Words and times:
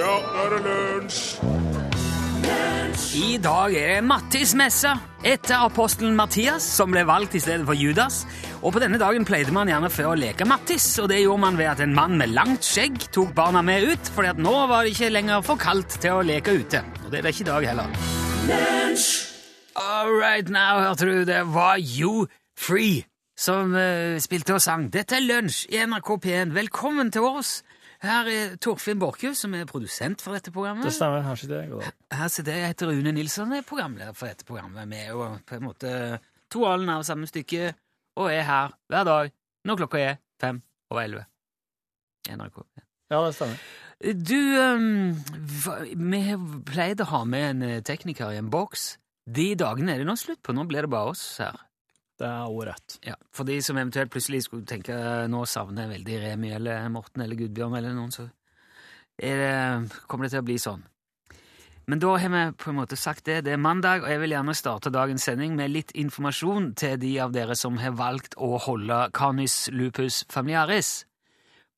Ja, 0.00 0.14
nå 0.16 0.44
er 0.46 0.52
det 0.54 0.60
lunsj! 0.64 1.24
I 3.20 3.34
dag 3.42 3.74
er 3.76 3.90
det 3.90 4.04
Mattis-messe 4.06 4.94
etter 5.26 5.60
apostelen 5.66 6.14
Mattias, 6.16 6.64
som 6.64 6.92
ble 6.94 7.02
valgt 7.04 7.36
i 7.36 7.42
stedet 7.42 7.66
for 7.68 7.76
Judas. 7.76 8.22
Og 8.64 8.72
på 8.72 8.80
denne 8.80 9.00
dagen 9.02 9.26
pleide 9.28 9.52
man 9.52 9.68
gjerne 9.68 9.90
før 9.92 10.14
å 10.14 10.16
leke 10.16 10.46
Mattis, 10.48 10.86
og 11.02 11.10
det 11.12 11.20
gjorde 11.20 11.44
man 11.44 11.60
ved 11.60 11.68
at 11.74 11.82
en 11.84 11.92
mann 11.96 12.16
med 12.16 12.32
langt 12.32 12.64
skjegg 12.64 12.96
tok 13.12 13.34
barna 13.36 13.60
med 13.66 13.90
ut, 13.90 14.12
fordi 14.14 14.32
at 14.32 14.40
nå 14.40 14.54
var 14.70 14.86
det 14.86 14.94
ikke 14.94 15.12
lenger 15.12 15.44
for 15.44 15.60
kaldt 15.60 15.98
til 16.00 16.16
å 16.16 16.24
leke 16.24 16.56
ute. 16.62 16.80
Og 17.04 17.12
det 17.12 17.20
er 17.20 17.28
det 17.28 17.34
ikke 17.36 17.44
i 17.44 17.50
dag 17.50 17.68
heller. 17.74 17.94
All 19.84 20.16
right 20.16 20.48
now, 20.48 20.80
hørte 20.86 21.10
du, 21.10 21.16
det 21.28 21.44
var 21.52 21.76
You 21.76 22.24
Free 22.56 23.02
som 23.40 23.76
uh, 23.76 24.16
spilte 24.20 24.56
og 24.56 24.64
sang. 24.64 24.88
Dette 24.92 25.20
er 25.20 25.28
Lunsj 25.28 25.66
i 25.72 25.84
NRK 25.84 26.16
P1. 26.24 26.56
Velkommen 26.56 27.12
til 27.12 27.28
oss. 27.28 27.60
Her 28.00 28.28
er 28.32 28.54
Torfinn 28.56 29.00
Borchhus, 29.00 29.42
som 29.42 29.52
er 29.54 29.66
produsent 29.68 30.22
for 30.24 30.32
dette 30.32 30.52
programmet. 30.54 30.86
Det 30.88 30.94
stemmer. 30.96 31.20
Her 31.26 31.36
sitter 31.36 31.60
jeg. 31.60 31.70
God 31.74 31.82
dag. 31.84 31.96
Her 32.16 32.30
sitter 32.32 32.56
jeg, 32.56 32.62
jeg 32.62 32.72
heter 32.72 32.92
Rune 32.94 33.12
Nilsson, 33.12 33.52
er 33.52 33.66
programleder 33.68 34.16
for 34.16 34.30
dette 34.30 34.46
programmet. 34.48 34.88
Vi 34.88 35.00
er 35.02 35.10
jo 35.12 35.26
på 35.44 35.58
en 35.58 35.66
måte 35.66 35.92
to 36.50 36.64
alen 36.68 36.88
av 36.94 37.04
samme 37.04 37.28
stykke, 37.28 37.74
og 38.16 38.32
er 38.32 38.46
her 38.48 38.72
hver 38.88 39.04
dag 39.08 39.34
når 39.68 39.82
klokka 39.82 40.00
er 40.00 40.16
fem 40.40 40.62
over 40.90 41.02
elleve. 41.04 41.26
NRK. 42.30 42.62
Ja, 43.10 43.20
det 43.26 43.34
stemmer. 43.36 43.60
Du, 44.00 44.38
um, 44.56 45.12
vi 45.92 46.22
pleide 46.70 47.04
å 47.04 47.10
ha 47.12 47.24
med 47.28 47.48
en 47.50 47.64
eh, 47.66 47.82
tekniker 47.84 48.32
i 48.32 48.40
en 48.40 48.48
boks. 48.52 48.94
De 49.28 49.50
dagene 49.60 49.92
er 49.92 50.00
det 50.00 50.08
nå 50.08 50.16
slutt 50.16 50.40
på, 50.40 50.56
nå 50.56 50.64
blir 50.70 50.86
det 50.86 50.92
bare 50.92 51.12
oss 51.12 51.24
her. 51.42 51.58
Det 52.20 52.28
er 52.28 52.44
også 52.44 52.66
rett. 52.68 52.98
Ja, 53.06 53.16
For 53.32 53.48
de 53.48 53.56
som 53.64 53.78
eventuelt 53.80 54.12
plutselig 54.12 54.42
skulle 54.44 54.68
tenke 54.68 54.94
nå 55.32 55.44
savner 55.48 55.86
jeg 55.86 55.94
veldig 55.94 56.20
Remi 56.26 56.52
eller 56.52 56.88
Morten 56.92 57.24
eller 57.24 57.38
Gudbjørn 57.38 57.78
eller 57.78 57.94
noen, 57.96 58.12
så 58.12 58.26
det, 59.20 59.90
kommer 60.08 60.26
det 60.26 60.34
til 60.34 60.42
å 60.42 60.48
bli 60.48 60.56
sånn. 60.60 60.82
Men 61.90 62.00
da 62.00 62.12
har 62.20 62.30
vi 62.30 62.42
på 62.60 62.70
en 62.70 62.76
måte 62.76 62.96
sagt 62.96 63.24
det. 63.26 63.40
Det 63.44 63.54
er 63.56 63.60
mandag, 63.60 64.04
og 64.04 64.12
jeg 64.12 64.20
vil 64.22 64.34
gjerne 64.36 64.54
starte 64.54 64.92
dagens 64.94 65.24
sending 65.26 65.56
med 65.58 65.72
litt 65.72 65.90
informasjon 65.98 66.74
til 66.78 67.00
de 67.02 67.14
av 67.24 67.32
dere 67.34 67.56
som 67.58 67.80
har 67.80 67.96
valgt 67.98 68.36
å 68.38 68.52
holde 68.62 68.98
Canis 69.16 69.64
lupus 69.72 70.22
familiaris. 70.30 71.06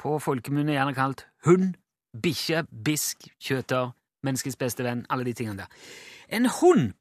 På 0.03 0.19
folkemunne 0.21 0.75
gjerne 0.75 0.97
kalt 0.99 1.25
hund, 1.47 1.79
bikkje, 2.13 2.67
bisk, 2.85 3.31
kjøter, 3.41 3.95
menneskets 4.27 4.59
beste 4.59 4.85
venn, 4.85 5.07
alle 5.09 5.25
de 5.25 5.37
tingene 5.39 5.65
der. 5.65 5.87
En 6.29 6.51
hund 6.61 6.93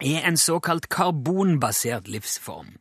er 0.00 0.26
en 0.28 0.36
såkalt 0.36 0.88
karbonbasert 0.92 2.08
livsform. 2.08 2.76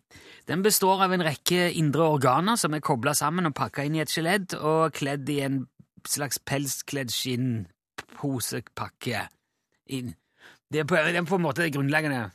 Den 0.47 0.63
består 0.63 1.03
av 1.03 1.13
en 1.13 1.23
rekke 1.25 1.71
indre 1.73 2.03
organer 2.15 2.55
som 2.59 2.73
er 2.75 2.83
kobla 2.85 3.13
sammen 3.17 3.45
og 3.49 3.55
pakka 3.57 3.83
inn 3.87 3.95
i 3.97 4.03
et 4.03 4.11
skjelett 4.11 4.53
og 4.59 4.93
kledd 4.93 5.29
i 5.33 5.39
en 5.45 5.63
slags 6.05 6.39
pelskledd 6.39 7.11
skinnposepakke. 7.13 9.27
inn. 9.89 10.13
Det 10.71 10.79
er 10.79 10.85
på, 10.89 10.95
det 10.95 11.15
er 11.15 11.25
på 11.25 11.35
en 11.35 11.41
måte 11.45 11.61
det 11.61 11.73
grunnleggende 11.73 12.31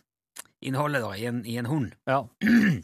innholdet 0.63 1.03
da, 1.03 1.11
i, 1.17 1.27
en, 1.27 1.47
i 1.47 1.57
en 1.59 1.67
hund. 1.67 1.93
Ja. 2.07 2.25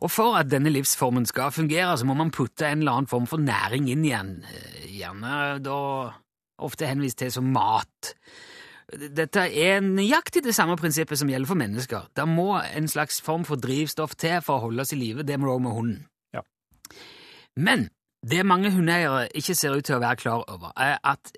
Og 0.00 0.10
for 0.10 0.36
at 0.38 0.48
denne 0.48 0.70
livsformen 0.72 1.26
skal 1.28 1.52
fungere, 1.52 1.98
så 1.98 2.06
må 2.08 2.14
man 2.16 2.30
putte 2.32 2.66
en 2.66 2.80
eller 2.80 2.92
annen 2.92 3.10
form 3.10 3.26
for 3.28 3.42
næring 3.42 3.90
inn 3.92 4.04
igjen. 4.06 4.30
Eh, 4.48 4.86
Gjerne 5.00 5.58
da 5.64 5.80
ofte 6.60 6.88
henvist 6.88 7.18
til 7.20 7.32
som 7.32 7.50
mat. 7.52 8.14
Dette 8.90 9.44
er 9.54 9.80
nøyaktig 9.84 10.42
det 10.42 10.54
samme 10.56 10.76
prinsippet 10.80 11.18
som 11.20 11.28
gjelder 11.30 11.46
for 11.46 11.58
mennesker. 11.60 12.08
Det 12.16 12.26
må 12.28 12.56
en 12.62 12.88
slags 12.88 13.20
form 13.22 13.44
for 13.44 13.56
drivstoff 13.60 14.16
til 14.18 14.40
for 14.42 14.58
å 14.58 14.64
holde 14.68 14.80
oss 14.82 14.92
i 14.92 14.98
live. 14.98 15.22
Det 15.22 15.36
må 15.38 15.46
det 15.46 15.54
òg 15.56 15.62
med 15.66 15.72
hunden. 15.76 16.00
Ja. 16.34 16.42
Men 17.56 17.88
det 18.26 18.42
mange 18.46 18.70
hundeeiere 18.74 19.28
ikke 19.34 19.54
ser 19.56 19.76
ut 19.78 19.84
til 19.88 19.96
å 19.96 20.02
være 20.02 20.16
klar 20.20 20.44
over, 20.50 20.72
er 20.76 20.98
at 21.04 21.32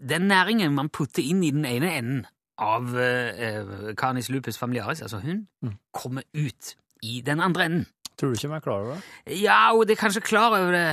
den 0.00 0.28
næringen 0.30 0.72
man 0.76 0.88
putter 0.92 1.22
inn 1.24 1.42
i 1.44 1.50
den 1.50 1.64
ene 1.68 1.90
enden 1.98 2.24
av 2.60 2.94
eh, 2.96 3.92
Canis 3.98 4.30
lupus 4.32 4.56
familiaris, 4.58 5.02
altså 5.02 5.18
hund, 5.20 5.46
Mm. 5.62 5.74
kommer 5.92 6.22
ut 6.34 6.74
i 7.02 7.20
den 7.20 7.40
andre 7.40 7.64
enden. 7.64 7.86
Tror 8.16 8.30
du 8.32 8.38
ikke 8.38 8.48
de 8.48 8.54
er 8.56 8.60
klar 8.64 8.80
over 8.80 8.94
det? 9.26 9.36
Ja, 9.42 9.72
og 9.74 9.86
det 9.86 9.96
er 9.98 10.02
kanskje 10.06 10.22
klar 10.24 10.54
over 10.56 10.72
det 10.72 10.86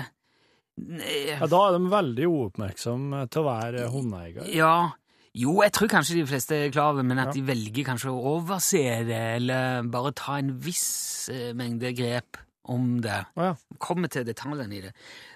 Eh, 0.74 1.38
Ja, 1.40 1.46
Da 1.46 1.58
er 1.70 1.78
de 1.78 1.86
veldig 1.92 2.26
uoppmerksomme 2.28 3.30
til 3.30 3.44
å 3.44 3.46
være 3.46 3.84
hundeeier. 3.94 4.48
Ja, 4.56 4.90
jo, 5.36 5.62
jeg 5.64 5.72
tror 5.74 5.88
kanskje 5.90 6.16
de 6.20 6.26
fleste 6.30 6.56
er 6.56 6.72
klar 6.72 6.92
over 6.94 7.04
men 7.04 7.20
at 7.20 7.28
Ja. 7.28 7.32
de 7.34 7.42
velger 7.48 7.84
kanskje 7.86 8.10
å 8.12 8.24
overse 8.38 8.82
det, 9.08 9.22
eller 9.42 9.84
bare 9.90 10.12
ta 10.14 10.38
en 10.38 10.52
viss 10.62 11.30
eh, 11.30 11.54
mengde 11.54 11.94
grep 11.98 12.38
om 12.66 13.02
det. 13.02 13.26
Å 13.36 13.44
ja. 13.50 13.56
Kommer 13.80 14.08
til 14.08 14.24
detaljene 14.26 14.76
i 14.78 14.82
det. 14.82 14.94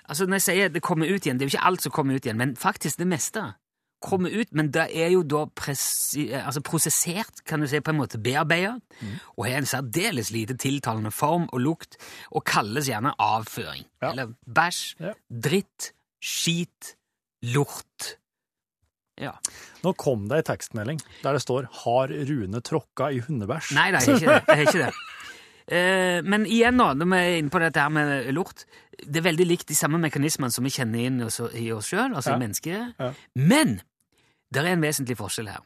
Altså, 0.07 0.25
når 0.27 0.37
jeg 0.39 0.41
sier 0.47 0.69
det 0.69 0.81
kommer 0.81 1.07
ut 1.09 1.25
igjen, 1.25 1.37
det 1.37 1.45
er 1.45 1.49
jo 1.49 1.57
ikke 1.57 1.65
alt 1.67 1.81
som 1.81 1.91
kommer 1.91 2.15
ut 2.15 2.23
igjen, 2.25 2.37
men 2.37 2.55
faktisk 2.55 2.97
det 2.97 3.07
meste 3.07 3.55
kommer 3.99 4.29
ut, 4.29 4.53
men 4.53 4.69
det 4.69 4.83
er 4.95 5.09
jo 5.09 5.23
da 5.23 5.45
presi 5.57 6.27
altså 6.31 6.61
prosessert, 6.61 7.41
kan 7.49 7.59
du 7.59 7.65
si, 7.67 7.79
på 7.81 7.89
en 7.89 7.97
måte 7.97 8.19
bearbeidet, 8.21 8.79
Mm. 9.01 9.15
og 9.37 9.45
har 9.47 9.57
en 9.57 9.65
særdeles 9.65 10.29
lite 10.31 10.53
tiltalende 10.55 11.11
form 11.11 11.49
og 11.51 11.59
lukt, 11.59 11.97
og 12.31 12.45
kalles 12.45 12.87
gjerne 12.87 13.15
avføring. 13.19 13.85
Ja. 14.01 14.11
Eller 14.11 14.35
bæsj, 14.47 14.95
Ja. 15.01 15.13
dritt, 15.33 15.91
skit, 16.21 16.95
lort. 17.41 18.17
Ja. 19.17 19.33
Nå 19.83 19.93
kom 19.97 20.27
det 20.29 20.37
ei 20.41 20.45
tekstmelding 20.53 20.99
der 21.23 21.33
det 21.33 21.41
står 21.41 21.67
'Har 21.83 22.07
Rune 22.29 22.61
tråkka 22.61 23.09
i 23.11 23.19
hundebæsj'? 23.21 23.73
Nei, 23.73 23.91
det 23.91 24.01
er 24.01 24.13
ikke 24.13 24.33
det. 24.33 24.43
det, 24.47 24.57
er 24.57 24.61
ikke 24.67 24.85
det. 24.85 24.93
Eh, 25.69 26.21
men 26.23 26.45
igjen, 26.45 26.77
nå, 26.79 26.93
når 26.95 27.05
vi 27.11 27.17
er 27.17 27.37
inne 27.41 27.49
på 27.51 27.59
dette 27.59 27.81
her 27.81 27.89
med 27.89 28.31
lort 28.31 28.63
Det 29.03 29.17
er 29.17 29.25
veldig 29.25 29.45
likt 29.49 29.67
de 29.67 29.75
samme 29.75 29.97
mekanismene 29.99 30.49
som 30.49 30.63
vi 30.63 30.69
kjenner 30.71 30.99
inn 31.03 31.19
i 31.19 31.25
oss 31.75 31.89
sjøl, 31.89 32.15
altså 32.15 32.29
Ja. 32.31 32.35
i 32.37 32.39
mennesket. 32.39 32.93
Ja. 32.97 33.11
Men 33.35 33.81
det 34.53 34.63
er 34.63 34.67
en 34.71 34.81
vesentlig 34.81 35.17
forskjell 35.17 35.49
her, 35.49 35.59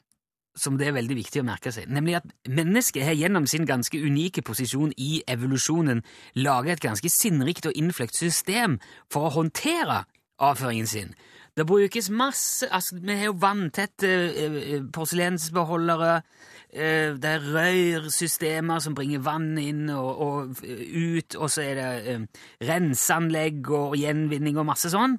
som 0.57 0.77
det 0.79 0.87
er 0.87 0.93
veldig 0.97 1.15
viktig 1.15 1.41
å 1.41 1.45
merke 1.45 1.71
seg. 1.71 1.85
Nemlig 1.87 2.15
at 2.15 2.23
mennesket 2.49 3.05
har 3.05 3.13
gjennom 3.13 3.45
sin 3.45 3.63
ganske 3.65 3.93
unike 3.93 4.41
posisjon 4.41 4.91
i 4.97 5.21
evolusjonen 5.27 6.01
laget 6.35 6.71
et 6.71 6.89
ganske 6.89 7.09
sinnrikt 7.09 7.67
og 7.67 7.73
innfløkt 7.77 8.15
system 8.15 8.79
for 9.07 9.29
å 9.29 9.33
håndtere 9.37 10.05
avføringen 10.39 10.87
sin. 10.87 11.13
Det 11.57 11.65
brukes 11.67 12.09
masse 12.09 12.67
altså, 12.71 12.95
Vi 13.01 13.15
har 13.15 13.27
jo 13.27 13.37
vanntette 13.39 14.07
eh, 14.07 14.59
eh, 14.75 14.83
porselensbeholdere. 14.93 16.21
eh, 16.71 17.17
det 17.19 17.29
er 17.29 17.47
rørsystemer 17.53 18.79
som 18.79 18.95
bringer 18.95 19.19
vann 19.19 19.57
inn 19.59 19.89
og, 19.89 20.21
og 20.21 20.61
ut, 20.63 21.35
og 21.35 21.51
så 21.51 21.65
er 21.65 21.75
det 21.75 22.29
renseanlegg 22.63 23.67
og 23.69 23.97
gjenvinning 23.99 24.57
og 24.57 24.69
masse 24.71 24.89
sånn. 24.93 25.17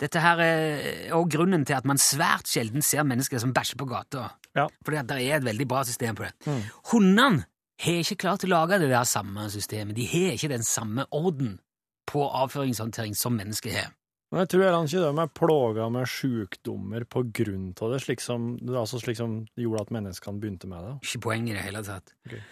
Dette 0.00 0.18
her 0.18 0.40
er 0.42 1.12
også 1.14 1.36
grunnen 1.36 1.64
til 1.66 1.76
at 1.78 1.86
man 1.86 2.00
svært 2.02 2.50
sjelden 2.50 2.82
ser 2.82 3.06
mennesker 3.06 3.38
som 3.38 3.54
bæsjer 3.54 3.78
på 3.78 3.86
gata. 3.86 4.32
Ja. 4.58 4.66
Fordi 4.82 5.04
det 5.06 5.20
er 5.22 5.36
et 5.38 5.46
veldig 5.46 5.68
bra 5.70 5.84
system 5.86 6.18
på 6.18 6.26
det. 6.26 6.32
Mm. 6.48 6.64
Hundene 6.90 7.46
har 7.78 8.02
ikke 8.02 8.18
klart 8.24 8.46
å 8.46 8.50
lage 8.50 8.80
det 8.82 8.90
der 8.90 9.06
samme 9.06 9.46
systemet. 9.52 9.94
De 9.94 10.06
har 10.10 10.34
ikke 10.34 10.50
den 10.50 10.66
samme 10.66 11.06
orden 11.14 11.60
på 12.08 12.24
avføringshåndtering 12.26 13.14
som 13.14 13.38
mennesker 13.38 13.76
har. 13.76 13.92
Men 14.28 14.42
jeg 14.42 14.50
tror 14.52 14.64
heller 14.66 14.88
ikke 14.88 15.04
de 15.04 15.22
er 15.22 15.30
plaga 15.40 15.86
med 15.92 16.10
sjukdommer 16.12 17.06
på 17.08 17.22
grunn 17.38 17.70
av 17.72 17.94
det, 17.94 18.00
slik 18.04 18.20
som, 18.20 18.50
altså 18.68 19.00
slik 19.00 19.16
som 19.16 19.38
gjorde 19.56 19.86
at 19.86 19.94
menneskene 19.96 20.42
begynte 20.42 20.68
med 20.68 20.84
det. 20.84 20.96
Ikke 21.06 21.22
poeng 21.30 21.48
i 21.48 21.54
det 21.56 21.64
hele 21.64 21.80
tatt. 21.86 22.12
Okay. 22.28 22.42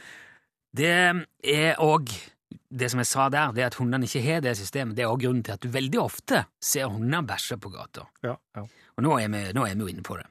Det 0.77 0.95
er 1.53 1.83
òg 1.85 2.15
det 2.71 2.89
som 2.93 3.01
jeg 3.01 3.09
sa 3.11 3.27
der, 3.33 3.53
det 3.57 3.67
at 3.67 3.77
hundene 3.81 4.09
ikke 4.09 4.23
har 4.25 4.41
det 4.45 4.55
systemet. 4.59 4.97
Det 4.97 5.05
er 5.05 5.13
òg 5.13 5.21
grunnen 5.25 5.45
til 5.45 5.57
at 5.57 5.63
du 5.63 5.69
veldig 5.73 6.01
ofte 6.01 6.45
ser 6.63 6.89
hunder 6.93 7.27
bæsje 7.27 7.59
på 7.61 7.73
gata. 7.75 8.07
Ja, 8.25 8.37
ja. 8.57 8.65
Og 8.97 9.05
nå 9.05 9.19
er 9.21 9.29
vi, 9.33 9.43
nå 9.57 9.67
er 9.67 9.77
vi 9.77 9.85
jo 9.85 9.93
inne 9.93 10.07
på 10.07 10.17
det. 10.21 10.27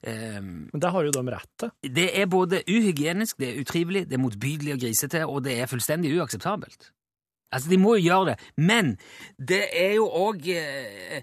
Um, 0.00 0.70
Men 0.72 0.80
det 0.80 0.90
har 0.94 1.04
jo 1.04 1.12
de 1.12 1.22
rett 1.28 1.50
til. 1.60 1.72
det 1.92 2.06
er 2.16 2.26
både 2.30 2.62
uhygienisk, 2.64 3.36
det 3.36 3.50
er 3.50 3.60
utrivelig, 3.60 4.06
det 4.08 4.16
er 4.16 4.22
motbydelig 4.22 4.72
og 4.72 4.80
grisete, 4.80 5.26
og 5.28 5.44
det 5.44 5.58
er 5.60 5.68
fullstendig 5.68 6.14
uakseptabelt. 6.16 6.88
Altså, 7.50 7.70
de 7.70 7.78
må 7.82 7.96
jo 7.98 8.06
gjøre 8.06 8.32
det, 8.32 8.36
men 8.56 8.94
det 9.38 9.64
er 9.74 9.96
jo 9.98 10.06
òg 10.06 10.46
eh, 10.54 11.22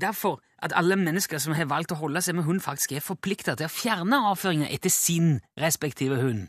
derfor 0.00 0.38
at 0.62 0.74
alle 0.76 0.96
mennesker 0.98 1.38
som 1.42 1.54
har 1.54 1.68
valgt 1.70 1.92
å 1.94 1.98
holde 1.98 2.22
seg 2.22 2.38
med 2.38 2.46
hund, 2.46 2.62
faktisk 2.62 2.94
er 2.94 3.04
forplikta 3.04 3.56
til 3.58 3.68
å 3.68 3.72
fjerne 3.72 4.22
avføringen 4.30 4.70
etter 4.70 4.92
sin 4.92 5.38
respektive 5.58 6.18
hund. 6.22 6.48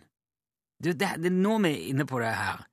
Det, 0.80 0.96
det, 1.00 1.16
det 1.24 1.32
nå 1.34 1.58
vi 1.66 1.74
er 1.74 1.88
inne 1.92 2.08
på 2.10 2.22
det 2.22 2.32
her. 2.34 2.64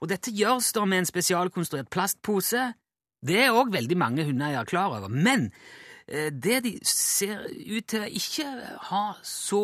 Og 0.00 0.10
dette 0.10 0.34
gjøres 0.34 0.72
da 0.76 0.84
med 0.88 1.02
en 1.02 1.08
spesialkonstruert 1.08 1.90
plastpose. 1.92 2.70
Det 3.26 3.38
er 3.42 3.56
òg 3.56 3.72
veldig 3.74 3.98
mange 3.98 4.26
hundeeiere 4.28 4.68
klar 4.68 4.94
over. 4.98 5.12
Men 5.12 5.50
eh, 6.06 6.30
det 6.32 6.62
de 6.66 6.74
ser 6.86 7.46
ut 7.46 7.86
til 7.88 8.04
å 8.04 8.10
ikke 8.20 8.50
ha 8.90 9.04
så 9.26 9.62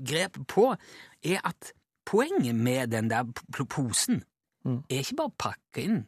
grep 0.00 0.40
på, 0.50 0.72
er 1.24 1.44
at 1.44 1.72
poenget 2.08 2.56
med 2.56 2.90
den 2.94 3.10
der 3.10 3.28
posen 3.68 4.24
Mm. 4.64 4.82
er 4.90 4.98
ikke 5.00 5.16
bare 5.16 5.30
å 5.32 5.38
pakke 5.38 5.82
inn 5.84 6.06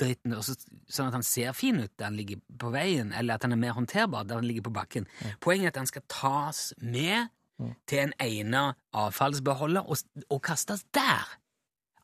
dritten 0.00 0.32
så, 0.42 0.56
sånn 0.90 1.06
at 1.10 1.12
han 1.14 1.22
ser 1.22 1.52
fin 1.54 1.76
ut 1.78 1.92
da 1.96 2.08
han 2.08 2.16
ligger 2.16 2.40
på 2.58 2.70
veien, 2.74 3.12
eller 3.14 3.34
at 3.36 3.42
han 3.46 3.52
er 3.52 3.60
mer 3.60 3.72
håndterbar 3.76 4.24
da 4.26 4.34
han 4.40 4.44
ligger 4.48 4.62
på 4.66 4.72
bakken. 4.74 5.06
Poenget 5.40 5.64
er 5.64 5.68
at 5.68 5.76
han 5.84 5.86
skal 5.86 6.02
tas 6.08 6.72
med 6.80 7.28
Mm. 7.60 7.74
til 7.86 7.98
en 7.98 8.12
egnet 8.18 8.74
avfallsbeholder 8.96 9.84
og, 9.86 9.96
og 10.30 10.40
kastes 10.42 10.82
der. 10.94 11.28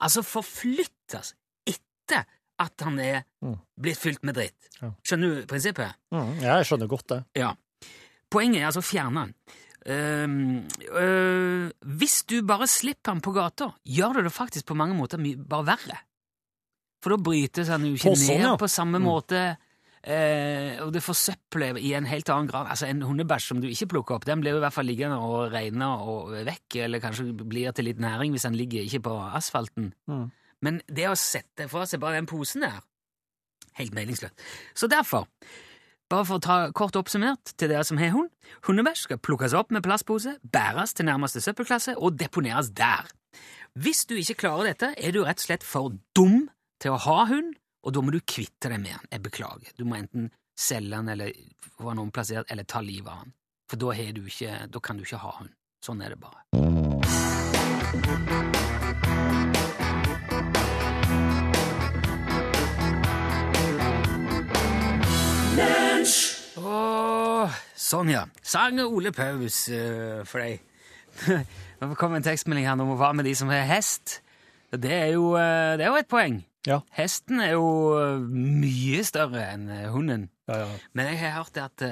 Altså 0.00 0.22
forflyttes 0.22 1.32
etter 1.66 2.24
at 2.60 2.80
han 2.84 2.98
er 3.00 3.24
Mm. 3.42 3.56
blitt 3.80 3.98
fylt 3.98 4.22
med 4.22 4.34
dritt. 4.34 4.68
Ja. 4.82 4.90
Skjønner 5.02 5.34
du 5.40 5.46
prinsippet? 5.46 5.94
Mm, 6.12 6.40
jeg 6.42 6.64
skjønner 6.68 6.88
godt 6.88 7.06
det. 7.08 7.24
Ja. 7.34 7.54
Poenget 8.30 8.60
er 8.60 8.66
altså 8.66 8.82
å 8.82 8.86
fjerne 8.86 9.24
den. 9.26 9.34
Øh, 9.86 11.70
hvis 11.98 12.22
du 12.28 12.42
bare 12.46 12.66
slipper 12.66 13.12
han 13.14 13.20
på 13.24 13.32
gata, 13.36 13.70
gjør 13.86 14.18
du 14.18 14.22
det 14.26 14.32
faktisk 14.34 14.66
på 14.66 14.76
mange 14.78 14.96
måter 14.98 15.20
bare 15.48 15.66
verre. 15.66 15.98
For 17.02 17.14
da 17.14 17.22
brytes 17.22 17.68
han 17.70 17.84
jo 17.86 17.94
ikke 17.94 18.10
På 18.10 18.18
sånn, 18.18 18.40
ned 18.40 18.46
ja. 18.48 18.56
på 18.58 18.68
samme 18.68 18.98
Mm. 18.98 19.04
måte, 19.06 19.42
uh, 20.08 20.82
og 20.86 20.92
det 20.92 21.02
forsøpler 21.02 21.78
i 21.78 21.92
en 21.94 22.06
helt 22.10 22.28
annen 22.28 22.48
grad. 22.50 22.66
Altså 22.72 22.86
En 22.86 23.02
hundebæsj 23.02 23.46
som 23.52 23.60
du 23.60 23.68
ikke 23.68 23.86
plukker 23.86 24.14
opp, 24.16 24.24
den 24.26 24.40
blir 24.40 24.50
jo 24.56 24.56
i 24.58 24.64
hvert 24.64 24.72
fall 24.74 24.86
liggende 24.86 25.16
og 25.22 25.52
regne 25.52 25.86
og 25.86 26.32
vekk, 26.46 26.76
eller 26.84 26.98
kanskje 26.98 27.32
blir 27.46 27.70
til 27.72 27.84
litt 27.84 28.00
næring 28.02 28.32
hvis 28.34 28.42
han 28.48 28.54
ligger 28.58 28.82
ikke 28.82 29.00
på 29.06 29.14
asfalten. 29.36 29.92
Mm. 30.08 30.30
Men 30.62 30.82
det 30.90 31.06
å 31.08 31.14
sette 31.14 31.68
fra 31.68 31.86
seg 31.86 32.00
bare 32.00 32.18
den 32.18 32.26
posen 32.26 32.62
der, 32.66 32.80
helt 33.78 33.94
meningsløst. 33.94 34.34
Så 34.74 34.88
derfor, 34.90 35.28
bare 36.08 36.24
for 36.24 36.38
å 36.38 36.42
ta 36.42 36.56
kort 36.76 36.96
oppsummert 36.98 37.52
til 37.60 37.70
dere 37.70 37.84
som 37.86 37.98
har 38.00 38.14
hund, 38.14 38.30
hundebæsj 38.66 39.04
skal 39.06 39.20
plukkes 39.20 39.54
opp 39.56 39.72
med 39.74 39.84
plastpose, 39.84 40.38
bæres 40.42 40.94
til 40.96 41.08
nærmeste 41.08 41.42
søppelklasse 41.44 41.96
og 41.96 42.16
deponeres 42.20 42.72
der. 42.76 43.08
Hvis 43.78 44.06
du 44.08 44.16
ikke 44.16 44.40
klarer 44.46 44.72
dette, 44.72 44.88
er 44.96 45.12
du 45.14 45.22
rett 45.22 45.40
og 45.42 45.46
slett 45.46 45.64
for 45.66 45.92
dum 46.16 46.48
til 46.82 46.94
å 46.94 47.02
ha 47.04 47.18
hund, 47.30 47.54
og 47.84 47.94
da 47.94 48.02
må 48.02 48.10
du 48.14 48.20
kvitte 48.20 48.72
deg 48.72 48.80
med 48.80 48.94
den. 48.96 49.08
Jeg 49.12 49.24
beklager. 49.28 49.70
Du 49.78 49.84
må 49.86 49.94
enten 50.00 50.30
selge 50.58 50.96
den 50.96 51.12
eller 51.14 51.28
få 51.76 51.92
den 51.92 52.02
omplassert, 52.02 52.50
eller 52.50 52.64
ta 52.66 52.82
livet 52.82 53.12
av 53.12 53.22
den. 53.22 53.36
For 53.68 53.76
da, 53.80 53.92
ikke, 53.92 54.66
da 54.72 54.78
kan 54.80 54.96
du 54.96 55.04
ikke 55.04 55.22
ha 55.22 55.36
hund. 55.38 55.52
Sånn 55.84 56.02
er 56.02 56.16
det 56.16 56.20
bare. 56.24 56.40
Åh, 66.68 67.54
sånn, 67.78 68.10
ja. 68.12 68.26
Sang 68.44 68.78
Ole 68.82 69.12
Paus 69.16 69.62
uh, 69.72 70.20
for 70.28 70.42
deg. 70.42 70.64
Nå 71.80 71.94
kom 71.98 72.16
en 72.16 72.24
tekstmelding 72.26 72.66
her 72.68 72.80
om 72.82 72.96
hva 72.98 73.12
med 73.16 73.28
de 73.28 73.34
som 73.38 73.50
har 73.52 73.64
hest. 73.70 74.18
Det 74.68 74.92
er 74.92 75.12
jo, 75.14 75.30
eh, 75.38 75.78
det 75.80 75.86
er 75.86 75.92
jo 75.94 76.00
et 76.00 76.10
poeng. 76.10 76.42
Ja. 76.66 76.82
Hesten 76.92 77.38
er 77.40 77.54
jo 77.54 77.68
eh, 77.96 78.18
mye 78.20 79.00
større 79.06 79.46
enn 79.54 79.70
hunden. 79.94 80.26
Ja, 80.50 80.58
ja. 80.66 80.66
Men 80.98 81.08
jeg 81.08 81.20
har 81.22 81.38
hørt 81.38 81.56
at 81.62 81.84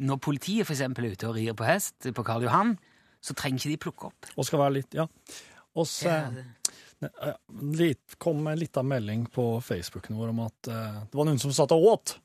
når 0.00 0.22
politiet 0.24 0.70
eksempel 0.72 1.08
er 1.08 1.18
ute 1.18 1.28
og 1.28 1.36
rir 1.36 1.56
på 1.58 1.66
hest 1.68 2.08
på 2.16 2.24
Karl 2.24 2.46
Johan, 2.46 2.76
så 3.20 3.36
trenger 3.36 3.60
ikke 3.60 3.74
de 3.74 3.82
plukke 3.84 4.08
opp. 4.08 4.30
Og 4.38 4.48
skal 4.48 4.62
være 4.62 4.78
litt 4.78 4.96
Ja. 4.96 5.08
Og 5.74 5.88
så 5.90 6.14
kom 8.22 8.46
en 8.46 8.60
liten 8.60 8.88
melding 8.88 9.26
på 9.34 9.48
Facebooken 9.66 10.16
vår 10.16 10.32
om 10.32 10.44
at 10.46 10.70
det 10.70 11.18
var 11.18 11.26
noen 11.28 11.42
som 11.42 11.52
satt 11.52 11.74
og 11.74 11.88
åt, 11.90 12.16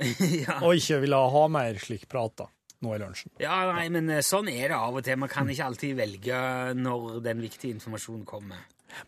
ja. 0.46 0.58
og 0.64 0.74
ikke 0.78 1.00
ville 1.04 1.20
ha 1.34 1.42
mer 1.52 1.78
slik 1.82 2.06
prat 2.10 2.34
da, 2.42 2.46
nå 2.84 2.94
i 2.96 3.00
lunsjen. 3.02 3.32
ja, 3.42 3.58
nei, 3.72 3.88
men 3.92 4.08
eh, 4.10 4.22
sånn 4.24 4.48
er 4.52 4.72
det 4.72 4.78
av 4.78 4.96
og 5.00 5.04
til. 5.06 5.18
Man 5.20 5.30
kan 5.32 5.48
ikke 5.52 5.66
alltid 5.70 5.96
velge 5.98 6.42
når 6.78 7.20
den 7.24 7.42
viktige 7.44 7.74
informasjonen 7.76 8.24
kommer. 8.28 8.62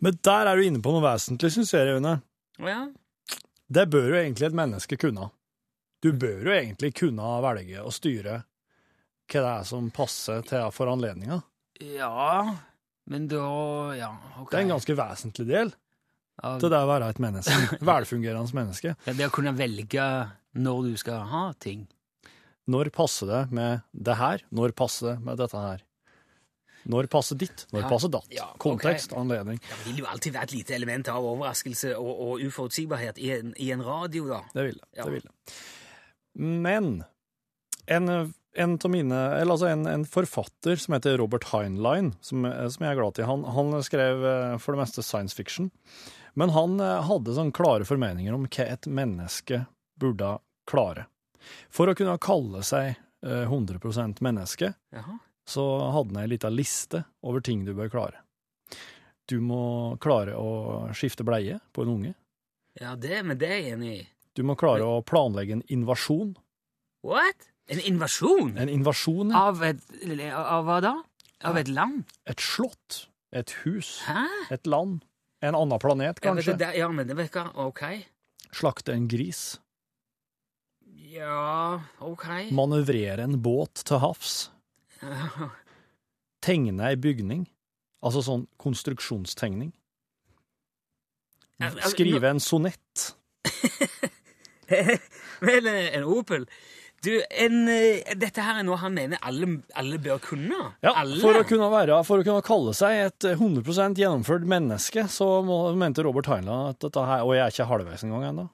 Men 0.05 0.19
der 0.23 0.47
er 0.53 0.57
du 0.61 0.67
inne 0.67 0.83
på 0.85 0.93
noe 0.95 1.03
vesentlig, 1.05 1.51
syns 1.57 1.73
jeg, 1.75 1.89
Rune. 1.89 2.17
Å 2.63 2.69
ja? 2.71 2.83
Det 3.73 3.87
bør 3.91 4.11
jo 4.13 4.19
egentlig 4.21 4.47
et 4.51 4.57
menneske 4.59 4.99
kunne. 5.01 5.31
Du 6.03 6.11
bør 6.13 6.45
jo 6.51 6.53
egentlig 6.55 6.93
kunne 6.99 7.31
velge 7.43 7.81
å 7.83 7.91
styre 7.95 8.43
hva 9.33 9.41
det 9.41 9.49
er 9.55 9.65
som 9.65 9.87
passer 9.95 10.43
til 10.45 10.67
for 10.77 10.91
anledninga. 10.93 11.39
Ja, 11.81 12.43
men 13.11 13.25
da 13.31 13.43
Ja, 13.97 14.11
ok. 14.43 14.51
Det 14.53 14.59
er 14.59 14.65
en 14.67 14.75
ganske 14.75 14.97
vesentlig 14.99 15.47
del 15.49 15.73
Av- 16.43 16.59
til 16.61 16.71
det 16.73 16.79
å 16.85 16.91
være 16.91 17.09
et 17.15 17.21
menneske. 17.23 17.79
Velfungerende 17.91 18.55
menneske. 18.59 18.93
Ja, 19.07 19.15
Det 19.17 19.27
å 19.31 19.33
kunne 19.35 19.55
velge 19.57 20.05
når 20.55 20.83
du 20.91 20.97
skal 21.01 21.25
ha 21.31 21.45
ting. 21.63 21.87
Når 22.71 22.91
passer 22.95 23.27
det 23.27 23.41
med 23.55 23.83
det 23.93 24.19
her? 24.21 24.45
Når 24.55 24.75
passer 24.79 25.13
det 25.13 25.17
med 25.27 25.41
dette 25.41 25.59
her? 25.59 25.83
Når 26.83 27.07
passer 27.11 27.39
ditt? 27.39 27.67
Når 27.73 27.83
Ja. 27.85 27.89
passer 27.89 28.11
datt? 28.11 28.27
Ja, 28.35 28.49
ok. 28.55 28.59
Kontekst, 28.59 29.13
anledning. 29.15 29.59
Det 29.63 29.87
vil 29.87 30.03
jo 30.03 30.07
alltid 30.11 30.33
være 30.35 30.49
et 30.51 30.53
lite 30.53 30.75
element 30.75 31.09
av 31.09 31.23
overraskelse 31.25 31.95
og, 31.97 32.11
og 32.27 32.41
uforutsigbarhet 32.43 33.19
i 33.23 33.31
en, 33.37 33.53
i 33.59 33.71
en 33.71 33.83
radio, 33.87 34.27
da. 34.29 34.41
Det 34.55 34.65
vil 34.67 34.79
det. 34.81 34.89
Ja. 34.97 35.05
det 35.05 35.13
vil 35.13 35.23
det. 35.23 35.33
Men 36.35 37.05
en, 37.87 38.09
en 38.55 38.79
mine 38.91 39.21
Eller 39.39 39.53
altså 39.53 39.69
en, 39.69 39.87
en 39.87 40.05
forfatter 40.05 40.77
som 40.81 40.95
heter 40.97 41.19
Robert 41.19 41.45
Heinlein, 41.53 42.15
som, 42.21 42.43
som 42.47 42.85
jeg 42.87 42.91
er 42.91 42.99
glad 42.99 43.19
i, 43.19 43.27
han, 43.29 43.45
han 43.45 43.83
skrev 43.83 44.25
eh, 44.25 44.57
for 44.59 44.75
det 44.75 44.83
meste 44.83 45.03
science 45.07 45.37
fiction. 45.37 45.71
Men 46.35 46.51
han 46.51 46.81
eh, 46.81 47.03
hadde 47.07 47.37
sånn 47.37 47.53
klare 47.55 47.87
formeninger 47.87 48.35
om 48.35 48.47
hva 48.49 48.67
et 48.75 48.87
menneske 48.91 49.65
burde 50.03 50.35
klare. 50.69 51.07
For 51.73 51.91
å 51.91 51.95
kunne 51.99 52.19
kalle 52.23 52.63
seg 52.67 52.93
eh, 53.25 53.47
100 53.49 54.21
menneske, 54.23 54.73
Jaha. 54.95 55.17
så 55.49 55.65
hadde 55.95 56.15
han 56.15 56.23
ei 56.25 56.31
lita 56.35 56.51
liste 56.53 57.05
over 57.23 57.41
ting 57.43 57.65
du 57.67 57.73
bør 57.79 57.91
klare. 57.93 58.21
Du 59.31 59.39
må 59.41 59.97
klare 60.03 60.35
å 60.37 60.91
skifte 60.97 61.25
bleie 61.27 61.61
på 61.73 61.85
en 61.87 61.93
unge. 61.97 62.15
Ja, 62.81 62.95
det, 62.97 63.23
men 63.27 63.39
det 63.39 63.49
er 63.53 63.59
jeg 63.61 63.77
enig 63.77 63.93
i. 64.01 64.03
Du 64.35 64.43
må 64.49 64.57
klare 64.59 64.85
å 64.89 65.03
planlegge 65.05 65.59
en 65.59 65.65
invasjon. 65.73 66.35
What? 67.05 67.49
En 67.71 67.81
invasjon? 67.87 68.55
En 68.59 68.71
invasjon, 68.73 69.31
ja. 69.33 69.43
Av 69.51 69.61
et 69.67 69.83
Av 70.33 70.65
hva 70.67 70.79
da? 70.83 70.95
Av 71.47 71.59
et 71.61 71.69
land? 71.71 72.05
Et 72.31 72.39
slott, 72.43 73.05
et 73.35 73.51
hus, 73.65 73.97
Hæ? 74.07 74.25
et 74.55 74.67
land, 74.71 75.03
en 75.43 75.57
annen 75.59 75.81
planet, 75.83 76.21
Ja, 76.23 76.33
men 76.35 76.43
kanskje. 76.43 76.57
det, 76.61 76.69
ja, 76.79 76.89
men 76.93 77.09
det 77.09 77.17
virker 77.19 77.51
OK. 77.59 77.83
Slakte 78.55 78.95
en 78.95 79.09
gris. 79.11 79.59
Ja, 81.13 81.83
OK. 82.01 82.27
Manøvrere 82.57 83.27
en 83.27 83.37
båt 83.45 83.83
til 83.85 84.01
havs. 84.01 84.37
Tegne 86.45 86.89
ei 86.89 86.97
bygning. 86.97 87.45
Altså 88.03 88.23
sånn 88.25 88.47
konstruksjonstegning. 88.63 89.71
Skrive 91.93 92.33
en 92.33 92.41
sonett. 92.43 93.13
Vel, 95.43 95.69
eh, 95.69 95.93
en 95.99 96.07
Opel. 96.09 96.47
Du, 97.03 97.11
en, 97.31 97.69
eh, 97.69 98.15
dette 98.19 98.43
her 98.43 98.61
er 98.61 98.67
noe 98.67 98.79
han 98.81 98.95
mener 98.95 99.21
alle, 99.27 99.59
alle 99.79 99.99
bør 100.03 100.23
kunne. 100.23 100.59
Ja, 100.83 100.95
alle. 101.03 101.21
for 101.23 101.39
å, 101.39 101.45
kunne 101.47 101.69
være, 101.71 101.99
for 102.09 102.23
å 102.23 102.27
kunne 102.27 102.47
kalle 102.47 102.75
seg 102.79 103.05
et 103.09 103.29
100% 103.35 104.01
gjennomført 104.01 104.47
menneske, 104.49 105.07
så 105.11 105.29
må, 105.47 105.65
mente 105.79 106.07
Robert 106.07 106.31
Heinlein 106.31 106.73
at 106.73 106.81
dette 106.83 107.07
her 107.07 107.27
Og 107.27 107.37
jeg 107.37 107.45
er 107.45 107.55
ikke 107.55 107.71
halvveis 107.71 108.07
engang 108.07 108.29
ennå. 108.31 108.49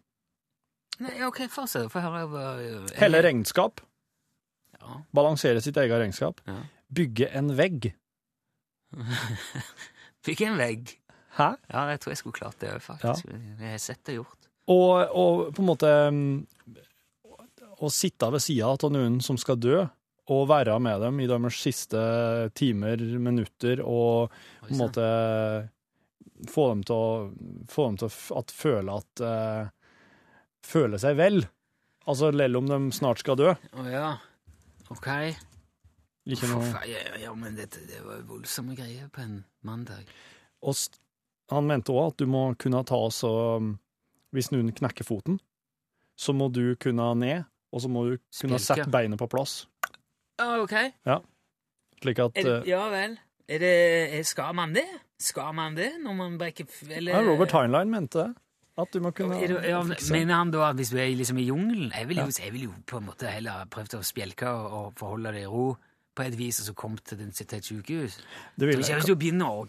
Nei, 0.98 1.14
OK, 1.26 1.44
fortsett. 1.52 1.90
Få 1.92 2.00
høre. 2.02 2.24
hva- 2.32 2.96
Hele 2.98 3.20
regnskap. 3.22 3.80
Ja. 4.80 4.96
Balansere 5.14 5.60
sitt 5.62 5.76
eget 5.78 5.98
regnskap. 6.00 6.40
Ja. 6.48 6.56
Bygge 6.90 7.28
en 7.38 7.52
vegg. 7.58 7.92
Fikk 10.24 10.40
en 10.48 10.56
vegg. 10.58 10.94
Hæ? 11.38 11.52
Ja, 11.70 11.84
jeg 11.92 12.00
tror 12.02 12.12
jeg 12.14 12.20
skulle 12.22 12.38
klart 12.40 12.58
det 12.62 12.72
òg, 12.74 12.82
faktisk. 12.82 13.28
Jeg 13.30 13.72
har 13.76 13.82
sett 13.82 14.00
det 14.08 14.16
gjort. 14.18 14.48
Og, 14.68 14.94
og 15.16 15.42
på 15.56 15.62
en 15.62 15.68
måte 15.70 15.90
mm, 16.12 16.32
Å 17.78 17.88
sitte 17.94 18.26
ved 18.34 18.42
sida 18.42 18.72
av 18.74 18.90
noen 18.92 19.20
som 19.24 19.38
skal 19.40 19.56
dø, 19.62 19.84
og 20.28 20.42
være 20.50 20.74
med 20.82 20.98
dem 21.00 21.20
i 21.22 21.28
deres 21.30 21.56
siste 21.62 22.00
timer, 22.58 23.00
minutter, 23.22 23.80
og 23.80 24.32
på 24.66 24.72
en 24.74 24.80
måte 24.82 25.04
få 26.50 26.66
dem 26.72 26.82
til 26.86 26.96
å, 26.98 27.06
få 27.70 27.86
dem 27.88 27.96
til 28.02 28.08
å 28.10 28.12
f- 28.12 28.34
at 28.36 28.52
føle 28.54 28.98
at 29.00 29.22
eh, 29.24 29.70
Føle 30.66 30.98
seg 31.00 31.16
vel. 31.18 31.42
Altså 32.08 32.30
lell 32.32 32.56
om 32.56 32.68
de 32.68 32.78
snart 32.96 33.20
skal 33.20 33.36
dø. 33.38 33.52
Å 33.52 33.84
ja. 33.88 34.14
OK. 34.88 35.08
Ikke 36.28 36.48
noe 36.50 36.68
ja, 36.88 37.02
ja, 37.22 37.32
men 37.36 37.56
dette 37.56 37.80
det 37.88 38.00
var 38.04 38.20
voldsomme 38.28 38.76
greier 38.76 39.08
på 39.12 39.22
en 39.24 39.42
mandag. 39.64 40.08
Og 40.64 40.76
han 41.52 41.68
mente 41.68 41.92
òg 41.94 42.12
at 42.12 42.18
du 42.20 42.28
må 42.28 42.50
kunne 42.60 42.82
ta 42.88 42.98
oss 43.08 43.22
og 43.24 43.74
Hvis 44.36 44.50
noen 44.52 44.74
knekker 44.76 45.06
foten, 45.08 45.38
så 46.18 46.34
må 46.36 46.50
du 46.52 46.74
kunne 46.76 47.06
ned, 47.16 47.46
og 47.72 47.80
så 47.80 47.88
må 47.88 48.02
du 48.04 48.18
kunne 48.18 48.58
Spilke. 48.60 48.64
sette 48.66 48.90
beinet 48.92 49.16
på 49.16 49.28
plass. 49.32 49.62
OK. 50.36 50.74
Slik 52.02 52.20
at 52.20 52.36
Er, 52.36 52.50
eh, 52.58 52.68
ja 52.68 52.82
vel. 52.92 53.16
Er 53.48 53.62
det, 53.62 53.72
er, 54.18 54.26
skal 54.28 54.52
man 54.52 54.74
det? 54.76 54.84
Skal 55.16 55.54
man 55.56 55.78
det 55.78 55.94
når 56.02 56.18
man 56.18 56.36
brekker 56.36 56.68
eller, 56.90 57.14
ja, 57.16 57.22
Robert 57.24 57.56
Heinlein 57.56 57.88
mente 57.88 58.20
det. 58.20 58.34
At 58.78 58.94
du 58.94 59.00
må 59.02 59.10
kunne 59.16 59.40
ja, 59.42 59.80
mener 60.14 60.34
han 60.36 60.52
da 60.54 60.68
at 60.68 60.78
hvis 60.78 60.92
du 60.94 60.98
er 61.02 61.10
liksom 61.18 61.40
i 61.42 61.48
jungelen 61.48 61.90
Jeg 61.90 62.06
jo, 62.14 62.26
jeg 62.30 62.52
vil 62.54 62.66
jo 62.68 62.74
på 62.86 63.00
en 63.00 63.08
måte 63.08 63.30
heller 63.32 63.66
prøvd 63.72 63.98
å 63.98 64.02
spjelke 64.06 64.50
og, 64.50 64.92
forholde 64.98 65.34
det 65.34 65.42
i 65.42 65.50
ro 65.50 65.72
på 66.18 66.26
et 66.26 66.34
vis, 66.38 66.60
og 66.62 66.70
så 66.70 66.74
kom 66.78 66.96
til, 66.98 67.18
den, 67.20 67.30
til 67.34 67.46
et 67.46 67.66
sykehus. 67.66 68.16
Det 68.58 68.66
vil 68.66 68.80
Ikke 68.80 68.90
jeg. 68.90 69.00
hvis 69.00 69.10
du 69.10 69.14
begynner 69.18 69.54
å 69.54 69.66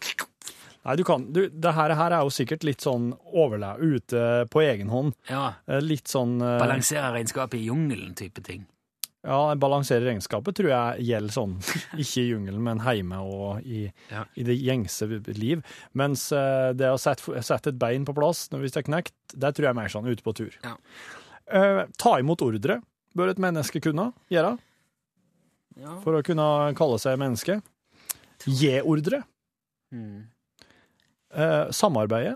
Nei, 0.80 0.96
du 0.96 1.04
kan 1.04 1.26
du, 1.34 1.42
Det 1.52 1.74
her, 1.76 1.94
her 1.98 2.16
er 2.16 2.24
jo 2.26 2.32
sikkert 2.34 2.64
litt 2.66 2.82
sånn 2.86 3.12
overle 3.28 3.76
ute 3.82 4.46
på 4.50 4.64
egen 4.64 4.90
hånd. 4.94 5.14
ja, 5.30 5.54
Eh, 5.68 5.82
Litt 5.84 6.08
sånn 6.10 6.40
uh, 6.42 6.58
balansere 6.62 7.12
regnskapet 7.18 7.60
i 7.60 7.68
jungelen-type 7.68 8.42
ting. 8.46 8.64
Ja, 9.28 9.54
balansere 9.60 10.06
regnskapet 10.08 10.56
tror 10.56 10.70
jeg 10.72 11.04
gjelder 11.10 11.34
sånn, 11.36 11.58
ikke 12.00 12.22
i 12.22 12.30
jungelen, 12.30 12.62
men 12.64 12.80
hjemme 12.86 13.18
og 13.26 13.66
i, 13.68 13.82
Ja. 14.14 14.22
i 14.40 14.46
det 14.48 14.56
gjengse 14.62 15.10
liv. 15.36 15.64
Mens 16.00 16.30
eh, 16.32 16.70
det 16.80 16.88
å 16.88 17.00
sette, 17.02 17.42
sette 17.44 17.74
et 17.74 17.80
bein 17.82 18.06
på 18.08 18.16
plass 18.16 18.46
hvis 18.54 18.72
det 18.78 18.84
er 18.86 18.88
knekt, 18.88 19.14
det 19.36 19.52
tror 19.58 19.68
jeg 19.68 19.74
er 19.74 19.80
mer 19.82 19.92
sånn 19.92 20.08
ute 20.08 20.24
på 20.24 20.32
tur. 20.40 20.56
Ja. 20.64 20.78
Eh, 21.52 21.82
ta 22.00 22.16
imot 22.22 22.42
ordre 22.46 22.80
bør 23.18 23.34
et 23.34 23.42
menneske 23.44 23.82
kunne 23.84 24.12
gjøre. 24.32 24.56
Ja. 25.80 25.94
for 26.04 26.18
å 26.18 26.24
kunne 26.28 26.46
kalle 26.76 26.98
seg 27.00 27.16
menneske. 27.22 27.62
Gi 28.44 28.82
ordre. 28.84 29.22
Mm. 29.96 30.26
Eh, 31.32 31.70
samarbeide. 31.76 32.34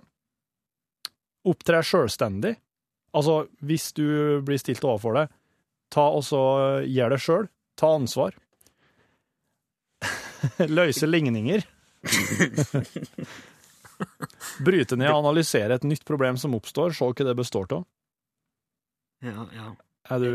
Opptre 1.47 1.81
sjølstendig. 1.83 2.53
Altså, 3.13 3.41
hvis 3.67 3.89
du 3.97 4.39
blir 4.47 4.61
stilt 4.61 4.83
overfor 4.87 5.17
det, 5.19 5.25
ta 5.93 6.07
og 6.17 6.23
så 6.25 6.41
gjør 6.89 7.13
det 7.13 7.21
sjøl. 7.23 7.47
Ta 7.79 7.93
ansvar. 7.97 8.35
Løse 10.77 11.09
ligninger. 11.09 11.65
Bryte 14.65 14.97
ned 14.99 15.13
og 15.13 15.21
analysere 15.21 15.77
et 15.77 15.87
nytt 15.87 16.03
problem 16.07 16.39
som 16.41 16.55
oppstår, 16.57 16.95
se 16.97 17.07
hva 17.07 17.29
det 17.29 17.37
består 17.39 17.69
av. 17.77 17.87
Ja, 19.23 19.47
ja. 19.55 19.71
Er 20.11 20.19
du 20.19 20.31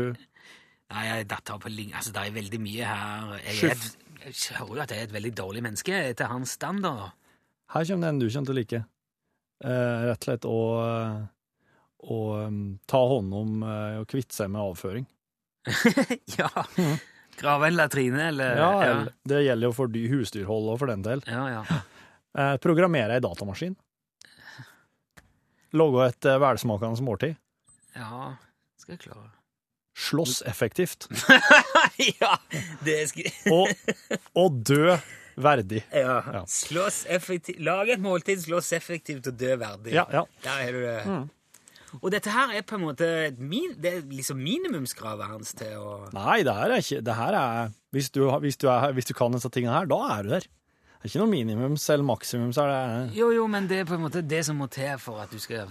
Nei, 0.89 1.03
jeg 1.05 1.27
datt 1.29 1.51
av 1.53 1.59
på 1.61 1.69
ligning 1.69 1.93
Altså, 1.93 2.09
det 2.15 2.23
er 2.25 2.31
veldig 2.33 2.59
mye 2.63 2.85
her. 2.89 3.35
Jeg, 3.45 3.69
er 3.69 4.23
jeg 4.25 4.55
hører 4.57 4.71
jo 4.73 4.81
at 4.81 4.93
jeg 4.93 5.03
er 5.03 5.07
et 5.07 5.13
veldig 5.13 5.31
dårlig 5.37 5.61
menneske 5.63 5.99
etter 6.09 6.31
hans 6.31 6.55
standard. 6.57 7.11
Her 7.69 7.85
kommer 7.85 8.07
det 8.07 8.09
en 8.09 8.21
du 8.23 8.25
kommer 8.25 8.49
til 8.49 8.55
å 8.55 8.57
like. 8.57 8.79
Eh, 9.69 10.07
rett 10.09 10.17
og 10.17 10.25
slett 10.25 10.47
å, 10.49 10.57
å 12.15 12.17
um, 12.47 12.59
ta 12.89 13.01
hånd 13.11 13.35
om 13.35 13.63
eh, 13.67 13.99
og 14.01 14.09
kvitte 14.09 14.35
seg 14.35 14.51
med 14.51 14.63
avføring. 14.63 15.05
ja. 16.39 16.49
Grave 17.39 17.67
en 17.67 17.75
latrine, 17.75 18.27
eller 18.27 18.57
Ja, 18.57 18.71
ja, 18.85 18.95
Det 19.23 19.43
gjelder 19.45 19.69
jo 19.69 19.75
for 19.75 19.87
husdyrhold 20.11 20.73
og 20.73 20.79
for 20.81 20.91
den 20.91 21.05
del. 21.05 21.23
ja, 21.27 21.45
ja. 21.59 21.63
Eh, 22.37 22.57
programmere 22.61 23.15
ei 23.17 23.21
datamaskin. 23.25 23.73
Lage 25.73 26.03
et 26.11 26.25
eh, 26.29 26.37
velsmakende 26.41 27.01
måltid. 27.01 27.33
Ja, 27.97 28.35
skal 28.77 28.93
jeg 28.93 29.01
klare. 29.07 29.31
Slåss 29.97 30.43
effektivt. 30.47 31.07
ja, 32.21 32.35
det 32.85 32.99
skal 33.09 33.33
Og, 33.51 33.73
og 34.37 34.59
dø 34.61 34.93
verdig. 35.41 35.81
ja. 35.89 36.19
Ja. 36.37 36.43
Slåss 36.47 37.01
effektivt 37.09 37.59
Lag 37.65 37.89
et 37.89 37.99
måltid, 38.03 38.45
slåss 38.45 38.71
effektivt 38.77 39.27
og 39.33 39.35
dø 39.41 39.55
verdig. 39.59 39.97
Ja, 39.97 40.05
ja. 40.13 40.23
Der 40.45 40.63
har 40.63 40.71
du 40.77 40.81
det. 40.85 40.95
Mm. 41.09 41.25
Og 42.01 42.11
dette 42.11 42.29
her 42.29 42.51
er 42.53 42.61
på 42.61 42.75
en 42.77 42.81
måte 42.85 43.07
min, 43.39 43.73
Det 43.81 43.91
er 43.93 44.01
liksom 44.13 44.37
minimumskravet 44.37 45.25
hans 45.31 45.53
til 45.57 45.73
å 45.79 46.11
Nei, 46.13 46.43
det 46.43 46.53
her 46.53 46.69
er 46.75 46.83
ikke 46.83 47.01
Det 47.03 47.15
her 47.15 47.33
er 47.39 47.71
Hvis 47.95 48.09
du, 48.13 48.19
hvis 48.43 48.57
du, 48.61 48.67
er, 48.69 48.91
hvis 48.93 49.05
du 49.09 49.13
kan 49.17 49.31
disse 49.33 49.49
tingene 49.49 49.73
her, 49.73 49.85
da 49.89 49.97
er 50.19 50.23
du 50.23 50.29
der. 50.29 50.39
Det 50.45 51.07
er 51.07 51.09
ikke 51.09 51.21
noe 51.23 51.31
minimums 51.31 51.87
eller 51.89 52.03
maksimums. 52.05 52.57
Er 52.61 52.67
det 52.69 53.15
Jo, 53.17 53.31
jo, 53.31 53.47
men 53.47 53.67
det 53.67 53.79
er 53.79 53.85
på 53.89 53.95
en 53.97 54.03
måte 54.03 54.21
det 54.21 54.43
som 54.45 54.57
må 54.61 54.67
til 54.69 54.97
for 54.99 55.19
at 55.23 55.31
du 55.31 55.39
skal 55.39 55.67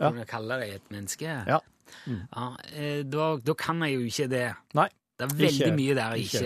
Ja. 0.00 0.10
kalle 0.24 0.56
deg 0.62 0.74
et 0.78 0.90
menneske. 0.90 1.26
Ja. 1.46 1.58
Ja, 2.06 2.46
eh, 2.72 3.02
da, 3.02 3.36
da 3.42 3.52
kan 3.58 3.82
jeg 3.82 3.94
jo 3.98 4.00
ikke 4.06 4.28
det. 4.30 4.54
Nei. 4.78 4.88
Det 5.18 5.26
er 5.26 5.34
veldig 5.36 5.66
Ikke- 5.66 5.76
mye 5.76 5.94
der 5.98 6.14
jeg 6.14 6.24
ikke. 6.24 6.40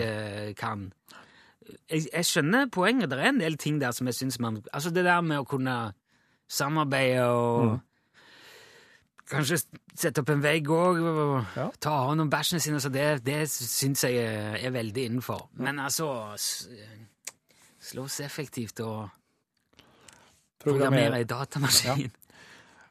ikke 0.49 0.55
kan. 0.59 0.91
Jeg, 1.89 2.07
jeg 2.11 2.25
skjønner 2.25 2.67
poenget. 2.69 3.09
Det 3.09 3.19
er 3.19 3.29
en 3.29 3.39
del 3.39 3.55
ting 3.57 3.79
der 3.79 3.91
som 3.91 4.07
jeg 4.07 4.15
syns 4.15 4.39
man 4.39 4.57
Altså 4.73 4.89
det 4.91 5.05
der 5.05 5.21
med 5.21 5.37
å 5.39 5.45
kunne 5.47 5.93
samarbeide 6.49 7.23
og 7.29 7.65
Mm. 7.65 7.81
Kanskje 9.29 9.57
sette 9.97 10.21
opp 10.21 10.29
en 10.29 10.41
vegg 10.43 10.67
òg, 10.69 10.99
og 11.01 11.45
Ja. 11.57 11.69
ta 11.81 11.95
hånd 12.05 12.21
om 12.21 12.29
bæsjen 12.29 12.59
sin. 12.61 12.73
Altså 12.77 12.89
det 12.93 13.23
det 13.25 13.49
syns 13.49 14.03
jeg 14.03 14.15
er, 14.21 14.69
veldig 14.71 15.05
innenfor. 15.09 15.49
Men 15.53 15.79
altså 15.79 16.35
Slås 17.85 18.19
effektivt 18.19 18.79
og 18.81 19.09
programmere 20.59 21.17
ei 21.19 21.23
datamaskin. 21.29 22.01
Ja, 22.01 22.09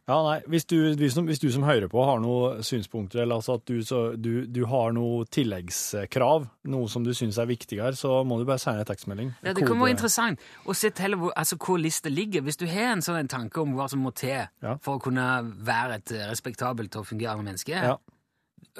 nei, 0.07 0.41
hvis 0.53 0.67
du, 0.69 0.75
hvis, 1.01 1.15
hvis 1.17 1.41
du 1.41 1.47
som 1.55 1.63
hører 1.65 1.89
på 1.89 2.03
har 2.05 2.19
noen 2.21 2.61
synspunkter, 2.67 3.23
eller 3.23 3.39
altså 3.41 3.55
at 3.57 3.63
du, 3.71 3.79
så, 3.87 4.01
du, 4.21 4.45
du 4.45 4.67
har 4.69 4.93
noe 4.93 5.25
tilleggskrav, 5.33 6.45
noe 6.69 6.91
som 6.93 7.07
du 7.07 7.15
syns 7.17 7.39
er 7.41 7.49
viktigere, 7.49 7.95
så 7.97 8.19
må 8.29 8.37
du 8.37 8.45
bare 8.45 8.61
sende 8.61 8.85
en 8.85 8.91
tekstmelding. 8.91 9.31
Ja, 9.41 9.55
det 9.57 9.65
kan 9.65 9.81
være 9.81 9.95
interessant 9.95 10.45
å 10.69 10.77
se 10.77 10.91
til 10.93 11.17
hvor, 11.17 11.33
altså, 11.41 11.57
hvor 11.57 11.81
lista 11.81 12.13
ligger. 12.13 12.45
Hvis 12.45 12.61
du 12.61 12.67
har 12.69 12.93
en 12.93 13.05
sånn 13.05 13.23
en 13.23 13.33
tanke 13.33 13.63
om 13.65 13.73
hva 13.79 13.89
som 13.89 14.05
må 14.05 14.13
til 14.13 14.45
Ja. 14.61 14.77
for 14.85 14.99
å 14.99 15.05
kunne 15.07 15.25
være 15.65 15.97
et 16.03 16.13
respektabelt 16.29 16.97
og 17.01 17.07
fungerende 17.09 17.45
menneske, 17.49 17.73
Ja. 17.73 17.97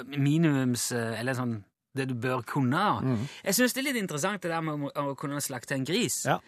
minimums 0.07 0.91
eh, 0.93 1.21
Eller 1.21 1.35
sånn 1.39 1.63
det 1.95 2.09
du 2.11 2.15
bør 2.19 2.43
kunne. 2.43 2.85
Mm. 3.07 3.27
Jeg 3.47 3.55
syns 3.55 3.73
det 3.73 3.81
er 3.85 3.87
litt 3.93 4.01
interessant 4.03 4.43
det 4.43 4.51
der 4.51 4.61
med 4.67 4.89
å, 4.91 5.13
å 5.13 5.17
kunne 5.17 5.39
slakte 5.41 5.77
en 5.77 5.85
gris. 5.87 6.25
Ja. 6.27 6.41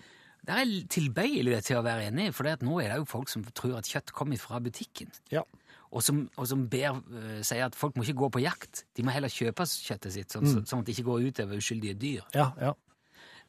Der 0.46 0.60
er 0.62 0.86
tilbøyelig 0.88 1.62
til 1.66 1.76
å 1.80 1.82
være 1.82 2.06
enig, 2.10 2.28
for 2.34 2.46
nå 2.62 2.80
er 2.82 2.92
det 2.92 2.98
jo 3.00 3.04
folk 3.10 3.28
som 3.32 3.42
tror 3.56 3.78
at 3.80 3.88
kjøtt 3.90 4.12
kommer 4.14 4.38
fra 4.38 4.60
butikken. 4.62 5.10
Ja. 5.32 5.42
Og 5.90 6.02
som, 6.02 6.28
og 6.36 6.46
som 6.50 6.68
ber, 6.70 7.00
uh, 7.10 7.40
sier 7.46 7.66
at 7.66 7.74
folk 7.78 7.96
må 7.96 8.02
ikke 8.04 8.18
gå 8.20 8.28
på 8.36 8.42
jakt. 8.44 8.84
De 8.94 9.02
må 9.06 9.10
heller 9.14 9.28
kjøpe 9.32 9.66
kjøttet 9.66 10.12
sitt, 10.12 10.30
sånn, 10.34 10.44
Mm. 10.46 10.64
sånn 10.66 10.80
at 10.80 10.86
det 10.86 10.94
ikke 10.96 11.06
går 11.10 11.26
ut 11.28 11.40
over 11.40 11.56
uskyldige 11.56 11.94
dyr. 11.98 12.22
Ja, 12.34 12.52
ja. 12.60 12.72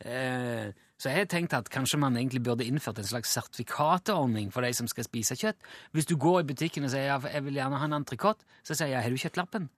Uh, 0.05 0.71
Så 0.97 1.09
jeg 1.11 1.17
har 1.17 1.25
tenkt 1.29 1.53
at 1.53 1.69
kanskje 1.69 1.99
man 2.01 2.15
egentlig 2.17 2.41
burde 2.41 2.65
innført 2.65 2.97
en 2.97 3.05
slags 3.05 3.29
sertifikatordning 3.29 4.51
for 4.51 4.61
de 4.65 4.71
som 4.73 4.87
skal 4.89 5.03
spise 5.05 5.35
kjøtt. 5.37 5.57
Hvis 5.93 6.07
du 6.09 6.15
går 6.17 6.39
i 6.41 6.47
butikken 6.49 6.83
og 6.87 6.89
sier 6.89 7.05
jeg 7.21 7.43
vil 7.45 7.53
gjerne 7.53 7.77
ha 7.77 7.85
en 7.85 7.93
entrecôte, 8.03 8.41
så 8.65 8.73
sier 8.73 8.89
jeg 8.95 9.03
har 9.03 9.09
du 9.13 9.15
kjøttlappen? 9.21 9.69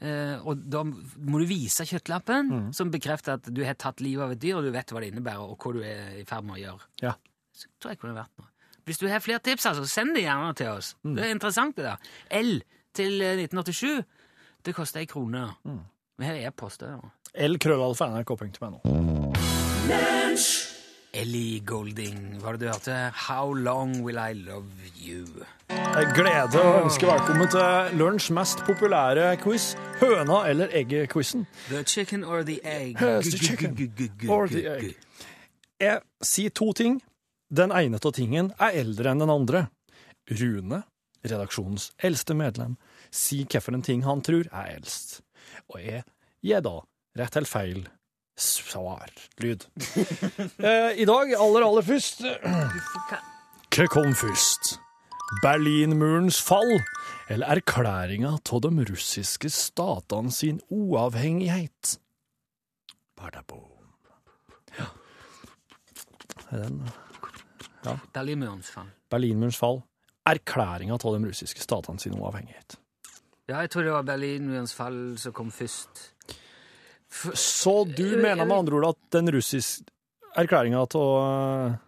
Eh, 0.00 0.38
og 0.48 0.62
da 0.72 0.80
må 0.86 1.38
du 1.42 1.44
vise 1.46 1.84
kjøttlappen, 1.86 2.72
som 2.74 2.90
bekrefter 2.90 3.36
at 3.36 3.50
du 3.52 3.60
har 3.64 3.74
tatt 3.74 4.00
livet 4.00 4.24
av 4.24 4.32
et 4.32 4.40
dyr, 4.40 4.56
og 4.56 4.64
du 4.64 4.70
vet 4.74 4.88
hva 4.90 5.00
det 5.04 5.10
innebærer, 5.12 5.42
og 5.52 5.58
hva 5.60 5.72
du 5.76 5.82
er 5.84 6.16
i 6.22 6.24
ferd 6.24 6.44
med 6.48 6.56
å 6.56 6.62
gjøre. 6.62 6.88
Ja. 7.04 7.12
Så 7.52 7.68
tror 7.78 7.92
jeg 7.92 8.00
kunne 8.00 8.16
vært 8.16 8.32
noe. 8.40 8.48
Hvis 8.88 8.98
du 8.98 9.06
har 9.06 9.20
flere 9.22 9.38
tips, 9.38 9.66
altså, 9.66 9.84
send 9.86 10.16
det 10.16 10.24
gjerne 10.24 10.54
til 10.58 10.72
oss. 10.72 10.94
Det 11.04 11.22
er 11.22 11.30
interessant, 11.36 11.76
det 11.76 11.84
der. 11.84 11.96
L 12.40 12.62
til 12.96 13.20
eh, 13.22 13.36
1987, 13.44 14.02
det 14.66 14.74
koster 14.74 15.00
ei 15.04 15.06
krone. 15.06 15.44
Vi 16.18 16.24
har 16.26 16.34
e-post, 16.48 16.80
det. 16.80 16.90
Ja. 16.96 17.10
Ellie 21.14 21.60
Golding, 21.60 22.40
var 22.40 22.52
det 22.56 22.60
du 22.60 22.70
hørte? 22.70 22.94
How 23.28 23.52
long 23.52 24.00
will 24.04 24.16
I 24.16 24.32
love 24.32 24.70
you? 24.96 25.26
Jeg 25.68 26.06
gleder 26.16 26.56
å 26.56 26.78
ønske 26.86 27.04
velkommen 27.04 27.50
til 27.52 27.98
lunsj 28.00 28.30
mest 28.32 28.62
populære 28.64 29.26
quiz, 29.42 29.74
høna 30.00 30.38
eller 30.48 30.72
egget-quizen. 30.72 31.44
The 31.68 31.82
chicken 31.84 32.24
or 32.24 32.40
the 32.48 32.56
egg? 32.64 32.96
Yes, 32.96 33.28
the 33.28 33.42
chicken 33.44 33.76
or 34.30 34.48
the 34.48 34.64
egg. 34.72 34.96
Jeg 35.84 36.00
sier 36.24 36.56
to 36.56 36.72
ting. 36.72 37.02
Den 37.52 37.76
ene 37.76 38.00
av 38.00 38.16
tingen 38.16 38.54
er 38.56 38.80
eldre 38.80 39.12
enn 39.12 39.20
den 39.20 39.36
andre. 39.36 39.66
Rune, 40.32 40.80
redaksjonens 41.28 41.90
eldste 42.00 42.32
medlem, 42.32 42.78
sier 43.12 43.44
hvilken 43.52 43.84
ting 43.84 44.08
han 44.08 44.24
tror 44.24 44.48
er 44.48 44.78
eldst. 44.78 45.18
Og 45.68 45.76
jeg 45.84 46.06
gir 46.40 46.64
da 46.64 46.78
rett 47.20 47.36
eller 47.36 47.58
feil 47.58 47.84
svar-lyd. 48.36 49.66
eh, 50.68 51.00
I 51.02 51.04
dag, 51.08 51.34
aller, 51.36 51.66
aller 51.66 51.84
først 51.86 52.24
Hva 53.72 53.86
kom 53.92 54.14
først? 54.16 54.76
Berlinmurens 55.42 56.40
fall 56.44 56.74
eller 57.32 57.48
erklæringa 57.56 58.34
av 58.36 58.60
de 58.64 58.84
russiske 58.90 59.48
statene 59.50 60.32
sin 60.32 60.60
uavhengighet? 60.68 61.96
Badabom. 63.16 63.70
Ja. 64.78 64.90
Er 66.50 66.66
den 66.66 66.82
Berlinmurens 68.12 68.70
fall. 68.70 68.90
Berlinmurens 69.10 69.56
fall. 69.56 69.82
Erklæringa 70.28 70.94
av 70.94 71.16
de 71.16 71.28
russiske 71.28 71.60
statene 71.60 71.98
sin 71.98 72.14
uavhengighet. 72.18 72.76
Ja, 73.48 73.60
jeg 73.64 73.70
tror 73.70 73.82
det 73.82 73.92
var 73.92 74.02
Berlinmurens 74.06 74.74
fall 74.74 75.18
som 75.18 75.32
kom 75.32 75.50
først. 75.50 76.12
Så 77.12 77.74
du 77.84 78.16
mener 78.16 78.44
med 78.44 78.56
andre 78.56 78.78
ord 78.78 78.88
at 78.94 79.00
den 79.12 79.28
russiske 79.34 79.84
erklæringa 80.36 80.80
av 80.80 81.78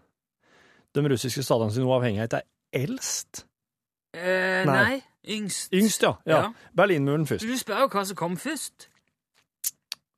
de 0.94 1.04
russiske 1.10 1.42
statenes 1.42 1.78
uavhengighet 1.80 2.36
er 2.38 2.44
eldst? 2.76 3.46
Eh, 4.14 4.62
Nei. 4.68 4.74
nei. 4.74 5.02
Yngst. 5.24 5.72
Yngst, 5.72 6.02
ja. 6.04 6.12
ja. 6.28 6.36
Ja. 6.36 6.70
Berlinmuren 6.76 7.24
først. 7.26 7.46
Du 7.48 7.56
spør 7.58 7.86
jo 7.86 7.88
hva 7.94 8.04
som 8.04 8.18
kom 8.18 8.36
først. 8.36 8.90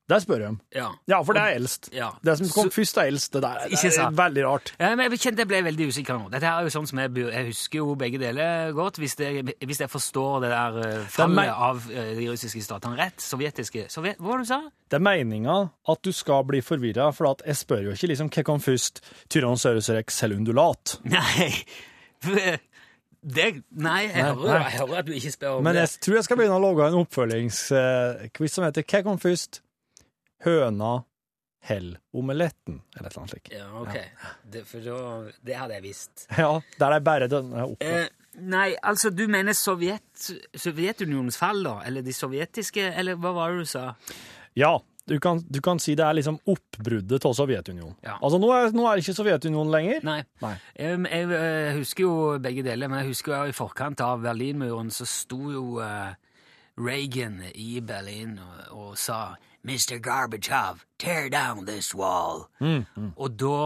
Der 0.08 0.20
spør 0.22 0.42
om. 0.46 0.56
Ja. 0.70 0.92
Ja, 1.10 1.16
for 1.26 1.34
det 1.34 1.42
er 1.42 1.56
eldst. 1.58 1.88
Ja. 1.92 2.12
Det 2.22 2.36
som 2.38 2.46
kom 2.54 2.68
Så- 2.70 2.76
først, 2.76 2.98
er 3.02 3.08
eldst. 3.10 3.32
Det 3.34 3.40
der 3.42 3.64
det 3.68 3.72
er 3.84 3.90
sant? 3.90 4.16
veldig 4.16 4.44
rart. 4.46 4.72
Ja, 4.78 4.94
men 4.94 5.10
jeg 5.10 5.18
kjente 5.18 5.38
jeg 5.42 5.48
ble 5.50 5.62
veldig 5.66 5.88
usikker 5.90 6.14
nå. 6.20 6.28
Dette 6.30 6.46
er 6.46 6.62
jo 6.62 6.70
sånn 6.70 6.86
som 6.86 6.98
jeg, 7.02 7.10
jeg 7.16 7.46
husker 7.48 7.78
jo 7.80 7.94
begge 7.98 8.20
deler 8.22 8.70
godt, 8.72 9.00
hvis 9.02 9.16
jeg, 9.18 9.42
hvis 9.66 9.80
jeg 9.82 9.90
forstår 9.90 10.40
det 10.46 10.50
der 10.52 10.78
eh, 10.86 11.04
fallet 11.10 11.50
av 11.50 11.82
eh, 11.90 12.12
de 12.20 12.28
russiske 12.30 12.62
statene 12.62 12.96
rett. 13.00 13.18
Sovjetiske 13.18 13.88
Sovjet, 13.90 14.16
Hva 14.22 14.28
var 14.30 14.38
det 14.38 14.46
du 14.46 14.52
sa? 14.52 14.60
Det 14.90 15.00
er 15.00 15.02
meninga 15.02 15.70
at 15.88 16.02
du 16.06 16.12
skal 16.12 16.44
bli 16.46 16.60
forvirra, 16.62 17.10
for 17.12 17.34
jeg 17.44 17.56
spør 17.56 17.82
jo 17.88 17.90
ikke 17.98 18.06
liksom 18.14 18.30
hva 18.30 18.44
kom 18.46 18.60
først, 18.62 19.02
Tyrannosaurus 19.28 19.90
rex 19.90 20.22
eller 20.22 20.36
undulat. 20.38 21.00
Nei 21.04 21.50
det, 23.26 23.64
Nei, 23.74 24.02
jeg, 24.06 24.12
Nei, 24.14 24.22
hører, 24.22 24.46
nei. 24.46 24.70
jeg 24.70 24.78
hører 24.80 24.98
at 25.02 25.06
du 25.08 25.12
ikke 25.16 25.30
spør 25.34 25.56
om 25.58 25.64
Men 25.66 25.74
det. 25.74 25.80
jeg 25.82 26.00
tror 26.06 26.14
jeg 26.20 26.24
skal 26.28 26.36
begynne 26.38 26.58
å 26.60 26.62
lage 26.62 26.86
en 26.92 27.00
oppfølgingsquiz 27.02 28.52
som 28.54 28.64
heter 28.68 28.86
Hva 28.86 29.00
kom 29.02 29.18
først? 29.18 29.60
Høna, 30.46 30.92
hell, 31.66 31.96
omeletten, 32.14 32.80
eller 32.94 33.08
et 33.08 33.12
eller 33.12 33.22
annet 33.24 33.34
slikt. 33.34 33.52
Ja, 33.56 33.66
ok. 33.80 33.96
Det, 34.52 34.62
for 34.68 34.84
da, 34.84 34.98
det 35.42 35.56
hadde 35.58 35.78
jeg 35.80 35.86
visst. 35.88 36.26
Ja, 36.42 36.52
der 36.78 36.96
er 36.96 37.06
bare 37.06 37.30
den 37.30 37.50
oppe. 37.64 37.86
Eh, 37.86 38.36
nei, 38.46 38.68
altså, 38.86 39.10
du 39.10 39.24
mener 39.32 39.56
Sovjet, 39.58 40.28
Sovjetunionens 40.54 41.38
fall, 41.40 41.64
da? 41.66 41.80
Eller 41.88 42.06
de 42.06 42.14
sovjetiske, 42.14 42.92
eller 42.94 43.18
hva 43.18 43.34
var 43.34 43.56
det 43.56 43.66
du 43.66 43.72
sa? 43.76 43.88
Ja, 44.56 44.76
Du 45.06 45.20
kan, 45.22 45.38
du 45.46 45.60
kan 45.62 45.78
si 45.78 45.92
det 45.94 46.02
er 46.02 46.16
liksom 46.18 46.40
oppbruddet 46.50 47.22
av 47.28 47.34
Sovjetunionen. 47.38 47.94
Ja. 48.02 48.16
Altså, 48.18 48.40
nå 48.42 48.48
er, 48.50 48.72
nå 48.74 48.88
er 48.90 48.98
det 48.98 49.04
ikke 49.04 49.14
Sovjetunionen 49.14 49.70
lenger. 49.70 50.00
Nei. 50.02 50.16
Nei. 50.42 50.54
Jeg, 50.74 50.96
jeg, 51.06 51.28
jeg, 51.30 51.74
husker 51.76 52.02
jo 52.02 52.14
begge 52.42 52.64
deler, 52.66 52.90
men 52.90 53.04
jeg 53.04 53.12
husker 53.12 53.36
jo 53.36 53.52
i 53.52 53.54
forkant 53.54 54.02
av 54.02 54.24
Berlinmuren 54.24 54.90
så 54.90 55.06
sto 55.06 55.38
jo 55.54 55.62
uh, 55.78 56.10
Reagan 56.82 57.38
i 57.54 57.78
Berlin 57.86 58.34
og, 58.42 58.64
og 58.74 58.98
sa 58.98 59.20
Mr. 59.66 59.98
Gorbachev, 59.98 60.84
tear 60.98 61.28
down 61.28 61.66
this 61.66 61.92
wall. 61.94 62.46
Og 63.16 63.30
da 63.40 63.56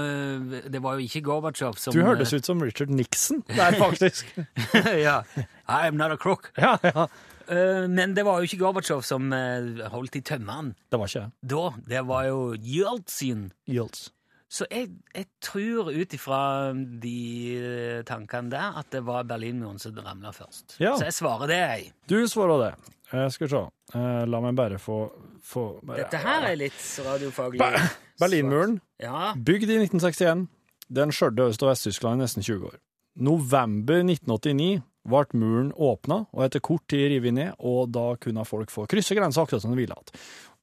eh, 0.00 0.62
Det 0.72 0.80
var 0.82 0.96
jo 0.96 1.04
ikke 1.04 1.20
Gorbachev 1.26 1.76
som 1.78 1.92
Du 1.94 2.00
hørtes 2.02 2.32
ut 2.32 2.46
som 2.48 2.62
Richard 2.64 2.88
Nixon 2.88 3.42
der, 3.48 3.76
faktisk. 3.78 4.30
ja. 5.06 5.20
I 5.68 5.86
am 5.86 5.96
not 6.00 6.10
a 6.12 6.16
crook. 6.16 6.50
ja, 6.58 6.76
ja. 6.84 7.06
Eh, 7.50 7.88
men 7.90 8.14
det 8.16 8.22
var 8.24 8.38
jo 8.38 8.46
ikke 8.48 8.60
Gorbachev 8.62 9.02
som 9.02 9.32
eh, 9.34 9.84
holdt 9.90 10.16
i 10.16 10.20
tømmene 10.22 10.74
Det 10.90 10.98
var 11.00 11.10
ikke 11.10 11.24
det. 11.26 11.50
da. 11.50 11.64
Det 11.92 12.02
var 12.08 12.24
jo 12.30 12.40
Yeltsin. 12.54 13.50
Yields. 13.68 14.08
Så 14.50 14.66
jeg, 14.70 14.88
jeg 15.14 15.26
tror 15.46 15.92
ut 15.94 16.14
ifra 16.16 16.38
de 16.74 17.16
eh, 17.54 18.00
tankene 18.08 18.50
der 18.50 18.78
at 18.80 18.88
det 18.90 19.04
var 19.06 19.22
Berlinmuren 19.30 19.78
som 19.78 19.94
ramla 19.94 20.32
først. 20.34 20.74
Ja. 20.82 20.96
Så 20.98 21.06
jeg 21.06 21.14
svarer 21.14 21.46
det, 21.52 21.58
jeg. 21.60 21.92
Du 22.10 22.16
svarer 22.26 22.64
det. 22.64 22.72
Jeg 23.12 23.30
skal 23.36 23.48
se. 23.52 23.60
Eh, 23.94 24.24
la 24.26 24.40
meg 24.42 24.56
bare 24.58 24.78
få, 24.82 24.96
få 25.42 25.64
bare, 25.86 26.02
Dette 26.02 26.18
her 26.22 26.48
er 26.50 26.58
litt 26.58 26.82
radiofaglig. 27.06 27.62
Ber- 27.62 27.90
Berlinmuren, 28.20 28.80
Ja. 29.02 29.32
bygd 29.38 29.70
i 29.70 29.78
1961. 29.86 30.48
Den 30.90 31.10
skjørte 31.14 31.46
Øst- 31.46 31.62
og 31.62 31.70
Vest-Tyskland 31.70 32.18
i 32.18 32.24
nesten 32.24 32.42
20 32.42 32.66
år. 32.72 32.78
November 33.22 34.02
1989 34.02 34.82
ble 35.10 35.24
muren 35.38 35.70
åpna, 35.78 36.24
og 36.34 36.42
etter 36.44 36.60
kort 36.60 36.82
tid 36.90 37.06
revet 37.14 37.34
ned, 37.34 37.52
og 37.58 37.90
da 37.94 38.16
kunne 38.20 38.44
folk 38.46 38.70
få 38.74 38.86
krysse 38.90 39.14
grensa 39.16 39.42
akkurat 39.46 39.62
som 39.62 39.70
de 39.74 39.78
ville 39.78 39.94
hatt. 39.96 40.10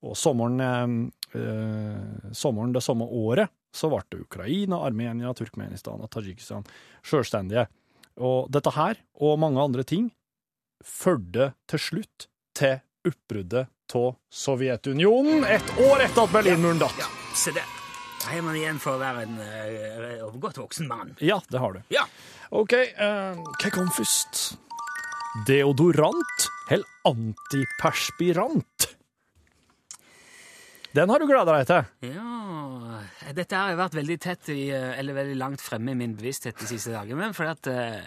Og 0.03 0.13
sommeren, 0.19 0.59
eh, 0.61 1.39
eh, 1.39 2.31
sommeren 2.35 2.73
det 2.75 2.83
samme 2.83 3.07
året 3.07 3.49
så 3.75 3.89
ble 3.91 4.01
det 4.11 4.23
Ukraina, 4.23 4.81
Armenia, 4.87 5.33
Turkmenistan 5.37 6.01
og 6.01 6.11
Tadsjikistan 6.13 6.65
selvstendige. 7.05 7.67
Og 8.17 8.49
dette 8.51 8.73
her, 8.73 8.99
og 9.21 9.39
mange 9.41 9.61
andre 9.61 9.85
ting, 9.85 10.09
førte 10.83 11.51
til 11.69 11.81
slutt 11.81 12.27
til 12.57 12.79
oppbruddet 13.07 13.67
av 13.95 14.07
Sovjetunionen 14.33 15.45
et 15.47 15.69
år 15.79 16.03
etter 16.03 16.25
at 16.25 16.33
Berlinmuren 16.33 16.81
datt. 16.81 16.97
ja. 16.99 17.07
Se 17.37 17.53
det. 17.55 17.63
Da 18.17 18.33
har 18.33 18.41
man 18.41 18.57
igjen 18.57 18.79
for 18.81 18.97
å 18.97 18.99
være 18.99 19.23
en 19.27 19.37
uh, 19.39 20.39
godt 20.41 20.57
voksen 20.59 20.89
mann. 20.89 21.13
Ja, 21.23 21.37
det 21.51 21.61
har 21.61 21.77
du. 21.77 21.83
Ja. 21.93 22.07
OK, 22.49 22.73
uh, 22.97 23.37
hva 23.61 23.71
kom 23.71 23.91
først? 23.93 24.57
Deodorant 25.47 26.47
eller 26.73 26.87
antiperspirant? 27.07 28.89
Den 30.95 31.09
har 31.11 31.19
du 31.19 31.27
gleda 31.27 31.57
deg 31.57 31.67
til. 31.69 32.11
Ja 32.13 33.31
Dette 33.35 33.59
har 33.59 33.75
vært 33.77 33.97
veldig 33.97 34.15
tett 34.23 34.49
i, 34.53 34.69
eh, 34.73 34.93
eller 34.99 35.13
veldig 35.17 35.35
langt 35.37 35.61
fremme 35.61 35.91
i 35.91 35.97
min 35.99 36.15
bevissthet 36.17 36.57
de 36.61 36.67
siste 36.69 36.93
dagene. 36.95 37.27
For 37.35 37.49
at 37.51 37.67
eh, 37.67 38.05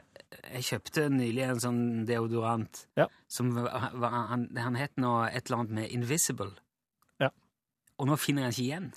jeg 0.56 0.64
kjøpte 0.70 1.04
nylig 1.12 1.44
en 1.46 1.60
sånn 1.62 1.82
deodorant 2.08 2.86
Ja. 2.98 3.06
som 3.28 3.52
var, 3.54 3.68
han, 4.32 4.48
han 4.56 4.78
het 4.80 4.96
nå 4.96 5.12
et 5.28 5.44
eller 5.46 5.60
annet 5.60 5.76
med 5.76 5.92
Invisible. 5.94 6.50
Ja. 7.20 7.28
Og 8.00 8.08
nå 8.08 8.16
finner 8.18 8.48
jeg 8.48 8.50
den 8.50 8.56
ikke 8.56 8.68
igjen. 8.70 8.90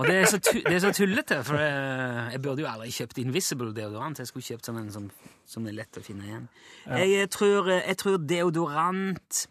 Og 0.00 0.06
det 0.08 0.14
er 0.18 0.26
så, 0.30 0.38
tu, 0.40 0.54
det 0.64 0.72
er 0.72 0.80
så 0.80 0.90
tullete, 0.96 1.38
for 1.44 1.60
jeg, 1.60 2.28
jeg 2.32 2.40
burde 2.42 2.64
jo 2.64 2.68
aldri 2.70 2.92
kjøpt 2.96 3.18
Invisible 3.22 3.72
deodorant. 3.76 4.18
Jeg 4.22 4.30
skulle 4.30 4.46
kjøpt 4.46 4.68
sånn 4.68 4.78
en 4.80 4.92
som, 4.94 5.08
som 5.48 5.66
er 5.68 5.76
lett 5.76 5.98
å 6.00 6.04
finne 6.04 6.26
igjen. 6.28 6.46
Jeg, 6.86 7.10
eh, 7.20 7.28
tror, 7.32 7.68
eh, 7.70 7.82
jeg 7.90 7.98
tror 8.02 8.16
deodorant 8.24 9.42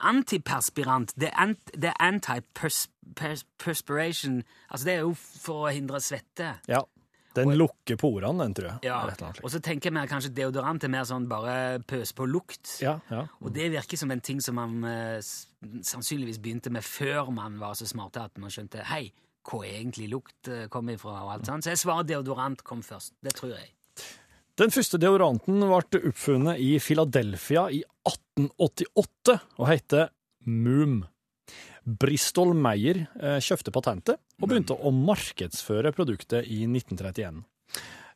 Antiperspirant, 0.00 1.12
det 1.20 1.30
er, 1.30 1.54
er 1.78 1.92
anti-perspiration 2.02 4.42
Altså, 4.70 4.84
det 4.84 4.92
er 4.94 5.00
jo 5.04 5.14
for 5.14 5.68
å 5.68 5.70
hindre 5.74 6.00
svette. 6.02 6.54
Ja. 6.70 6.82
Den 7.34 7.50
lukker 7.58 7.96
porene, 7.98 8.44
den, 8.44 8.54
tror 8.54 8.68
jeg. 8.68 8.78
Ja. 8.86 9.10
Og 9.42 9.50
så 9.50 9.58
tenker 9.58 9.90
jeg 9.90 9.96
mer 9.96 10.06
kanskje 10.10 10.36
deodorant 10.36 10.84
er 10.86 10.90
mer 10.92 11.04
sånn 11.08 11.26
bare 11.30 11.80
pøs 11.82 12.12
på 12.14 12.26
lukt. 12.30 12.76
Ja, 12.84 13.00
ja. 13.10 13.24
Og 13.42 13.50
det 13.56 13.72
virker 13.74 13.96
som 13.98 14.10
en 14.14 14.22
ting 14.22 14.40
som 14.44 14.54
man 14.60 14.84
eh, 14.86 15.18
sannsynligvis 15.18 16.38
begynte 16.42 16.70
med 16.74 16.84
før 16.86 17.30
man 17.34 17.58
var 17.58 17.74
så 17.78 17.86
smarte 17.90 18.22
at 18.22 18.38
man 18.38 18.50
skjønte 18.54 18.86
hei, 18.86 19.10
hvor 19.44 19.62
egentlig 19.66 20.06
lukt 20.12 20.48
eh, 20.48 20.68
kom 20.70 20.88
ifra 20.94 21.24
og 21.24 21.32
alt 21.34 21.46
sånt. 21.50 21.64
Så 21.66 21.70
jeg 21.74 21.82
svarer 21.82 22.06
deodorant 22.06 22.60
kom 22.66 22.82
først. 22.86 23.12
Det 23.24 23.32
tror 23.34 23.50
jeg. 23.56 23.73
Den 24.54 24.70
første 24.70 25.00
deodoranten 25.02 25.64
ble 25.66 26.00
oppfunnet 26.10 26.60
i 26.62 26.76
Philadelphia 26.78 27.64
i 27.74 27.80
1888 28.06 29.34
og 29.58 29.66
heter 29.66 30.12
Moom. 30.46 31.00
Bristol 31.84 32.54
Meyer 32.56 33.00
eh, 33.18 33.40
kjøpte 33.42 33.72
patentet 33.74 34.20
og 34.38 34.46
begynte 34.48 34.76
å 34.78 34.92
markedsføre 34.94 35.90
produktet 35.96 36.46
i 36.46 36.62
1931. 36.68 37.42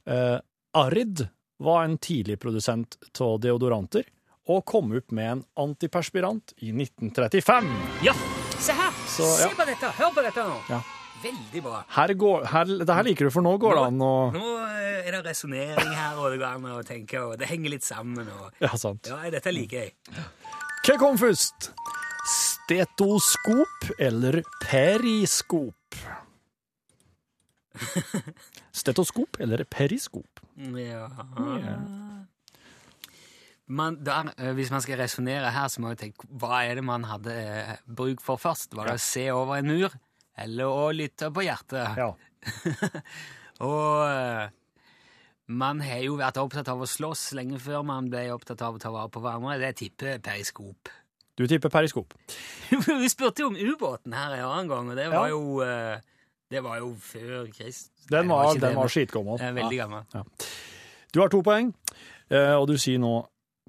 Eh, 0.08 0.38
Arid 0.78 1.24
var 1.58 1.82
en 1.84 1.98
tidlig 1.98 2.38
produsent 2.40 2.96
av 3.18 3.40
deodoranter 3.42 4.06
og 4.48 4.62
kom 4.68 4.94
opp 4.96 5.10
med 5.12 5.32
en 5.32 5.42
antiperspirant 5.66 6.54
i 6.62 6.70
1935. 6.70 7.66
Ja, 8.06 8.14
se 8.62 8.78
her! 8.78 8.94
Så, 9.10 9.26
ja. 9.42 9.50
Se 9.50 9.58
på 9.58 9.66
dette! 9.68 9.90
Hør 9.98 10.14
på 10.14 10.24
dette 10.24 10.46
nå! 10.46 10.62
Ja. 10.70 10.80
Veldig 11.22 11.62
bra. 11.64 11.82
Her 11.96 12.14
går, 12.14 12.46
her, 12.52 12.72
det 12.82 12.96
her 12.98 13.06
liker 13.06 13.28
du, 13.28 13.32
for 13.34 13.44
nå 13.44 13.54
går 13.60 13.78
det 13.78 13.84
an 13.90 14.02
å 14.04 14.12
Nå 14.34 14.52
er 15.08 15.16
det 15.16 15.22
resonnering 15.26 15.92
her, 15.94 16.18
og 16.20 16.34
det 16.34 16.40
går 16.40 16.58
an 16.58 16.68
å 16.76 16.82
tenke, 16.86 17.22
og 17.24 17.38
det 17.40 17.48
henger 17.50 17.74
litt 17.74 17.86
sammen. 17.86 18.28
Og... 18.28 18.50
Ja, 18.62 18.72
sant. 18.78 19.08
Ja, 19.08 19.22
dette 19.32 19.52
liker 19.54 19.88
jeg. 19.88 20.26
Hva 20.84 20.98
kom 21.00 21.18
først? 21.20 21.70
Stetoskop 22.28 23.90
eller 23.98 24.42
periskop? 24.62 26.00
Stetoskop 28.82 29.40
eller 29.42 29.64
periskop? 29.70 30.44
Ja 30.78 31.06
man, 33.68 34.04
der, 34.04 34.32
eh, 34.38 34.52
Hvis 34.52 34.70
man 34.70 34.80
skal 34.80 34.98
resonnere 34.98 35.50
her, 35.50 35.68
så 35.68 35.80
må 35.80 35.92
jeg 35.92 35.98
tenke 35.98 36.28
hva 36.40 36.62
er 36.64 36.78
det 36.78 36.84
man 36.84 37.04
hadde 37.04 37.32
eh, 37.32 37.74
bruk 37.86 38.22
for 38.24 38.40
først? 38.40 38.74
Var 38.76 38.88
det 38.88 38.96
å 38.96 39.02
se 39.02 39.26
over 39.32 39.58
en 39.58 39.68
mur, 39.68 39.96
eller 40.44 40.70
å 40.70 40.88
lytte 40.94 41.30
på 41.34 41.44
hjertet? 41.46 41.98
Ja. 41.98 42.12
Og 43.66 44.04
eh, 44.06 44.48
man 45.48 45.80
har 45.82 46.02
jo 46.04 46.18
vært 46.20 46.38
opptatt 46.40 46.68
av 46.70 46.82
å 46.84 46.88
slåss 46.88 47.32
lenge 47.38 47.58
før 47.62 47.82
man 47.88 48.10
ble 48.12 48.26
opptatt 48.34 48.62
av 48.66 48.76
å 48.76 48.82
ta 48.82 48.92
vare 48.94 49.10
på 49.12 49.22
hverandre. 49.24 49.56
Det 49.62 49.72
tipper 49.80 50.20
periskop. 50.22 50.90
Du 51.38 51.46
tipper 51.50 51.70
periskop. 51.72 52.14
Vi 53.02 53.08
spurte 53.10 53.44
jo 53.44 53.50
om 53.52 53.56
ubåten 53.58 54.14
her 54.16 54.36
en 54.36 54.44
annen 54.48 54.70
gang, 54.70 54.92
og 54.92 54.98
det 54.98 55.08
var 55.12 55.28
Ja. 55.28 55.34
jo 55.34 55.60
eh, 55.64 55.98
Det 56.50 56.62
var 56.64 56.78
jo 56.80 56.94
før 57.04 57.48
Krist. 57.52 57.90
Den 58.08 58.28
var, 58.30 58.46
var, 58.48 58.60
den 58.62 58.76
var 58.78 58.88
skitgammel. 58.88 59.36
Veldig 59.38 59.78
gammel. 59.82 60.06
Ja. 60.14 60.22
Du 61.12 61.20
har 61.20 61.28
to 61.32 61.42
poeng, 61.44 61.74
eh, 62.30 62.54
og 62.56 62.66
du 62.70 62.76
sier 62.80 62.98
nå 63.02 63.10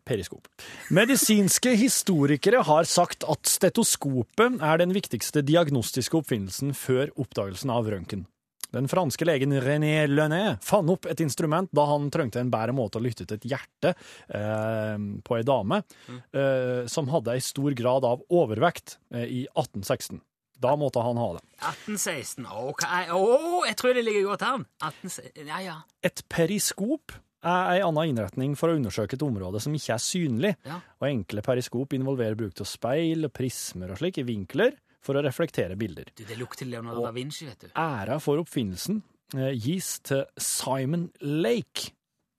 periskop. 0.09 0.49
Medisinske 0.95 1.75
historikere 1.77 2.63
har 2.65 2.89
sagt 2.89 3.27
at 3.29 3.49
stetoskopet 3.49 4.59
er 4.65 4.81
den 4.81 4.95
viktigste 4.95 5.45
diagnostiske 5.45 6.19
oppfinnelsen 6.19 6.75
før 6.77 7.13
oppdagelsen 7.19 7.73
av 7.73 7.89
røntgen. 7.93 8.25
Den 8.69 8.85
franske 8.89 9.25
legen 9.25 9.55
René 9.63 10.03
Lenné 10.05 10.59
fant 10.61 10.91
opp 10.93 11.07
et 11.09 11.21
instrument 11.23 11.71
da 11.73 11.87
han 11.89 12.09
trengte 12.13 12.41
en 12.41 12.51
bedre 12.53 12.75
måte 12.77 12.99
å 12.99 13.03
lytte 13.03 13.25
til 13.25 13.39
et 13.39 13.47
hjerte 13.49 13.95
eh, 13.95 14.97
på 15.25 15.37
ei 15.39 15.45
dame 15.47 15.81
eh, 16.09 16.85
som 16.89 17.09
hadde 17.09 17.33
ei 17.33 17.41
stor 17.41 17.73
grad 17.77 18.05
av 18.05 18.21
overvekt 18.29 18.99
eh, 19.13 19.25
i 19.25 19.41
1816. 19.55 20.21
Da 20.59 20.75
måtte 20.75 21.01
han 21.01 21.17
ha 21.17 21.31
det. 21.37 21.41
1816. 21.63 22.45
Ok. 22.67 22.83
Å, 23.15 23.23
jeg 23.65 23.79
tror 23.79 23.95
det 23.95 24.03
ligger 24.05 24.27
godt 24.33 24.45
an. 24.45 24.67
18, 24.83 25.31
ja, 25.47 25.61
ja. 25.63 25.77
Et 26.05 26.21
periskop 26.29 27.15
er 27.43 27.69
ei 27.75 27.81
anna 27.85 28.03
innretning 28.09 28.55
for 28.59 28.69
å 28.71 28.75
undersøke 28.79 29.15
et 29.15 29.23
område 29.23 29.61
som 29.63 29.73
ikke 29.73 29.93
er 29.95 30.03
synlig, 30.03 30.55
Ja. 30.65 30.81
og 30.99 31.07
enkle 31.07 31.41
periskop 31.45 31.93
involverer 31.93 32.35
bruk 32.35 32.59
av 32.59 32.67
speil 32.67 33.25
og 33.25 33.33
prismer 33.33 33.91
og 33.91 33.97
slik 34.01 34.17
i 34.19 34.23
vinkler 34.27 34.75
for 35.01 35.15
å 35.15 35.23
reflektere 35.23 35.77
bilder. 35.79 36.09
Du, 36.15 36.25
det 36.25 36.37
lukter 36.37 36.65
Leonardo 36.67 37.05
da 37.05 37.11
Vinci, 37.15 37.45
vet 37.47 37.59
du. 37.59 37.67
Æra 37.79 38.19
for 38.19 38.41
oppfinnelsen 38.43 39.01
eh, 39.37 39.53
gis 39.55 39.99
til 40.03 40.25
Simon 40.37 41.09
Lake, 41.21 41.93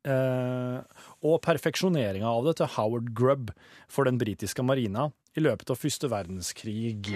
eh, 0.04 0.80
og 1.24 1.40
perfeksjoneringa 1.42 2.28
av 2.28 2.44
det 2.50 2.58
til 2.60 2.66
Howard 2.76 3.14
Grubb 3.16 3.54
for 3.88 4.04
den 4.04 4.18
britiske 4.20 4.62
marina 4.62 5.08
i 5.36 5.40
løpet 5.40 5.70
av 5.72 5.78
første 5.80 6.08
verdenskrig. 6.12 7.14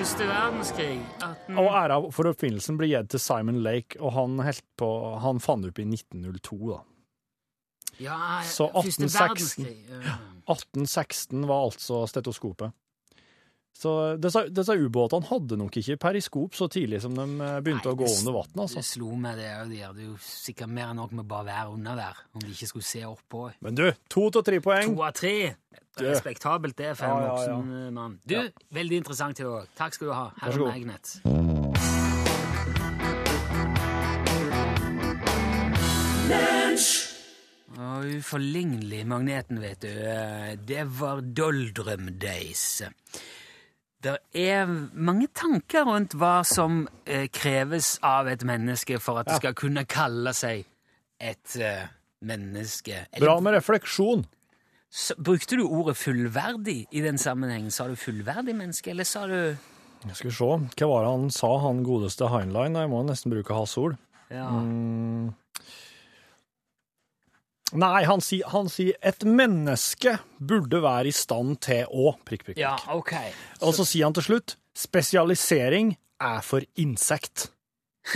Første 0.00 0.24
verdenskrig. 0.24 0.94
18... 1.20 1.58
Og 1.60 1.66
æra 1.76 1.96
for 2.08 2.30
oppfinnelsen 2.30 2.78
blir 2.80 2.88
gitt 2.88 3.10
til 3.12 3.20
Simon 3.20 3.58
Lake, 3.60 3.98
og 4.00 4.14
han, 4.16 4.38
på, 4.80 4.86
han 5.20 5.42
fant 5.44 5.66
det 5.66 5.74
opp 5.74 5.80
i 5.82 5.84
1902. 5.84 6.56
da. 6.70 6.78
Ja, 8.00 8.20
Så 8.48 8.70
første 8.72 9.04
1816. 9.04 9.66
verdenskrig. 9.66 9.74
Ja. 9.92 10.14
1816 10.54 11.44
var 11.50 11.66
altså 11.66 12.00
stetoskopet. 12.08 12.72
Så 13.80 14.16
disse, 14.20 14.42
disse 14.52 14.74
ubåtene 14.76 15.24
hadde 15.30 15.56
nok 15.56 15.76
ikke 15.80 15.96
periskop 16.02 16.56
så 16.58 16.66
tidlig 16.68 17.00
som 17.00 17.14
de 17.16 17.24
eh, 17.24 17.60
begynte 17.64 17.88
Nei, 17.88 17.94
å 17.94 17.98
gå 18.02 18.08
under 18.10 18.34
vann. 18.36 18.52
Altså. 18.66 18.82
Det 18.82 18.84
slo 18.90 19.14
meg, 19.16 19.38
det 19.40 19.48
òg. 19.56 19.70
De 19.72 19.80
hadde 19.86 20.04
jo 20.04 20.16
sikkert 20.24 20.68
mer 20.68 20.90
enn 20.90 21.00
nok 21.00 21.14
med 21.16 21.28
bare 21.30 21.46
å 21.46 21.48
være 21.48 21.74
under 21.78 21.96
der, 22.02 22.20
om 22.36 22.44
de 22.44 22.52
ikke 22.52 22.68
skulle 22.74 22.88
se 22.90 23.04
oppå. 23.08 23.46
Men 23.64 23.78
du, 23.78 23.86
to 24.12 24.26
av 24.28 24.44
tre 24.44 24.60
poeng. 24.64 24.92
To 24.94 25.06
av 25.08 25.16
tre. 25.16 25.34
Respektabelt 26.00 26.76
det 26.78 26.92
for 26.96 27.08
en 27.08 27.24
Ja, 27.24 27.34
ja, 27.40 27.48
ja. 27.54 27.58
eh, 27.86 27.90
mann. 27.96 28.18
Du, 28.28 28.36
veldig 28.76 29.00
interessant 29.02 29.40
i 29.40 29.48
dag. 29.48 29.72
Takk 29.80 29.96
skal 29.96 30.10
du 30.12 30.16
ha. 30.16 30.26
Herre. 30.44 30.70
Magnet. 30.70 32.20
Uforlignelig 37.78 39.04
magneten, 39.06 39.60
vet 39.60 39.80
du. 39.80 39.88
Eh, 39.88 40.56
Det 40.64 40.84
var 40.84 41.20
Doldrum 41.20 42.18
Days. 42.18 42.82
Det 44.00 44.14
er 44.40 44.64
mange 44.96 45.26
tanker 45.36 45.84
rundt 45.84 46.14
hva 46.16 46.40
som 46.48 46.86
eh, 47.04 47.26
kreves 47.28 47.98
av 48.06 48.30
et 48.32 48.44
menneske 48.48 48.96
for 49.02 49.20
at 49.20 49.28
det 49.28 49.36
skal 49.42 49.56
kunne 49.58 49.84
kalle 49.84 50.32
seg 50.36 50.62
et 51.20 51.56
eh, 51.60 51.82
menneske. 52.24 53.02
Eller- 53.12 53.26
Bra 53.26 53.40
med 53.44 53.58
refleksjon. 53.58 54.24
Så, 54.90 55.14
brukte 55.20 55.54
du 55.60 55.66
ordet 55.68 55.94
fullverdig 56.00 56.86
i 56.90 57.02
den 57.04 57.18
sammenhengen? 57.20 57.70
Sa 57.70 57.86
du 57.86 57.94
fullverdig 57.94 58.56
menneske, 58.56 58.90
eller 58.90 59.04
sa 59.06 59.26
du 59.28 59.36
Jeg 59.36 60.16
Skal 60.16 60.30
vi 60.30 60.34
se, 60.34 60.48
hva 60.80 60.88
var 60.88 61.04
det 61.04 61.10
han 61.12 61.30
sa, 61.30 61.50
han 61.60 61.84
godeste 61.84 62.26
Heinlein? 62.32 62.74
Jeg 62.80 62.88
må 62.90 63.02
nesten 63.06 63.30
bruke 63.30 63.54
hans 63.54 63.76
ord. 63.78 63.98
ja. 64.32 64.48
Mm. 64.48 65.34
Nei, 67.78 68.02
han 68.08 68.22
sier, 68.24 68.48
han 68.50 68.66
sier 68.72 68.96
et 69.06 69.22
menneske 69.26 70.16
burde 70.38 70.80
være 70.82 71.10
i 71.12 71.14
stand 71.14 71.60
til 71.62 71.86
å 71.86 72.14
prikk, 72.26 72.42
prikk, 72.48 72.56
prikk. 72.56 72.64
ja, 72.64 72.74
ok. 72.90 73.14
Og 73.62 73.76
så 73.76 73.86
sier 73.86 74.08
han 74.08 74.16
til 74.16 74.26
slutt 74.26 74.56
spesialisering 74.76 75.94
er 76.20 76.42
for 76.44 76.64
insekt. 76.80 77.48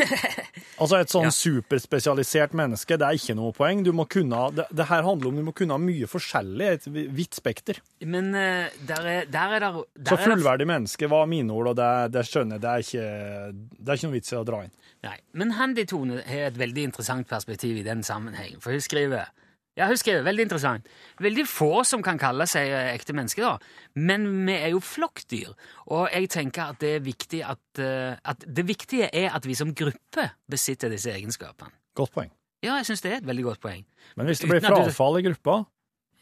altså 0.81 0.97
et 0.99 1.13
sånn 1.13 1.27
Ja. 1.29 1.33
superspesialisert 1.35 2.55
menneske, 2.57 2.97
det 2.99 3.05
er 3.07 3.19
ikke 3.19 3.37
noe 3.37 3.53
poeng. 3.55 3.83
Du 3.85 3.93
må 3.95 4.07
kunne, 4.11 4.41
det, 4.57 4.65
det 4.75 4.87
her 4.89 5.05
handler 5.07 5.29
om 5.31 5.37
du 5.39 5.45
må 5.47 5.53
kunne 5.57 5.77
mye 5.79 6.09
forskjellig, 6.11 6.69
et 6.79 6.89
vidt 7.15 7.37
spekter. 7.37 7.79
Men 8.01 8.33
uh, 8.35 8.73
der 8.89 9.09
er, 9.13 9.29
der 9.31 9.55
er 9.59 9.65
der, 9.67 9.79
der 9.95 10.17
Så 10.17 10.19
er 10.19 10.25
fullverdig 10.33 10.67
menneske 10.71 11.09
var 11.13 11.29
mine 11.31 11.53
ord, 11.55 11.75
og 11.75 11.79
det, 11.79 11.91
det 12.17 12.25
skjønner 12.31 12.57
jeg, 12.59 12.65
det 12.65 12.73
er 12.73 12.89
ikke, 12.89 13.79
det 13.79 13.89
er 13.93 14.01
ikke 14.01 14.09
noe 14.11 14.17
vits 14.19 14.35
i 14.35 14.41
å 14.41 14.45
dra 14.49 14.63
inn. 14.67 14.75
Nei, 15.05 15.17
men 15.37 15.55
Handy 15.61 15.85
Tone 15.85 16.23
har 16.25 16.49
et 16.49 16.59
veldig 16.59 16.89
interessant 16.91 17.29
perspektiv 17.29 17.77
i 17.77 17.85
den 17.87 18.01
sammenhengen. 18.07 18.63
For 18.65 18.73
hun 18.73 18.81
skriver 18.85 19.29
ja, 19.75 19.89
hun 19.91 19.99
skriver, 19.99 20.23
veldig 20.23 20.45
interessant. 20.47 20.87
Veldig 21.19 21.45
få 21.51 21.83
som 21.89 22.03
kan 22.03 22.19
kalle 22.21 22.47
seg 22.47 22.71
eh, 22.71 22.93
ekte 22.95 23.15
mennesker, 23.17 23.43
da. 23.43 23.59
Men 23.99 24.27
vi 24.47 24.55
er 24.55 24.71
jo 24.71 24.79
flokkdyr. 24.85 25.51
Og 25.91 26.05
jeg 26.15 26.31
tenker 26.31 26.71
at 26.71 26.79
det 26.83 26.93
er 27.01 27.49
at, 27.51 27.83
eh, 27.83 28.15
at 28.23 28.45
Det 28.47 28.67
viktige 28.69 29.09
er 29.11 29.35
at 29.35 29.47
vi 29.47 29.57
som 29.59 29.75
gruppe 29.75 30.29
besitter 30.51 30.93
disse 30.95 31.11
egenskapene. 31.11 31.75
Godt 31.99 32.15
poeng. 32.15 32.31
Ja, 32.63 32.77
jeg 32.79 32.87
syns 32.87 33.03
det 33.03 33.13
er 33.13 33.17
et 33.17 33.27
veldig 33.27 33.45
godt 33.45 33.61
poeng. 33.61 33.83
Men 34.17 34.27
hvis 34.27 34.41
det 34.41 34.49
blir 34.49 34.63
frafall 34.65 35.19
i 35.19 35.27
gruppa, 35.27 35.65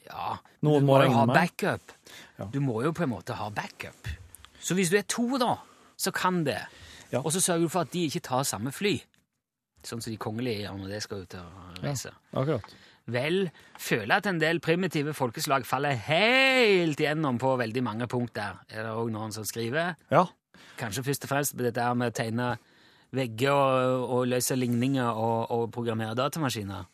Ja, 0.03 0.39
Noen 0.67 0.83
du 0.83 0.87
må 0.89 0.97
må 0.97 1.05
jo 1.05 1.13
ha 1.15 1.27
backup. 1.27 1.93
Ja. 2.39 2.49
Du 2.51 2.59
må 2.61 2.81
jo 2.83 2.91
på 2.93 3.05
en 3.05 3.13
måte 3.13 3.37
ha 3.39 3.51
backup. 3.55 4.09
Så 4.61 4.75
hvis 4.75 4.91
du 4.91 4.97
er 4.99 5.05
to, 5.07 5.39
da, 5.39 5.57
så 5.97 6.11
kan 6.11 6.43
det. 6.45 6.59
Ja. 7.13 7.21
Og 7.23 7.31
så 7.33 7.41
sørger 7.41 7.69
du 7.69 7.69
for 7.69 7.85
at 7.87 7.93
de 7.93 8.07
ikke 8.09 8.21
tar 8.25 8.43
samme 8.43 8.73
fly. 8.73 8.97
Sånn 9.87 10.03
som 10.03 10.11
de 10.11 10.19
kongelige 10.19 10.65
gjør 10.65 10.81
når 10.81 10.89
de 10.95 11.01
skal 11.05 11.23
ut 11.23 11.35
og 11.39 11.79
reise. 11.85 12.11
akkurat. 12.33 12.75
Vel, 13.11 13.49
føler 13.83 14.21
at 14.21 14.29
en 14.31 14.39
del 14.39 14.61
primitive 14.63 15.15
folkeslag 15.17 15.67
faller 15.67 15.99
helt 16.07 17.01
igjennom 17.03 17.41
på 17.43 17.57
veldig 17.59 17.83
mange 17.83 18.07
punkt 18.07 18.37
der. 18.39 18.61
Er 18.71 18.87
det 18.87 18.95
òg 18.95 19.11
noen 19.15 19.35
som 19.35 19.47
skriver? 19.49 19.97
Ja, 20.13 20.29
Kanskje 20.81 21.05
først 21.07 21.27
og 21.27 21.33
fremst 21.33 21.57
på 21.57 21.67
dette 21.67 21.85
med 21.99 22.13
å 22.13 22.17
tegne 22.17 22.49
vegger 23.13 23.53
og, 23.53 24.09
og 24.17 24.27
løse 24.31 24.57
ligninger 24.57 25.09
og, 25.11 25.53
og 25.53 25.69
programmere 25.75 26.17
datamaskiner. 26.19 26.89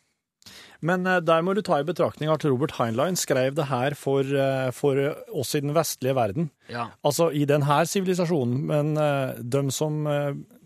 Men 0.84 1.06
eh, 1.10 1.20
der 1.24 1.42
må 1.44 1.54
du 1.54 1.62
ta 1.66 1.80
i 1.80 1.86
betraktning 1.86 2.30
at 2.32 2.44
Robert 2.46 2.76
Heinlein 2.78 3.18
skrev 3.18 3.56
det 3.58 3.68
her 3.70 3.96
for, 3.98 4.26
eh, 4.26 4.70
for 4.74 4.98
oss 5.34 5.54
i 5.58 5.62
den 5.64 5.74
vestlige 5.76 6.16
verden. 6.18 6.50
Ja. 6.70 6.88
Altså 7.06 7.30
i 7.34 7.44
denne 7.48 7.80
sivilisasjonen, 7.86 8.62
men 8.70 8.94
eh, 9.02 9.42
de 9.42 9.64
som 9.74 10.00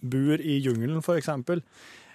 bor 0.02 0.42
i 0.42 0.58
jungelen, 0.64 1.02
for 1.04 1.20
eksempel, 1.20 1.62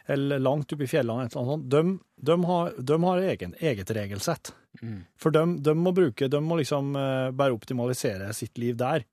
eller 0.07 0.39
langt 0.39 0.71
oppe 0.73 0.85
i 0.85 0.87
fjellene, 0.87 1.27
sånt, 1.29 1.67
de, 1.71 1.97
de 2.15 2.37
har, 2.47 2.73
de 2.79 2.97
har 3.03 3.25
egen, 3.33 3.53
eget 3.59 3.91
regelsett. 3.91 4.53
Mm. 4.81 5.03
For 5.19 5.35
de, 5.35 5.43
de 5.65 5.73
må 5.75 5.91
bruke, 5.95 6.29
de 6.31 6.41
må 6.43 6.57
liksom 6.61 6.95
eh, 6.95 7.29
bare 7.35 7.55
optimalisere 7.55 8.31
sitt 8.37 8.57
liv 8.61 8.77
der. 8.79 9.03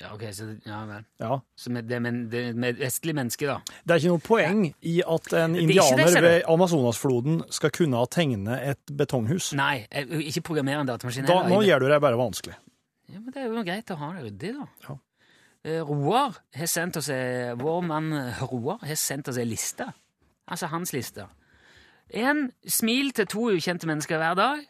ja, 0.00 0.14
ok, 0.14 0.24
så 0.32 0.46
ja 0.64 0.78
vel. 0.88 1.04
Ja. 1.20 1.40
Så 1.56 1.70
med, 1.70 1.84
det, 1.84 2.00
men, 2.00 2.22
det, 2.32 2.42
med 2.56 2.80
vestlig 2.80 3.14
menneske, 3.18 3.46
da. 3.50 3.58
Det 3.84 3.92
er 3.92 4.00
ikke 4.00 4.14
noe 4.14 4.24
poeng 4.24 4.64
i 4.80 4.96
at 5.04 5.32
en 5.36 5.52
er 5.52 5.60
det, 5.60 5.64
indianer 5.66 6.24
ved 6.24 6.48
Amazonasfloden 6.48 7.42
skal 7.52 7.74
kunne 7.76 8.00
tegne 8.08 8.56
et 8.72 8.96
betonghus. 8.98 9.52
Nei, 9.58 9.84
eh, 9.90 10.18
ikke 10.32 10.46
programmere 10.48 10.86
en 10.86 10.92
datamaskin. 10.94 11.28
Da, 11.28 11.42
nå 11.50 11.60
gjør 11.66 11.84
du 11.84 11.90
det 11.92 12.02
bare 12.02 12.20
vanskelig. 12.20 12.56
Ja, 13.12 13.20
men 13.20 13.32
Det 13.34 13.42
er 13.42 13.50
jo 13.52 13.66
greit 13.66 13.90
å 13.92 14.00
ha 14.00 14.14
det 14.16 14.30
ryddig, 14.30 14.54
da. 14.56 14.68
Ja. 14.88 15.00
Eh, 15.62 15.82
Roar 15.86 16.40
har 16.56 16.66
sendt 16.66 16.96
oss 16.98 17.06
Vår 17.60 17.82
mann 17.86 18.08
Roar 18.48 18.80
har 18.82 18.96
sendt 18.98 19.28
oss 19.30 19.36
ei 19.38 19.44
liste. 19.46 19.92
Altså 20.50 20.66
hans 20.72 20.92
liste. 20.92 21.26
Én 22.12 22.50
smil 22.68 23.12
til 23.16 23.26
to 23.26 23.46
ukjente 23.54 23.86
mennesker 23.88 24.18
hver 24.20 24.34
dag. 24.36 24.64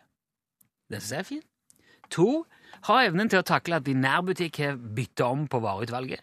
Det 0.91 1.01
syns 1.01 1.11
jeg 1.13 1.19
er 1.19 1.29
fint. 1.31 1.47
To 2.11 2.45
ha 2.89 2.99
evnen 3.07 3.29
til 3.33 3.41
å 3.41 3.47
takle 3.47 3.77
at 3.81 3.85
din 3.87 4.03
nærbutikk 4.05 4.59
har 4.63 4.77
bytta 4.77 5.25
om 5.33 5.47
på 5.49 5.61
vareutvalget. 5.65 6.21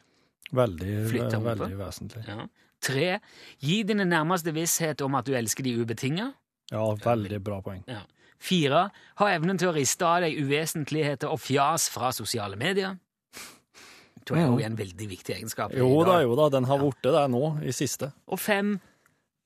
Veldig, 0.53 0.93
om 1.37 1.43
veldig 1.45 1.77
vesentlig. 1.77 2.23
Ja. 2.27 2.45
Tre 2.81 3.19
gi 3.61 3.81
dine 3.83 4.05
nærmeste 4.07 4.53
visshet 4.55 5.01
om 5.05 5.15
at 5.19 5.25
du 5.27 5.33
elsker 5.37 5.63
de 5.65 5.73
ubetinga. 5.81 6.31
Ja, 6.71 6.85
veldig 7.03 7.41
bra 7.43 7.59
poeng. 7.65 7.83
Ja. 7.89 8.03
Fire 8.39 8.85
ha 9.19 9.27
evnen 9.33 9.57
til 9.59 9.67
å 9.69 9.75
riste 9.75 10.05
av 10.07 10.21
deg 10.23 10.37
uvesentligheter 10.39 11.27
og 11.33 11.41
fjas 11.43 11.89
fra 11.91 12.11
sosiale 12.15 12.55
medier. 12.55 12.95
Det 13.33 14.25
tror 14.25 14.37
jeg 14.37 14.49
Mhm. 14.49 14.59
er 14.61 14.65
en 14.65 14.77
veldig 14.77 15.07
viktig 15.09 15.35
egenskap. 15.35 15.73
Jo 15.75 16.03
da, 16.05 16.21
jo 16.21 16.35
da, 16.35 16.49
den 16.49 16.63
har 16.65 16.77
blitt 16.77 17.01
det 17.01 17.29
nå, 17.31 17.61
i 17.63 17.71
siste. 17.71 18.13
Og 18.27 18.39
fem 18.39 18.79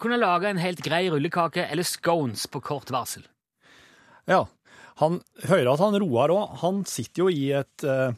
kunne 0.03 0.19
lage 0.19 0.51
en 0.51 0.61
helt 0.61 0.83
grei 0.85 1.05
rullekake 1.11 1.65
eller 1.65 1.87
scones 1.87 2.45
på 2.51 2.61
kort 2.63 2.91
varsel. 2.93 3.25
Ja. 4.29 4.45
Han 5.01 5.21
hører 5.47 5.71
at 5.71 5.81
han 5.81 5.97
Roar 6.03 6.31
òg, 6.31 6.59
han 6.61 6.83
sitter 6.85 7.25
jo 7.25 7.31
i 7.33 7.47
et 7.57 7.85
uh, 7.87 8.13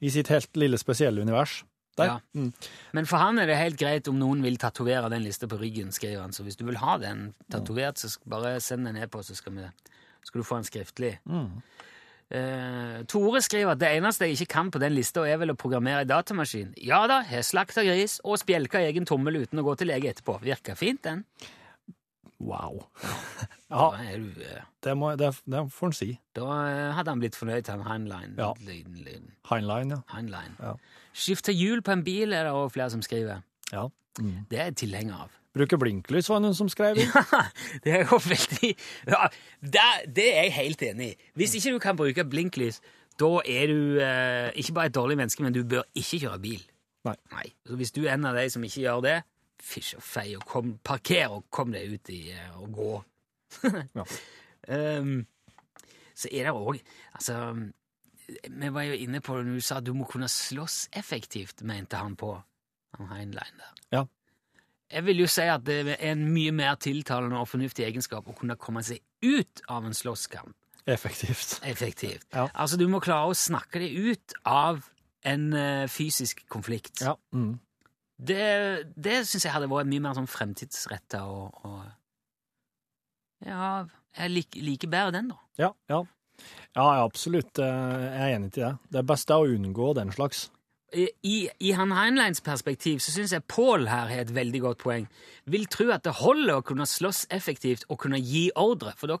i 0.00 0.12
sitt 0.12 0.30
helt 0.32 0.56
lille 0.56 0.78
spesielle 0.80 1.22
univers. 1.22 1.62
Der. 1.96 2.10
Ja. 2.10 2.16
Mm. 2.36 2.50
Men 2.92 3.06
for 3.08 3.22
han 3.22 3.40
er 3.40 3.48
det 3.48 3.56
helt 3.56 3.78
greit 3.80 4.08
om 4.10 4.18
noen 4.20 4.42
vil 4.44 4.58
tatovere 4.60 5.08
den 5.08 5.24
lista 5.24 5.48
på 5.48 5.56
ryggen, 5.56 5.94
skriver 5.96 6.26
han. 6.26 6.34
Så 6.36 6.44
hvis 6.44 6.58
du 6.60 6.66
vil 6.68 6.76
ha 6.82 6.98
den 7.00 7.30
tatovert, 7.52 7.96
så 7.96 8.10
bare 8.28 8.58
send 8.60 8.84
den 8.84 8.98
ned 9.00 9.08
på, 9.12 9.22
så 9.24 9.36
skal, 9.38 9.56
vi, 9.56 9.64
skal 10.28 10.42
du 10.42 10.44
få 10.44 10.58
den 10.60 10.68
skriftlig. 10.68 11.14
Mm. 11.24 11.62
Eh, 12.26 13.04
Tore 13.06 13.38
skriver 13.44 13.76
at 13.76 13.80
det 13.80 13.92
eneste 13.94 14.26
jeg 14.26 14.34
ikke 14.40 14.52
kan 14.56 14.70
på 14.74 14.80
den 14.82 14.96
lista, 14.96 15.22
er 15.22 15.38
vel 15.38 15.54
å 15.54 15.58
programmere 15.58 16.02
i 16.02 16.08
datamaskin. 16.10 16.72
Ja 16.82 17.04
da, 17.10 17.20
har 17.26 17.44
slakta 17.46 17.84
gris 17.86 18.18
og 18.24 18.40
spjelka 18.42 18.82
egen 18.88 19.06
tommel 19.06 19.44
uten 19.44 19.62
å 19.62 19.66
gå 19.66 19.76
til 19.78 19.92
lege 19.92 20.10
etterpå. 20.10 20.40
Virka 20.42 20.74
fint, 20.78 21.04
den. 21.06 21.24
Wow. 22.38 22.82
Ja, 23.66 23.88
du, 23.98 24.28
uh, 24.46 24.58
det, 24.86 24.92
må, 24.94 25.08
det, 25.18 25.32
det 25.50 25.60
får 25.74 25.88
en 25.88 25.94
si. 25.98 26.06
da 26.38 26.44
uh, 26.46 26.92
hadde 26.94 27.10
han 27.10 27.18
blitt 27.18 27.34
fornøyd 27.34 27.66
en 27.72 27.80
Heinlein. 27.82 28.36
Ja. 28.38 28.52
Heinlein, 29.50 29.90
ja. 29.90 29.98
Heinlein. 30.12 30.54
Ja. 30.62 30.76
Skifte 31.10 31.50
hjul 31.50 31.82
på 31.82 31.96
en 31.96 32.04
bil 32.06 32.30
er 32.30 32.46
det 32.46 32.52
også 32.54 32.76
flere 32.76 32.92
som 32.94 33.02
skriver. 33.02 33.42
ja. 33.72 33.88
Mm. 34.16 34.46
Det 34.48 34.58
er 34.58 34.70
jeg 34.70 34.76
tilhenger 34.80 35.26
av. 35.26 35.34
Bruker 35.56 35.80
blinklys, 35.80 36.28
var 36.28 36.40
det 36.40 36.48
noen 36.48 36.58
som 36.58 36.68
skrev 36.68 36.98
inn. 37.00 37.12
det 37.84 37.94
er 37.96 38.02
jo 38.04 38.18
veldig 38.20 38.72
ja, 39.08 39.28
det, 39.60 39.84
det 40.18 40.26
er 40.34 40.48
jeg 40.48 40.56
helt 40.58 40.82
enig 40.90 41.10
i. 41.14 41.30
Hvis 41.40 41.56
ikke 41.56 41.72
du 41.72 41.78
kan 41.82 41.98
bruke 41.98 42.26
blinklys, 42.28 42.82
da 43.16 43.30
er 43.48 43.70
du 43.70 44.00
eh, 44.04 44.50
ikke 44.60 44.74
bare 44.76 44.90
et 44.90 44.96
dårlig 44.96 45.16
menneske, 45.16 45.44
men 45.44 45.56
du 45.56 45.62
bør 45.64 45.86
ikke 45.96 46.20
kjøre 46.26 46.42
bil. 46.42 46.60
Nei. 47.06 47.46
Så 47.64 47.78
hvis 47.78 47.94
du 47.94 48.02
er 48.04 48.16
en 48.16 48.28
av 48.28 48.36
de 48.36 48.44
som 48.52 48.64
ikke 48.66 48.82
gjør 48.82 49.04
det, 49.06 49.16
fysj 49.66 49.96
og 49.96 50.04
fei, 50.04 50.26
og 50.36 50.44
kom, 50.48 50.74
parker 50.84 51.32
og 51.38 51.46
kom 51.54 51.72
deg 51.74 51.94
ut 51.94 52.12
i 52.12 52.20
eh, 52.34 52.60
og 52.60 52.76
gå. 52.76 52.92
Ja. 53.96 54.04
um, 55.00 55.16
så 56.20 56.28
er 56.34 56.48
det 56.48 56.52
òg 56.52 56.80
Altså, 57.14 57.36
vi 58.26 58.68
var 58.74 58.84
jo 58.84 58.98
inne 58.98 59.22
på 59.24 59.38
det 59.38 59.46
når 59.46 59.60
du 59.60 59.64
sa 59.64 59.78
du 59.80 59.92
må 59.96 60.04
kunne 60.10 60.28
slåss 60.28 60.90
effektivt, 60.98 61.62
mente 61.64 61.96
han 61.96 62.18
på 62.18 62.34
han 62.98 63.10
Heinlein 63.12 63.62
der. 63.62 63.72
Ja. 63.92 64.02
Jeg 64.92 65.02
vil 65.08 65.18
jo 65.24 65.26
si 65.30 65.42
at 65.50 65.64
det 65.66 65.80
er 65.96 65.96
en 66.12 66.20
mye 66.30 66.52
mer 66.54 66.76
tiltalende 66.78 67.40
og 67.40 67.48
fornuftig 67.50 67.84
egenskap 67.88 68.28
å 68.30 68.34
kunne 68.38 68.54
komme 68.60 68.82
seg 68.86 69.00
ut 69.26 69.62
av 69.68 69.84
en 69.88 69.94
slåsskamp 69.96 70.54
Effektivt. 70.86 71.56
effektivt. 71.66 72.22
Ja. 72.32 72.44
Altså, 72.54 72.76
du 72.78 72.84
må 72.86 73.00
klare 73.02 73.32
å 73.32 73.34
snakke 73.34 73.80
deg 73.82 73.96
ut 74.12 74.34
av 74.46 74.84
en 75.26 75.48
uh, 75.52 75.86
fysisk 75.90 76.44
konflikt. 76.48 77.00
Ja. 77.02 77.16
Mm. 77.34 77.56
Det, 78.16 78.38
det 78.94 79.16
syns 79.26 79.44
jeg 79.48 79.52
hadde 79.56 79.66
vært 79.68 79.90
mye 79.90 80.04
mer 80.04 80.14
sånn 80.14 80.30
fremtidsretta 80.30 81.24
og, 81.26 81.58
og 81.66 81.82
Ja, 83.44 83.84
jeg 84.16 84.30
liker, 84.62 84.88
bedre 84.88 85.12
den, 85.18 85.32
da. 85.34 85.40
Ja, 85.60 85.72
ja. 85.90 85.98
Ja, 86.76 86.86
absolutt. 87.02 87.58
Eh, 87.58 87.66
Jeg 87.66 88.22
er 88.22 88.34
enig 88.36 88.50
til 88.52 88.62
det. 88.66 88.72
Det 88.92 89.02
beste 89.08 89.32
er 89.34 89.42
å 89.44 89.52
unngå 89.56 89.90
den 89.96 90.10
slags. 90.12 90.46
I, 90.94 91.48
I 91.58 91.72
han 91.74 91.90
Heinleins 91.92 92.40
perspektiv 92.46 93.00
så 93.02 93.10
syns 93.10 93.32
jeg 93.34 93.44
Pål 93.50 93.88
her 93.90 94.06
har 94.12 94.22
et 94.22 94.30
veldig 94.34 94.60
godt 94.62 94.84
poeng. 94.84 95.08
Vil 95.50 95.66
tro 95.70 95.88
at 95.92 96.04
det 96.06 96.14
holder 96.20 96.60
å 96.60 96.64
kunne 96.66 96.86
slåss 96.86 97.26
effektivt 97.34 97.84
og 97.90 97.98
kunne 98.04 98.20
gi 98.22 98.48
ordre, 98.54 98.94
for 98.98 99.10
da, 99.10 99.18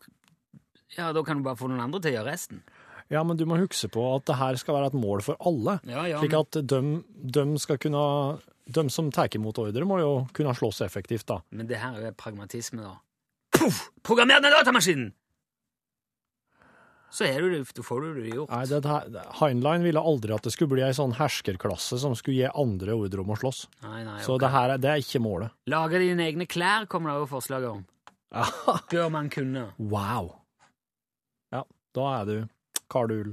ja, 0.94 1.10
da 1.12 1.24
kan 1.26 1.40
du 1.40 1.46
bare 1.46 1.58
få 1.58 1.70
noen 1.70 1.82
andre 1.88 2.00
til 2.04 2.14
å 2.14 2.20
gjøre 2.20 2.30
resten. 2.30 2.62
Ja, 3.12 3.22
men 3.26 3.38
du 3.38 3.44
må 3.46 3.58
huske 3.60 3.90
på 3.92 4.02
at 4.14 4.26
det 4.26 4.38
her 4.38 4.58
skal 4.58 4.78
være 4.78 4.92
et 4.92 4.98
mål 4.98 5.22
for 5.26 5.38
alle. 5.46 5.78
Ja, 5.86 6.06
ja, 6.10 6.22
Slik 6.22 6.34
at 6.38 6.58
de, 6.70 6.80
de 7.38 7.44
skal 7.62 7.78
kunne 7.82 8.02
De 8.66 8.82
som 8.90 9.12
tar 9.14 9.30
imot 9.38 9.60
ordre, 9.62 9.86
må 9.86 10.00
jo 10.02 10.14
kunne 10.34 10.54
slåss 10.58 10.82
effektivt, 10.82 11.28
da. 11.28 11.38
men 11.50 11.68
det 11.70 11.78
her 11.78 12.00
er 12.00 12.08
jo 12.08 12.16
pragmatisme, 12.18 12.82
da. 12.82 12.96
Puff! 13.54 13.90
Programmer 14.02 14.42
den 14.42 14.54
datamaskinen! 14.54 15.12
Så 17.10 17.24
er 17.24 17.40
du, 17.40 17.50
det- 17.54 17.84
får 17.86 18.00
du 18.02 18.20
det 18.20 18.34
gjort. 18.34 18.50
Nei, 18.50 18.64
det 18.66 19.24
Heinlein 19.40 19.84
ville 19.86 20.00
aldri 20.02 20.34
at 20.34 20.42
det 20.42 20.52
skulle 20.52 20.74
bli 20.74 20.82
ei 20.84 20.92
sånn 20.96 21.14
herskerklasse 21.16 21.98
som 22.02 22.14
skulle 22.18 22.42
gi 22.42 22.50
andre 22.50 22.96
ordre 22.98 23.22
om 23.22 23.30
å 23.32 23.38
slåss. 23.38 23.66
Nei, 23.86 24.02
nei, 24.04 24.18
Så 24.24 24.34
okay. 24.34 24.46
det 24.46 24.52
her 24.56 24.74
er, 24.74 24.82
det 24.82 24.90
er 24.90 25.04
ikke 25.04 25.22
målet. 25.24 25.54
Lage 25.70 26.00
dine 26.02 26.26
egne 26.26 26.46
klær 26.50 26.88
kommer 26.90 27.12
det 27.12 27.22
også 27.22 27.32
forslag 27.36 27.68
om. 27.70 27.84
Bør 28.90 29.08
man 29.16 29.30
kunne. 29.32 29.68
Wow. 29.78 30.34
Ja, 31.54 31.62
da 31.96 32.06
er 32.20 32.24
du 32.28 32.36
Karl 32.92 33.14
Ull. 33.14 33.32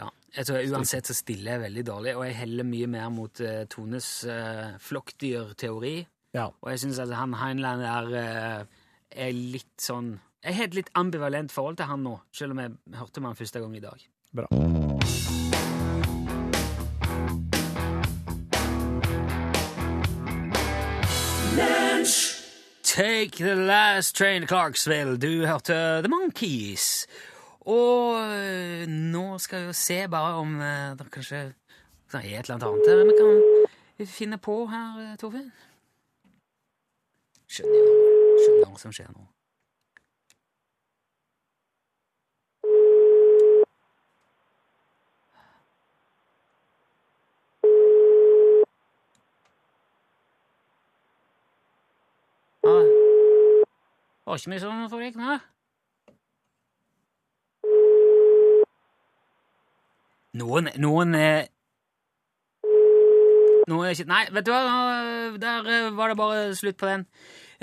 Ja, 0.00 0.08
jeg 0.34 0.48
tror 0.48 0.64
Uansett 0.74 1.06
så 1.06 1.14
stiller 1.14 1.54
jeg 1.54 1.64
veldig 1.68 1.84
dårlig, 1.86 2.16
og 2.18 2.24
jeg 2.26 2.38
heller 2.40 2.66
mye 2.66 2.88
mer 2.90 3.12
mot 3.14 3.44
uh, 3.44 3.62
Tones 3.70 4.08
uh, 4.26 4.74
flokkdyrteori. 4.82 5.96
Ja. 6.34 6.48
Og 6.50 6.70
jeg 6.72 6.82
syns 6.82 6.98
at 7.04 7.12
han 7.14 7.36
Heinlein 7.38 7.84
er, 7.86 8.08
uh, 8.10 8.86
er 9.14 9.36
litt 9.36 9.76
sånn 9.78 10.16
Jeg 10.44 10.56
har 10.58 10.66
et 10.68 10.74
litt 10.76 10.90
ambivalent 10.92 11.52
forhold 11.52 11.78
til 11.80 11.86
han 11.88 12.02
nå, 12.04 12.18
selv 12.36 12.52
om 12.52 12.58
jeg 12.60 12.72
hørte 12.98 13.20
om 13.20 13.26
han 13.30 13.36
første 13.38 13.60
gang 13.62 13.76
i 13.76 13.80
dag. 13.80 14.02
Bra. 14.36 14.48
Take 22.82 23.38
the 23.38 23.54
last 23.54 24.16
train 24.16 24.42
to 24.42 24.46
Clarksville. 24.46 25.16
Du 25.16 25.46
hørte 25.46 26.02
The 26.02 26.08
Monkees. 26.12 27.06
Og 27.64 28.20
eh, 28.20 28.84
nå 28.86 29.38
skal 29.40 29.62
vi 29.62 29.70
jo 29.72 29.76
se 29.80 29.96
bare 30.12 30.34
om 30.42 30.58
eh, 30.60 30.92
det 30.98 31.08
kanskje 31.14 31.40
det 32.12 32.20
er 32.20 32.26
et 32.42 32.50
eller 32.50 32.58
annet 32.58 32.68
annet 32.68 32.90
her 32.92 33.06
vi 33.08 34.04
kan 34.04 34.12
finne 34.12 34.36
på 34.36 34.66
her, 34.68 35.00
eh, 35.00 35.16
Torfinn. 35.16 35.48
Skjønner. 37.48 37.88
Skjønner 38.44 38.68
hva 38.68 38.82
som 38.84 38.92
skjer 38.92 39.08
nå. 39.08 39.24
Ja. 52.64 52.76
Det 54.24 54.30
var 54.30 54.40
ikke 54.40 54.52
mye 54.54 54.62
sånn 54.62 54.86
foregikk 54.92 55.18
nå. 55.20 55.34
Noen, 60.34 60.70
noen 60.82 61.14
er 61.14 61.44
Noen 63.70 63.86
er 63.86 63.94
ikke 63.94 64.08
Nei, 64.10 64.24
vet 64.34 64.44
du 64.44 64.50
hva, 64.52 64.62
der 65.40 65.68
eh, 65.72 65.90
var 65.96 66.10
det 66.10 66.16
bare 66.18 66.40
slutt 66.58 66.76
på 66.80 66.88
den. 66.90 67.04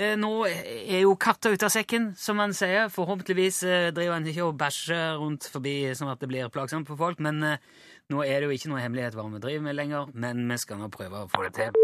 Eh, 0.00 0.14
Nå 0.18 0.30
er 0.48 1.02
jo 1.04 1.12
katta 1.20 1.52
ute 1.52 1.68
av 1.68 1.74
sekken, 1.74 2.08
som 2.18 2.40
man 2.40 2.54
sier. 2.56 2.88
Forhåpentligvis 2.90 3.60
eh, 3.68 3.90
driver 3.94 4.16
han 4.16 4.26
ikke 4.26 4.48
og 4.48 4.56
bæsjer 4.58 5.20
rundt 5.20 5.46
forbi 5.52 5.76
sånn 5.98 6.10
at 6.10 6.22
det 6.22 6.30
blir 6.32 6.50
plagsomt 6.54 6.88
for 6.90 6.98
folk, 6.98 7.22
men 7.22 7.38
eh, 7.46 7.62
nå 8.10 8.24
er 8.26 8.40
det 8.42 8.48
jo 8.48 8.56
ikke 8.56 8.72
noe 8.72 8.82
hemmelighet 8.82 9.14
hva 9.18 9.28
vi 9.30 9.42
driver 9.44 9.66
med 9.68 9.78
lenger, 9.78 10.10
men 10.24 10.42
vi 10.50 10.58
skal 10.64 10.80
nå 10.82 10.90
prøve 10.92 11.22
å 11.22 11.30
få 11.30 11.44
det 11.46 11.54
til 11.60 11.78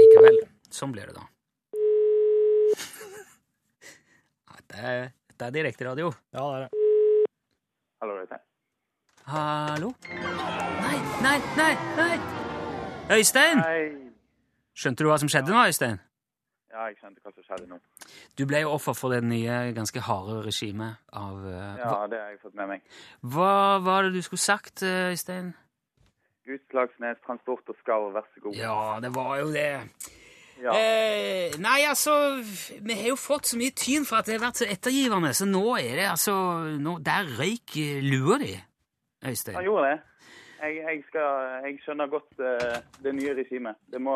likevel. 0.00 0.40
Sånn 0.74 0.94
blir 0.96 1.12
det 1.12 1.18
da. 1.20 1.28
Ja, 4.50 4.63
Det 4.74 4.82
er, 4.82 5.10
det 5.38 5.46
er 5.46 5.50
direkte 5.50 5.84
radio. 5.86 6.12
Ja, 6.32 6.38
det 6.38 6.54
er 6.54 6.60
det. 6.62 7.28
Hallo, 8.02 8.14
Øystein. 8.20 8.40
Hallo? 9.24 9.92
Nei, 10.82 10.96
nei, 11.22 11.36
nei, 11.56 11.74
nei! 11.96 12.16
Øystein! 13.18 13.62
Hei. 13.62 13.84
Skjønte 14.74 15.04
du 15.04 15.10
hva 15.12 15.18
som 15.22 15.30
skjedde 15.30 15.54
nå, 15.54 15.60
Øystein? 15.70 16.00
Ja, 16.74 16.88
jeg 16.88 16.98
skjønte 16.98 17.22
hva 17.22 17.30
som 17.36 17.46
skjedde 17.46 17.68
nå. 17.70 17.78
Du 18.34 18.42
ble 18.50 18.64
jo 18.64 18.72
offer 18.74 18.98
for 18.98 19.14
det 19.14 19.22
nye, 19.22 19.60
ganske 19.78 20.02
harde 20.08 20.40
regimet 20.48 20.98
av 21.22 21.38
uh, 21.46 21.78
Ja, 21.78 21.94
det 22.10 22.18
har 22.18 22.34
jeg 22.34 22.42
fått 22.42 22.58
med 22.58 22.72
meg. 22.74 22.98
Hva 23.22 23.78
var 23.86 24.08
det 24.08 24.18
du 24.18 24.26
skulle 24.26 24.42
sagt, 24.42 24.82
eh, 24.82 25.12
Øystein? 25.14 25.54
Utslagsnes 26.50 27.22
Transport 27.22 27.70
og 27.70 27.78
Skarv, 27.84 28.10
vær 28.18 28.26
så 28.34 28.42
god. 28.48 28.58
Ja, 28.58 28.76
det 29.06 29.14
var 29.14 29.38
jo 29.38 29.54
det. 29.54 29.70
Ja. 30.62 30.74
Eh, 30.78 31.56
nei, 31.58 31.80
altså 31.88 32.12
Vi 32.80 32.94
har 32.94 33.08
jo 33.10 33.16
fått 33.18 33.50
så 33.50 33.58
mye 33.58 33.74
tyn 33.76 34.06
for 34.06 34.20
at 34.20 34.28
det 34.28 34.36
har 34.36 34.44
vært 34.46 34.62
så 34.62 34.68
ettergivende, 34.70 35.32
så 35.34 35.48
nå 35.48 35.64
er 35.80 35.98
det 35.98 36.06
altså 36.12 36.34
nå, 36.78 36.98
Der 37.04 37.30
røyk 37.40 37.76
eh, 37.80 38.04
lua 38.04 38.38
di, 38.42 38.54
Øystein. 39.24 39.58
Han 39.58 39.66
gjorde 39.66 39.90
det. 39.90 39.98
Jeg, 40.64 40.76
jeg, 40.80 41.02
skal, 41.08 41.42
jeg 41.66 41.80
skjønner 41.84 42.08
godt 42.08 42.38
uh, 42.40 42.76
det 43.04 43.12
nye 43.12 43.34
regimet. 43.36 43.76
Det 43.92 44.00
må 44.00 44.14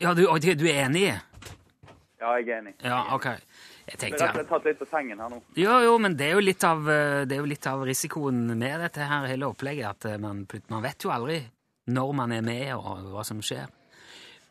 Ja, 0.00 0.14
du, 0.16 0.24
du 0.24 0.64
er 0.66 0.86
enig? 0.86 1.04
Ja, 2.18 2.32
jeg 2.40 2.48
er 2.48 2.58
enig. 2.62 2.72
Ja, 2.82 3.04
ok. 3.14 3.28
Jeg 3.84 4.00
tenkte 4.00 4.26
ja. 4.26 4.44
tatt 4.48 4.66
litt 4.66 4.80
på 4.80 4.88
sengen 4.88 5.20
her 5.20 5.30
nå. 5.30 5.38
Jo, 5.60 5.76
jo, 5.84 5.94
men 6.02 6.16
det 6.18 6.30
er 6.32 6.38
jo 6.40 6.54
av, 6.66 6.88
eh, 6.90 7.20
det 7.28 7.36
er 7.36 7.42
jo 7.44 7.50
litt 7.50 7.68
av 7.70 7.84
risikoen 7.86 8.46
med 8.56 8.80
dette 8.86 9.06
her 9.06 9.28
hele 9.28 9.50
opplegget, 9.52 9.92
at 9.92 10.20
man, 10.22 10.46
man 10.72 10.82
vet 10.82 11.04
jo 11.04 11.12
aldri 11.14 11.42
når 11.94 12.12
man 12.16 12.32
er 12.32 12.46
med, 12.46 12.66
og 12.74 13.12
hva 13.12 13.26
som 13.28 13.42
skjer. 13.44 13.68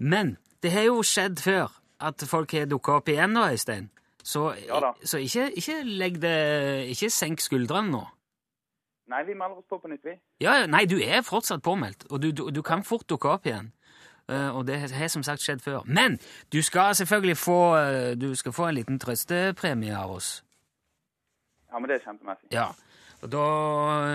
Men 0.03 0.35
det 0.63 0.73
har 0.73 0.87
jo 0.89 1.03
skjedd 1.07 1.39
før 1.43 1.71
at 2.03 2.23
folk 2.27 2.51
har 2.55 2.67
dukka 2.67 2.99
opp 2.99 3.11
igjen 3.11 3.35
nå, 3.35 3.45
Øystein. 3.55 3.89
Så, 4.23 4.53
Ja 4.67 4.93
så 5.03 5.19
ikke, 5.19 5.49
ikke 5.59 5.81
legg 5.83 6.21
det 6.23 6.87
Ikke 6.93 7.09
senk 7.11 7.41
skuldrene 7.43 7.91
nå. 7.91 8.03
Nei, 9.11 9.23
vi 9.27 9.33
melder 9.35 9.59
oss 9.59 9.67
på 9.67 9.77
på 9.83 9.89
nytt, 9.91 10.05
vi. 10.07 10.13
Ja, 10.39 10.65
nei, 10.65 10.85
du 10.87 10.95
er 11.03 11.25
fortsatt 11.27 11.61
påmeldt, 11.63 12.05
og 12.09 12.21
du, 12.23 12.31
du, 12.31 12.45
du 12.55 12.61
kan 12.63 12.85
fort 12.87 13.03
dukke 13.09 13.29
opp 13.29 13.49
igjen. 13.49 13.73
Uh, 14.31 14.55
og 14.55 14.63
det 14.67 14.77
har 14.93 15.11
som 15.11 15.25
sagt 15.27 15.43
skjedd 15.43 15.59
før. 15.61 15.83
Men 15.85 16.15
du 16.53 16.61
skal 16.63 16.95
selvfølgelig 16.95 17.37
få, 17.37 17.59
eh, 17.75 18.13
du 18.15 18.31
skal 18.39 18.55
få 18.55 18.69
en 18.69 18.77
liten 18.79 18.99
trøstepremie 18.99 19.97
av 19.97 20.15
oss. 20.15 20.29
Ja, 21.67 21.79
men 21.79 21.91
det 21.91 21.99
er 21.99 22.05
kjempemessig. 22.07 22.47
Ja. 22.55 22.69
Og 23.23 23.29
da, 23.31 23.43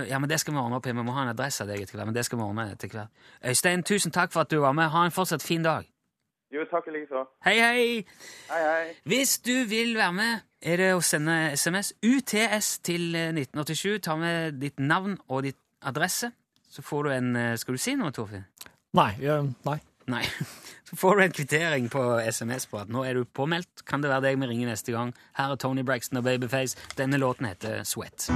ja, 0.04 0.18
men 0.20 0.28
det 0.28 0.36
skal 0.42 0.52
vi 0.52 0.60
ordne 0.60 0.76
opp 0.76 0.86
i. 0.86 0.92
Vi 0.92 1.04
må 1.04 1.14
ha 1.16 1.22
en 1.24 1.32
adresse 1.32 1.64
av 1.64 1.70
deg 1.70 1.80
etter 1.80 1.96
hvert. 1.96 2.10
Men 2.10 2.16
det 2.16 2.26
skal 2.28 2.40
vi 2.40 2.44
ordne 2.44 2.66
etter 2.74 2.90
hvert. 2.92 3.08
Øystein, 3.40 3.84
tusen 3.88 4.12
takk 4.12 4.34
for 4.34 4.44
at 4.44 4.50
du 4.52 4.58
var 4.60 4.74
med. 4.76 4.90
Ha 4.92 5.06
en 5.08 5.14
fortsatt 5.14 5.44
fin 5.44 5.64
dag. 5.64 5.88
Jo, 6.52 6.64
takk 6.68 6.86
i 6.88 6.94
likeså. 6.94 7.24
Hei, 7.44 7.56
hei! 7.60 7.86
Hei, 8.48 8.60
hei. 8.64 8.92
Hvis 9.08 9.38
du 9.44 9.54
vil 9.68 9.94
være 9.96 10.12
med, 10.16 10.44
er 10.64 10.80
det 10.80 10.90
å 10.96 11.02
sende 11.04 11.36
SMS 11.56 11.92
UTS 12.04 12.70
til 12.84 13.14
eh, 13.16 13.32
1987. 13.36 13.98
Ta 14.04 14.16
med 14.20 14.60
ditt 14.60 14.80
navn 14.80 15.18
og 15.28 15.44
ditt 15.48 15.60
adresse. 15.88 16.32
Så 16.68 16.84
får 16.84 17.04
du 17.08 17.12
en 17.16 17.36
eh, 17.36 17.54
Skal 17.60 17.76
du 17.76 17.80
si 17.80 17.96
noe, 18.00 18.12
Torfinn? 18.16 18.44
Nei. 18.96 19.10
eh, 19.20 19.48
nei. 19.68 19.78
Nei. 20.08 20.24
Så 20.88 20.96
får 20.96 21.16
du 21.16 21.22
en 21.22 21.32
kvittering 21.32 21.88
på 21.92 22.02
SMS 22.32 22.66
på 22.66 22.78
at 22.80 22.88
nå 22.92 23.04
er 23.04 23.14
du 23.18 23.24
påmeldt. 23.24 23.84
Kan 23.86 24.02
det 24.02 24.10
være 24.10 24.22
deg 24.28 24.40
vi 24.40 24.46
ringer 24.48 24.68
neste 24.72 24.92
gang? 24.94 25.14
Her 25.36 25.52
er 25.52 25.56
Tony 25.60 25.82
Braxton 25.84 26.20
og 26.20 26.24
Babyface. 26.24 26.76
Denne 26.96 27.16
låten 27.20 27.46
heter 27.46 27.84
Sweat. 27.84 28.30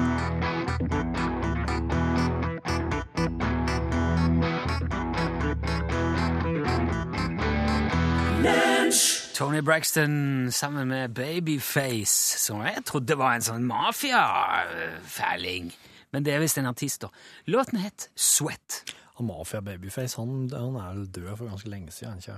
Tony 9.34 9.62
Braxton 9.62 10.50
sammen 10.52 10.88
med 10.88 11.14
Babyface, 11.14 12.38
som 12.38 12.62
jeg 12.62 12.84
trodde 12.84 13.18
var 13.18 13.34
en 13.34 13.42
sånn 13.42 13.64
mafiafæling. 13.66 15.72
Men 16.12 16.24
det 16.26 16.34
er 16.34 16.40
visst 16.44 16.58
en 16.60 16.68
artist, 16.68 17.02
da. 17.02 17.08
Låten 17.48 17.78
het 17.80 18.10
Sweat. 18.14 18.82
Han 19.18 19.26
Mafia 19.28 19.60
Babyface 19.60 20.16
han, 20.16 20.48
han 20.50 20.76
er 20.80 20.94
vel 20.94 21.06
død 21.12 21.36
for 21.36 21.48
ganske 21.50 21.68
lenge 21.68 21.90
siden. 21.92 22.16
ikke? 22.22 22.36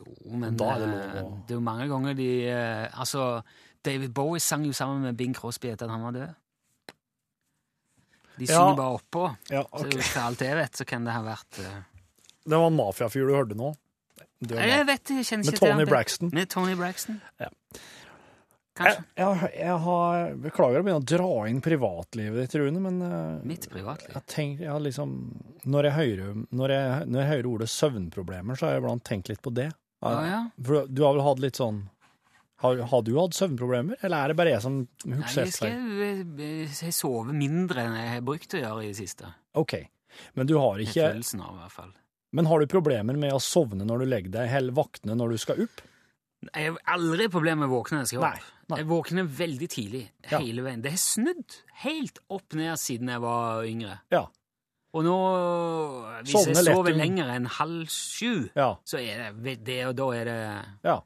Jo, 0.00 0.32
men 0.36 0.56
Da 0.58 0.72
er 0.74 0.78
det 0.82 0.88
lov 0.88 0.98
eh, 1.04 1.22
å- 1.22 1.36
det 1.46 1.54
er 1.54 1.60
jo 1.60 1.60
mange 1.60 1.86
ganger 1.88 2.14
de 2.18 2.30
eh, 2.50 2.88
Altså, 3.00 3.42
David 3.84 4.08
Bowie 4.14 4.40
sang 4.40 4.64
jo 4.66 4.72
sammen 4.72 5.02
med 5.02 5.16
Bing 5.16 5.34
Crosby 5.36 5.68
etter 5.70 5.86
at 5.86 5.90
han 5.94 6.02
var 6.02 6.10
død. 6.16 6.34
De 8.38 8.44
Ja. 8.44 8.56
synger 8.58 8.76
bare 8.76 8.98
oppå. 8.98 9.36
Ja, 9.50 9.62
Så 9.62 9.86
ok. 9.86 10.02
for 10.02 10.20
alt 10.20 10.40
jeg 10.40 10.56
vet, 10.56 10.76
så 10.76 10.84
kan 10.84 11.04
det 11.06 11.12
ha 11.14 11.22
vært 11.22 11.58
uh... 11.62 11.82
Det 12.46 12.58
var 12.58 12.66
en 12.68 12.76
mafiafyr 12.76 13.26
du 13.26 13.34
hørte 13.34 13.56
nå. 13.56 13.72
Død 14.44 14.58
Jeg 14.60 14.86
vet 14.86 15.10
jeg 15.10 15.24
kjenner 15.24 15.44
ikke 15.46 15.58
til 15.58 15.70
Tony. 15.72 15.84
Braxton. 15.88 16.30
Med 16.34 16.50
Tony 16.52 16.74
Braxton. 16.76 17.20
Ja. 17.40 17.48
Kanskje. 18.76 19.02
Jeg, 19.16 19.26
jeg, 19.40 19.50
jeg 19.62 19.76
har, 19.86 20.34
beklager 20.44 20.82
å 20.82 20.84
begynne 20.84 21.00
å 21.00 21.08
dra 21.08 21.28
inn 21.48 21.62
privatlivet 21.64 22.42
ditt, 22.42 22.56
Rune, 22.60 22.82
men 22.84 22.98
eh, 23.06 23.46
Mitt 23.48 23.66
privatliv. 23.72 24.12
jeg 24.12 24.26
tenker, 24.28 24.66
jeg 24.68 24.84
liksom, 24.84 25.14
når, 25.64 25.88
jeg 25.88 25.96
hører, 25.96 26.38
når, 26.60 26.74
jeg, 26.76 27.08
når 27.08 27.22
jeg 27.22 27.30
hører 27.32 27.48
ordet 27.54 27.68
søvnproblemer, 27.72 28.58
så 28.58 28.68
har 28.68 28.76
jeg 28.76 28.84
iblant 28.84 29.04
tenkt 29.08 29.32
litt 29.32 29.40
på 29.44 29.54
det. 29.56 29.70
Ja, 30.04 30.16
ja. 30.28 30.40
For 30.60 30.90
du 30.92 31.00
har 31.06 31.16
vel 31.16 31.24
hatt 31.24 31.40
litt 31.40 31.56
sånn 31.56 31.86
Har, 32.60 32.78
har 32.92 33.02
du 33.04 33.10
hatt 33.16 33.34
søvnproblemer, 33.36 33.96
eller 34.04 34.16
er 34.26 34.32
det 34.32 34.36
bare 34.38 34.52
jeg 34.52 34.62
som 34.64 34.76
Nei, 35.08 35.22
seg? 35.32 35.48
jeg 35.48 35.56
skal 35.56 36.04
eh, 36.04 36.78
jeg 36.84 36.94
sover 36.94 37.36
mindre 37.36 37.82
enn 37.84 37.96
jeg 37.96 38.12
har 38.14 38.22
brukt 38.28 38.54
å 38.56 38.60
gjøre 38.60 38.84
i 38.84 38.90
det 38.92 38.98
siste. 39.00 39.32
OK. 39.56 39.74
Men 40.36 40.48
du 40.48 40.54
har 40.60 40.80
ikke 40.84 41.10
følelsen 41.10 41.42
av, 41.44 41.56
i 41.56 41.62
hvert 41.64 41.74
fall. 41.80 41.90
Men 42.36 42.48
har 42.52 42.60
du 42.60 42.68
problemer 42.68 43.16
med 43.16 43.32
å 43.32 43.40
sovne 43.40 43.88
når 43.88 44.04
du 44.04 44.08
legger 44.12 44.32
deg, 44.36 44.52
eller 44.60 44.76
våkne 44.76 45.16
når 45.16 45.32
du 45.36 45.40
skal 45.40 45.64
opp? 45.64 45.84
Jeg 46.54 46.72
har 46.72 46.78
aldri 46.96 47.28
problemer 47.32 47.64
med 47.66 47.70
å 47.70 47.78
våkne 47.80 47.98
når 47.98 48.04
jeg 48.06 48.10
skal 48.14 48.20
Nei, 48.26 48.30
opp. 48.36 48.50
nei. 48.70 48.78
Jeg 48.80 48.86
våkner 48.90 49.28
veldig 49.38 49.68
tidlig 49.72 50.02
Ja. 50.30 50.38
hele 50.38 50.62
veien. 50.62 50.82
Det 50.82 50.90
har 50.92 50.98
snudd 51.02 51.56
helt 51.82 52.18
opp 52.30 52.54
ned 52.54 52.76
siden 52.78 53.08
jeg 53.08 53.20
var 53.20 53.64
yngre. 53.64 53.98
Ja. 54.12 54.26
Og 54.96 55.04
nå, 55.04 55.16
hvis 56.22 56.32
Sovner 56.32 56.54
jeg 56.54 56.64
lett 56.64 56.74
sover 56.74 56.92
om- 56.92 56.98
lenger 56.98 57.28
enn 57.34 57.46
halv 57.46 57.86
sju, 57.92 58.48
Ja. 58.56 58.76
så 58.84 58.98
er 58.98 59.32
det, 59.32 59.64
det 59.64 59.84
og 59.86 59.96
da 59.96 60.10
er 60.12 60.24
det 60.24 60.64
ja. 60.84 61.00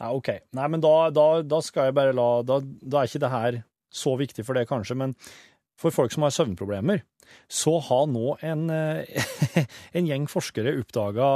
Nei, 0.00 0.08
OK. 0.14 0.28
Nei, 0.54 0.66
men 0.68 0.80
da, 0.80 1.10
da, 1.10 1.42
da 1.42 1.60
skal 1.60 1.86
jeg 1.86 1.94
bare 1.94 2.12
la 2.14 2.42
da, 2.42 2.60
da 2.60 3.00
er 3.02 3.06
ikke 3.10 3.20
det 3.20 3.30
her 3.30 3.64
så 3.92 4.16
viktig 4.16 4.44
for 4.46 4.54
det, 4.54 4.68
kanskje. 4.68 4.96
Men 4.96 5.14
for 5.76 5.90
folk 5.90 6.12
som 6.12 6.22
har 6.22 6.30
søvnproblemer, 6.30 7.02
så 7.50 7.80
har 7.82 8.06
nå 8.06 8.36
en, 8.42 8.70
eh, 8.70 9.04
en 9.94 10.06
gjeng 10.06 10.26
forskere 10.30 10.72
oppdaga 10.80 11.28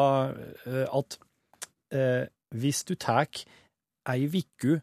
at 0.94 1.18
eh, 1.92 2.26
hvis 2.54 2.84
du 2.88 2.94
tar 3.00 3.26
ei 4.12 4.26
uke 4.28 4.80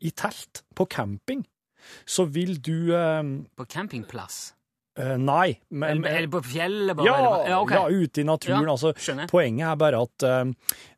i 0.00 0.10
telt 0.14 0.62
på 0.78 0.86
camping, 0.86 1.42
så 2.06 2.24
vil 2.30 2.58
du 2.62 2.92
eh, 2.94 3.22
på 3.56 3.66
campingplass. 3.70 4.54
eh, 4.98 5.16
Nei. 5.18 5.58
Men, 5.70 5.98
Eller, 6.04 6.16
eller 6.18 6.28
på 6.28 6.42
fjellet, 6.46 6.96
bare? 6.96 7.06
ja, 7.06 7.48
ja, 7.48 7.60
okay. 7.62 7.76
ja, 7.78 7.88
ute 8.04 8.20
i 8.20 8.24
naturen. 8.28 8.66
Ja, 8.66 8.74
altså, 8.76 9.26
poenget 9.30 9.66
er 9.72 9.76
bare 9.80 10.02
at 10.06 10.22
eh, 10.26 10.44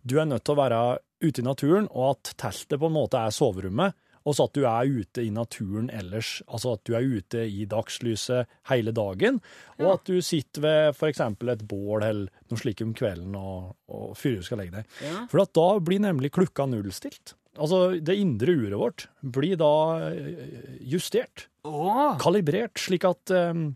du 0.05 0.19
er 0.21 0.29
nødt 0.29 0.45
til 0.45 0.57
å 0.57 0.61
være 0.61 0.81
ute 1.23 1.41
i 1.43 1.45
naturen, 1.45 1.89
og 1.91 2.15
at 2.17 2.35
teltet 2.41 2.81
på 2.81 2.89
en 2.89 2.97
måte 2.97 3.21
er 3.21 3.31
soverommet, 3.37 3.97
og 4.25 4.37
så 4.37 4.45
at 4.49 4.55
du 4.59 4.65
er 4.69 4.91
ute 5.01 5.25
i 5.25 5.31
naturen 5.33 5.89
ellers. 5.97 6.43
Altså 6.49 6.75
at 6.77 6.85
du 6.85 6.95
er 6.99 7.07
ute 7.07 7.45
i 7.49 7.65
dagslyset 7.71 8.47
hele 8.69 8.93
dagen, 8.93 9.41
og 9.79 9.87
Ja. 9.87 9.93
at 9.95 10.05
du 10.05 10.21
sitter 10.21 10.61
ved 10.67 11.03
eksempel 11.09 11.49
et 11.55 11.67
bål 11.67 12.03
eller 12.05 12.29
noe 12.51 12.61
slikt 12.61 12.83
om 12.85 12.93
kvelden 12.95 13.35
og, 13.39 13.77
og 13.89 14.17
før 14.21 14.37
du 14.41 14.43
skal 14.47 14.59
legge 14.61 14.77
deg. 14.81 14.85
Ja. 15.07 15.27
For 15.33 15.43
at 15.43 15.55
da 15.57 15.69
blir 15.81 16.03
nemlig 16.05 16.33
klokka 16.37 16.67
nullstilt. 16.69 17.35
Altså, 17.61 17.99
det 17.99 18.15
indre 18.15 18.53
uret 18.55 18.79
vårt 18.79 19.07
blir 19.27 19.57
da 19.59 19.71
eh, 20.13 20.77
justert 20.87 21.49
Å, 21.67 22.15
kalibrert, 22.23 22.79
slik 22.79 23.03
at 23.05 23.33
um, 23.35 23.73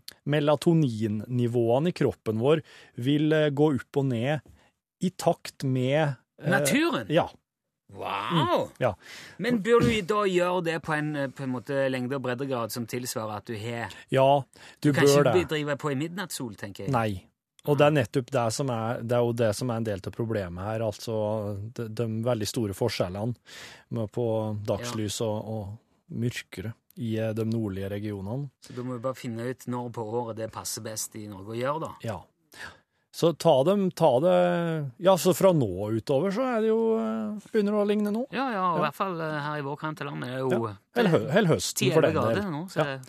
melatoninnivåene 0.79 1.91
i 1.91 1.95
kroppen 1.95 2.39
vår 2.41 2.61
vil 3.03 3.33
uh, 3.35 3.49
gå 3.53 3.67
opp 3.75 3.99
og 4.01 4.07
ned 4.09 4.39
i 5.03 5.11
takt 5.11 5.65
med 5.67 6.15
uh, 6.15 6.49
naturen? 6.49 7.11
Ja. 7.11 7.27
Wow! 7.95 8.65
Mm, 8.65 8.73
ja. 8.83 8.93
Men 9.41 9.61
bør 9.65 9.85
du 9.85 9.91
da 10.09 10.23
gjøre 10.29 10.63
det 10.67 10.79
på 10.85 10.93
en, 10.97 11.13
på 11.35 11.45
en 11.45 11.53
måte 11.53 11.85
lengde- 11.91 12.17
og 12.19 12.25
breddegrad 12.25 12.73
som 12.75 12.85
tilsvarer 12.89 13.37
at 13.39 13.47
du 13.47 13.55
har 13.59 13.95
ja, 14.13 14.27
du 14.81 14.89
Du 14.89 14.93
kan 14.93 15.05
bør 15.05 15.21
ikke 15.21 15.33
det. 15.39 15.47
drive 15.55 15.77
på 15.81 15.91
i 15.93 15.95
midnattssol, 16.03 16.53
tenker 16.59 16.85
jeg. 16.87 16.93
Nei. 16.95 17.23
Og 17.65 17.79
det 17.79 17.87
er 17.87 17.93
nettopp 17.95 18.27
det 18.29 18.45
som 18.53 18.69
er, 18.69 18.99
det 19.01 19.15
er 19.17 19.23
jo 19.25 19.31
det 19.33 19.47
som 19.57 19.71
er 19.73 19.79
en 19.81 19.85
del 19.87 20.01
av 20.05 20.13
problemet 20.13 20.67
her, 20.67 20.83
altså 20.85 21.15
de, 21.73 21.87
de 21.89 22.05
veldig 22.27 22.47
store 22.51 22.75
forskjellene 22.77 23.33
med 23.97 24.11
på 24.13 24.25
dagslys 24.69 25.17
og, 25.25 25.49
og 25.55 26.19
mørkere 26.21 26.75
i 27.01 27.15
eh, 27.17 27.31
de 27.33 27.43
nordlige 27.49 27.89
regionene. 27.89 28.51
Så 28.61 28.75
da 28.77 28.85
må 28.85 28.99
vi 28.99 29.01
bare 29.07 29.17
finne 29.17 29.49
ut 29.49 29.65
når 29.67 29.89
på 29.97 30.05
året 30.21 30.37
det 30.43 30.51
passer 30.53 30.85
best 30.85 31.17
i 31.17 31.25
Norge 31.31 31.55
å 31.55 31.57
gjøre, 31.57 31.81
da. 31.87 31.91
Ja. 32.05 32.19
Så 33.15 33.29
ta 33.39 33.51
dem, 33.63 33.85
ta 33.95 34.09
det 34.19 34.31
Ja, 35.05 35.13
så 35.15 35.31
fra 35.37 35.53
nå 35.55 35.69
utover 35.95 36.33
så 36.35 36.43
er 36.57 36.65
det 36.65 36.67
jo 36.73 36.79
eh, 36.99 37.37
Begynner 37.53 37.71
det 37.77 37.79
å 37.79 37.87
ligne 37.87 38.11
nå. 38.11 38.25
Ja, 38.35 38.49
ja, 38.51 38.65
og 38.73 38.81
i 38.81 38.81
Ja. 38.81 38.89
hvert 38.89 38.97
fall 38.97 39.15
eh, 39.23 39.37
her 39.45 39.61
i 39.61 39.63
vår 39.63 39.77
kant 39.79 40.01
av 40.03 40.09
landet 40.11 40.33
er 40.33 40.41
det 40.41 40.43
jo 40.43 40.67
Eller, 40.99 41.09
hø 41.13 41.21
eller 41.29 41.53
høsten, 41.53 41.93
for 41.95 42.01
10-11 42.03 42.11
den 42.11 42.35
del. 42.41 42.51
nå, 42.51 42.65
så 42.73 42.83
Ja. 42.83 42.99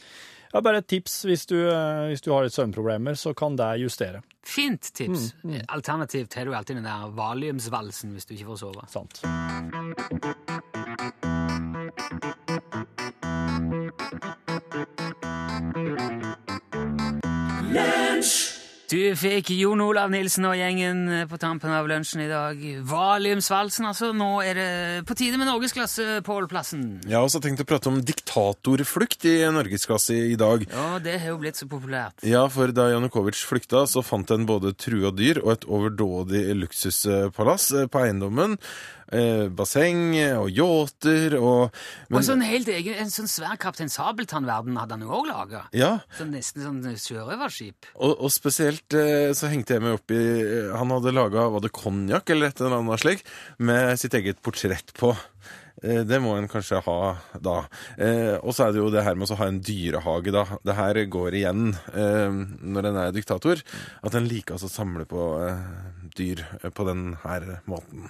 Ja, 0.55 0.61
bare 0.63 0.79
et 0.79 0.87
tips 0.89 1.25
hvis 1.27 1.43
du, 1.51 1.57
eh, 1.69 2.07
hvis 2.13 2.23
du 2.23 2.31
har 2.33 2.47
litt 2.47 2.55
søvnproblemer, 2.55 3.19
så 3.19 3.35
kan 3.37 3.57
det 3.59 3.67
justere. 3.83 4.23
fint 4.47 4.81
tips. 4.95 5.35
Mm, 5.45 5.59
Alternativt 5.69 6.33
har 6.39 6.45
du 6.47 6.55
alltid 6.55 6.77
den 6.79 6.85
der 6.87 7.11
valiumsvalsen 7.13 8.15
hvis 8.15 8.27
du 8.31 8.35
ikke 8.39 8.55
får 8.55 8.63
sove. 8.63 8.87
Sant. 8.89 9.21
Du 18.87 19.01
fikk 19.19 19.49
Jon 19.51 19.81
Olav 19.83 20.13
Nilsen 20.15 20.45
og 20.47 20.53
gjengen 20.55 21.01
på 21.27 21.39
tampen 21.43 21.73
av 21.75 21.89
lunsjen 21.91 22.21
i 22.23 22.29
dag. 22.31 22.61
Valiumsvalsen, 22.87 23.89
altså. 23.89 24.13
Nå 24.15 24.29
er 24.47 24.61
det 24.61 24.69
på 25.09 25.17
tide 25.19 25.41
med 25.41 25.49
norgesklasse, 25.51 26.21
Pål 26.27 26.47
Plassen. 26.47 26.85
Jeg 27.03 27.17
har 27.17 27.27
også 27.27 27.41
tenkt 27.43 27.65
å 27.65 27.67
prate 27.67 27.91
om 27.91 27.99
diktatorflukt 27.99 29.27
i 29.27 29.35
norgesklasse 29.51 30.21
i 30.31 30.39
dag. 30.39 30.69
Ja, 30.71 31.01
det 31.03 31.17
har 31.19 31.35
jo 31.35 31.41
blitt 31.43 31.59
så 31.59 31.67
populært. 31.67 32.23
Ja, 32.23 32.45
for 32.53 32.71
da 32.71 32.87
Janukovitsj 32.93 33.43
flykta, 33.51 33.89
så 33.91 34.07
fant 34.07 34.31
en 34.31 34.47
både 34.47 34.77
trua 34.79 35.11
dyr 35.11 35.43
og 35.43 35.57
et 35.57 35.67
overdådig 35.67 36.45
luksuspalass 36.63 37.73
eh, 37.75 37.91
på 37.91 38.07
eiendommen. 38.07 38.55
Eh, 39.13 39.47
basseng 39.55 40.17
og 40.41 40.49
yachter 40.51 41.37
og 41.39 41.71
men- 42.11 42.19
Og 42.19 42.25
sånn 42.27 42.43
helt 42.43 42.67
egen, 42.69 42.95
en 42.95 43.07
sånn 43.13 43.29
svær 43.31 43.57
Kaptein 43.57 43.89
Sabeltann-verden 43.89 44.75
hadde 44.77 44.91
han 44.97 45.01
jo 45.07 45.09
òg 45.15 45.29
laga. 45.31 45.61
Ja, 45.73 46.01
Sånn 46.19 46.33
nesten 46.35 46.63
sånn 46.65 46.83
sjørøverskip. 46.99 47.87
og, 47.95 48.17
og 48.21 48.31
spesielt 48.35 48.93
eh, 48.99 49.31
så 49.33 49.47
hengte 49.49 49.75
jeg 49.75 49.83
meg 49.83 49.95
opp 50.01 50.11
i 50.11 50.19
eh, 50.43 50.73
Han 50.77 50.91
hadde 50.91 51.15
laga, 51.15 51.49
var 51.55 51.61
det 51.61 51.71
konjakk 51.73 52.31
eller 52.31 52.49
et 52.49 52.61
eller 52.61 52.79
annet 52.81 53.01
slik, 53.01 53.23
med 53.59 53.99
sitt 53.99 54.15
eget 54.15 54.43
portrett 54.43 54.93
på. 54.99 55.15
Eh, 55.83 56.03
Det 56.09 56.19
må 56.23 56.37
en 56.39 56.49
kanskje 56.49 56.81
ha 56.87 56.99
da. 57.43 57.57
Eh, 57.99 58.37
og 58.41 58.55
så 58.57 58.67
er 58.69 58.73
det 58.73 58.81
jo 58.81 58.91
det 58.95 59.03
her 59.05 59.15
med 59.19 59.29
å 59.31 59.37
ha 59.41 59.49
en 59.51 59.61
dyrehage, 59.61 60.33
da. 60.33 60.45
Det 60.65 60.77
her 60.79 61.01
går 61.13 61.37
igjen 61.41 61.75
eh, 61.93 62.39
når 62.63 62.89
en 62.93 63.01
er 63.05 63.13
diktator. 63.17 63.61
At 64.03 64.15
en 64.17 64.29
liker 64.31 64.57
altså 64.57 64.71
å 64.71 64.77
samle 64.77 65.05
på 65.11 65.27
dyr 66.17 66.41
på 66.73 66.87
den 66.89 67.11
her 67.25 67.61
måten. 67.69 68.09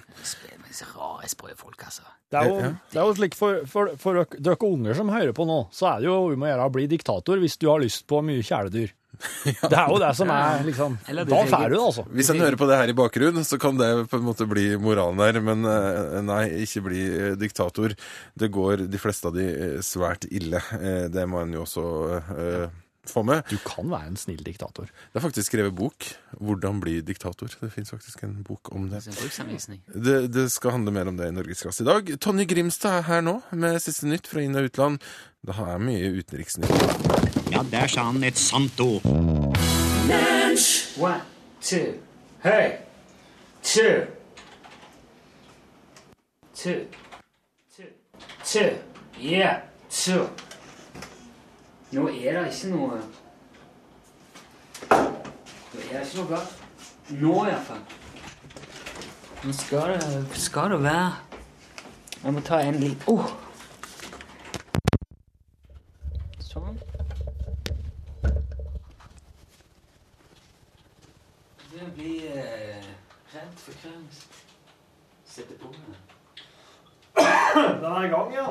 Rare, 0.93 1.27
sprø 1.31 1.55
folk, 1.57 1.81
altså. 1.83 2.03
Det 2.29 2.39
er 2.41 2.49
jo, 2.51 2.57
det 2.91 2.99
er 2.99 3.05
jo 3.07 3.13
slik 3.15 3.35
for, 3.39 3.61
for, 3.71 3.93
for 3.97 4.17
dere- 4.19 4.39
dere 4.43 4.67
unger 4.67 4.97
som 4.99 5.07
hører 5.09 5.31
på 5.35 5.45
nå, 5.47 5.61
så 5.71 5.87
er 5.93 6.01
det 6.03 6.09
jo 6.09 6.17
om 6.33 6.43
å 6.43 6.49
gjøre 6.49 6.65
å 6.67 6.73
bli 6.75 6.87
diktator 6.91 7.39
hvis 7.39 7.55
du 7.61 7.69
har 7.71 7.79
lyst 7.79 8.03
på 8.09 8.19
mye 8.27 8.43
kjæledyr. 8.43 8.91
Det 9.71 9.73
er 9.73 9.91
jo 9.91 9.99
det 10.01 10.13
som 10.17 10.31
er 10.33 10.63
liksom 10.67 10.97
Da 11.05 11.41
får 11.49 11.67
du 11.69 11.75
det, 11.75 11.83
altså. 11.83 12.05
Hvis 12.13 12.31
en 12.33 12.41
hører 12.43 12.59
på 12.59 12.69
det 12.69 12.79
her 12.81 12.91
i 12.91 12.97
bakgrunnen, 12.97 13.45
så 13.47 13.59
kan 13.61 13.77
det 13.79 13.91
på 14.11 14.19
en 14.19 14.25
måte 14.27 14.47
bli 14.49 14.69
moralen 14.81 15.21
her. 15.23 15.39
Men 15.43 15.67
eh, 15.67 16.17
nei, 16.25 16.43
ikke 16.65 16.85
bli 16.89 17.03
eh, 17.07 17.37
diktator. 17.39 17.95
Det 18.37 18.51
går 18.53 18.87
de 18.87 19.01
fleste 19.01 19.31
av 19.31 19.37
de 19.37 19.47
eh, 19.47 19.77
svært 19.85 20.27
ille. 20.29 20.61
Det 21.13 21.23
må 21.29 21.41
en 21.43 21.55
jo 21.55 21.63
også 21.63 21.83
uh, 22.27 22.67
få 23.07 23.23
med. 23.23 23.43
Du 23.49 23.57
kan 23.65 23.87
være 23.89 24.11
en 24.11 24.19
snill 24.19 24.43
diktator. 24.45 24.89
Det 24.89 25.19
er 25.19 25.23
faktisk 25.23 25.51
skrevet 25.51 25.75
bok. 25.75 26.09
'Hvordan 26.37 26.81
bli 26.83 26.99
diktator'. 27.01 27.55
Det 27.61 27.71
fins 27.73 27.89
faktisk 27.93 28.23
en 28.23 28.43
bok 28.43 28.73
om 28.75 28.89
det. 28.89 29.03
Det. 29.93 30.17
Det 30.33 30.51
skal 30.51 30.77
handle 30.77 30.91
mer 30.91 31.07
om 31.07 31.17
det 31.17 31.31
i 31.31 31.35
Norgesklasse 31.35 31.83
i 31.83 31.87
dag. 31.87 32.13
Tonje 32.19 32.45
Grimstad 32.45 32.99
er 32.99 33.07
her 33.07 33.21
nå 33.21 33.41
med 33.51 33.81
siste 33.81 34.07
nytt 34.07 34.27
fra 34.27 34.41
inn- 34.41 34.57
og 34.57 34.69
utland. 34.69 35.01
Det 35.45 35.55
er 35.55 35.77
mye 35.79 36.13
utenriksnytt. 36.19 37.36
Ja, 37.57 37.63
der 37.71 37.87
sa 37.87 38.03
han 38.03 38.23
et 38.23 38.37
sant 38.37 38.79
ord. 38.79 39.01
One, 41.01 41.21
two, 41.61 41.93
hey, 42.43 42.77
two, 43.63 44.05
two, 46.55 46.85
two, 47.75 47.85
two, 48.45 48.69
yeah, 49.19 49.61
two. 49.89 50.29
Nå 51.91 52.07
er 52.07 52.43
det 52.43 52.53
ikke 52.53 52.67
noe 52.69 52.97
Nå 54.89 54.97
er 55.79 55.99
det 55.99 56.01
ikke 56.01 56.17
noe 56.17 56.27
galt. 56.27 56.55
Nå, 57.09 57.33
iallfall. 57.47 57.79
Nå 59.43 59.53
skal 59.53 59.93
det, 59.93 60.27
skal 60.37 60.71
det 60.71 60.83
være 60.83 61.11
Jeg 62.23 62.33
må 62.33 62.41
ta 62.41 62.59
en 62.59 62.79
liten 62.81 63.01
oh. 63.07 63.29
Sånn. 66.43 66.75
Jeg 71.77 71.91
blir 71.95 72.27
eh, 72.33 72.91
redd 73.87 74.25
sette 75.37 75.57
på 75.59 75.71
meg. 75.71 75.95
Den 77.17 77.91
er 77.91 78.03
i 78.05 78.09
gang, 78.11 78.33
ja. 78.33 78.47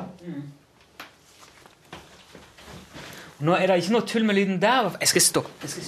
Nå 3.39 3.55
er 3.55 3.69
det 3.69 3.77
ikke 3.81 3.93
noe 3.93 4.07
tull 4.09 4.25
med 4.27 4.35
lyden 4.37 4.61
der. 4.61 4.89
Jeg 4.99 5.11
skal 5.13 5.21
stoppe. 5.21 5.53
Jeg 5.61 5.69
skal... 5.69 5.83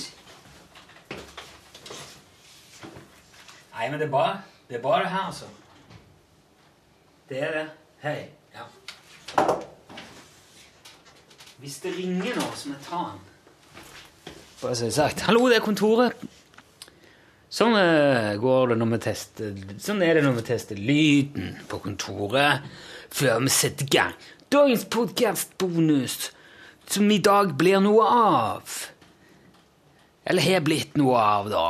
Nei, 3.74 3.88
men 3.90 4.00
det 4.00 4.08
er 4.08 4.12
bra. 4.12 4.28
Det 4.70 4.78
er 4.78 4.84
bra, 4.84 5.00
det 5.02 5.10
her, 5.10 5.26
altså. 5.32 5.46
Det 7.30 7.42
er 7.44 7.56
det. 7.58 7.66
Hei. 8.04 8.20
Ja. 8.56 8.68
Hvis 11.60 11.80
det 11.84 11.96
ringer 11.98 12.36
nå, 12.36 12.46
så 12.56 12.70
må 12.70 12.76
jeg 12.76 12.86
ta 12.86 13.02
den. 13.08 13.26
Bare 14.62 14.76
så 14.76 14.86
det 14.86 14.92
er 14.92 14.96
sagt. 14.96 15.20
Hallo, 15.28 15.48
det 15.48 15.58
er 15.58 15.64
kontoret. 15.64 16.28
Sånn 17.50 17.74
eh, 17.80 19.00
tester 19.02 19.56
Sånn 19.82 20.04
er 20.06 20.20
det 20.20 20.26
når 20.26 20.38
vi 20.38 20.46
tester 20.52 20.78
lyden 20.78 21.56
på 21.70 21.82
kontoret 21.82 22.66
før 23.10 23.42
vi 23.42 23.50
setter 23.50 23.88
i 23.88 23.90
gang. 23.90 24.14
Dagens 24.54 24.86
podkastbonus, 24.86 26.30
som 26.86 27.10
i 27.10 27.18
dag 27.26 27.56
blir 27.58 27.82
noe 27.82 28.06
av. 28.06 28.76
Eller 30.30 30.46
har 30.46 30.62
blitt 30.62 30.98
noe 31.02 31.18
av, 31.18 31.50
da. 31.50 31.66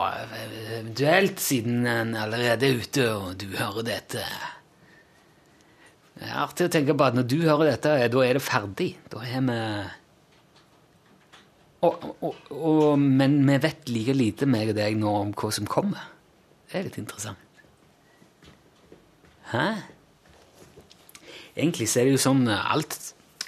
Eventuelt 0.80 1.40
siden 1.40 1.88
en 1.88 2.12
allerede 2.20 2.68
er 2.68 2.82
ute 2.84 3.06
og 3.14 3.38
du 3.40 3.48
hører 3.56 3.88
dette. 3.88 4.26
Det 6.20 6.28
er 6.28 6.42
artig 6.44 6.68
å 6.68 6.74
tenke 6.76 6.96
på 7.00 7.08
at 7.08 7.16
når 7.16 7.30
du 7.32 7.38
hører 7.46 7.72
dette, 7.72 7.96
da 8.12 8.26
er 8.26 8.36
det 8.36 8.44
ferdig. 8.44 8.90
Da 9.12 9.24
er 9.24 9.46
vi 9.48 9.60
og, 11.82 12.10
og, 12.20 12.36
og, 12.52 13.00
Men 13.00 13.40
vi 13.48 13.60
vet 13.64 13.90
like 13.92 14.16
lite, 14.16 14.48
meg 14.50 14.74
og 14.74 14.80
deg, 14.80 14.98
nå 15.00 15.14
om 15.22 15.32
hva 15.38 15.52
som 15.56 15.70
kommer. 15.70 16.10
Det 16.70 16.80
er 16.80 16.90
litt 16.90 17.00
interessant. 17.02 17.46
Hæ? 19.50 19.66
Egentlig 21.56 21.90
så 21.90 22.02
er 22.02 22.10
det 22.10 22.18
jo 22.18 22.22
sånn 22.22 22.44
eh, 22.48 22.68
alt 22.72 22.94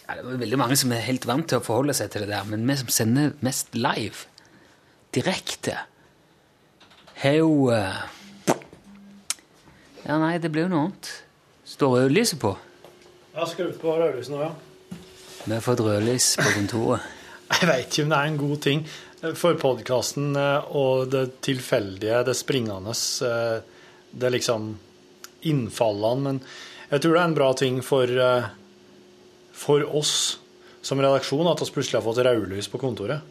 ja, 0.08 0.16
Det 0.18 0.24
er 0.34 0.40
veldig 0.42 0.58
mange 0.58 0.78
som 0.80 0.92
er 0.96 1.04
helt 1.06 1.28
vant 1.30 1.46
til 1.48 1.60
å 1.60 1.64
forholde 1.64 1.94
seg 1.96 2.10
til 2.12 2.26
det 2.26 2.32
der, 2.32 2.48
men 2.50 2.66
vi 2.66 2.80
som 2.80 2.90
sender 2.92 3.36
mest 3.46 3.78
live, 3.78 4.26
direkte, 5.14 5.78
har 7.22 7.38
jo 7.38 7.70
eh, 7.76 8.02
Ja, 10.08 10.18
nei, 10.18 10.34
det 10.42 10.50
blir 10.50 10.66
jo 10.66 10.74
noe 10.74 10.88
annet. 10.88 11.14
Står 11.70 12.00
rødlyset 12.00 12.42
på? 12.42 12.56
Jeg 13.32 13.40
har 13.44 13.50
skrudd 13.54 13.78
på 13.80 13.94
rødlyset 14.02 14.34
nå, 14.34 14.42
ja. 14.48 14.98
Vi 15.46 15.54
har 15.54 15.62
fått 15.64 15.86
rødlys 15.86 16.34
på 16.42 16.50
kontoret. 16.58 17.21
Jeg 17.52 17.68
vet 17.68 17.88
ikke 17.88 18.06
om 18.06 18.14
det 18.14 18.18
er 18.18 18.30
en 18.30 18.40
god 18.40 18.62
ting 18.64 18.84
for 19.38 19.58
podkasten 19.60 20.32
og 20.74 21.12
det 21.14 21.26
tilfeldige, 21.46 22.24
det 22.26 22.34
springende, 22.40 22.96
eh, 23.28 23.60
det 24.12 24.32
liksom 24.34 24.72
innfallene, 25.52 26.22
men 26.26 26.40
jeg 26.92 27.04
tror 27.04 27.14
det 27.14 27.22
er 27.22 27.30
en 27.30 27.36
bra 27.38 27.50
ting 27.54 27.82
for, 27.86 28.10
eh, 28.10 28.48
for 29.54 29.86
oss 29.96 30.40
som 30.82 31.00
redaksjon 31.00 31.48
at 31.52 31.62
vi 31.62 31.70
plutselig 31.72 32.00
har 32.00 32.08
fått 32.08 32.24
rødlys 32.26 32.68
på 32.72 32.82
kontoret. 32.82 33.22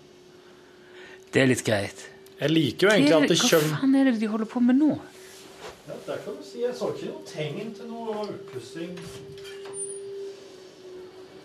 Det 1.33 1.43
er 1.43 1.51
litt 1.51 1.64
greit. 1.66 2.07
Jeg 2.41 2.51
liker 2.51 2.87
jo 2.87 2.93
egentlig 2.93 3.16
at 3.16 3.29
det 3.29 3.39
Hva 3.43 3.61
faen 3.81 3.97
er 3.99 4.05
det 4.11 4.21
de 4.21 4.31
holder 4.31 4.49
på 4.49 4.62
med 4.64 4.79
nå? 4.79 4.99
ja, 5.91 5.95
der 6.07 6.23
kan 6.25 6.37
du 6.39 6.45
si. 6.47 6.62
Jeg 6.62 6.75
så 6.75 6.93
ikke 6.95 7.11
noe 7.11 7.25
tegn 7.27 7.75
til 7.75 7.91
noe 7.91 8.29
utpussing. 8.31 8.95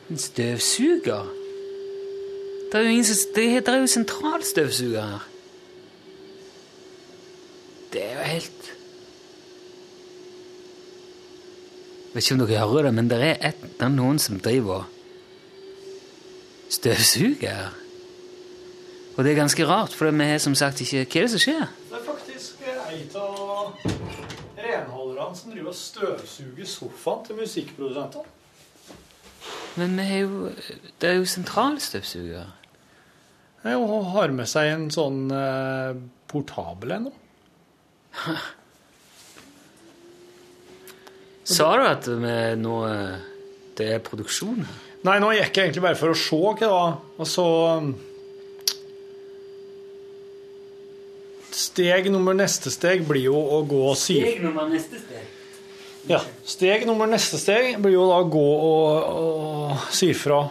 En 0.09 0.21
støvsuger? 0.21 1.44
Det 2.76 2.82
er 2.82 2.86
jo 2.86 2.91
ingen 2.91 3.05
som 3.05 3.32
Det 3.36 3.51
heter 3.51 3.78
jo 3.80 3.88
sentralstøvsuger 3.88 5.01
her. 5.01 5.28
Det 7.93 8.01
er 8.03 8.17
jo 8.17 8.23
helt 8.23 8.51
Jeg 12.07 12.13
vet 12.13 12.32
ikke 12.32 12.34
om 12.34 12.47
dere 12.47 12.67
hører 12.67 12.84
det, 12.84 12.93
men 12.93 13.09
det 13.09 13.21
er, 13.21 13.38
et, 13.47 13.61
det 13.61 13.82
er 13.82 13.93
noen 13.95 14.19
som 14.19 14.39
driver 14.39 14.73
og 14.73 14.84
støvsuger 16.69 17.53
her. 17.53 17.69
Og 19.15 19.23
det 19.23 19.32
er 19.32 19.36
ganske 19.39 19.67
rart, 19.67 19.93
for 19.93 20.11
vi 20.11 20.23
har 20.23 20.38
som 20.38 20.55
sagt 20.55 20.82
ikke 20.82 21.05
Hva 21.05 21.21
er 21.21 21.30
det 21.30 21.32
som 21.32 21.43
skjer? 21.45 21.71
Det 21.91 21.97
er 22.01 22.05
faktisk 22.09 22.67
ei 22.67 22.99
av 23.15 23.71
renholderne 24.67 25.39
som 25.39 25.55
driver 25.55 25.71
og 25.71 25.80
støvsuger 25.80 26.67
sofaen 26.67 27.26
til 27.26 27.39
musikkprodusentene. 27.39 28.28
Men 29.76 29.97
vi 29.97 30.11
har 30.11 30.19
jo 30.28 30.51
Det 31.01 31.09
er 31.09 31.13
jo 31.23 31.26
sentralstøvsuger. 31.26 32.64
Og 33.74 34.11
har 34.13 34.34
med 34.36 34.45
seg 34.49 34.70
en 34.76 34.89
sånn 34.93 35.32
eh, 35.34 35.95
portabel 36.30 36.91
ennå. 36.99 37.13
Sa 41.45 41.72
du 41.78 41.86
at 41.86 42.07
vi 42.09 42.36
nå 42.57 42.76
eh, 42.89 43.16
Det 43.78 43.88
er 43.93 44.03
produksjon? 44.05 44.66
Nei, 45.05 45.20
nå 45.22 45.32
gikk 45.36 45.57
jeg 45.57 45.68
egentlig 45.68 45.84
bare 45.84 45.99
for 45.99 46.13
å 46.13 46.18
se 46.18 46.38
hva 46.41 46.53
det 46.57 46.70
var, 46.72 46.93
og 47.22 47.28
så 47.30 47.45
um, 47.78 47.89
Steg 51.55 52.09
nummer 52.11 52.34
neste 52.36 52.72
steg 52.74 53.05
blir 53.07 53.28
jo 53.28 53.38
å 53.38 53.61
gå 53.70 53.82
og 53.91 53.97
si 53.99 54.18
nummer 54.41 54.66
neste 54.68 54.97
steg. 54.99 55.28
Ja, 56.09 56.20
steg 56.45 56.84
nummer 56.89 57.07
neste 57.07 57.38
steg 57.39 57.78
blir 57.82 57.95
jo 57.95 58.07
da 58.09 58.18
å 58.24 58.28
gå 58.34 58.47
og, 58.72 59.22
og 59.22 59.86
si 59.95 60.09
fra. 60.18 60.41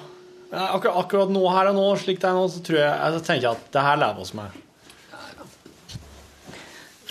Akkurat, 0.55 0.97
akkurat 1.03 1.33
nå 1.35 1.43
her 1.51 1.71
og 1.73 1.79
nå, 1.79 1.87
slik 1.99 2.21
det 2.23 2.29
er 2.31 2.37
nå, 2.39 2.45
så 2.53 2.61
tror 2.65 2.79
jeg, 2.79 2.91
jeg 2.95 3.25
tenker 3.27 3.55
at 3.55 3.71
det 3.75 3.85
her 3.87 4.01
lever 4.01 4.25
oss 4.25 4.35
med. 4.39 4.61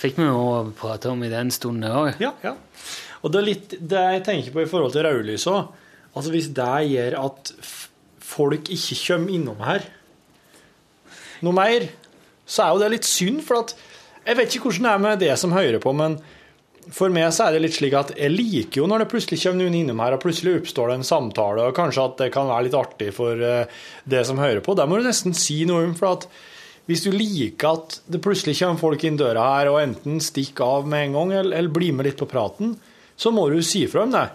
Fikk 0.00 0.20
vi 0.20 0.28
jo 0.28 0.44
prate 0.76 1.10
om 1.12 1.24
i 1.24 1.32
den 1.32 1.52
stunden 1.54 1.88
òg. 1.88 2.20
Ja, 2.22 2.34
ja. 2.44 2.54
Og 3.24 3.32
det 3.32 3.40
er 3.40 3.46
litt 3.46 3.74
det 3.80 4.04
jeg 4.16 4.24
tenker 4.26 4.54
på 4.54 4.64
i 4.64 4.68
forhold 4.68 4.92
til 4.96 5.06
rødlys 5.06 5.46
òg. 5.48 5.72
Altså 6.14 6.32
hvis 6.34 6.50
det 6.56 6.72
gjør 6.92 7.18
at 7.22 7.52
folk 8.24 8.70
ikke 8.72 8.98
kommer 9.00 9.34
innom 9.34 9.62
her 9.64 9.84
noe 11.44 11.56
mer, 11.56 11.88
så 12.48 12.64
er 12.64 12.72
jo 12.72 12.80
det 12.82 12.92
litt 12.94 13.08
synd, 13.08 13.42
for 13.44 13.64
at 13.64 13.74
jeg 14.24 14.38
vet 14.38 14.56
ikke 14.56 14.70
hvordan 14.70 14.86
det 14.86 14.92
er 14.92 15.02
med 15.04 15.20
det 15.20 15.34
som 15.40 15.52
hører 15.52 15.80
på, 15.82 15.92
men 15.96 16.16
for 16.92 17.12
meg 17.12 17.30
så 17.34 17.46
er 17.46 17.54
det 17.54 17.62
litt 17.64 17.76
slik 17.76 17.94
at 17.96 18.12
jeg 18.18 18.32
liker 18.32 18.82
jo 18.82 18.88
når 18.90 19.04
det 19.04 19.10
plutselig 19.12 19.40
kommer 19.42 19.64
noen 19.64 19.76
innom 19.78 20.02
her, 20.04 20.16
og 20.16 20.24
plutselig 20.24 20.58
oppstår 20.60 20.90
det 20.90 20.96
en 20.98 21.06
samtale, 21.08 21.68
og 21.68 21.76
kanskje 21.76 22.08
at 22.08 22.18
det 22.20 22.32
kan 22.34 22.50
være 22.50 22.66
litt 22.66 22.76
artig 22.78 23.12
for 23.16 23.40
eh, 23.40 23.70
det 24.04 24.24
som 24.28 24.40
hører 24.42 24.60
på. 24.64 24.76
Det 24.76 24.86
må 24.90 24.98
du 24.98 25.06
nesten 25.06 25.36
si 25.36 25.62
noe 25.68 25.86
om, 25.86 25.94
for 25.98 26.18
at 26.18 26.26
hvis 26.88 27.06
du 27.06 27.12
liker 27.14 27.78
at 27.78 28.00
det 28.12 28.20
plutselig 28.24 28.58
kommer 28.58 28.82
folk 28.82 29.04
inn 29.08 29.16
døra 29.20 29.46
her 29.54 29.70
og 29.72 29.80
enten 29.80 30.18
stikker 30.20 30.80
av 30.80 30.90
med 30.90 31.08
en 31.08 31.16
gang, 31.18 31.36
eller, 31.38 31.56
eller 31.56 31.76
blir 31.76 31.96
med 31.96 32.10
litt 32.10 32.20
på 32.20 32.28
praten, 32.28 32.74
så 33.16 33.32
må 33.32 33.46
du 33.48 33.62
si 33.64 33.86
fra 33.88 34.04
om 34.04 34.12
det. 34.12 34.26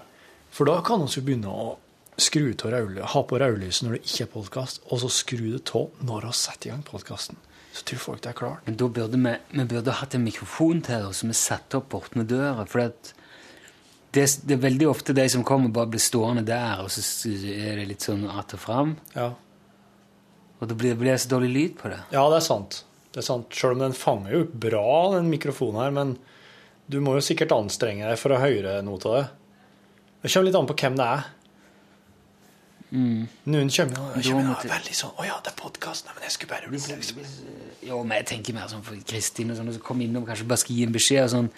For 0.56 0.70
da 0.70 0.80
kan 0.86 1.06
vi 1.06 1.22
begynne 1.22 1.52
å 1.52 1.76
skru 2.20 2.52
til 2.58 2.74
ha 3.14 3.22
på 3.24 3.38
rødlyset 3.40 3.86
når 3.86 3.96
det 3.96 4.02
ikke 4.08 4.26
er 4.26 4.34
podkast, 4.34 4.82
og 4.90 5.04
så 5.04 5.12
skru 5.14 5.46
det 5.54 5.64
av 5.78 6.04
når 6.06 6.28
vi 6.30 6.34
setter 6.42 6.70
i 6.70 6.74
gang 6.74 6.84
podkasten. 6.88 7.38
Så 7.80 7.86
tror 7.88 8.00
folk 8.04 8.24
det 8.26 8.34
er 8.34 8.36
klart. 8.36 8.66
Men 8.68 8.76
da 8.76 8.88
burde 8.92 9.18
vi, 9.24 9.34
vi 9.56 9.66
burde 9.72 9.94
hatt 10.02 10.16
en 10.18 10.26
mikrofon 10.26 10.82
til 10.84 11.06
oss 11.08 11.22
som 11.24 11.32
vi 11.32 11.38
satte 11.40 11.80
opp 11.80 11.94
borte 11.94 12.20
med 12.20 12.28
døra. 12.28 12.66
For 12.68 12.84
det, 12.84 14.26
det 14.44 14.56
er 14.58 14.66
veldig 14.66 14.90
ofte 14.90 15.16
de 15.16 15.24
som 15.32 15.46
kommer, 15.48 15.72
bare 15.72 15.94
blir 15.94 16.04
stående 16.04 16.44
der, 16.44 16.84
og 16.84 16.92
så 16.92 17.32
er 17.32 17.80
det 17.80 17.88
litt 17.94 18.04
sånn 18.04 18.26
att 18.28 18.58
og 18.58 18.64
fram. 18.66 18.98
Ja. 19.16 19.32
Og 20.60 20.68
da 20.68 20.76
blir 20.76 21.00
det 21.00 21.16
så 21.24 21.32
dårlig 21.38 21.52
lyd 21.56 21.80
på 21.80 21.94
det. 21.94 22.02
ja, 22.12 22.26
det 22.28 22.42
er 22.42 22.48
sant. 22.50 22.84
Det 23.14 23.24
er 23.24 23.30
sant. 23.30 23.48
Selv 23.56 23.78
om 23.78 23.86
den 23.86 23.96
fanger 23.96 24.36
jo 24.36 24.44
bra, 24.52 25.16
den 25.16 25.32
mikrofonen 25.32 25.80
her, 25.82 25.96
men 25.96 26.18
du 26.92 27.00
må 27.06 27.16
jo 27.16 27.24
sikkert 27.24 27.56
anstrenge 27.56 28.10
deg 28.10 28.20
for 28.20 28.36
å 28.36 28.42
høre 28.42 28.82
noe 28.84 29.00
av 29.08 29.16
det. 29.16 29.28
Det 30.20 30.34
kommer 30.34 30.50
litt 30.50 30.60
an 30.60 30.68
på 30.68 30.76
hvem 30.82 31.00
det 31.00 31.08
er. 31.16 31.28
Noen 32.92 33.70
kommer 33.70 33.94
Da 33.94 34.22
kommer 34.26 34.48
jo 34.48 34.70
veldig 34.70 34.96
sånn 34.98 35.12
'Å 35.14 35.26
ja, 35.28 35.36
det 35.46 35.52
er 35.52 35.58
podkast.' 35.62 36.06
Nei, 36.08 36.14
men 36.16 36.24
jeg 36.24 36.32
skulle 36.32 36.50
bare 36.50 36.72
liksom. 36.72 37.20
Jo, 37.86 38.04
men 38.04 38.18
jeg 38.18 38.26
tenker 38.26 38.54
mer 38.58 38.68
sånn 38.68 38.84
for 38.84 38.96
Kristin 39.06 39.52
og 39.52 39.58
sånn, 39.58 39.74
som 39.74 39.82
kommer 39.82 40.06
innom 40.06 40.26
kanskje 40.26 40.48
bare 40.50 40.58
skal 40.58 40.76
gi 40.76 40.84
en 40.88 40.96
beskjed 40.96 41.24
og 41.24 41.30
sånn, 41.30 41.50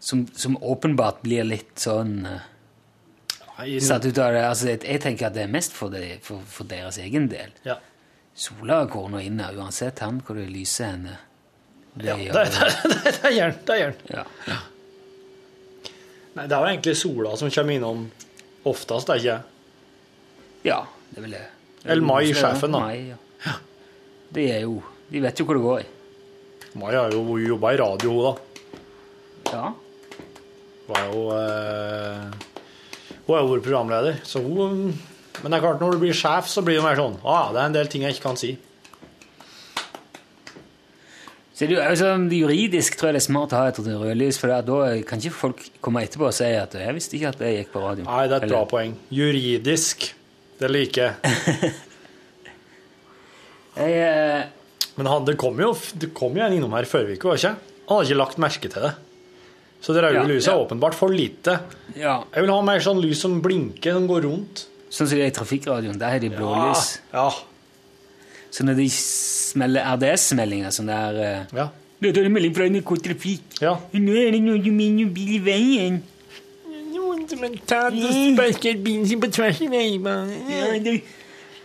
som, 0.00 0.26
som 0.34 0.56
åpenbart 0.58 1.22
blir 1.22 1.44
litt 1.46 1.78
sånn 1.78 2.26
eh, 2.26 3.78
satt 3.80 4.04
ut 4.04 4.18
av 4.18 4.32
det. 4.34 4.42
Altså, 4.48 4.66
jeg, 4.72 4.82
jeg 4.84 5.00
tenker 5.00 5.26
at 5.26 5.34
det 5.34 5.44
er 5.44 5.54
mest 5.54 5.72
for, 5.72 5.88
det, 5.94 6.18
for, 6.26 6.42
for 6.46 6.64
deres 6.66 6.98
egen 6.98 7.28
del. 7.30 7.54
Ja. 7.64 7.78
Sola 8.34 8.84
går 8.90 9.08
nå 9.12 9.20
inn 9.22 9.38
her, 9.38 9.54
uansett 9.54 10.02
han 10.02 10.18
hvor 10.26 10.34
det 10.40 10.48
lyser 10.50 10.96
henne. 10.96 11.18
Det 11.94 12.08
Ja, 12.08 12.16
gjør 12.16 12.32
det, 12.32 12.44
det, 12.50 13.00
det, 13.04 13.14
det 13.22 13.32
gjerne. 13.36 13.58
Det 13.66 13.78
er. 13.78 13.96
Ja. 14.48 14.58
Nei, 16.34 16.46
det 16.48 16.56
er 16.56 16.60
jo 16.64 16.70
egentlig 16.72 16.96
sola 16.96 17.36
som 17.36 17.50
kommer 17.52 17.76
innom 17.76 18.06
oftest, 18.64 19.06
det 19.06 19.14
er 19.14 19.20
ikke 19.20 19.51
ja, 20.64 20.80
det 21.14 21.22
vil 21.24 21.30
jeg. 21.36 21.46
Eller 21.84 22.02
Mai, 22.06 22.32
sjefen, 22.32 22.72
da. 22.72 22.78
Mai, 22.80 23.12
ja. 23.12 23.54
De 24.32 24.44
er 24.50 24.60
jo 24.62 24.82
De 25.12 25.20
vet 25.20 25.38
jo 25.40 25.44
hvor 25.44 25.54
det 25.58 25.62
går 25.64 25.80
i. 25.82 25.86
Mai 26.80 26.94
har 26.94 27.10
jo 27.12 27.36
jobba 27.36 27.72
i 27.74 27.76
radio, 27.76 28.12
hun, 28.12 28.22
da. 28.24 29.52
Ja. 29.52 29.72
Hun 30.86 30.96
er 30.96 31.08
jo 31.12 31.24
eh, 31.36 32.48
Hun 33.26 33.34
har 33.36 33.42
jo 33.42 33.50
vært 33.52 33.66
programleder, 33.66 34.20
så 34.24 34.40
hun 34.42 34.92
Men 35.42 35.50
det 35.50 35.58
er 35.58 35.64
klart, 35.66 35.80
når 35.80 35.92
du 35.92 35.98
blir 35.98 36.14
sjef, 36.16 36.46
så 36.48 36.62
blir 36.64 36.78
det 36.78 36.84
mer 36.84 36.96
sånn 36.96 37.18
ah, 37.24 37.50
det 37.52 37.60
er 37.60 37.66
en 37.66 37.76
del 37.76 37.88
ting 37.92 38.02
jeg 38.06 38.14
ikke 38.16 38.28
kan 38.30 38.36
si. 38.40 38.54
Så 41.52 41.66
det, 41.66 41.72
er 41.76 41.76
jo- 41.76 41.82
altså, 41.90 42.08
juridisk 42.32 42.96
tror 42.96 43.08
jeg 43.10 43.14
det 43.18 43.22
er 43.22 43.26
smart 43.26 43.52
å 43.52 43.56
ha 43.60 43.68
et 43.68 43.78
rødlys, 43.78 44.38
for 44.40 44.48
da 44.48 44.78
kan 45.06 45.20
ikke 45.20 45.34
folk 45.36 45.60
komme 45.84 46.02
etterpå 46.02 46.26
og 46.30 46.34
si 46.34 46.44
at 46.44 46.72
'jeg 46.74 46.94
visste 46.94 47.16
ikke 47.18 47.28
at 47.28 47.38
det 47.38 47.50
gikk 47.58 47.72
på 47.74 47.80
radio'. 47.82 48.04
Nei, 48.04 48.26
det 48.28 48.32
er 48.32 48.44
et 48.46 48.48
bra 48.48 48.58
Eller- 48.62 48.70
poeng. 48.70 48.96
Juridisk. 49.10 50.14
Det 50.62 50.70
liker 50.70 51.08
jeg. 51.08 51.72
Jeg, 53.72 53.92
eh, 54.04 54.42
Men 54.98 55.08
han, 55.08 55.24
det 55.24 55.38
kom 55.40 55.56
jo, 55.62 55.70
det 55.96 56.10
kom 56.16 56.34
jo 56.36 56.42
en 56.44 56.52
innom 56.58 56.74
her 56.76 56.84
forrige 56.88 57.16
uke, 57.16 57.30
var 57.30 57.38
det 57.38 57.42
ikke? 57.42 57.70
Han 57.88 57.96
hadde 57.98 58.08
ikke 58.10 58.18
lagt 58.20 58.40
merke 58.44 58.70
til 58.72 58.84
det. 58.84 58.90
Så 59.82 59.94
det 59.96 60.02
røde 60.04 60.18
Ja, 60.20 60.24
lyset 60.28 60.52
er 60.52 60.58
ja. 60.58 60.64
åpenbart 60.66 60.94
for 60.94 61.10
lite. 61.10 61.56
ja. 61.96 62.18
Jeg 62.34 62.44
vil 62.44 62.52
ha 62.52 62.58
mer 62.62 62.82
sånn 62.84 63.00
lys 63.02 63.22
som 63.24 63.40
blinker, 63.42 63.96
som 63.96 64.04
går 64.10 64.22
rundt. 64.28 64.66
Sånn 64.92 65.08
som 65.08 65.16
det 65.18 65.24
er 65.24 65.32
i 65.32 65.34
trafikkradioen. 65.34 65.96
Der 65.98 66.12
har 66.12 66.20
de 66.22 66.28
blålys. 66.30 67.00
Ja. 67.14 67.30
Så 68.52 68.66
når 68.68 68.76
de 68.82 68.86
smeller 68.92 69.88
RDS-meldinger 69.96 70.70
Det 70.76 70.86
der 70.92 71.18
eh, 71.24 71.56
Ja. 71.56 71.70
Det 72.02 72.10
er 72.18 72.26
en 72.26 72.34
melding 72.34 72.54
fra 72.54 72.64
NRK 72.68 72.96
Trafikk. 72.98 73.58
ja. 73.62 73.76
Nå 73.94 74.14
er 74.18 74.32
det 74.34 74.40
noe 74.42 74.58
med 74.74 74.96
er 75.00 75.10
bil 75.14 75.36
i 75.36 75.42
veien. 75.42 76.00
Har 77.70 77.92
og 77.92 78.12
sparket 78.36 78.82
bilen 78.84 79.06
sin 79.08 79.20
på 79.22 79.30
tvers 79.32 79.60
i 79.62 79.68
veibanen. 79.72 80.32
Ja, 80.50 80.72
det, 80.78 80.94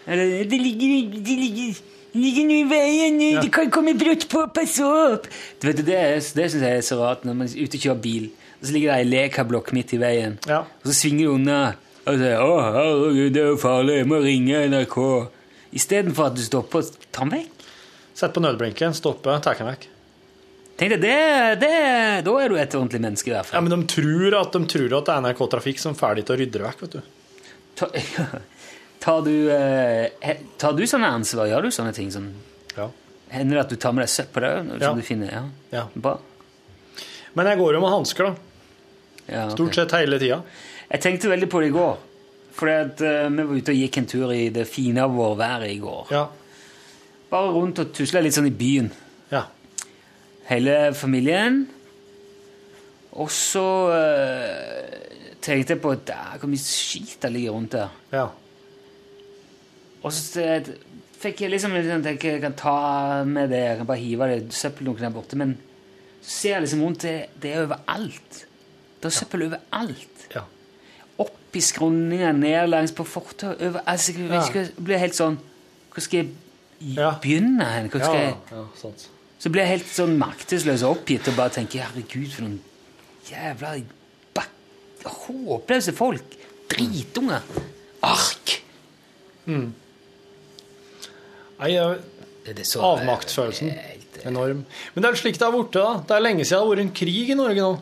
det, 0.08 0.49
det 0.51 0.60
ligger 0.62 1.16
Det 1.26 1.38
ligger, 1.38 1.80
det 2.14 2.22
ligger 2.24 2.47
noe 2.49 2.60
i 2.60 2.68
veien. 2.70 3.22
Ja. 3.22 3.41
Det 3.41 3.51
kan 3.53 3.72
komme 3.74 3.93
brått 3.99 4.28
på. 4.32 4.45
Pass 4.53 4.78
opp! 4.84 5.28
Du 5.62 5.68
vet, 5.68 5.82
det 5.86 5.86
det 5.88 6.22
syns 6.51 6.62
jeg 6.62 6.78
er 6.78 6.86
så 6.86 6.99
rart 7.01 7.26
når 7.28 7.34
man 7.41 7.47
er 7.49 7.58
ute 7.68 7.78
og 7.78 7.84
kjører 7.88 8.01
bil, 8.01 8.30
og 8.62 8.68
så 8.70 8.74
ligger 8.78 8.93
det 8.93 8.99
ei 9.01 9.10
lekablokk 9.12 9.74
midt 9.76 9.93
i 9.93 10.01
veien, 10.01 10.39
Ja. 10.47 10.64
og 10.64 10.88
så 10.88 10.95
svinger 11.01 11.28
du 11.28 11.34
unna 11.36 11.60
Og 12.08 12.16
sier 12.16 12.39
'Å, 12.39 12.53
herregud, 12.72 13.34
det 13.36 13.41
er 13.41 13.47
jo 13.51 13.58
farlig, 13.60 13.97
jeg 13.97 14.08
må 14.08 14.22
ringe 14.24 14.62
NRK'. 14.70 15.28
Istedenfor 15.76 16.30
at 16.30 16.36
du 16.38 16.41
stopper 16.41 16.80
og 16.80 16.86
tar 17.12 17.26
den 17.28 17.34
vekk. 17.34 17.66
Sett 18.16 18.34
på 18.34 18.39
nødblinken, 18.39 18.93
stopper, 18.95 19.41
ta 19.43 19.53
den 19.53 19.68
vekk. 19.68 19.88
Tenk 20.78 20.91
deg, 20.93 21.01
det, 21.01 21.13
det, 21.63 21.71
Da 22.28 22.34
er 22.38 22.49
du 22.53 22.57
et 22.61 22.75
ordentlig 22.78 22.99
menneske, 23.01 23.32
i 23.32 23.34
hvert 23.34 23.47
fall. 23.49 23.57
Ja, 23.57 23.63
men 23.65 23.73
de 23.73 23.88
tror 23.89 24.36
at, 24.41 24.53
de 24.53 24.67
tror 24.69 24.93
at 24.99 25.07
det 25.09 25.13
er 25.15 25.23
NRK 25.25 25.39
Trafikk 25.55 25.80
som 25.82 25.95
er 25.95 25.99
ferdig 25.99 26.25
til 26.28 26.36
å 26.36 26.39
rydde 26.43 26.59
det 26.59 26.65
vekk, 26.67 26.84
vet 26.86 26.97
du. 26.97 27.01
Ta, 27.78 27.89
tar, 29.07 29.21
du, 29.25 29.34
eh, 29.53 30.38
tar 30.61 30.78
du 30.78 30.84
sånne 30.89 31.09
ansvar? 31.17 31.49
Gjør 31.49 31.65
du 31.65 31.73
sånne 31.73 31.95
ting? 31.97 32.11
Sånn, 32.13 32.30
Ja. 32.78 32.89
hender 33.34 33.57
det 33.57 33.63
at 33.65 33.73
du 33.73 33.75
tar 33.82 33.95
med 33.97 34.05
deg 34.05 34.13
søppel 34.13 34.45
òg? 34.51 34.69
Ja. 34.82 34.93
Du 34.93 35.01
finner, 35.05 35.34
ja. 35.34 35.43
Ja. 35.73 35.88
Bra. 35.95 36.17
Men 37.38 37.49
jeg 37.51 37.57
går 37.59 37.73
jo 37.78 37.82
med 37.82 37.93
hansker, 37.93 38.30
da. 38.30 38.36
Ja, 39.28 39.41
okay. 39.47 39.55
Stort 39.57 39.75
sett 39.75 39.91
hele 39.97 40.19
tida. 40.21 40.43
Jeg 40.91 41.01
tenkte 41.03 41.34
veldig 41.34 41.49
på 41.51 41.59
det 41.65 41.67
i 41.73 41.75
går. 41.75 41.97
Fordi 42.57 42.78
at 42.86 43.01
eh, 43.05 43.25
vi 43.34 43.43
var 43.49 43.57
ute 43.59 43.73
og 43.73 43.82
gikk 43.82 43.97
en 43.99 44.07
tur 44.09 44.32
i 44.34 44.45
det 44.53 44.63
fine 44.69 45.03
vårværet 45.13 45.69
i 45.73 45.82
går. 45.82 46.13
Ja. 46.15 46.23
Bare 47.34 47.49
rundt 47.53 47.82
og 47.84 47.91
tusla 47.97 48.21
litt 48.23 48.38
sånn 48.38 48.47
i 48.49 48.55
byen. 48.55 48.93
ja. 49.34 49.43
Hele 50.48 50.93
familien. 50.95 51.66
Og 53.18 53.32
så 53.34 53.64
uh, 53.91 55.08
tenkte 55.41 55.74
jeg 55.74 55.82
på 55.82 55.91
at 55.95 56.06
"Dæ, 56.08 56.20
hvor 56.39 56.52
mye 56.52 56.62
skit 56.62 57.18
det 57.22 57.32
ligger 57.32 57.52
rundt 57.52 57.72
der. 57.72 57.89
ja. 58.14 58.28
Og 60.06 60.14
så 60.14 60.41
eh, 60.41 60.68
fikk 61.20 61.41
jeg 61.41 61.50
liksom 61.52 61.74
jeg 61.76 61.88
sånn, 61.88 62.06
jeg 62.06 62.41
kan 62.41 62.54
ta 62.56 63.24
med 63.28 63.50
det, 63.50 63.58
jeg 63.64 63.78
kan 63.80 63.88
bare 63.89 64.00
hive 64.00 64.28
det 64.30 64.54
søppeldunken 64.54 65.04
der 65.08 65.16
borte. 65.16 65.36
Men 65.36 65.56
så 66.22 66.30
ser 66.36 66.54
jeg 66.54 66.62
liksom 66.62 66.84
rundt, 66.86 67.02
det, 67.02 67.16
det 67.41 67.52
er 67.52 67.64
overalt. 67.66 68.38
Det 69.02 69.10
er 69.10 69.16
søppel 69.18 69.48
overalt. 69.50 70.28
ja. 70.36 70.45
Opp 71.18 71.58
i 71.58 71.64
skråninger, 71.66 72.32
ned 72.38 72.70
langs 72.70 72.93
på 72.93 73.04
fortau. 73.04 73.56
Altså, 73.88 74.14
jeg, 74.14 74.30
vet 74.30 74.56
jeg 74.56 74.70
blir 74.78 75.02
helt 75.02 75.18
sånn 75.18 75.39
Hvor 75.93 76.06
skal 76.06 76.20
jeg 76.20 76.30
begynne 77.24 77.66
hen? 77.66 77.89
Hvor 77.89 78.04
Ja, 78.04 78.06
skal 78.06 78.20
jeg 78.22 78.36
ja, 78.54 78.66
sant. 78.78 79.08
Så 79.40 79.50
blir 79.54 79.62
jeg 79.64 79.78
helt 79.78 79.90
sånn 79.92 80.16
maktesløs 80.18 80.82
og 80.88 80.98
oppgitt 80.98 81.28
og 81.30 81.36
bare 81.38 81.54
tenker 81.54 81.84
herregud, 81.86 82.32
for 82.34 82.42
noen 82.48 82.60
jævla 83.30 83.76
håpløse 85.08 85.94
folk. 85.96 86.34
Dritunger. 86.72 87.42
Ark. 88.04 88.62
Nei, 89.48 89.68
Det 92.44 92.60
er 92.60 92.64
så- 92.64 92.82
avmaktsfølelsen. 92.82 93.74
Enorm. 94.26 94.66
Men 94.96 95.02
det 95.04 95.06
er 95.12 95.16
slik 95.16 95.38
det 95.38 95.52
borte, 95.54 95.74
da. 95.74 95.98
Det 96.00 96.12
er 96.16 96.20
lenge 96.22 96.44
siden 96.46 96.50
det 96.50 96.68
har 96.68 96.76
vært 96.76 96.80
en 96.80 96.92
krig 96.92 97.30
i 97.30 97.34
Norge 97.36 97.62
nå. 97.62 97.82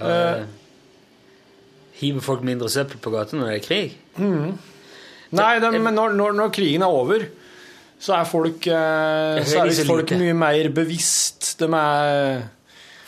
Ja, 0.00 0.44
Hiver 1.98 2.20
folk 2.22 2.42
mindre 2.42 2.68
søppel 2.68 2.98
på 3.02 3.10
gata 3.10 3.36
når 3.36 3.46
det 3.50 3.54
er 3.56 3.66
krig? 3.66 3.94
Nei, 4.18 5.58
det, 5.58 5.72
men 5.82 5.94
når, 5.94 6.12
når, 6.14 6.32
når 6.32 6.52
krigen 6.54 6.82
er 6.82 6.86
over, 6.86 7.28
så 7.98 8.14
er 8.14 8.24
folk, 8.30 8.66
eh, 8.70 9.42
så 9.48 9.64
er 9.64 9.84
folk 9.88 10.12
mye 10.20 10.34
mer 10.38 10.68
bevisst. 10.74 11.56
De 11.58 11.66
er 11.74 12.42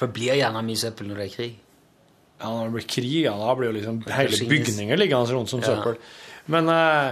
For 0.00 0.10
blir 0.10 0.34
gjerne 0.38 0.62
mye 0.66 0.80
søppel 0.80 1.10
når 1.10 1.20
det 1.22 1.26
er 1.28 1.34
krig. 1.36 1.56
Ja, 2.40 2.48
når 2.50 2.70
det 2.70 2.74
blir 2.78 2.86
krig, 2.88 3.16
ja, 3.26 3.34
da 3.36 3.54
blir 3.58 3.68
jo 3.70 3.76
liksom 3.76 3.98
hele 4.16 4.46
bygninger 4.48 4.96
liggende 4.98 5.34
rundt 5.36 5.50
som 5.52 5.60
Ja. 5.60 5.74
søppel. 5.74 5.98
Men 6.50 6.68
eh, 6.72 7.10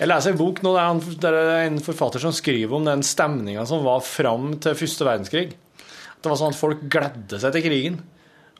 jeg 0.00 0.08
leser 0.08 0.32
en 0.32 0.38
bok 0.40 0.62
nå, 0.64 0.72
det 0.74 0.80
er, 0.80 0.88
han, 0.88 1.00
det 1.20 1.32
er 1.32 1.66
en 1.66 1.78
forfatter 1.84 2.18
som 2.24 2.32
skriver 2.32 2.72
om 2.74 2.84
den 2.88 3.02
stemninga 3.06 3.66
som 3.68 3.84
var 3.84 4.00
fram 4.00 4.54
til 4.58 4.74
første 4.74 5.04
verdenskrig. 5.06 5.52
Det 6.22 6.30
var 6.30 6.38
sånn 6.40 6.54
at 6.54 6.58
folk 6.58 6.82
gledde 6.90 7.38
seg 7.42 7.52
til 7.52 7.62
krigen. 7.68 8.00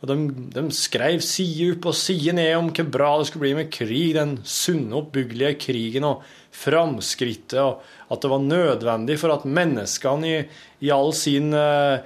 Og 0.02 0.08
de, 0.10 0.14
de 0.50 0.62
skrev 0.74 1.20
side 1.22 1.76
opp 1.76 1.84
og 1.92 1.94
side 1.94 2.32
ned 2.34 2.56
om 2.58 2.70
hvor 2.74 2.88
bra 2.90 3.10
det 3.20 3.28
skulle 3.28 3.44
bli 3.46 3.54
med 3.54 3.68
krig, 3.72 4.14
den 4.16 4.36
sunne, 4.44 4.96
oppbyggelige 4.98 5.56
krigen 5.62 6.04
og 6.08 6.24
framskrittet, 6.52 7.58
og 7.60 8.12
at 8.12 8.22
det 8.22 8.30
var 8.30 8.42
nødvendig 8.44 9.16
for 9.20 9.32
at 9.34 9.46
menneskene 9.48 10.28
i, 10.28 10.40
i 10.84 10.90
all 10.92 11.12
sin 11.16 11.50
eh, 11.56 12.04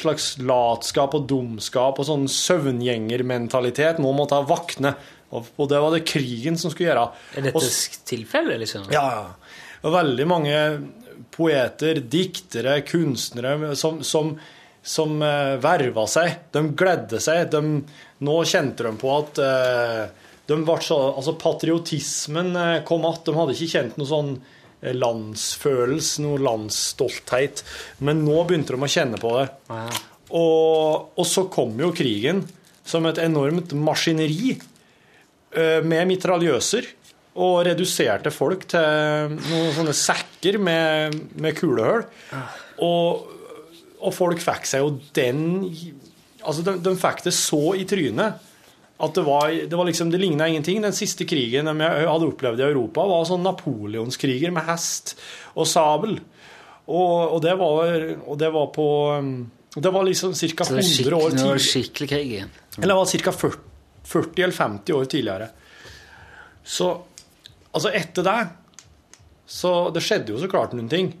slags 0.00 0.32
latskap 0.42 1.14
og 1.14 1.28
dumskap 1.30 2.00
og 2.02 2.08
sånn 2.08 2.26
søvngjengermentalitet 2.30 4.02
nå 4.02 4.10
måtte 4.16 4.42
våkne. 4.48 4.96
Og, 5.30 5.48
og 5.58 5.70
det 5.70 5.80
var 5.82 5.94
det 5.94 6.04
krigen 6.06 6.58
som 6.58 6.72
skulle 6.72 6.90
gjøre. 6.90 7.06
Er 7.38 7.48
dette 7.48 7.62
Og 7.62 8.04
tilfellet, 8.10 8.60
liksom? 8.62 8.90
ja, 8.94 9.06
ja. 9.20 9.64
Og 9.86 9.92
veldig 9.94 10.26
mange 10.26 10.60
poeter, 11.34 12.00
diktere, 12.10 12.80
kunstnere 12.86 13.74
som, 13.78 14.00
som, 14.06 14.34
som 14.82 15.20
eh, 15.22 15.56
verva 15.62 16.06
seg. 16.10 16.48
De 16.54 16.64
gledde 16.74 17.20
seg. 17.22 17.44
De, 17.52 17.62
nå 18.26 18.36
kjente 18.48 18.86
de 18.86 18.94
på 18.98 19.12
at 19.14 19.42
de 20.46 20.58
ble 20.62 20.76
så, 20.82 20.98
altså 21.10 21.34
Patriotismen 21.38 22.56
eh, 22.56 22.82
kom 22.86 23.04
att. 23.04 23.24
De 23.24 23.34
hadde 23.34 23.56
ikke 23.56 23.72
kjent 23.72 23.96
noe 23.98 24.10
sånn 24.10 24.32
eh, 24.80 24.94
landsfølelse, 24.94 26.22
noe 26.22 26.42
landsstolthet. 26.42 27.64
Men 28.06 28.22
nå 28.26 28.44
begynte 28.46 28.76
de 28.76 28.86
å 28.86 28.90
kjenne 28.90 29.20
på 29.22 29.34
det. 29.40 29.48
Ja. 29.70 29.88
Og, 30.36 31.10
og 31.18 31.26
så 31.26 31.46
kom 31.50 31.74
jo 31.80 31.92
krigen 31.94 32.44
som 32.86 33.06
et 33.10 33.18
enormt 33.22 33.74
maskineri 33.74 34.54
eh, 34.54 35.82
med 35.82 36.06
mitraljøser. 36.12 36.92
Og 37.36 37.66
reduserte 37.66 38.30
folk 38.32 38.62
til 38.70 39.34
noen 39.34 39.72
sånne 39.76 39.92
sekker 39.92 40.56
med, 40.56 41.18
med 41.36 41.58
kulehull. 41.58 42.06
Og, 42.86 43.26
og 43.98 44.14
folk 44.14 44.40
fikk 44.40 44.68
seg 44.70 44.84
jo 44.84 44.94
den 45.16 45.42
Altså, 46.46 46.62
de, 46.62 46.76
de 46.78 46.92
fikk 46.94 47.24
det 47.24 47.32
så 47.34 47.58
i 47.74 47.82
trynet 47.90 48.36
at 48.96 49.14
det 49.14 49.22
var, 49.22 49.48
det 49.48 49.76
var 49.76 49.84
liksom, 49.84 50.10
det 50.10 50.18
ligna 50.18 50.48
ingenting. 50.48 50.80
Den 50.82 50.92
siste 50.96 51.24
krigen 51.28 51.68
de 51.68 51.80
hadde 51.84 52.28
opplevd 52.30 52.62
i 52.62 52.64
Europa, 52.64 53.04
var 53.04 53.26
sånn 53.28 53.44
napoleonskriger 53.44 54.54
med 54.54 54.64
hest 54.70 55.16
og 55.52 55.68
sabel. 55.68 56.16
Og, 56.86 57.34
og, 57.34 57.40
det, 57.44 57.52
var, 57.60 57.92
og 58.24 58.38
det 58.40 58.48
var 58.54 58.68
på 58.70 58.86
um, 59.18 59.32
Det 59.74 59.90
var 59.90 60.06
liksom 60.06 60.32
ca. 60.32 60.64
Så 60.64 60.76
det 60.78 60.84
er 60.84 61.10
100 61.10 61.18
år 61.18 61.26
er 61.32 61.36
det 61.36 61.48
var 61.48 61.60
skikkelig 61.66 62.08
krig 62.08 62.30
igjen. 62.38 62.54
Eller 62.78 62.94
det 62.94 62.98
var 63.00 63.10
ca. 63.26 63.34
40, 63.42 63.60
40 64.06 64.46
eller 64.46 64.58
50 64.60 64.96
år 64.96 65.10
tidligere. 65.16 65.50
Så 66.64 66.88
altså 67.72 67.92
etter 67.92 68.24
det 68.26 68.38
Så 69.46 69.74
det 69.94 70.02
skjedde 70.02 70.32
jo 70.32 70.40
så 70.40 70.48
klart 70.50 70.72
noen 70.78 70.88
ting. 70.88 71.12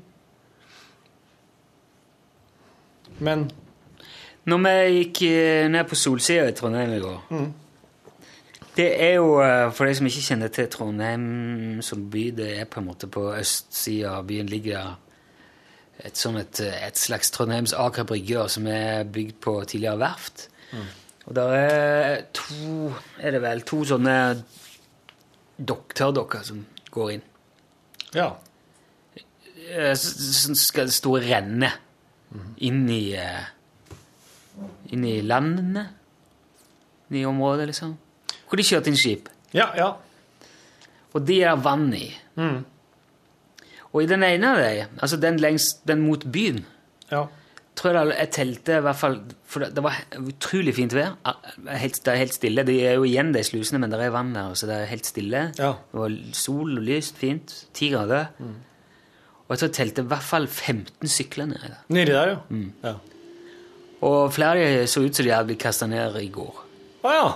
Men 3.18 3.46
Når 4.46 4.64
vi 4.64 4.74
gikk 4.96 5.22
eh, 5.28 5.68
ned 5.68 5.88
på 5.90 5.98
Solsida 5.98 6.48
i 6.48 6.56
Trondheim 6.56 6.96
i 6.96 7.02
går 7.02 7.20
Det 8.76 8.88
er 9.00 9.14
jo, 9.16 9.38
eh, 9.40 9.70
for 9.72 9.88
de 9.88 9.94
som 9.96 10.06
ikke 10.08 10.24
kjenner 10.26 10.50
til 10.52 10.68
Trondheim 10.68 11.80
som 11.82 12.02
by, 12.12 12.26
det 12.36 12.48
er 12.60 12.66
på 12.68 12.82
en 12.82 12.88
måte 12.90 13.08
på 13.08 13.22
østsida 13.38 14.18
av 14.18 14.26
byen 14.28 14.50
ligger 14.52 14.96
et, 16.04 16.18
sånn 16.20 16.36
et, 16.42 16.60
et 16.60 17.00
slags 17.00 17.32
Trondheims 17.32 17.72
Aker 17.72 18.04
Brygge 18.04 18.44
som 18.52 18.66
er 18.68 19.06
bygd 19.08 19.38
på 19.40 19.56
tidligere 19.64 20.02
verft. 20.02 20.48
Og 21.26 21.34
der 21.34 21.54
er 21.56 22.20
to 22.36 22.92
er 23.18 23.32
det 23.32 23.40
vel, 23.42 23.64
to 23.66 23.80
sånne 23.88 24.16
dok, 25.56 25.94
tørrdokker 25.96 26.44
som 26.44 26.60
går 26.92 27.16
inn. 27.16 27.24
ja. 28.14 28.34
Eh, 29.66 29.94
Som 29.98 30.54
skal 30.54 30.92
stå 30.94 31.16
og 31.16 31.24
renne 31.26 31.72
inn 32.62 32.84
i 32.92 33.14
eh, 33.18 33.46
Inn 34.94 35.02
i 35.04 35.20
landene. 35.24 35.82
Inn 37.10 37.16
i 37.18 37.24
området, 37.26 37.66
liksom. 37.72 37.96
Hvor 38.46 38.60
de 38.60 38.66
kjørte 38.66 38.92
inn 38.92 38.98
skip. 39.00 39.30
Ja, 39.56 39.70
ja. 39.78 39.92
Og 41.16 41.24
de 41.26 41.40
er 41.48 41.58
vann 41.62 41.88
i. 41.96 42.08
Og 43.96 44.02
i 44.04 44.08
den 44.10 44.24
ene 44.26 44.52
av 44.52 44.60
dem, 44.60 44.98
altså 45.00 45.16
den, 45.20 45.40
lengst, 45.40 45.80
den 45.88 46.02
mot 46.04 46.26
byen, 46.32 46.60
ja. 47.08 47.22
tror 47.78 47.96
jeg 47.96 48.16
jeg 48.18 48.30
telte 48.34 48.76
i 48.76 48.84
hvert 48.84 48.98
fall 48.98 49.16
For 49.46 49.62
det, 49.62 49.70
det 49.76 49.84
var 49.86 49.96
utrolig 50.18 50.74
fint 50.76 50.92
vær. 50.96 51.14
Helt, 51.80 52.02
det 52.04 52.12
er 52.12 52.20
helt 52.20 52.36
stille. 52.36 52.66
Det 52.68 52.76
er 52.90 52.98
jo 52.98 53.06
igjen 53.08 53.32
de 53.32 53.44
slusene, 53.46 53.80
men 53.80 53.94
det 53.94 54.02
er 54.02 54.12
vann 54.12 54.34
der, 54.36 54.52
så 54.58 54.68
det 54.68 54.76
er 54.82 54.90
helt 54.90 55.08
stille. 55.08 55.46
Ja. 55.56 55.72
Det 55.92 56.02
var 56.02 56.16
sol 56.36 56.76
og 56.76 56.84
lyst, 56.84 57.16
fint. 57.22 57.54
Ti 57.76 57.90
grader. 57.94 58.28
Og 59.46 59.54
jeg 59.54 59.62
tror 59.62 59.68
jeg 59.70 59.76
telte 59.78 60.02
i 60.02 60.10
hvert 60.10 60.26
fall 60.26 60.48
15 60.50 61.12
sykler 61.16 61.48
nedi 61.52 61.70
der. 61.70 61.82
Nedi 61.94 62.12
der, 62.12 62.32
ja. 62.34 62.62
ja. 62.90 62.96
Og 64.06 64.32
flere 64.34 64.86
så 64.90 65.06
ut 65.06 65.16
som 65.16 65.24
de 65.24 65.32
hadde 65.32 65.48
blitt 65.48 65.62
kasta 65.62 65.86
ned 65.88 66.18
i 66.20 66.28
går. 66.34 66.64
Å 67.06 67.14
ja. 67.14 67.28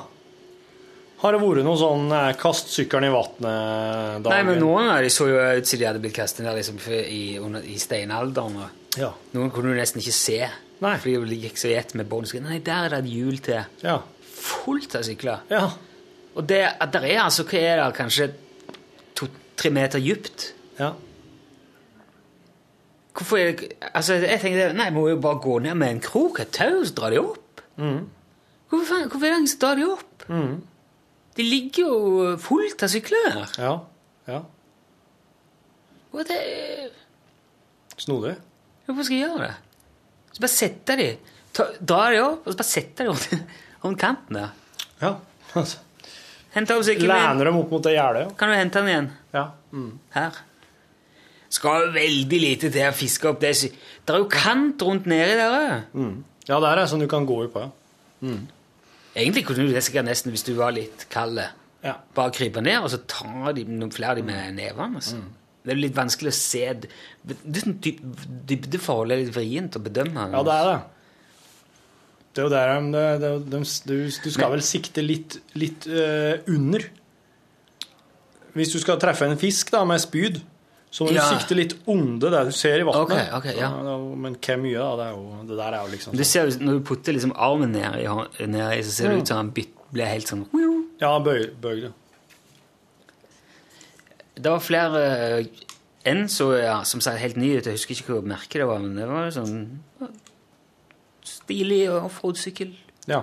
Har 1.21 1.35
det 1.37 1.41
vært 1.43 1.67
noe 1.67 1.77
sånn 1.77 2.07
eh, 2.17 2.31
kast 2.41 2.71
sykkelen 2.73 3.11
i 3.11 3.13
vannet-dagen? 3.13 4.31
Nei, 4.33 4.41
men 4.49 4.61
noen 4.63 4.89
av 4.89 5.03
de 5.05 5.11
så 5.13 5.27
jo 5.29 5.37
ut 5.37 5.69
som 5.69 5.81
de 5.83 5.87
hadde 5.89 6.01
blitt 6.01 6.17
kastet 6.17 6.47
ned 6.47 6.57
liksom, 6.57 6.79
i, 6.97 7.25
under, 7.43 7.67
i 7.69 7.77
steinalderen. 7.83 8.57
Ja. 8.97 9.11
Noen 9.37 9.53
kunne 9.53 9.75
du 9.75 9.77
nesten 9.77 10.01
ikke 10.01 10.15
se, 10.17 10.39
Nei. 10.81 10.95
fordi 11.03 11.19
de 11.29 11.41
gikk 11.45 11.61
så 11.61 11.69
i 11.69 11.77
ett 11.77 11.93
med 11.99 12.09
bånd. 12.09 12.31
Nei, 12.47 12.57
der 12.65 12.87
er 12.89 12.95
det 12.97 13.03
et 13.05 13.13
hjul 13.13 13.37
til. 13.45 13.61
Ja. 13.85 13.99
Fullt 14.41 14.97
av 14.97 15.05
sykler. 15.05 15.45
Ja. 15.53 15.67
Og 16.39 16.47
det, 16.49 16.63
der 16.95 17.07
er 17.11 17.21
altså, 17.27 17.45
hva 17.51 17.61
er 17.61 17.83
det, 17.83 17.91
kanskje 18.01 18.31
to-tre 19.19 19.73
meter 19.77 20.03
dypt? 20.03 20.51
ja. 20.81 20.95
Hvorfor 23.21 23.37
er 23.43 23.49
det 23.59 23.67
Altså, 23.91 24.15
jeg 24.23 24.39
tenkte 24.41 24.69
Nei, 24.79 24.87
må 24.95 25.03
jo 25.11 25.17
bare 25.21 25.41
gå 25.43 25.57
ned 25.65 25.75
med 25.77 25.97
en 25.97 26.01
krok, 26.01 26.39
et 26.41 26.53
tau, 26.55 26.79
så 26.87 26.95
dra 26.97 27.11
de 27.13 27.19
opp. 27.21 27.61
Hvorfor, 27.77 29.03
hvorfor 29.11 29.27
er 29.27 29.35
det 29.35 29.39
ingen 29.43 29.51
som 29.51 29.61
drar 29.65 29.77
de 29.81 29.89
opp? 29.91 30.23
Det 31.37 31.47
ligger 31.47 31.87
jo 31.87 32.31
fullt 32.43 32.83
av 32.85 32.91
sykler 32.93 33.29
her. 33.37 33.53
Ja. 33.63 33.75
ja. 34.31 34.41
Og 36.11 36.25
det 36.27 36.41
Snodig. 38.01 38.33
Hvorfor 38.87 39.05
skal 39.07 39.19
jeg 39.19 39.29
gjøre 39.29 39.47
det? 39.51 39.55
Så 40.33 40.41
bare 40.43 40.53
setter 40.55 41.01
de 41.01 41.09
ta, 41.53 41.67
Dra 41.85 42.01
de 42.15 42.21
opp, 42.25 42.47
og 42.47 42.55
så 42.55 42.61
bare 42.63 42.71
setter 42.71 43.07
de 43.07 43.13
om, 43.13 43.49
om 43.91 43.97
kanten 44.01 44.39
der. 44.41 44.55
Ja. 45.03 45.15
altså. 45.61 45.83
Hente 46.55 46.75
opp 46.75 46.87
sykkelen. 46.87 47.13
Lener 47.13 47.51
dem 47.51 47.59
opp 47.61 47.75
mot 47.77 47.85
det 47.85 47.93
gjerdet, 47.95 48.25
ja. 48.25 48.31
Kan 48.39 48.51
du 48.51 48.57
hente 48.59 48.81
den 48.81 48.93
igjen? 48.95 49.11
ja. 49.37 49.51
Mm. 49.71 49.91
Her. 50.17 50.39
Skal 51.51 51.93
veldig 51.95 52.39
lite 52.43 52.71
til 52.75 52.89
å 52.89 52.95
fiske 52.95 53.29
opp 53.31 53.39
det. 53.43 53.53
Det 53.61 54.15
er 54.15 54.23
jo 54.23 54.27
kant 54.31 54.83
rundt 54.87 55.07
nedi 55.11 55.37
der 55.39 55.55
òg. 55.55 55.85
Mm. 55.95 56.17
Ja, 56.49 56.59
der 56.63 56.81
er 56.81 56.91
sånn 56.91 57.03
du 57.05 57.07
kan 57.11 57.27
gå 57.29 57.37
i 57.45 57.51
på, 57.53 57.63
ja. 57.63 58.33
Egentlig 59.17 59.45
kunne 59.49 59.67
du 59.67 59.75
det 59.75 59.83
sikkert 59.83 60.07
nesten, 60.07 60.31
hvis 60.35 60.47
du 60.47 60.53
var 60.59 60.75
litt 60.77 61.07
kald, 61.11 61.41
Ja. 61.83 61.95
bare 62.15 62.31
krype 62.31 62.61
ned 62.61 62.83
og 62.83 62.91
så 62.93 63.01
ta 63.09 63.53
de, 63.57 63.65
noen 63.65 63.91
flere 63.91 64.11
av 64.11 64.17
de 64.21 64.23
med 64.23 64.55
nevene. 64.55 65.01
Altså. 65.01 65.17
Det 65.65 65.73
er 65.73 65.81
litt 65.81 65.97
vanskelig 65.97 66.31
å 66.33 66.37
se 66.37 66.63
Det 66.81 66.97
er 67.35 67.65
sånn 67.65 67.81
dyp, 67.81 68.01
Dybdeforhold 68.49 69.13
er 69.13 69.23
litt 69.25 69.35
vrient 69.35 69.77
å 69.77 69.83
bedømme. 69.83 70.31
Ja, 70.33 70.43
det 70.47 70.55
er 70.57 70.69
det. 70.71 70.79
Det 72.31 72.43
er 72.43 72.47
jo 72.47 72.53
der 72.53 72.73
de, 72.79 73.05
de, 73.21 73.31
de, 73.51 73.61
du, 73.91 73.97
du 74.07 74.31
skal 74.31 74.53
vel 74.53 74.63
sikte 74.63 75.03
litt, 75.03 75.41
litt 75.59 75.89
uh, 75.91 76.39
under. 76.47 76.85
Hvis 78.55 78.73
du 78.75 78.79
skal 78.83 79.01
treffe 79.03 79.27
en 79.27 79.39
fisk 79.39 79.73
da, 79.75 79.83
med 79.85 80.01
spyd, 80.03 80.41
så 80.91 81.07
må 81.07 81.13
Ja. 81.15 81.23
du 81.23 81.39
sikte 81.39 81.55
litt 81.55 81.75
under 81.87 82.31
det 82.35 82.45
du 82.49 82.53
ser 82.53 82.81
i 82.81 82.83
vannet. 82.83 83.05
Okay, 83.07 83.27
okay, 83.39 83.55
ja. 83.61 83.71
men 83.71 84.35
hvor 84.43 84.57
mye, 84.59 84.79
da? 84.79 84.97
Det, 84.99 85.05
er 85.07 85.13
jo, 85.15 85.43
det 85.47 85.57
der 85.61 85.73
er 85.77 85.85
jo 85.85 85.91
liksom 85.93 86.17
Du 86.17 86.25
sånn. 86.25 86.31
ser, 86.33 86.65
når 86.65 86.73
du 86.81 86.85
putter 86.89 87.13
liksom 87.15 87.33
armen 87.37 87.73
ned 87.73 88.01
i, 88.03 88.47
ned 88.47 88.79
i 88.79 88.83
så 88.83 88.91
ser 88.97 89.09
det 89.15 89.21
ut 89.23 89.29
som 89.29 89.37
han 89.45 89.53
blir 89.55 90.07
helt 90.11 90.27
sånn 90.29 90.47
Ja, 91.01 91.13
bøy, 91.23 91.47
bøyd. 91.63 91.93
Det 94.41 94.51
var 94.51 94.61
flere 94.65 95.01
eh, 95.39 95.47
enn 96.11 96.27
så, 96.33 96.51
ja, 96.59 96.83
som 96.89 97.01
ser 97.05 97.17
helt 97.21 97.37
ny 97.37 97.53
ut. 97.59 97.67
Jeg 97.69 97.77
husker 97.77 97.95
ikke 97.95 98.17
hva 98.19 98.27
merket 98.35 98.61
det 98.63 98.67
var, 98.69 98.79
men 98.83 98.97
det 98.97 99.07
var 99.09 99.31
sånn 99.35 99.81
stilig 101.27 101.83
offroad-sykkel. 101.93 102.75
Ja. 103.11 103.23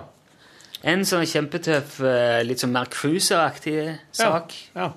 En 0.86 1.02
sånn 1.08 1.26
kjempetøff, 1.26 1.98
eh, 2.06 2.40
litt 2.46 2.62
sånn 2.62 2.72
mer 2.72 2.86
cruiser-aktig 2.92 3.98
sak. 4.14 4.54
ja. 4.76 4.92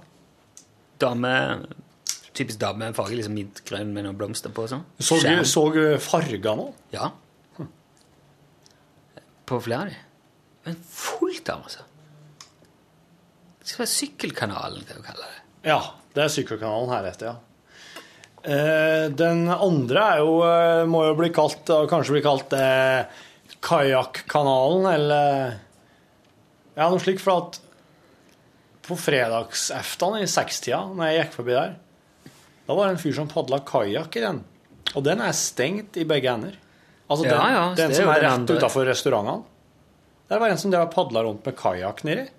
Dame 1.02 1.66
Typisk 2.38 2.62
dame 2.62 2.86
med 2.88 2.96
farge, 2.96 3.18
liksom 3.20 3.36
Midtgrønn 3.36 3.92
med 3.96 4.06
noen 4.08 4.18
blomster 4.20 4.54
på. 4.56 4.68
sånn. 4.72 4.86
Så, 5.04 5.20
du, 5.24 5.44
så 5.48 5.66
farger 6.00 6.56
nå? 6.56 6.70
Ja. 6.94 7.12
På 9.50 9.60
flere 9.60 9.84
av 9.84 9.92
de. 9.92 9.98
Men 10.68 10.78
fullt 10.88 11.50
av, 11.52 11.66
altså. 11.68 11.88
Det 13.62 13.70
skal 13.70 13.84
være 13.84 13.94
Sykkelkanalen, 13.96 14.86
kan 14.88 15.02
du 15.02 15.06
kalle 15.06 15.28
det. 15.28 15.42
Ja, 15.68 15.80
det 16.16 16.24
er 16.24 16.32
sykkelkanalen 16.34 16.94
heretter, 16.94 17.34
ja. 17.34 17.40
Eh, 18.42 19.10
den 19.14 19.44
andre 19.54 20.06
er 20.16 20.22
jo, 20.24 20.38
eh, 20.48 20.86
må 20.90 21.04
jo 21.06 21.18
bli 21.20 21.30
kalt, 21.34 21.68
kanskje 21.92 22.16
bli 22.16 22.24
kalt 22.26 22.56
eh, 22.58 23.04
kajakkanalen, 23.62 24.88
eller 24.96 25.60
Ja, 26.72 26.88
noe 26.88 27.02
slikt, 27.04 27.22
for 27.22 27.36
at 27.44 27.60
på 28.88 28.96
fredagseftan 28.98 30.22
i 30.22 30.28
sekstida, 30.32 30.80
når 30.96 31.12
jeg 31.12 31.20
gikk 31.20 31.36
forbi 31.36 31.54
der, 31.54 31.76
da 32.68 32.76
var 32.78 32.88
det 32.90 32.98
en 32.98 33.02
fyr 33.02 33.16
som 33.18 33.30
padla 33.32 33.62
kajakk 33.68 34.18
i 34.20 34.26
den. 34.26 34.44
Og 34.96 35.06
den 35.06 35.22
er 35.24 35.34
stengt 35.36 35.98
i 35.98 36.06
begge 36.08 36.32
ender. 36.34 36.58
Altså 37.12 37.26
den, 37.26 37.34
Ja, 37.36 37.48
ja, 37.52 37.64
den 37.76 37.96
som 37.96 38.10
er 38.12 38.22
rett 38.24 38.54
utafor 38.54 38.86
restaurantene. 38.88 39.44
Der 40.32 40.40
var 40.40 40.54
en 40.54 40.60
som 40.62 40.72
drev 40.72 40.86
og 40.88 40.94
padla 40.94 41.26
rundt 41.26 41.44
med 41.46 41.58
kajakk 41.60 42.06
nedi. 42.08 42.30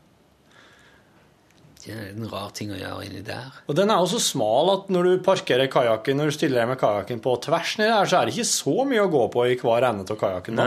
Det 1.82 1.90
er 1.92 2.12
en 2.12 2.28
rar 2.30 2.52
ting 2.54 2.70
å 2.70 2.78
gjøre 2.78 3.04
inni 3.08 3.20
der. 3.26 3.50
Og 3.66 3.74
den 3.76 3.90
er 3.90 3.98
jo 4.00 4.06
så 4.14 4.20
smal 4.22 4.70
at 4.70 4.90
når 4.94 5.08
du 5.08 5.12
parkerer 5.26 5.66
kajakken 5.68 6.16
når 6.16 6.30
du 6.30 6.36
stiller 6.36 6.62
deg 6.62 6.70
med 6.70 6.78
kajakken 6.80 7.20
på 7.24 7.34
tvers 7.42 7.74
nedi 7.80 7.90
der, 7.90 8.06
så 8.08 8.20
er 8.20 8.28
det 8.30 8.36
ikke 8.36 8.48
så 8.52 8.74
mye 8.88 9.02
å 9.02 9.10
gå 9.12 9.24
på 9.34 9.46
i 9.50 9.56
hver 9.60 9.88
ende 9.90 10.06
av 10.06 10.20
kajakken. 10.20 10.62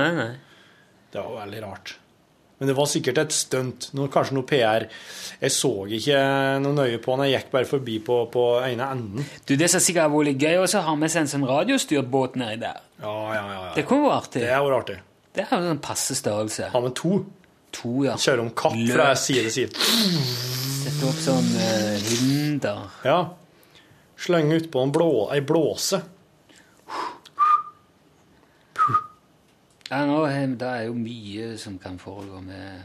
Det 1.15 1.23
var 1.23 1.37
veldig 1.45 1.61
rart. 1.63 1.95
Men 2.59 2.69
det 2.69 2.75
var 2.77 2.87
sikkert 2.87 3.19
et 3.19 3.33
stunt. 3.35 3.89
Noe, 3.97 4.07
kanskje 4.11 4.37
noe 4.37 4.47
PR. 4.47 4.85
Jeg 5.41 5.51
så 5.51 5.71
ikke 5.97 6.19
noe 6.63 6.77
nøye 6.77 6.99
på 7.03 7.15
han, 7.15 7.25
Jeg 7.27 7.41
gikk 7.41 7.49
bare 7.51 7.67
forbi 7.67 7.97
på, 8.05 8.19
på 8.31 8.45
ene 8.63 8.87
enden. 8.95 9.27
Du, 9.43 9.55
Det 9.59 9.67
som 9.71 9.83
sikkert 9.83 10.07
har 10.07 10.13
vært 10.13 10.39
gøy, 10.39 10.61
også 10.63 10.79
har 10.79 10.87
ha 10.87 10.95
med 10.99 11.11
seg 11.11 11.25
en 11.25 11.33
sånn 11.33 11.47
radiostyrt 11.49 12.07
båt 12.11 12.39
nedi 12.39 12.61
der. 12.63 12.79
Ja, 13.01 13.15
ja, 13.35 13.41
ja. 13.41 13.59
ja. 13.67 13.73
Det 13.75 13.83
kunne 13.89 14.07
vært 14.07 14.29
artig. 14.29 14.45
Det 14.45 14.53
er 14.53 14.63
jo 14.63 14.77
artig. 14.77 14.99
Det 15.35 15.43
er 15.43 15.65
jo 15.67 15.73
en 15.75 15.83
passe 15.83 16.15
størrelse. 16.15 16.71
Ha 16.71 16.83
med 16.85 16.95
to. 16.95 17.19
To, 17.75 17.93
ja. 18.05 18.15
Kjøre 18.15 18.45
om 18.45 18.53
kapp 18.55 18.77
Løp. 18.79 18.93
fra 18.95 19.09
side 19.19 19.49
til 19.49 19.51
side. 19.51 19.87
Sette 20.79 21.09
opp 21.09 21.17
sånn 21.19 21.49
uh, 21.59 22.05
hinder. 22.07 22.85
Ja. 23.03 23.17
Slenge 24.15 24.61
utpå 24.61 24.85
ei 25.35 25.41
blåse. 25.43 25.99
Ja, 29.95 30.01
nå, 30.05 30.25
er- 30.27 30.55
det 30.59 30.67
er 30.67 30.81
jo 30.89 30.93
mye 30.93 31.57
som 31.57 31.77
kan 31.79 31.95
foregå 31.99 32.41
med 32.43 32.83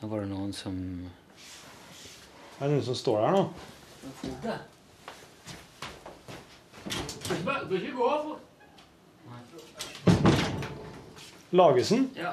Nå 0.00 0.08
var 0.08 0.20
det 0.22 0.28
noen 0.30 0.54
som 0.56 0.78
Er 2.60 2.62
det 2.62 2.70
noen 2.70 2.84
som 2.86 2.94
står 2.96 3.20
der 3.20 3.34
nå? 3.34 3.42
Frode? 4.22 4.54
Du 7.68 7.76
ikke 7.76 7.92
gå 7.92 8.08
Lagesen? 11.52 12.10
Ja. 12.16 12.32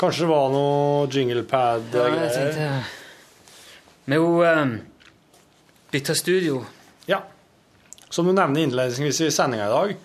Kanskje 0.00 0.24
det 0.24 0.30
var 0.32 0.48
noe 0.56 1.06
Ja, 1.92 2.08
jeg 2.24 2.32
tenkte 2.32 2.84
Vi 4.06 4.14
Med 4.14 4.16
jo 4.22 4.40
um, 4.40 4.78
bytta 5.92 6.14
studio. 6.16 6.64
Ja. 7.06 7.20
Som 8.08 8.24
du 8.24 8.32
nevner 8.32 8.64
innledningsvis 8.64 9.20
i 9.20 9.30
sendinga 9.30 9.66
i 9.68 9.74
dag. 9.74 9.98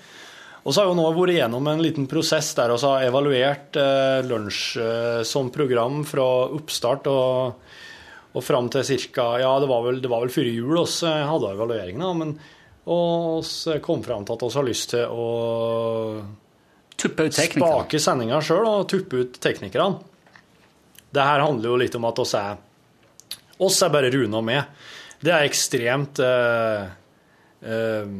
Og 0.63 0.71
så 0.71 0.79
har 0.79 0.89
jo 0.89 0.95
nå 0.95 1.05
vært 1.11 1.35
igjennom 1.35 1.67
en 1.67 1.83
liten 1.83 2.07
prosess 2.07 2.53
der 2.55 2.71
vi 2.71 2.79
har 2.87 3.05
evaluert 3.09 3.79
eh, 3.79 4.19
lunsj 4.23 4.63
eh, 4.79 5.21
som 5.27 5.51
program 5.51 6.03
fra 6.07 6.27
oppstart 6.55 7.09
og, 7.11 7.73
og 8.31 8.45
fram 8.45 8.69
til 8.71 8.87
ca. 9.11 9.27
Ja, 9.43 9.53
det 9.59 9.67
var 9.71 9.83
vel, 9.87 9.99
det 10.03 10.11
var 10.11 10.23
vel 10.23 10.31
før 10.31 10.47
jul 10.47 10.77
vi 10.79 11.15
hadde 11.31 11.55
evalueringen, 11.57 12.05
da, 12.05 12.13
men 12.21 12.37
og 12.83 13.43
vi 13.47 13.77
kom 13.83 14.01
fram 14.03 14.25
til 14.27 14.35
at 14.35 14.41
vi 14.43 14.55
har 14.57 14.65
lyst 14.67 14.89
til 14.91 15.05
å 15.07 15.27
Tuppe 16.99 17.25
ut 17.25 17.35
spake 17.35 17.99
sendinga 17.99 18.37
sjøl 18.43 18.67
og 18.69 18.83
tuppe 18.91 19.23
ut 19.23 19.37
teknikerne. 19.41 19.97
Det 21.13 21.23
her 21.25 21.41
handler 21.41 21.71
jo 21.71 21.79
litt 21.81 21.95
om 21.97 22.05
at 22.07 22.19
oss 22.21 22.35
er 22.37 22.59
oss 23.63 23.79
er 23.85 23.91
bare 23.93 24.11
Rune 24.13 24.39
og 24.39 24.45
meg. 24.45 24.67
Det 25.23 25.31
er 25.33 25.47
ekstremt 25.47 26.19
eh, 26.23 26.85
eh, 27.63 28.13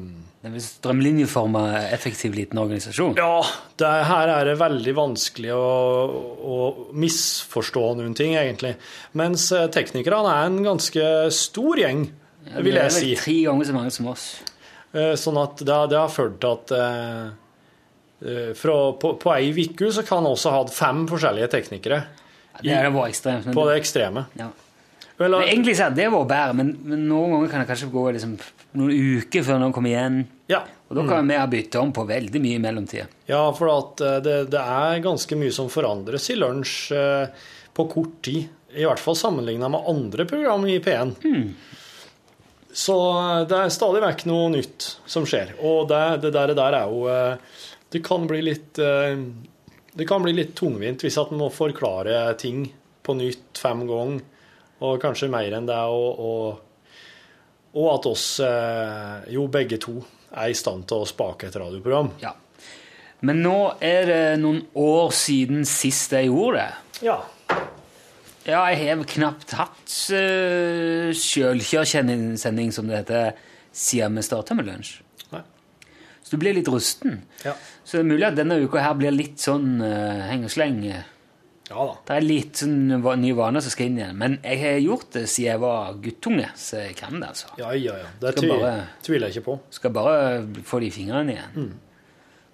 en 0.44 0.56
strømlinjeforma, 0.60 1.62
effektiv 1.96 2.34
liten 2.36 2.60
organisasjon. 2.60 3.14
Ja, 3.16 3.38
det 3.80 3.88
er, 3.88 4.02
her 4.10 4.32
er 4.34 4.50
det 4.50 4.56
veldig 4.60 4.94
vanskelig 4.98 5.54
å, 5.56 5.68
å 6.44 6.58
misforstå 7.00 7.84
noen 8.00 8.16
ting, 8.18 8.34
egentlig. 8.36 8.74
Mens 9.20 9.46
eh, 9.56 9.70
teknikerne 9.72 10.34
er 10.34 10.50
en 10.50 10.58
ganske 10.66 11.06
stor 11.32 11.80
gjeng, 11.80 12.10
Ja, 12.50 12.58
vil 12.60 12.76
det 12.76 12.82
er 12.82 12.90
jeg 12.90 12.96
si. 12.98 13.06
vel 13.14 13.22
tre 13.24 13.38
ganger 13.48 13.70
så 13.70 13.78
mange 13.78 13.94
som 13.96 14.10
oss. 14.12 14.26
Eh, 14.92 15.14
Sånn 15.18 15.40
at 15.40 15.64
det, 15.64 15.78
det 15.94 16.02
har 16.02 16.12
ført 16.12 16.36
til 16.44 16.58
at 16.58 16.74
eh, 16.76 17.30
eh, 18.28 18.52
fra, 18.60 18.76
på, 19.00 19.14
på 19.24 19.32
ei 19.38 19.54
uke 19.56 19.94
så 19.96 20.04
kan 20.08 20.28
vi 20.28 20.34
også 20.36 20.52
ha 20.58 20.66
fem 20.76 21.06
forskjellige 21.10 21.48
teknikere 21.56 22.02
Ja, 22.04 22.60
det 22.68 22.76
er 22.84 22.92
vært 22.94 23.16
ekstremt. 23.16 23.48
Men, 23.48 23.56
på 23.56 23.64
det 23.72 23.80
ekstreme. 23.80 24.28
ja. 24.44 24.52
Vel, 25.20 25.36
men 25.36 25.46
egentlig 25.46 25.76
så 25.78 25.88
er 25.88 25.98
det 25.98 26.08
vår 26.10 26.24
bedre, 26.30 26.56
men, 26.58 26.72
men 26.90 27.04
noen 27.10 27.36
ganger 27.36 27.52
kan 27.52 27.62
det 27.62 27.70
kanskje 27.70 27.92
gå 27.94 28.06
liksom, 28.16 28.32
noen 28.80 29.20
uker 29.20 29.46
før 29.46 29.60
noen 29.62 29.76
kommer 29.76 29.94
igjen. 29.94 30.24
ja. 30.52 30.64
Og 30.94 30.98
da 31.00 31.04
kan 31.10 31.26
vi 31.26 31.38
ha 31.40 31.46
bytta 31.50 31.80
om 31.82 31.90
på 31.96 32.04
veldig 32.06 32.40
mye 32.44 32.58
i 32.60 32.62
mellomtida. 32.62 33.08
ja, 33.26 33.40
for 33.58 33.72
eh, 34.06 34.18
det, 34.22 34.34
det 34.54 34.60
er 34.62 35.00
ganske 35.02 35.38
mye 35.40 35.54
som 35.56 35.72
forandres 35.74 36.28
i 36.30 36.36
lunsj 36.38 36.74
eh, 36.94 37.48
på 37.74 37.86
kort 37.90 38.20
tid. 38.26 38.52
I 38.74 38.86
hvert 38.86 39.02
fall 39.02 39.18
sammenligna 39.18 39.70
med 39.74 39.88
andre 39.90 40.26
program 40.30 40.68
i 40.70 40.80
P1. 40.84 41.16
Så 42.74 42.98
eh, 43.14 43.40
det 43.50 43.58
er 43.58 43.74
stadig 43.74 44.04
vekk 44.04 44.26
noe 44.30 44.52
nytt 44.54 44.90
som 45.10 45.26
skjer. 45.30 45.56
Og 45.62 45.88
det, 45.90 46.04
det 46.26 46.34
der, 46.36 46.54
der 46.58 46.78
er 46.82 46.92
jo 46.92 47.08
eh, 47.10 47.58
Det 47.94 48.02
kan 48.06 48.26
bli 48.30 48.42
litt 48.50 48.80
eh, 48.82 49.18
Det 49.94 50.08
kan 50.10 50.26
bli 50.26 50.34
litt 50.34 50.56
tungvint 50.58 51.06
hvis 51.06 51.20
at 51.22 51.34
en 51.34 51.42
må 51.42 51.52
forklare 51.54 52.26
ting 52.42 52.66
på 53.04 53.18
nytt 53.20 53.60
fem 53.60 53.82
ganger, 53.90 54.22
og 54.84 55.02
kanskje 55.02 55.32
mer 55.32 55.56
enn 55.58 55.68
det, 55.70 55.80
og, 55.80 56.20
og, 56.20 56.94
og 57.80 57.90
at 57.94 58.08
oss 58.10 58.28
eh, 58.44 59.30
jo 59.34 59.48
begge 59.52 59.80
to 59.82 59.98
er 60.34 60.52
i 60.52 60.58
stand 60.58 60.88
til 60.90 61.04
å 61.04 61.10
spake 61.10 61.50
et 61.50 61.60
radioprogram. 61.60 62.14
Ja. 62.24 62.34
Men 63.24 63.40
nå 63.46 63.58
er 63.84 64.10
det 64.10 64.24
noen 64.42 64.66
år 64.76 65.14
siden 65.16 65.64
sist 65.70 66.12
jeg 66.16 66.28
gjorde 66.28 66.66
det. 66.66 67.06
Ja. 67.08 67.22
Ja, 68.44 68.66
jeg 68.74 68.90
har 68.90 69.06
knapt 69.08 69.54
hatt 69.56 69.94
uh, 70.12 71.14
sjølkjørsending, 71.16 72.74
som 72.76 72.90
det 72.90 72.98
heter, 73.00 73.38
siden 73.72 74.20
vi 74.20 74.26
starta 74.28 74.58
med 74.58 74.68
lunsj. 74.68 74.98
Så 76.24 76.36
du 76.36 76.40
blir 76.42 76.56
litt 76.56 76.70
rusten. 76.72 77.22
Ja. 77.44 77.54
Så 77.84 78.00
det 78.00 78.04
er 78.04 78.10
mulig 78.10 78.26
at 78.26 78.38
denne 78.38 78.58
uka 78.64 78.82
her 78.84 78.96
blir 79.00 79.16
litt 79.16 79.44
sånn 79.44 79.76
uh, 79.84 80.24
heng 80.30 80.46
og 80.48 80.54
sleng. 80.54 80.80
Ja, 80.88 81.04
Ja 81.70 81.86
da. 81.88 81.94
Det 82.10 82.16
er 82.18 82.26
litt 82.26 82.60
sånn 82.60 82.90
ny 83.22 83.32
vane 83.38 83.62
som 83.64 83.72
skal 83.72 83.88
inn 83.88 83.98
igjen. 84.02 84.18
Men 84.20 84.34
jeg 84.44 84.60
har 84.60 84.82
gjort 84.84 85.14
det 85.16 85.24
siden 85.32 85.48
jeg 85.52 85.62
var 85.64 85.94
guttunge, 86.04 86.50
så 86.60 86.82
jeg 86.84 86.98
kan 87.00 87.16
det, 87.22 87.30
altså. 87.30 87.48
Ja, 87.62 87.70
ja, 87.78 87.96
ja. 88.04 88.10
Det 88.20 88.34
tvi 88.36 88.50
bare- 88.52 88.88
tviler 89.06 89.30
jeg 89.32 89.38
ikke 89.38 89.46
på. 89.48 89.56
Skal 89.78 89.92
bare 89.96 90.18
få 90.68 90.80
det 90.84 90.90
i 90.92 90.96
fingrene 90.98 91.38
igjen. 91.38 91.56
Mm. 91.56 91.80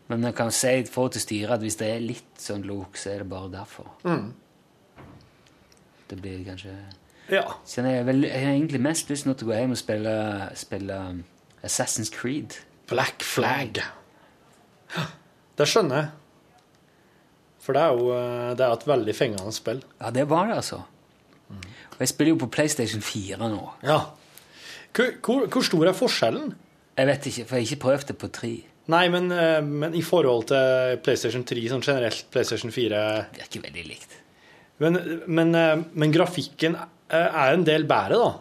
Men 0.09 0.23
jeg 0.29 0.35
kan 0.35 0.51
si 0.51 0.75
for 0.89 1.09
til 1.13 1.21
styret 1.21 1.51
at 1.57 1.61
hvis 1.65 1.77
det 1.81 1.89
er 1.95 1.99
litt 2.05 2.37
sånn 2.41 2.63
lok, 2.65 2.97
så 2.97 3.11
er 3.15 3.17
det 3.23 3.29
bare 3.29 3.49
derfor. 3.51 3.89
Mm. 4.05 4.31
Det 6.09 6.21
blir 6.21 6.45
kanskje 6.45 6.73
Ja. 7.29 7.43
Så 7.65 7.83
jeg, 7.85 8.05
vel, 8.07 8.23
jeg 8.25 8.41
har 8.45 8.53
egentlig 8.55 8.79
mest 8.81 9.09
lyst 9.11 9.25
nå 9.27 9.35
til 9.37 9.47
å 9.47 9.51
gå 9.51 9.57
hjem 9.59 9.71
og 9.75 9.77
spille, 9.77 10.13
spille 10.57 10.95
um, 11.11 11.19
Assassin's 11.63 12.09
Creed. 12.09 12.55
Black 12.89 13.21
Flag. 13.21 13.77
Det 15.59 15.67
skjønner 15.69 15.95
jeg. 16.01 16.09
For 17.69 17.77
det 17.77 17.81
er 17.85 17.91
jo 17.93 18.13
eh, 18.17 18.53
det 18.57 18.65
er 18.65 18.71
et 18.73 18.87
veldig 18.89 19.13
fengende 19.13 19.51
spill. 19.53 19.83
Ja, 19.99 20.09
det 20.09 20.23
var 20.31 20.47
det, 20.49 20.55
altså. 20.57 20.79
Og 21.53 21.99
jeg 22.01 22.09
spiller 22.09 22.33
jo 22.33 22.39
på 22.41 22.47
PlayStation 22.55 23.03
4 23.05 23.37
nå. 23.37 23.59
Ja. 23.85 23.99
Hvor, 24.95 25.11
hvor, 25.21 25.45
hvor 25.53 25.65
stor 25.67 25.85
er 25.85 25.93
forskjellen? 25.93 26.55
Jeg 26.97 27.07
vet 27.11 27.27
ikke, 27.29 27.45
for 27.45 27.59
jeg 27.59 27.67
har 27.67 27.67
ikke 27.67 27.83
prøvd 27.83 28.07
det 28.09 28.17
på 28.17 28.31
3. 28.39 28.51
Nei, 28.89 29.03
men, 29.13 29.29
eh, 29.29 29.59
men 29.61 29.93
i 29.93 30.01
forhold 30.01 30.47
til 30.49 30.97
PlayStation 31.05 31.45
3, 31.45 31.67
sånn 31.69 31.85
generelt 31.85 32.25
PlayStation 32.33 32.73
4 32.73 33.05
Det 33.35 33.45
er 33.45 33.51
ikke 33.51 33.63
veldig 33.67 33.85
likt. 33.85 34.17
Men, 34.81 35.01
men, 35.29 35.53
eh, 35.53 35.85
men 35.93 36.17
grafikken 36.17 36.81
er 37.13 37.53
en 37.53 37.69
del 37.69 37.85
bedre, 37.85 38.17
da. 38.17 38.33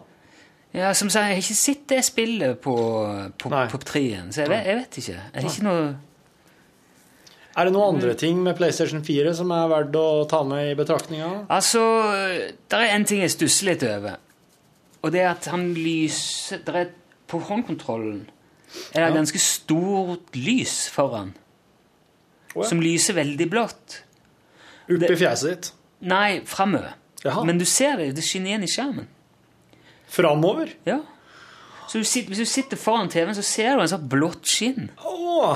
Ja, 0.73 0.89
som 0.97 1.13
sagt, 1.13 1.29
jeg 1.29 1.37
har 1.37 1.45
ikke 1.45 1.61
sett 1.61 1.87
det 1.93 2.01
spillet 2.05 2.57
på, 2.65 2.75
på, 3.37 3.53
på 3.77 3.85
3-en, 3.93 4.33
så 4.33 4.47
jeg 4.47 4.55
vet, 4.55 4.69
jeg 4.73 4.81
vet 4.81 5.03
ikke. 5.03 5.21
Er 5.21 5.43
det 5.43 5.53
ikke 5.53 5.69
noe 5.69 5.89
Er 7.59 7.67
det 7.67 7.73
noen 7.75 7.95
andre 7.97 8.13
ting 8.15 8.37
med 8.45 8.55
PlayStation 8.55 9.01
4 9.03 9.33
som 9.35 9.49
er 9.51 9.65
verdt 9.71 9.95
å 9.99 10.05
ta 10.31 10.39
med 10.47 10.69
i 10.71 10.75
betraktninga? 10.79 11.29
Altså, 11.51 11.81
det 12.71 12.77
er 12.79 12.93
en 12.95 13.05
ting 13.09 13.19
jeg 13.25 13.33
stusser 13.33 13.67
litt 13.73 13.83
over. 13.87 14.15
Og 15.03 15.11
det 15.11 15.21
er 15.25 15.31
at 15.33 15.49
han 15.51 15.69
lyser 15.75 16.61
der 16.67 16.77
er, 16.85 16.89
På 17.29 17.37
håndkontrollen 17.45 18.23
er 18.93 19.01
det 19.03 19.09
Ja. 19.09 19.13
ganske 19.13 19.39
stort 19.39 20.35
lys 20.35 20.87
foran. 20.89 21.33
Oh, 22.55 22.63
ja. 22.63 22.69
Som 22.69 22.81
lyser 22.81 23.13
veldig 23.13 23.49
blått. 23.51 23.99
Oppi 24.89 25.11
i 25.13 25.15
fjeset 25.19 25.49
ditt? 25.51 25.71
Nei, 26.01 26.41
framover. 26.45 26.95
Men 27.45 27.59
du 27.59 27.65
ser 27.65 27.97
det. 27.97 28.15
Det 28.15 28.23
skinner 28.23 28.49
igjen 28.55 28.63
i 28.63 28.71
skjermen. 28.71 29.07
Framover? 30.09 30.71
Ja. 30.85 31.01
Så 31.89 31.99
du 31.99 32.03
sitter, 32.05 32.29
hvis 32.33 32.37
du 32.41 32.45
sitter 32.49 32.77
foran 32.77 33.09
TV-en, 33.09 33.35
så 33.37 33.43
ser 33.45 33.75
du 33.75 33.81
en 33.81 33.87
sånn 33.91 34.09
blått 34.09 34.45
skinn 34.45 34.89
Å! 35.05 35.55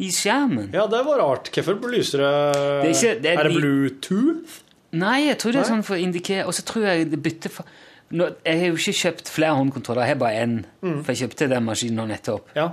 I 0.00 0.08
skjermen. 0.10 0.70
Ja, 0.72 0.86
det 0.90 1.02
var 1.06 1.20
rart. 1.20 1.50
Hvorfor 1.52 1.90
lyser 1.92 2.18
det 2.24 2.32
Det 2.54 2.90
er 2.90 2.94
ikke- 2.94 3.22
det 3.22 3.30
er 3.34 3.38
Er 3.38 3.48
det 3.48 3.56
Bluetooth? 3.60 4.60
Nei, 4.92 5.26
jeg 5.28 5.38
tror 5.38 5.52
det 5.52 5.60
er 5.60 5.68
Nei? 5.68 5.70
sånn 5.70 5.84
for 5.84 5.94
å 5.94 6.00
indikere 6.02 6.46
Og 6.46 6.52
så 6.56 6.64
tror 6.66 6.82
jeg 6.82 7.10
det 7.12 7.22
bytter 7.22 7.48
for 7.50 7.64
Nå, 8.12 8.26
Jeg 8.44 8.58
har 8.58 8.66
jo 8.66 8.74
ikke 8.74 8.98
kjøpt 9.04 9.28
flere 9.30 9.54
håndkontroller, 9.54 10.02
jeg 10.02 10.08
har 10.08 10.14
bare 10.18 10.42
én. 10.42 10.64
Mm. 10.82 11.04
For 11.04 11.12
jeg 11.12 11.28
kjøpte 11.30 11.48
den 11.48 11.62
maskinen 11.64 11.94
nå 11.94 12.06
nettopp. 12.08 12.48
Ja. 12.56 12.70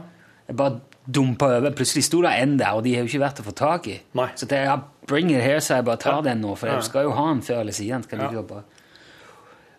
Jeg 0.47 0.55
bare 0.57 0.79
dumpa 1.11 1.45
over. 1.59 1.69
Plutselig 1.71 2.03
sto 2.05 2.21
det 2.23 2.31
en 2.41 2.57
der, 2.57 2.71
og 2.73 2.83
de 2.83 2.95
har 2.95 3.03
jo 3.03 3.07
ikke 3.07 3.21
vært 3.21 3.39
å 3.43 3.45
få 3.45 3.53
tak 3.53 3.85
i. 3.87 3.99
Nei. 4.15 4.29
Så 4.35 4.47
det, 4.47 4.63
ja, 4.65 4.79
bring 5.05 5.29
it 5.29 5.43
here, 5.43 5.59
så 5.61 5.75
jeg 5.75 5.85
bare 5.85 5.97
tar 5.97 6.15
Ja. 6.15 6.21
den 6.21 6.41
nå, 6.41 6.55
for 6.57 6.65
jeg 6.67 6.83
skal 6.83 7.03
jo 7.03 7.11
ha 7.11 7.27
den 7.33 7.41
før 7.43 7.59
eller 7.59 7.71
siden. 7.71 8.01
Skal 8.03 8.17
Ja. 8.19 8.41
bare. 8.41 8.63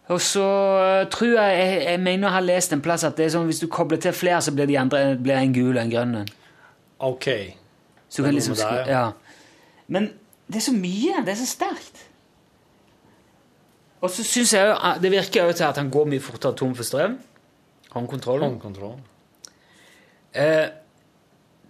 Og 0.09 0.21
så 0.21 0.41
øh, 0.41 1.11
tror 1.11 1.35
jeg, 1.35 1.59
jeg 1.59 1.85
Jeg 1.89 2.01
mener 2.01 2.29
å 2.29 2.31
ha 2.31 2.41
lest 2.41 2.73
en 2.73 2.81
plass 2.81 3.03
at 3.05 3.17
det 3.17 3.27
er 3.27 3.31
sånn 3.39 3.47
hvis 3.47 3.61
du 3.61 3.67
kobler 3.67 3.99
til 4.01 4.13
flere, 4.13 4.41
så 4.41 4.55
blir 4.55 4.67
de 4.67 4.77
andre 4.79 5.17
blir 5.21 5.35
en 5.37 5.53
gul 5.53 5.77
og 5.77 5.83
en 5.85 5.91
grønn 5.91 6.17
en. 6.23 6.27
OK. 6.99 7.29
Så 8.09 8.23
du 8.23 8.27
Det 8.27 8.29
er 8.29 8.33
noe 8.33 8.39
liksom 8.39 8.57
med 8.57 8.79
det, 8.79 8.93
ja. 8.93 9.11
Men 9.87 10.13
det 10.49 10.57
er 10.57 10.65
så 10.65 10.75
mye. 10.75 11.23
Det 11.25 11.35
er 11.35 11.41
så 11.41 11.47
sterkt. 11.47 12.05
Og 14.01 14.11
så 14.11 14.25
syns 14.25 14.55
jeg 14.55 14.67
jo 14.69 14.75
det 15.03 15.11
virker 15.11 15.47
jo 15.47 15.53
til 15.53 15.67
at 15.67 15.77
han 15.77 15.91
går 15.91 16.07
mye 16.07 16.23
fortere 16.23 16.57
tom 16.57 16.75
for 16.75 16.87
strøm. 16.87 17.19
Håndkontrollen. 17.91 18.49
Håndkontrollen. 18.49 19.01
Eh, 20.35 20.69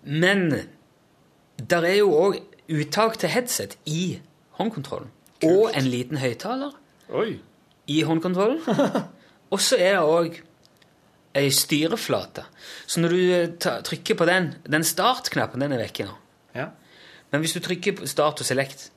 men 0.03 0.53
der 1.71 1.87
er 1.87 1.95
jo 2.01 2.11
òg 2.13 2.41
uttak 2.69 3.19
til 3.19 3.29
headset 3.29 3.79
i 3.87 4.21
håndkontrollen. 4.59 5.11
Og 5.45 5.71
en 5.77 5.87
liten 5.87 6.19
høyttaler 6.19 6.75
i 7.87 8.03
håndkontrollen. 8.03 8.61
og 9.53 9.61
så 9.61 9.77
er 9.79 9.97
det 9.97 10.05
òg 10.05 10.41
ei 11.37 11.51
styreflate. 11.53 12.45
Så 12.87 13.01
når 13.01 13.15
du 13.15 13.19
eh, 13.35 13.81
trykker 13.85 14.17
på 14.17 14.27
den 14.29 14.55
Den 14.65 14.85
startknappen 14.85 15.61
den 15.61 15.73
er 15.73 15.83
vekke 15.83 16.07
nå. 16.09 16.15
Ja. 16.55 16.71
Men 17.31 17.45
hvis 17.45 17.53
du 17.53 17.61
trykker 17.61 17.99
på 17.99 18.09
start 18.09 18.41
og 18.41 18.47
select 18.49 18.91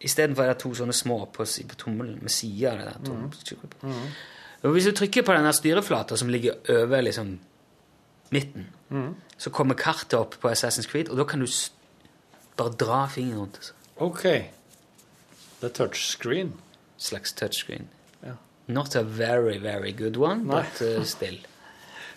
Istedenfor 0.00 0.44
er 0.44 0.52
det 0.52 0.60
to 0.62 0.70
sånne 0.78 0.94
små 0.94 1.24
på, 1.26 1.42
på 1.42 1.76
tommelen 1.78 2.20
med 2.22 2.30
sida 2.30 2.70
av 2.70 2.78
det 2.78 2.84
der. 2.86 2.98
tommelen. 3.08 4.12
Og 4.62 4.74
hvis 4.76 4.86
du 4.86 4.92
trykker 4.94 5.24
på 5.26 5.34
denne 5.34 5.50
styreflata 5.52 6.14
som 6.16 6.30
ligger 6.30 6.54
over 6.70 7.02
liksom 7.02 7.32
midten, 8.30 8.68
så 9.36 9.50
kommer 9.50 9.74
kartet 9.74 10.14
opp 10.14 10.36
på 10.38 10.52
Assassin's 10.52 10.86
Creed, 10.86 11.10
og 11.10 11.18
da 11.18 11.26
kan 11.26 11.42
du 11.42 11.50
bare 12.56 12.78
dra 12.78 13.00
fingeren 13.10 13.40
rundt. 13.40 13.58
Altså. 13.58 13.72
OK. 13.96 14.22
Det 15.58 15.66
er 15.66 15.74
touchscreen. 15.74 16.54
Slags 16.96 17.32
touchscreen. 17.32 17.88
Not 18.68 18.94
a 18.94 19.02
very, 19.02 19.58
very 19.58 19.92
good 19.92 20.16
one, 20.16 20.46
Nei. 20.46 20.62
but 20.62 20.82
uh, 20.82 21.04
still. 21.04 21.38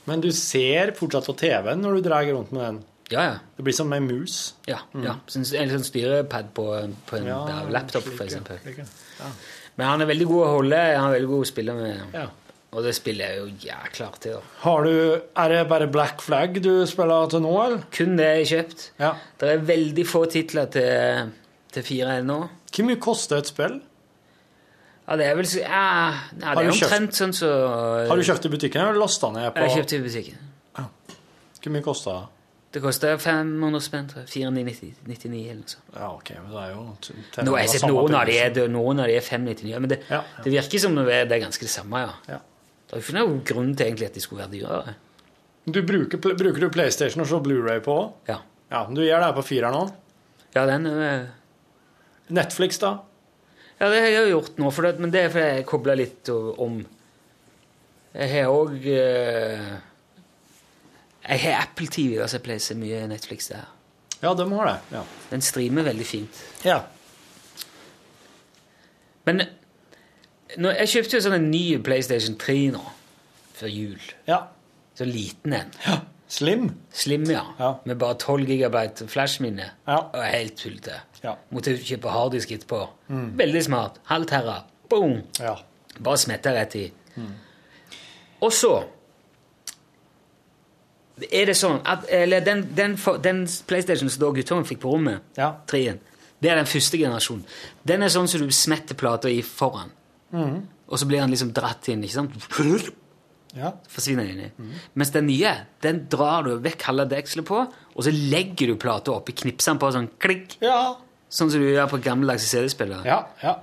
Men 0.10 0.22
du 0.24 0.32
ser 0.34 0.94
fortsatt 0.98 1.28
på 1.30 1.36
TV-en 1.38 1.82
når 1.84 2.00
du 2.00 2.02
drar 2.10 2.26
rundt 2.34 2.52
med 2.56 2.64
den. 2.66 2.80
Ja, 3.12 3.24
ja. 3.28 3.34
Det 3.58 3.64
blir 3.68 3.76
som 3.76 3.92
ei 3.94 4.00
mus. 4.00 4.54
ja, 4.70 4.80
ja. 5.04 5.18
Sånn, 5.28 5.44
en 5.60 5.70
sånn 5.74 5.84
styrepad 5.84 6.54
på, 6.56 6.68
på 7.10 7.18
en 7.20 7.28
Ja, 7.28 7.42
laptop, 7.70 8.08
f.eks. 8.08 8.38
ja. 9.20 9.32
Men 9.76 9.88
han 9.88 10.02
er 10.04 10.10
veldig 10.10 10.28
god 10.30 10.46
å 10.46 10.54
holde. 10.58 10.80
Han 10.96 11.10
er 11.10 11.18
veldig 11.20 11.30
god 11.34 11.44
å 11.44 11.50
spille 11.52 11.76
med. 11.76 12.16
Ja. 12.16 12.26
Og 12.72 12.86
det 12.88 12.94
spiller 12.96 13.34
jeg 13.34 13.42
jo 13.42 13.68
jækla 13.68 14.06
artig. 14.08 14.32
da. 14.32 14.40
Har 14.64 14.86
du 14.88 14.94
Er 15.36 15.50
det 15.52 15.62
bare 15.68 15.88
Black 15.92 16.22
Flag 16.24 16.56
du 16.64 16.86
spiller 16.88 17.28
til 17.32 17.44
nå, 17.44 17.52
eller? 17.66 17.82
Kun 17.92 18.16
det 18.16 18.30
jeg 18.30 18.40
har 18.46 18.52
kjøpt. 18.54 18.86
Ja. 19.04 19.12
Det 19.42 19.50
er 19.52 19.66
veldig 19.74 20.06
få 20.08 20.22
titler 20.32 20.70
til, 20.72 21.34
til 21.76 21.84
4 21.84 22.22
nå. 22.24 22.40
Hvor 22.72 22.88
mye 22.88 23.02
koster 23.04 23.42
et 23.44 23.52
spill? 23.52 23.82
Ja, 25.08 25.16
det 25.18 25.26
er 25.28 25.36
vel 25.36 25.48
så 25.50 25.60
ja, 25.64 26.12
Har 26.12 26.56
Det 26.56 26.68
er 26.68 26.72
kjøpt- 26.72 26.84
omtrent 26.86 27.18
sånn 27.18 27.34
så 27.36 27.50
Har 28.08 28.16
du 28.16 28.24
kjøpt 28.24 28.46
i 28.46 28.50
butikken, 28.54 28.82
eller 28.82 29.00
lasta 29.02 29.32
ned 29.34 29.54
på 29.56 29.66
Jeg 29.66 29.78
kjøpte 29.82 29.98
i 29.98 30.04
butikken. 30.06 30.38
Hvor 31.62 31.72
mye 31.76 31.84
kosta 31.86 32.14
det? 32.20 32.28
Det 32.72 32.80
koster 32.82 33.18
500 33.20 33.82
spenn, 33.84 34.08
499 34.32 34.94
eller 35.52 35.60
noe 35.60 35.68
sånt. 35.68 35.90
Ja, 35.94 36.08
OK, 36.16 36.30
men 36.40 36.52
det 36.54 36.62
er 36.62 36.70
jo 36.72 37.44
Nå 37.44 37.52
har 37.52 37.60
jeg 37.66 37.70
sett 37.74 37.84
noen 37.90 38.16
av 38.16 38.26
de 38.30 38.38
er, 38.40 38.68
noen 38.72 39.02
av 39.04 39.10
de 39.12 39.18
er 39.20 39.26
599, 39.26 39.80
men 39.84 39.90
det, 39.92 39.98
Ja, 40.10 40.22
ja. 40.24 40.44
det 40.46 40.54
virker 40.54 40.80
som 40.80 40.96
det 40.96 41.06
er, 41.12 41.26
ganske 41.44 41.60
det 41.68 41.70
samme, 41.70 42.00
ja. 42.00 42.14
Ja. 42.30 42.40
Det 42.88 42.96
er 42.96 43.04
ikke 43.04 43.18
noen 43.20 43.44
grunn 43.44 43.76
til 43.76 43.88
egentlig 43.90 44.08
at 44.08 44.14
de 44.16 44.24
skulle 44.24 44.46
være 44.46 44.54
dyrere. 44.56 44.96
Du 45.70 45.82
bruker, 45.84 46.18
bruker 46.18 46.60
du 46.64 46.70
PlayStation 46.70 47.22
og 47.22 47.28
så 47.28 47.42
Blu-ray 47.44 47.84
på? 47.84 47.98
Ja, 48.28 48.38
Ja, 48.72 48.86
men 48.88 48.96
du 48.96 49.02
gjør 49.02 49.20
det 49.20 49.26
her 49.28 49.34
på 49.42 49.44
fireren 49.44 49.76
òg? 49.76 49.92
ja 50.56 50.66
den 50.66 50.86
øh, 50.88 51.28
Netflix, 52.30 52.80
da? 52.80 52.98
Ja, 53.82 53.90
det 53.90 54.00
har 54.04 54.12
jeg 54.14 54.28
jo 54.28 54.34
gjort 54.36 54.60
nå, 54.62 54.70
det, 54.86 54.92
men 55.02 55.14
det 55.14 55.22
er 55.26 55.32
fordi 55.34 55.46
jeg 55.58 55.66
kobler 55.70 55.98
litt 55.98 56.30
om 56.32 56.76
Jeg 58.14 58.28
har 58.30 58.52
òg 58.54 58.84
Jeg 58.86 59.80
har 61.46 61.62
Apple 61.64 61.88
TV, 61.90 62.20
altså 62.22 62.38
jeg 62.38 62.46
pleier 62.46 62.78
mye 62.78 63.08
Netflix 63.10 63.50
der. 63.50 63.66
Ja, 64.22 64.34
de 64.38 64.46
har 64.52 64.66
det. 64.70 64.78
Ja. 64.94 65.02
Den 65.32 65.42
streamer 65.42 65.84
veldig 65.90 66.06
fint. 66.06 66.44
ja. 66.66 66.82
Men 69.26 69.44
nå, 70.58 70.72
jeg 70.74 70.90
kjøpte 70.90 71.18
jo 71.18 71.24
sånn 71.26 71.38
en 71.38 71.52
ny 71.54 71.78
PlayStation 71.86 72.36
3 72.42 72.56
nå, 72.74 72.82
før 73.58 73.70
jul. 73.72 74.02
ja. 74.30 74.44
Så 74.98 75.06
liten 75.08 75.54
en. 75.56 75.70
Slim? 76.32 76.70
Slim, 76.96 77.26
ja. 77.28 77.42
Ja. 77.60 77.70
Med 77.86 77.98
bare 78.00 78.16
12 78.22 78.46
gigabyte 78.48 79.08
flashminne. 79.12 79.66
Ja. 79.88 79.98
Og 80.16 80.22
helt 80.32 80.56
tullete. 80.62 81.02
Ja. 81.26 81.34
Måtte 81.52 81.74
kjøpe 81.78 82.14
harddisk 82.14 82.54
etterpå. 82.56 82.80
Veldig 83.42 83.64
smart. 83.68 84.00
Halv 84.08 84.30
terra. 84.32 84.62
Boom! 84.90 85.18
Ja. 85.44 85.58
Bare 86.00 86.18
smette 86.22 86.54
rett 86.56 86.76
i. 86.80 86.86
Og 88.42 88.54
så 88.56 88.72
er 91.32 91.46
det 91.52 91.54
sånn 91.60 91.82
at 91.86 92.08
Eller 92.10 92.42
den, 92.42 92.64
den, 92.76 92.96
den 93.22 93.44
PlayStation 93.70 94.10
som 94.10 94.24
da 94.24 94.32
guttungen 94.34 94.66
fikk 94.66 94.80
på 94.86 94.94
rommet, 94.96 95.22
Ja. 95.38 95.52
3-en, 95.70 96.00
det 96.42 96.50
er 96.50 96.58
den 96.58 96.66
første 96.70 96.98
generasjonen. 96.98 97.44
Den 97.86 98.02
er 98.02 98.10
sånn 98.10 98.28
som 98.32 98.42
du 98.42 98.50
smetter 98.56 98.98
plata 98.98 99.30
i 99.30 99.44
foran. 99.46 99.92
Og 100.34 100.98
så 101.00 101.06
blir 101.08 101.20
den 101.22 101.30
liksom 101.36 101.52
dratt 101.54 101.88
inn. 101.92 102.02
ikke 102.08 102.14
sant? 102.18 102.40
Ja. 103.56 103.72
Forsvinner 103.90 104.26
den 104.28 104.52
Mm. 104.58 104.72
Mens 104.96 105.12
den 105.12 105.26
nye, 105.28 105.54
den 105.82 106.08
drar 106.10 106.44
du 106.44 106.58
vekk 106.60 106.82
halve 106.88 107.06
dekselet 107.10 107.46
på, 107.46 107.60
og 107.96 108.04
så 108.04 108.12
legger 108.12 108.68
du 108.68 108.76
plata 108.76 109.12
oppi, 109.12 109.34
knipsene 109.34 109.80
på 109.80 109.92
sånn 109.92 110.10
klikk. 110.20 110.58
Ja. 110.62 110.96
Sånn 111.30 111.50
som 111.52 111.60
du 111.62 111.68
gjør 111.72 111.88
på 111.90 112.02
gammeldagse 112.04 112.46
CD-spillere. 112.48 113.06
Ja. 113.06 113.26
ja. 113.44 113.56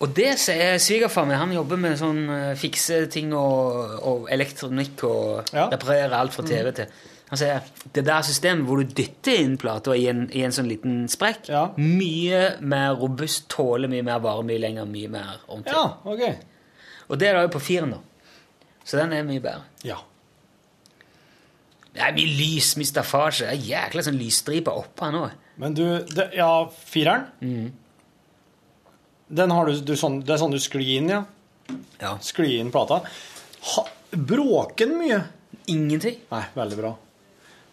Og 0.00 0.14
det 0.16 0.38
sier 0.40 0.78
svigerfar 0.80 1.26
min. 1.28 1.36
Han 1.36 1.52
jobber 1.52 1.76
med 1.76 1.98
sånn 2.00 2.20
uh, 2.30 2.54
fikse 2.56 3.02
ting 3.12 3.34
og, 3.36 3.98
og 4.06 4.28
elektronikk 4.32 5.02
og 5.04 5.50
Ja. 5.52 5.66
reparere 5.68 6.16
alt 6.16 6.32
fra 6.32 6.42
TV 6.46 6.70
til. 6.72 6.86
Han 7.30 7.38
sier 7.38 7.60
det 7.94 8.02
der 8.08 8.22
systemet 8.26 8.64
hvor 8.66 8.80
du 8.80 8.88
dytter 8.96 9.36
inn 9.38 9.56
plata 9.60 9.92
i, 9.94 10.06
en- 10.10 10.30
i 10.34 10.40
en 10.42 10.50
sånn 10.50 10.66
liten 10.70 11.04
sprekk, 11.08 11.48
Ja. 11.52 11.66
mye 11.76 12.56
mer 12.60 12.94
robust, 12.98 13.48
tåler 13.52 13.88
mye 13.92 14.02
mer 14.02 14.18
varme, 14.24 14.46
mye 14.48 14.58
lenger, 14.64 14.84
mye 14.86 15.08
mer 15.12 15.36
ordentlig. 15.48 15.74
Ja, 15.76 15.84
okay. 16.04 16.34
Og 17.10 17.18
det 17.18 17.28
er 17.28 17.34
det 17.38 17.42
jo 17.52 17.58
på 17.58 17.62
firen, 17.62 17.90
da. 17.90 17.98
Så 18.90 18.98
den 18.98 19.12
er 19.14 19.26
mye 19.26 19.42
bedre. 19.42 19.68
Ja. 19.86 20.00
Det 21.94 22.02
er 22.02 22.14
mye 22.16 22.32
lys, 22.40 22.72
mye 22.78 22.88
staffasje. 22.88 23.46
Det 23.46 23.52
er 23.54 23.68
jækla 23.68 24.02
sånn 24.06 24.18
lysstriper 24.18 24.80
oppå 24.82 25.06
her 25.06 25.14
nå. 25.14 25.20
Men 25.62 25.76
du, 25.78 25.84
det, 26.10 26.30
ja, 26.34 26.50
fireren? 26.90 27.28
Den 29.30 29.54
har 29.54 29.70
du, 29.70 29.78
du 29.86 29.94
sånn, 29.98 30.18
det 30.26 30.34
er 30.34 30.42
sånn 30.42 30.54
du 30.54 30.58
sklir 30.62 30.96
inn, 30.96 31.10
ja? 31.12 31.20
Ja. 32.00 32.16
Sklir 32.24 32.56
inn 32.58 32.72
plata. 32.74 32.98
Ha, 33.74 33.84
bråker 34.10 34.90
den 34.90 34.98
mye? 34.98 35.20
Ingenting. 35.70 36.18
Nei, 36.32 36.42
veldig 36.56 36.80
bra. 36.80 36.92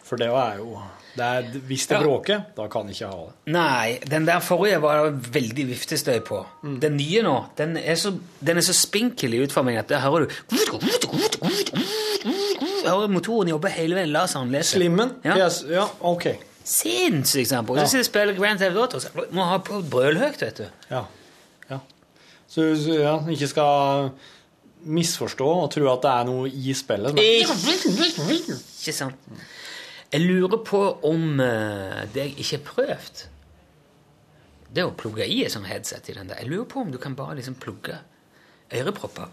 For 0.08 0.16
det 0.20 0.30
er 0.32 0.56
jo 0.62 0.78
det 1.18 1.24
er, 1.26 1.42
Hvis 1.66 1.86
det 1.88 1.96
Ja. 1.98 2.02
bråker, 2.02 2.42
da 2.56 2.66
kan 2.70 2.86
jeg 2.88 2.94
ikke 2.96 3.08
ha 3.10 3.24
det. 3.26 3.52
Nei, 3.52 3.98
den 4.10 4.26
der 4.26 4.40
forrige 4.40 4.80
var 4.80 5.04
det 5.10 5.32
veldig 5.34 5.66
viftestøy 5.68 6.20
på. 6.24 6.44
Den 6.80 6.96
nye 6.96 7.22
nå, 7.26 7.34
den 7.58 7.76
er 7.76 7.94
så, 7.98 8.12
den 8.40 8.56
er 8.56 8.64
så 8.64 8.72
spinkel 8.76 9.34
i 9.34 9.42
utformingen 9.44 9.80
at 9.82 9.88
der 9.88 10.00
hører 10.04 10.26
du 10.26 10.34
Hører 12.86 13.08
motoren 13.12 13.48
jobbe 13.50 13.68
hele 13.74 13.98
veien. 13.98 14.12
Laseren 14.14 14.52
leser. 14.54 14.78
Slimmen? 14.78 15.16
Ja. 15.24 15.36
Yes, 15.44 15.64
ja, 15.68 15.84
ok. 16.00 16.28
Sinnssykt 16.64 17.46
eksempel. 17.46 17.78
Og 17.80 17.88
så 17.88 17.98
og 17.98 18.04
spiller 18.06 18.36
Grand 18.36 18.58
Theft 18.60 18.76
Auto. 18.76 19.00
så 19.00 19.08
Må 19.32 19.44
ha 19.48 19.58
på 19.64 19.82
brølhøyt, 19.90 20.40
vet 20.42 20.58
du. 20.62 20.66
Ja. 20.90 21.04
ja. 21.70 21.78
Så 22.48 22.70
så, 22.76 22.98
ja, 23.00 23.14
ikke 23.28 23.48
skal 23.48 24.10
misforstå 24.88 25.48
og 25.64 25.70
tro 25.74 25.88
at 25.92 26.02
det 26.04 26.10
er 26.12 26.24
noe 26.28 26.48
i 26.48 26.74
spillet. 26.76 27.18
Ikke 27.18 28.92
sant? 28.94 29.14
Jeg 30.12 30.24
lurer 30.24 30.62
på 30.64 30.80
om 31.04 31.40
eh, 31.40 32.04
det 32.14 32.22
jeg 32.22 32.38
ikke 32.38 32.56
har 32.56 32.64
prøvd 32.68 33.24
Det 34.76 34.84
å 34.84 34.94
plugge 34.96 35.26
i 35.28 35.42
et 35.44 35.52
sånt 35.52 35.68
headset 35.68 36.08
i 36.08 36.14
den 36.16 36.30
der. 36.30 36.40
Jeg 36.40 36.48
lurer 36.52 36.68
på 36.68 36.80
om 36.80 36.92
du 36.92 36.98
kan 37.00 37.16
bare 37.16 37.36
liksom 37.38 37.58
plugge 37.60 37.98
ørepropper 38.72 39.28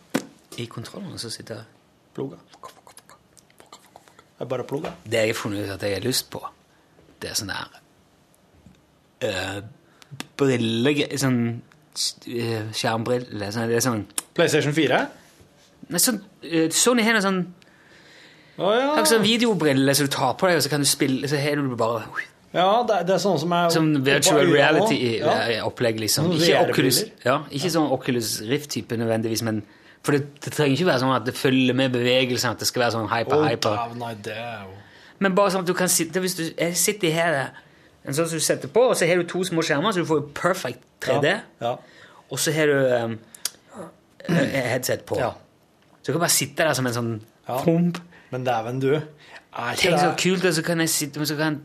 i 0.59 0.65
kontrollen, 0.71 1.11
og 1.11 1.19
så 1.19 1.29
sitte 1.31 1.63
Plugga. 2.15 2.37
Det 4.35 4.43
er 4.43 4.47
bare 4.47 4.63
plugga. 4.63 4.93
Det 5.03 5.19
jeg 5.19 5.33
har 5.33 5.39
funnet 5.39 5.65
ut 5.65 5.73
at 5.73 5.83
jeg 5.83 5.97
har 5.97 6.05
lyst 6.05 6.29
på, 6.31 6.39
det 7.19 7.31
er 7.31 7.39
sånn 7.39 7.51
der 7.51 7.81
uh, 9.25 9.59
Brille 10.39 10.93
Sånn 11.19 11.39
uh, 11.55 12.71
skjermbrille 12.75 13.51
sånn, 13.51 13.69
Det 13.71 13.77
er 13.79 13.83
sånn 13.83 14.05
PlayStation 14.35 14.75
4? 14.75 15.01
Nei, 15.91 16.01
sånn 16.01 16.21
uh, 16.23 16.67
Sony 16.75 17.05
har 17.07 17.19
en 17.19 17.25
sånn 17.25 17.41
Å 18.57 18.69
ja. 18.71 18.85
Akkurat 18.93 19.09
sånn 19.11 19.25
videobrille 19.25 19.95
som 19.97 20.07
du 20.07 20.11
tar 20.15 20.33
på 20.39 20.47
deg, 20.47 20.55
og 20.61 20.63
så 20.63 20.69
kan 20.71 20.79
du 20.79 20.87
spille 20.87 21.27
Så 21.27 21.35
har 21.41 21.59
du 21.59 21.75
bare 21.75 22.05
Ja, 22.55 22.83
det, 22.87 23.01
det 23.09 23.15
er 23.17 23.19
sånn 23.19 23.39
som 23.41 23.51
er 23.51 23.69
Som 23.73 23.89
virtual 24.05 24.47
reality-opplegg, 24.47 25.17
Ja. 25.19 25.33
reality-opplegg, 25.41 25.99
liksom. 26.05 26.29
Sånn 26.31 26.39
Ikke 26.39 26.61
Oculus, 26.69 27.01
ja, 27.25 27.41
ikke 27.51 27.71
sånn 27.73 27.91
Oculus 27.91 28.29
Rift-type 28.47 28.95
nødvendigvis, 29.01 29.43
men 29.43 29.59
For 30.05 30.15
det, 30.15 30.21
det 30.45 30.53
trenger 30.53 30.77
ikke 30.77 30.87
være 30.93 31.03
sånn 31.03 31.15
at 31.17 31.25
det 31.27 31.35
følger 31.35 31.75
med 31.75 31.91
bevegelsen, 31.97 32.51
at 32.55 32.59
det 32.63 32.67
skal 32.69 32.85
være 32.85 32.95
sånn 32.95 33.09
hyper-hyper. 33.09 33.75
Oh, 33.75 34.73
Men 35.19 35.35
bare 35.35 35.51
sånn 35.51 35.65
at 35.65 35.67
du 35.67 35.73
kan 35.73 35.89
sitte 35.91 36.21
Hvis 36.23 36.35
du 36.39 36.43
sitter 36.77 37.11
her 37.11 37.39
en 38.05 38.13
sånn 38.13 38.27
som 38.29 38.37
du 38.37 38.43
setter 38.45 38.69
på, 38.69 38.83
og 38.91 38.95
så 38.95 39.07
har 39.09 39.17
du 39.17 39.23
to 39.25 39.39
små 39.43 39.63
skjermer, 39.65 39.89
så 39.95 40.03
du 40.03 40.05
får 40.05 40.19
jo 40.19 40.25
perfect 40.37 40.83
3D, 41.01 41.25
Ja. 41.25 41.39
ja. 41.61 41.71
og 42.29 42.37
så 42.37 42.51
har 42.53 42.69
du 42.69 42.75
um, 43.01 43.15
eh, 44.29 44.67
headset 44.69 45.01
på. 45.09 45.17
Ja. 45.17 45.31
Så 46.03 46.11
du 46.11 46.11
kan 46.13 46.21
bare 46.21 46.29
sitte 46.29 46.63
der 46.67 46.73
som 46.77 46.85
en 46.85 46.93
sånn 46.93 47.15
Ja. 47.49 47.57
pump. 47.63 47.97
Men 48.31 48.45
dæven, 48.47 48.81
du. 48.81 48.93
Er 48.95 49.71
ikke 49.75 49.81
Tenk 49.81 49.99
så 49.99 50.11
det 50.11 50.19
kult, 50.23 50.45
og 50.45 50.53
så 50.57 50.63
kan 50.65 50.83
jeg 50.83 50.91
sitte 50.91 51.25
så 51.25 51.37
kan 51.39 51.61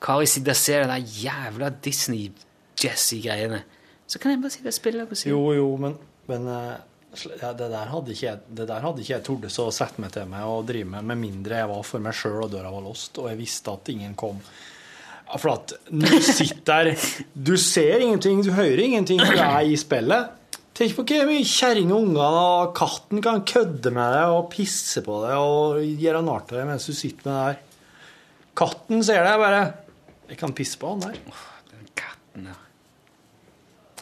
Kari 0.00 0.26
sitte 0.28 0.54
og 0.54 0.56
se 0.56 0.78
den 0.80 1.08
jævla 1.22 1.68
Disney-Jesse-greiene. 1.84 3.60
Så 4.08 4.18
kan 4.18 4.32
jeg 4.32 4.40
bare 4.42 4.54
sitte 4.54 4.72
og 4.72 4.76
spille 4.76 5.06
på 5.06 5.14
siden. 5.14 5.36
Jo, 5.36 5.52
jo, 5.52 5.76
men, 5.76 5.98
men 6.30 6.48
eh, 6.48 6.78
ja, 7.42 7.52
det 7.52 7.68
der 7.70 7.92
hadde 7.92 8.14
ikke 8.14 8.26
jeg, 8.26 8.40
det 8.56 8.66
der 8.70 8.80
hadde 8.80 9.04
ikke 9.04 9.12
jeg 9.12 9.26
torde 9.26 9.52
så 9.52 9.68
å 9.68 9.74
sette 9.74 10.02
meg 10.02 10.12
til 10.14 10.26
meg 10.30 10.48
og 10.48 10.66
drive 10.70 10.88
med, 10.88 11.06
med 11.12 11.20
mindre 11.20 11.60
jeg 11.60 11.70
var 11.70 11.86
for 11.86 12.02
meg 12.02 12.16
sjøl 12.16 12.40
og 12.46 12.52
døra 12.54 12.72
var 12.72 12.84
låst, 12.86 13.20
og 13.20 13.30
jeg 13.30 13.40
visste 13.40 13.76
at 13.76 13.92
ingen 13.92 14.16
kom. 14.18 14.40
For 15.30 15.52
at 15.52 15.76
du 15.86 16.08
sitter 16.26 16.90
der 16.90 17.08
Du 17.50 17.54
ser 17.60 18.02
ingenting, 18.02 18.40
du 18.42 18.50
hører 18.56 18.82
ingenting, 18.82 19.20
du 19.20 19.36
er 19.36 19.60
i 19.68 19.76
spillet. 19.78 20.39
Tenk 20.80 20.94
på 20.96 21.02
hvor 21.04 21.26
mye 21.28 21.44
kjerring 21.44 21.90
og 21.92 22.06
unger 22.06 22.36
og 22.40 22.70
katten 22.78 23.20
kan 23.24 23.42
kødde 23.44 23.90
med 23.92 24.14
deg 24.16 24.32
og 24.32 24.46
pisse 24.54 25.02
på 25.04 25.18
deg 25.26 25.36
og 25.36 25.80
gjøre 26.00 26.22
narr 26.24 26.46
av 26.46 26.54
deg 26.54 26.68
mens 26.70 26.86
du 26.88 26.94
sitter 26.96 27.26
med 27.28 27.34
det 27.36 27.42
der. 27.50 27.58
Katten 28.60 29.02
ser 29.04 29.20
deg 29.26 29.42
bare 29.42 29.58
Jeg 30.30 30.38
kan 30.40 30.54
pisse 30.56 30.78
på 30.80 30.88
han 30.94 31.02
der. 31.04 31.18
Den 31.68 31.90
katten 32.00 32.46
ja. 32.48 32.56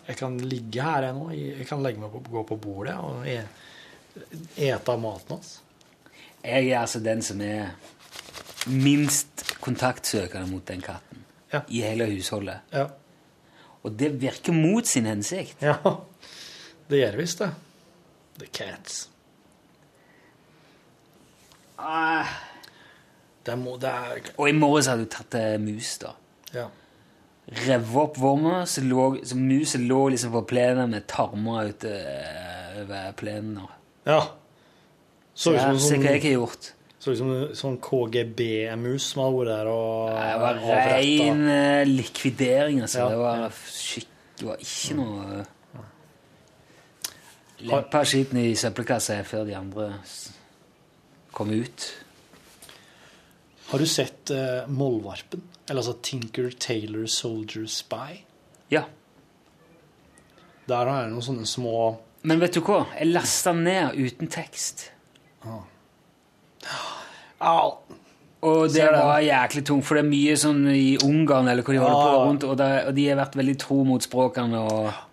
Jeg 0.09 0.21
kan 0.21 0.37
ligge 0.39 0.85
her 0.87 1.09
jeg 1.09 1.17
nå. 1.19 1.27
Jeg 1.35 1.67
kan 1.69 1.83
legge 1.85 2.01
meg 2.01 2.13
på, 2.15 2.23
gå 2.31 2.43
på 2.53 2.57
bordet 2.63 2.95
og 3.03 3.27
e- 3.29 3.49
ete 4.69 4.95
av 4.95 5.03
maten 5.03 5.35
hans. 5.35 5.51
Jeg 6.45 6.71
er 6.71 6.79
altså 6.85 7.03
den 7.05 7.21
som 7.27 7.43
er 7.45 7.75
minst 8.71 9.43
kontaktsøkende 9.65 10.47
mot 10.53 10.65
den 10.71 10.85
katten 10.85 11.25
Ja. 11.53 11.63
i 11.73 11.83
hele 11.83 12.07
husholdet. 12.13 12.61
Ja. 12.73 12.87
Og 13.83 13.95
det 13.99 14.13
virker 14.21 14.53
mot 14.55 14.87
sin 14.87 15.07
hensikt. 15.11 15.59
ja. 15.65 15.75
Det 16.89 17.01
gjør 17.03 17.17
visst 17.21 17.43
det. 17.43 17.51
The 18.39 18.47
cats. 18.55 19.09
Ah. 21.79 22.27
Det 23.47 23.57
må 23.59 23.77
Det 23.81 23.89
er 23.89 24.21
Og 24.37 24.49
i 24.49 24.53
morges 24.57 24.89
hadde 24.91 25.07
du 25.07 25.13
tatt 25.13 25.35
eh, 25.39 25.57
mus, 25.63 25.95
da. 26.03 26.13
Ja. 26.55 26.67
Rev 27.65 27.95
opp 27.97 28.19
vorma, 28.21 28.65
så, 28.69 28.83
så 29.25 29.37
muset 29.41 29.81
lå 29.89 30.01
liksom 30.13 30.35
på 30.35 30.43
plenen 30.51 30.91
med 30.93 31.07
tarmer 31.09 31.71
ute 31.71 31.93
eh, 31.95 32.83
over 32.83 33.13
plenen. 33.17 33.63
ja. 34.09 34.21
Så 35.39 35.53
ut 35.55 35.61
som 35.61 35.71
hva 35.71 35.77
jeg 35.79 35.85
sånn, 35.87 36.05
har 36.25 36.33
gjort. 36.33 36.65
så 36.99 37.13
ut 37.15 37.19
som 37.21 37.29
sånn 37.55 37.77
KGB-mus 37.79 39.05
som 39.13 39.21
har 39.23 39.37
vært 39.37 39.51
der 39.53 39.69
og 39.71 40.09
Det 40.17 40.41
var 40.43 40.57
ren 40.99 41.43
eh, 41.53 41.83
likvidering, 41.87 42.81
altså. 42.83 43.05
Ja, 43.05 43.09
Det 43.13 43.21
var. 43.23 43.61
Det 44.41 44.49
var 44.49 44.65
ikke 44.67 44.97
noe 44.99 45.45
Lempa 47.59 48.05
skiten 48.07 48.39
i 48.39 48.53
søppelkassa 48.59 49.19
før 49.27 49.47
de 49.49 49.57
andre 49.59 49.89
kom 51.35 51.51
ut. 51.51 51.87
Har 53.69 53.83
du 53.83 53.87
sett 53.87 54.31
uh, 54.31 54.69
Mollvarpen? 54.71 55.43
Eller 55.69 55.83
altså 55.83 55.99
Tinker 56.03 56.51
Taylor 56.59 57.07
Soldier 57.11 57.67
Spy? 57.69 58.23
Ja. 58.73 58.85
Der 60.69 60.87
er 60.87 61.03
det 61.03 61.13
noen 61.13 61.25
sånne 61.25 61.49
små 61.49 61.73
Men 62.29 62.41
vet 62.43 62.57
du 62.57 62.63
hva? 62.65 62.85
Jeg 62.99 63.11
lasta 63.11 63.53
ned 63.57 63.99
uten 63.99 64.31
tekst. 64.33 64.89
Au! 67.39 67.77
Og 68.39 68.71
det 68.71 68.87
var 68.87 69.19
jæklig 69.19 69.65
tungt, 69.67 69.87
for 69.87 69.99
det 69.99 70.05
er 70.05 70.11
mye 70.13 70.35
sånn 70.39 70.63
i 70.71 70.95
Ungarn 71.03 71.51
eller 71.51 71.67
hvor 71.67 71.75
de 71.75 71.81
holder 71.83 72.05
på 72.05 72.21
rundt, 72.23 72.45
og, 72.47 72.61
de 72.95 73.07
har 73.09 73.19
vært 73.19 73.35
veldig 73.39 73.55
tro 73.59 73.81
mot 73.87 74.05
språkene, 74.05 74.61
og, 74.63 74.91
Ja. 74.93 75.08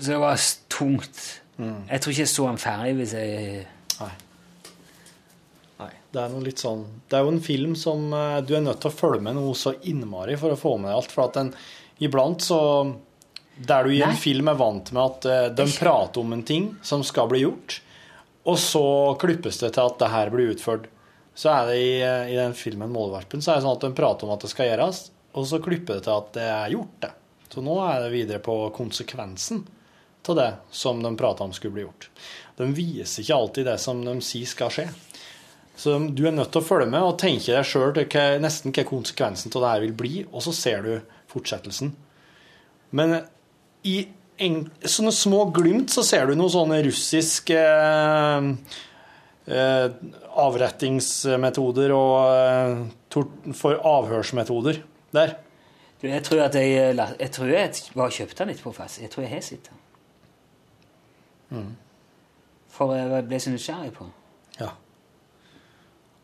Så 0.00 0.12
det 0.12 0.20
var 0.22 0.44
tungt. 0.72 1.22
Mm. 1.56 1.86
Jeg 1.88 2.02
tror 2.02 2.12
ikke 2.12 2.24
jeg 2.24 2.32
så 2.32 2.46
den 2.50 2.60
ferdig 2.60 2.94
hvis 2.98 3.12
jeg 3.16 3.62
Nei. 3.96 4.10
Nei. 5.80 5.92
Det 6.12 6.20
er 6.20 6.32
noe 6.34 6.44
litt 6.44 6.60
sånn 6.60 6.82
Det 7.08 7.16
er 7.16 7.24
jo 7.24 7.30
en 7.32 7.40
film 7.40 7.72
som 7.80 8.10
eh, 8.12 8.42
du 8.44 8.52
er 8.58 8.64
nødt 8.64 8.82
til 8.84 8.92
å 8.92 8.96
følge 8.98 9.24
med 9.24 9.38
noe 9.38 9.54
så 9.56 9.72
innmari 9.88 10.36
for 10.36 10.52
å 10.52 10.60
få 10.60 10.74
med 10.82 10.92
alt. 10.92 11.14
For 11.14 11.30
at 11.30 11.38
en, 11.40 11.54
iblant 12.04 12.44
så 12.44 12.60
Der 13.56 13.88
du 13.88 13.94
i 13.94 14.02
en 14.02 14.12
Nei. 14.12 14.20
film 14.20 14.52
er 14.52 14.60
vant 14.60 14.92
med 14.92 15.02
at 15.02 15.28
eh, 15.32 15.48
de 15.56 15.68
prater 15.78 16.20
om 16.20 16.36
en 16.36 16.44
ting 16.44 16.74
som 16.84 17.04
skal 17.06 17.30
bli 17.32 17.40
gjort, 17.46 17.80
og 18.46 18.58
så 18.60 18.84
klippes 19.18 19.62
det 19.62 19.72
til 19.74 19.88
at 19.88 19.96
det 20.02 20.12
her 20.12 20.28
blir 20.30 20.52
utført. 20.52 20.90
Så 21.36 21.48
er 21.52 21.70
det 21.70 21.78
i, 21.80 21.94
eh, 22.04 22.34
i 22.34 22.36
den 22.36 22.52
filmen 22.56 22.92
'Målvarpen' 22.92 23.40
så 23.40 23.54
er 23.54 23.56
det 23.56 23.64
sånn 23.64 23.78
at 23.78 23.86
de 23.88 23.96
prater 23.96 24.28
om 24.28 24.34
at 24.36 24.44
det 24.44 24.52
skal 24.52 24.68
gjøres, 24.68 25.00
og 25.32 25.48
så 25.48 25.60
klipper 25.64 25.96
det 25.96 26.04
til 26.04 26.20
at 26.20 26.28
det 26.36 26.44
er 26.52 26.76
gjort, 26.76 27.00
det. 27.00 27.10
Så 27.48 27.64
nå 27.64 27.78
er 27.80 28.04
det 28.04 28.12
videre 28.12 28.44
på 28.44 28.54
konsekvensen 28.76 29.64
av 30.32 30.38
det 30.40 30.50
som 30.70 31.02
de 31.02 31.12
prata 31.18 31.44
om 31.44 31.52
skulle 31.56 31.76
bli 31.76 31.86
gjort. 31.86 32.10
De 32.56 32.68
viser 32.74 33.22
ikke 33.22 33.36
alltid 33.36 33.68
det 33.68 33.78
som 33.82 34.00
de 34.04 34.16
sier 34.24 34.48
skal 34.48 34.72
skje. 34.72 34.86
Så 35.76 35.98
du 35.98 36.24
er 36.24 36.32
nødt 36.32 36.54
til 36.54 36.62
å 36.62 36.66
følge 36.66 36.88
med 36.88 37.04
og 37.04 37.18
tenke 37.20 37.52
deg 37.52 37.66
sjøl 37.68 37.92
nesten 38.40 38.72
hva 38.72 38.84
konsekvensen 38.88 39.52
av 39.52 39.62
det 39.62 39.72
her 39.74 39.82
vil 39.84 39.96
bli, 39.98 40.14
og 40.32 40.44
så 40.46 40.54
ser 40.56 40.86
du 40.86 40.92
fortsettelsen. 41.32 41.92
Men 42.96 43.18
i 43.84 43.98
en, 44.40 44.62
sånne 44.80 45.12
små 45.12 45.46
glimt 45.56 45.92
så 45.92 46.04
ser 46.06 46.28
du 46.28 46.36
noen 46.36 46.52
sånne 46.52 46.80
russiske 46.86 47.60
eh, 47.60 48.48
eh, 49.52 49.88
avrettingsmetoder 50.46 51.94
og 51.96 52.14
eh, 52.32 53.26
for 53.56 53.80
avhørsmetoder 53.80 54.80
der. 55.16 55.36
Jeg 56.04 56.22
tror 56.26 56.44
at 56.44 56.56
jeg, 56.60 56.92
jeg 56.92 57.32
tror 57.32 57.50
jeg 57.50 57.96
bare 57.96 58.12
kjøpte 58.12 58.42
den 58.42 58.52
litt 58.52 58.62
på 58.62 58.72
fest. 58.76 59.00
Jeg 59.02 59.12
tror 59.12 59.24
jeg 59.24 59.32
har 59.32 59.44
sett 59.44 59.70
den. 59.70 59.85
Mm. 61.54 61.72
For 62.76 62.92
jeg 62.96 63.26
ble 63.28 63.38
så 63.40 63.52
nysgjerrig 63.54 63.92
på. 63.96 64.08
Ja. 64.60 64.70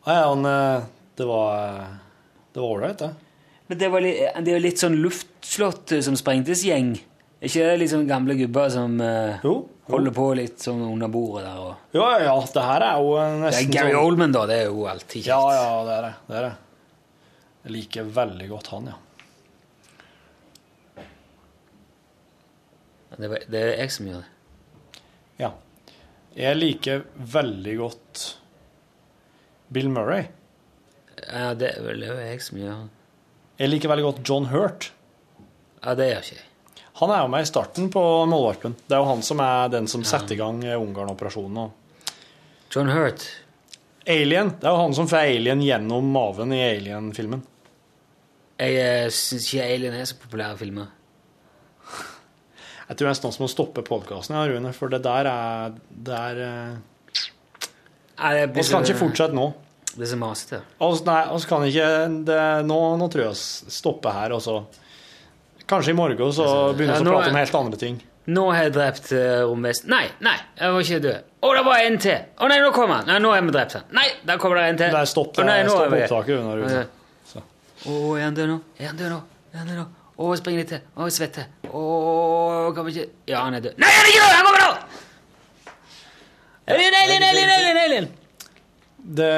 Ja, 0.05 0.13
ja, 0.17 0.23
han, 0.29 0.45
eh, 0.45 0.83
det 1.17 1.25
var 1.29 1.53
eh, 1.63 1.93
Det 2.53 2.59
var 2.59 2.73
ålreit, 2.75 2.99
det. 2.99 3.11
Men 3.67 3.77
det, 3.79 3.87
var 3.89 4.03
litt, 4.03 4.17
det 4.43 4.51
er 4.51 4.57
jo 4.59 4.63
litt 4.65 4.81
sånn 4.81 4.97
luftslott 5.01 5.93
eh, 5.95 6.01
som 6.05 6.17
sprengtes-gjeng. 6.19 6.91
Er 7.43 7.49
ikke 7.49 7.63
det 7.69 7.77
litt 7.81 7.91
sånn 7.91 8.07
gamle 8.07 8.35
gubber 8.39 8.69
som 8.71 8.93
jo, 8.99 9.37
Jo. 9.43 9.53
holder 9.89 10.13
på 10.15 10.27
litt 10.39 10.61
sånn 10.63 10.83
under 10.85 11.09
bordet 11.11 11.45
der? 11.47 11.57
Og... 11.59 11.95
Ja, 11.95 12.09
ja. 12.23 12.35
Det 12.53 12.63
her 12.67 12.85
er 12.89 12.99
jo 13.03 13.15
eh, 13.19 13.39
Det 13.47 13.55
er 13.63 13.71
Gary 13.73 13.95
sånn 13.95 14.03
Oldman, 14.03 14.35
da. 14.35 14.43
Det 14.51 14.59
er 14.61 14.69
jo 14.69 14.85
alltid 14.91 15.17
kjekt. 15.23 15.31
Ja, 15.31 15.41
ja, 15.57 15.71
det 15.87 15.95
er 15.97 16.05
det. 16.09 16.13
Det 16.27 16.37
er 16.41 16.47
det. 16.49 16.53
Jeg 17.63 17.75
liker 17.77 18.13
veldig 18.19 18.47
godt 18.51 18.69
han, 18.75 18.91
ja. 18.91 18.99
Det, 23.13 23.27
var, 23.29 23.43
det 23.53 23.59
er 23.61 23.75
jeg 23.77 23.91
som 23.93 24.07
gjør 24.09 24.23
det. 24.23 24.29
Ja. 25.41 25.51
Jeg 26.37 26.57
liker 26.57 27.03
veldig 27.15 27.75
godt 27.79 28.23
Bill 29.73 29.89
Murray. 29.93 30.27
Ja, 31.23 31.53
det 31.57 31.75
er 31.75 31.85
vel 31.85 32.05
jeg 32.07 32.41
som 32.45 32.59
gjør. 32.61 32.87
Jeg 33.61 33.69
liker 33.69 33.91
veldig 33.93 34.05
godt 34.07 34.23
John 34.27 34.49
Hurt. 34.51 34.89
Ja, 35.83 35.93
det 35.97 36.09
gjør 36.09 36.25
ikke 36.25 36.39
jeg. 36.39 36.49
Han 37.01 37.09
er 37.09 37.23
jo 37.23 37.29
med 37.33 37.45
i 37.45 37.49
starten 37.49 37.87
på 37.93 38.01
Målvarpen. 38.29 38.75
Det 38.85 38.95
er 38.95 39.01
jo 39.01 39.09
han 39.09 39.23
som 39.25 39.41
er 39.41 39.71
den 39.73 39.87
som 39.89 40.03
setter 40.05 40.35
i 40.35 40.39
gang 40.39 40.59
eh, 40.65 40.77
Ungarn-operasjonen. 40.77 41.71
John 42.73 42.91
Hurt. 42.93 43.25
Alien. 44.05 44.51
Det 44.59 44.67
er 44.67 44.75
jo 44.75 44.81
han 44.83 44.93
som 44.97 45.07
får 45.09 45.29
alien 45.31 45.61
gjennom 45.63 46.09
maven 46.13 46.53
i 46.53 46.61
Alien-filmen. 46.65 47.41
Jeg 48.61 49.07
uh, 49.07 49.13
syns 49.13 49.47
ikke 49.49 49.65
Alien 49.65 49.97
er 49.97 50.05
så 50.09 50.17
populære 50.21 50.59
filmer. 50.59 50.91
Jeg 52.93 52.99
tror 52.99 53.09
nesten 53.09 53.31
vi 53.33 53.41
må 53.41 53.47
stoppe 53.49 53.81
podkasten, 53.81 54.35
ja, 54.37 54.45
Rune, 54.45 54.69
for 54.77 54.91
det 54.93 54.99
der 55.01 55.25
er 55.25 55.71
Det 55.89 56.13
er 56.13 56.41
eh, 56.45 58.43
Vi 58.53 58.65
kan 58.69 58.85
ikke 58.85 58.99
fortsette 58.99 59.33
nå. 59.33 59.47
Det 59.95 60.05
er 60.05 60.11
så 60.11 60.17
masete. 60.21 60.59
Altså, 60.77 61.05
nei, 61.07 61.21
altså 61.33 61.49
kan 61.49 61.65
ikke 61.65 61.87
det, 62.27 62.37
nå, 62.69 62.77
nå 63.01 63.07
tror 63.13 63.23
jeg 63.23 63.33
vi 63.33 63.73
stopper 63.73 64.13
her, 64.13 64.35
og 64.37 64.41
så 64.45 64.59
Kanskje 65.65 65.93
i 65.93 65.97
morgen 65.97 66.33
så 66.35 66.45
begynner 66.75 66.99
vi 66.99 67.07
ja, 67.07 67.07
å 67.07 67.15
prate 67.15 67.31
om 67.31 67.39
helt 67.39 67.57
andre 67.57 67.79
ting. 67.81 67.97
Nå 68.35 68.43
har 68.51 68.67
jeg 68.67 68.73
drept 68.75 69.09
uh, 69.15 69.21
romvesenet. 69.47 69.89
Nei, 69.89 70.03
nei, 70.27 70.35
jeg 70.59 70.75
var 70.75 70.85
ikke 70.85 71.01
død. 71.07 71.31
Å, 71.39 71.53
det 71.57 71.63
var 71.65 71.87
en 71.87 71.97
til! 72.03 72.19
Å 72.35 72.51
nei, 72.51 72.59
nå 72.61 72.69
kommer 72.75 72.99
han! 72.99 73.09
Nei, 73.09 73.17
nå 73.23 73.31
har 73.33 73.41
vi 73.47 73.55
drept 73.55 73.77
han. 73.79 73.89
Nei, 73.95 74.05
der 74.27 74.43
kommer 74.43 74.59
det 74.59 74.67
en 74.73 74.81
til. 74.83 74.93
Nei, 74.93 75.03
stopp, 75.09 75.33
Å, 75.39 75.47
nei, 75.47 75.57
stopp 75.65 75.87
er 75.87 76.05
opptaket. 76.11 77.41
Å, 77.87 77.97
er 78.19 78.23
han 78.27 78.37
død 78.37 78.53
nå? 78.53 78.61
Er 78.77 78.91
han 78.91 79.01
død 79.01 79.13
nå? 79.15 79.19
Er 79.55 79.63
han 79.63 79.71
død 79.71 79.81
nå? 79.81 79.89
Å, 80.23 80.29
spring 80.39 80.55
litt 80.59 80.69
til. 80.71 80.83
Å, 80.95 81.07
jeg 81.09 81.15
svetter. 81.17 81.47
Å, 81.67 81.81
kan 82.75 82.85
vi 82.87 82.93
ikke 82.93 83.07
Ja, 83.33 83.41
han 83.43 83.57
er 83.57 83.63
død. 83.65 83.79
Nei, 83.81 83.89
han 83.91 84.05
er 84.05 84.11
ikke 84.11 84.23
død! 84.23 84.35
Han 84.37 84.45
kommer 84.47 84.63
nå! 84.63 84.69
Alien, 86.73 86.95
alien, 87.01 87.25
alien, 87.27 87.51
alien, 87.57 87.79
alien! 87.81 88.07
Det 89.19 89.31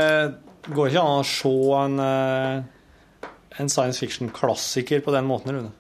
går 0.76 0.92
ikke 0.92 1.02
an 1.02 1.24
å 1.24 1.26
se 1.26 1.54
en, 1.80 1.96
eh, 2.04 3.32
en 3.64 3.72
science 3.72 4.04
fiction-klassiker 4.04 5.02
på 5.06 5.14
den 5.16 5.26
måten, 5.26 5.56
Rune. 5.56 5.72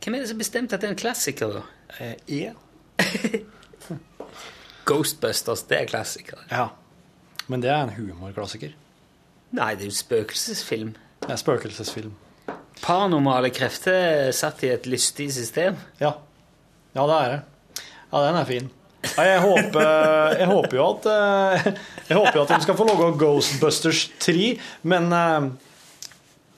Hvem 0.00 0.16
er 0.16 0.24
det 0.24 0.30
som 0.30 0.40
bestemte 0.40 0.78
at 0.78 0.80
det 0.80 0.88
er 0.88 0.94
en 0.94 1.02
klassiker, 1.02 1.58
da? 1.58 1.64
Eh, 2.00 2.16
ja. 2.40 2.54
Ghostbusters, 4.88 5.66
det 5.68 5.82
er 5.82 5.90
klassiker. 5.92 6.46
ja. 6.50 6.70
Men 7.50 7.64
det 7.64 7.70
er 7.74 7.82
en 7.82 7.90
humorklassiker. 7.96 8.76
Nei, 9.58 9.72
det 9.74 9.82
er 9.82 9.88
jo 9.90 9.94
spøkelsesfilm. 9.96 10.92
Det 11.24 11.32
er 11.34 11.38
spøkelsesfilm. 11.40 12.12
Paranormale 12.80 13.50
krefter 13.54 13.96
er 13.96 14.34
satt 14.36 14.62
i 14.64 14.70
et 14.72 14.86
lystig 14.88 15.28
system. 15.36 15.76
Ja. 16.00 16.14
Ja, 16.96 17.06
det 17.06 17.16
er 17.16 17.32
det. 17.34 17.40
Ja, 18.10 18.22
den 18.26 18.38
er 18.40 18.48
fin. 18.48 18.70
Ja, 19.04 19.24
jeg, 19.24 19.40
håper, 19.40 19.86
jeg 20.36 20.46
håper 20.50 20.76
jo 20.76 20.82
at 20.90 21.06
eh, 21.08 21.68
Jeg 22.10 22.18
håper 22.18 22.34
jo 22.36 22.42
at 22.42 22.50
de 22.52 22.58
skal 22.66 22.76
få 22.76 22.84
lage 22.84 23.06
Ghostbusters 23.20 24.02
3, 24.20 24.48
men 24.92 25.06
eh, 25.16 25.46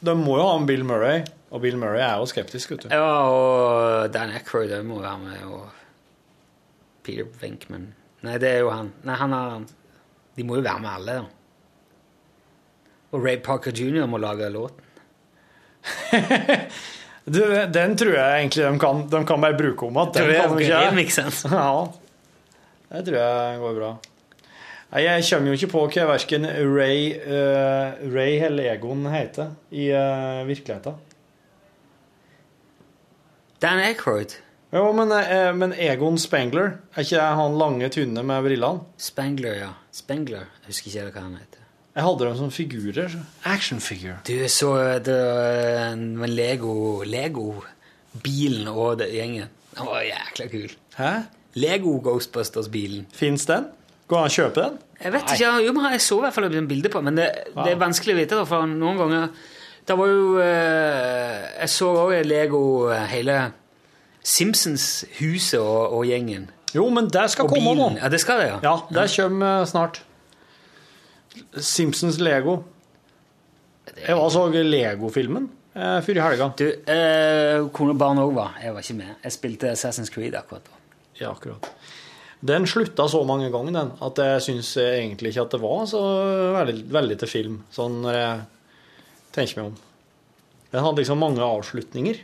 de 0.02 0.14
må 0.18 0.38
jo 0.40 0.46
ha 0.48 0.56
en 0.58 0.66
Bill 0.66 0.82
Murray, 0.86 1.22
og 1.54 1.62
Bill 1.62 1.78
Murray 1.78 2.02
er 2.02 2.18
jo 2.18 2.26
skeptisk, 2.30 2.72
vet 2.74 2.86
du. 2.86 2.88
Ja, 2.90 3.28
og 3.30 4.10
Dan 4.14 4.34
Aykroyd 4.34 4.72
også 4.72 4.88
må 4.88 4.98
være 5.04 5.20
med, 5.22 5.44
og 5.46 5.68
Peter 7.06 7.28
Venkman 7.42 7.92
Nei, 8.22 8.36
det 8.38 8.50
er 8.54 8.60
jo 8.62 8.70
han. 8.70 8.92
Nei, 9.02 9.14
han 9.18 9.32
har 9.34 9.62
De 10.36 10.44
må 10.46 10.58
jo 10.60 10.62
være 10.62 10.82
med 10.82 10.90
alle, 10.92 11.14
da. 11.22 11.24
Og 13.12 13.24
Ray 13.26 13.40
Parker 13.44 13.74
jr. 13.74 14.06
må 14.08 14.20
lage 14.22 14.46
låten. 14.54 14.91
Du, 17.22 17.38
den 17.70 17.92
tror 17.94 18.16
jeg 18.16 18.38
egentlig 18.40 18.64
de 18.66 18.78
kan, 18.82 19.02
de 19.10 19.18
kan 19.26 19.42
bare 19.44 19.54
bruke 19.54 19.86
om 19.86 19.98
at 20.02 20.16
den 20.16 20.26
kan 20.26 20.56
de 20.56 20.64
ikke. 20.64 20.80
remixen. 20.88 21.28
Ja, 21.52 22.96
det 22.98 23.04
tror 23.06 23.18
jeg 23.20 23.60
går 23.62 23.76
bra. 23.78 23.90
Nei, 24.92 25.04
Jeg 25.06 25.24
kommer 25.30 25.48
jo 25.48 25.56
ikke 25.56 25.70
på 25.72 25.84
hva 25.94 26.08
verken 26.10 26.44
Ray, 26.74 27.14
uh, 27.24 27.94
Ray 28.12 28.42
eller 28.44 28.74
Egon 28.74 29.06
heter 29.08 29.54
i 29.70 29.86
uh, 29.94 30.42
virkeligheten. 30.50 30.98
Dan 33.62 33.80
Aykroyd. 33.86 34.36
Jo, 34.74 34.90
men, 34.96 35.14
uh, 35.14 35.54
men 35.56 35.72
Egon 35.78 36.18
Spengler, 36.20 36.74
er 36.96 37.06
ikke 37.06 37.24
han 37.38 37.56
lange, 37.60 37.88
tynne 37.94 38.26
med 38.26 38.44
brillene? 38.44 38.84
Spangler, 39.00 39.56
ja. 39.62 39.72
Spangler. 39.94 40.50
Jeg 40.64 40.74
husker 40.74 40.90
ikke 40.90 41.10
hva 41.14 41.24
han 41.28 41.38
heter. 41.40 41.51
Jeg 41.92 42.06
hadde 42.06 42.24
dem 42.24 42.36
som 42.38 42.50
figurer. 42.50 43.16
Action 43.44 43.80
figure. 43.80 44.16
Du 44.24 44.48
så 44.48 44.72
det 45.04 45.18
var 46.18 46.30
Lego 46.30 47.02
Lego-bilen 47.04 48.68
og 48.72 48.98
det 49.02 49.10
gjengen. 49.12 49.50
Den 49.76 49.88
var 49.88 50.04
jækla 50.06 50.46
kul. 50.52 50.72
Hæ? 50.96 51.10
Lego 51.54 51.98
Ghostbusters-bilen. 52.04 53.06
Fins 53.12 53.44
den? 53.46 53.66
Går 54.08 54.16
det 54.16 54.22
an 54.22 54.30
å 54.30 54.36
kjøpe 54.36 54.62
den? 54.64 54.78
Jeg 55.02 55.12
vet 55.12 55.32
ikke, 55.34 55.50
jo, 55.66 55.72
jeg 55.90 56.00
så 56.04 56.16
i 56.16 56.22
hvert 56.24 56.36
fall 56.36 56.46
et 56.48 56.68
bilde 56.70 56.90
på 56.92 57.00
men 57.02 57.16
det, 57.18 57.26
det 57.56 57.72
er 57.72 57.80
vanskelig 57.80 58.14
å 58.14 58.20
vite. 58.20 58.38
Da, 58.38 58.46
for 58.48 58.68
noen 58.70 59.00
ganger 59.00 59.28
Det 59.88 59.96
var 59.98 60.10
jo 60.12 60.38
eh, 60.38 61.38
Jeg 61.58 61.72
så 61.72 61.88
også 62.04 62.22
Lego 62.28 62.62
eh, 62.94 63.04
hele 63.10 63.38
Simpsons-huset 64.22 65.58
og, 65.58 65.96
og 65.98 66.06
gjengen. 66.06 66.46
Jo, 66.72 66.86
men 66.94 67.08
det 67.10 67.24
skal 67.32 67.48
Og 67.48 67.56
komme 67.56 67.74
nå. 67.74 67.88
Ja, 67.98 68.08
det 68.08 68.20
skal 68.22 68.38
det, 68.38 68.48
ja. 68.52 68.58
Ja, 68.62 68.74
det 68.94 69.08
kommer 69.16 69.62
eh, 69.62 69.66
snart. 69.66 70.02
Simpsons 71.56 72.18
Lego. 72.22 72.58
Jeg 73.96 74.14
var 74.14 74.22
og 74.24 74.32
så 74.32 74.46
Lego-filmen 74.52 75.48
eh, 75.74 75.98
før 76.04 76.18
i 76.18 76.22
helga. 76.22 76.48
Du, 76.58 76.66
eh, 76.68 77.58
kone 77.74 77.94
og 77.94 78.00
barn 78.00 78.20
òg 78.22 78.34
var. 78.36 78.56
Jeg 78.62 78.74
var 78.74 78.84
ikke 78.84 78.98
med. 79.00 79.14
Jeg 79.24 79.36
spilte 79.36 79.72
Assassin's 79.72 80.12
Creed 80.12 80.36
akkurat 80.38 80.66
da. 80.68 80.80
Ja, 81.20 81.32
akkurat. 81.32 81.68
Den 82.42 82.66
slutta 82.66 83.06
så 83.08 83.20
mange 83.26 83.52
ganger, 83.54 83.74
den, 83.76 83.92
at 84.02 84.18
jeg 84.18 84.42
syns 84.42 84.72
egentlig 84.82 85.30
ikke 85.30 85.44
at 85.44 85.54
det 85.54 85.60
var 85.62 85.84
så 85.86 86.00
veldig, 86.56 86.88
veldig 86.90 87.16
til 87.20 87.30
film, 87.30 87.60
sånn 87.70 88.00
når 88.02 88.16
jeg 88.18 88.40
tenker 89.36 89.60
meg 89.60 89.68
om. 89.68 89.76
Den 90.72 90.86
hadde 90.86 91.02
liksom 91.04 91.22
mange 91.22 91.44
avslutninger. 91.46 92.18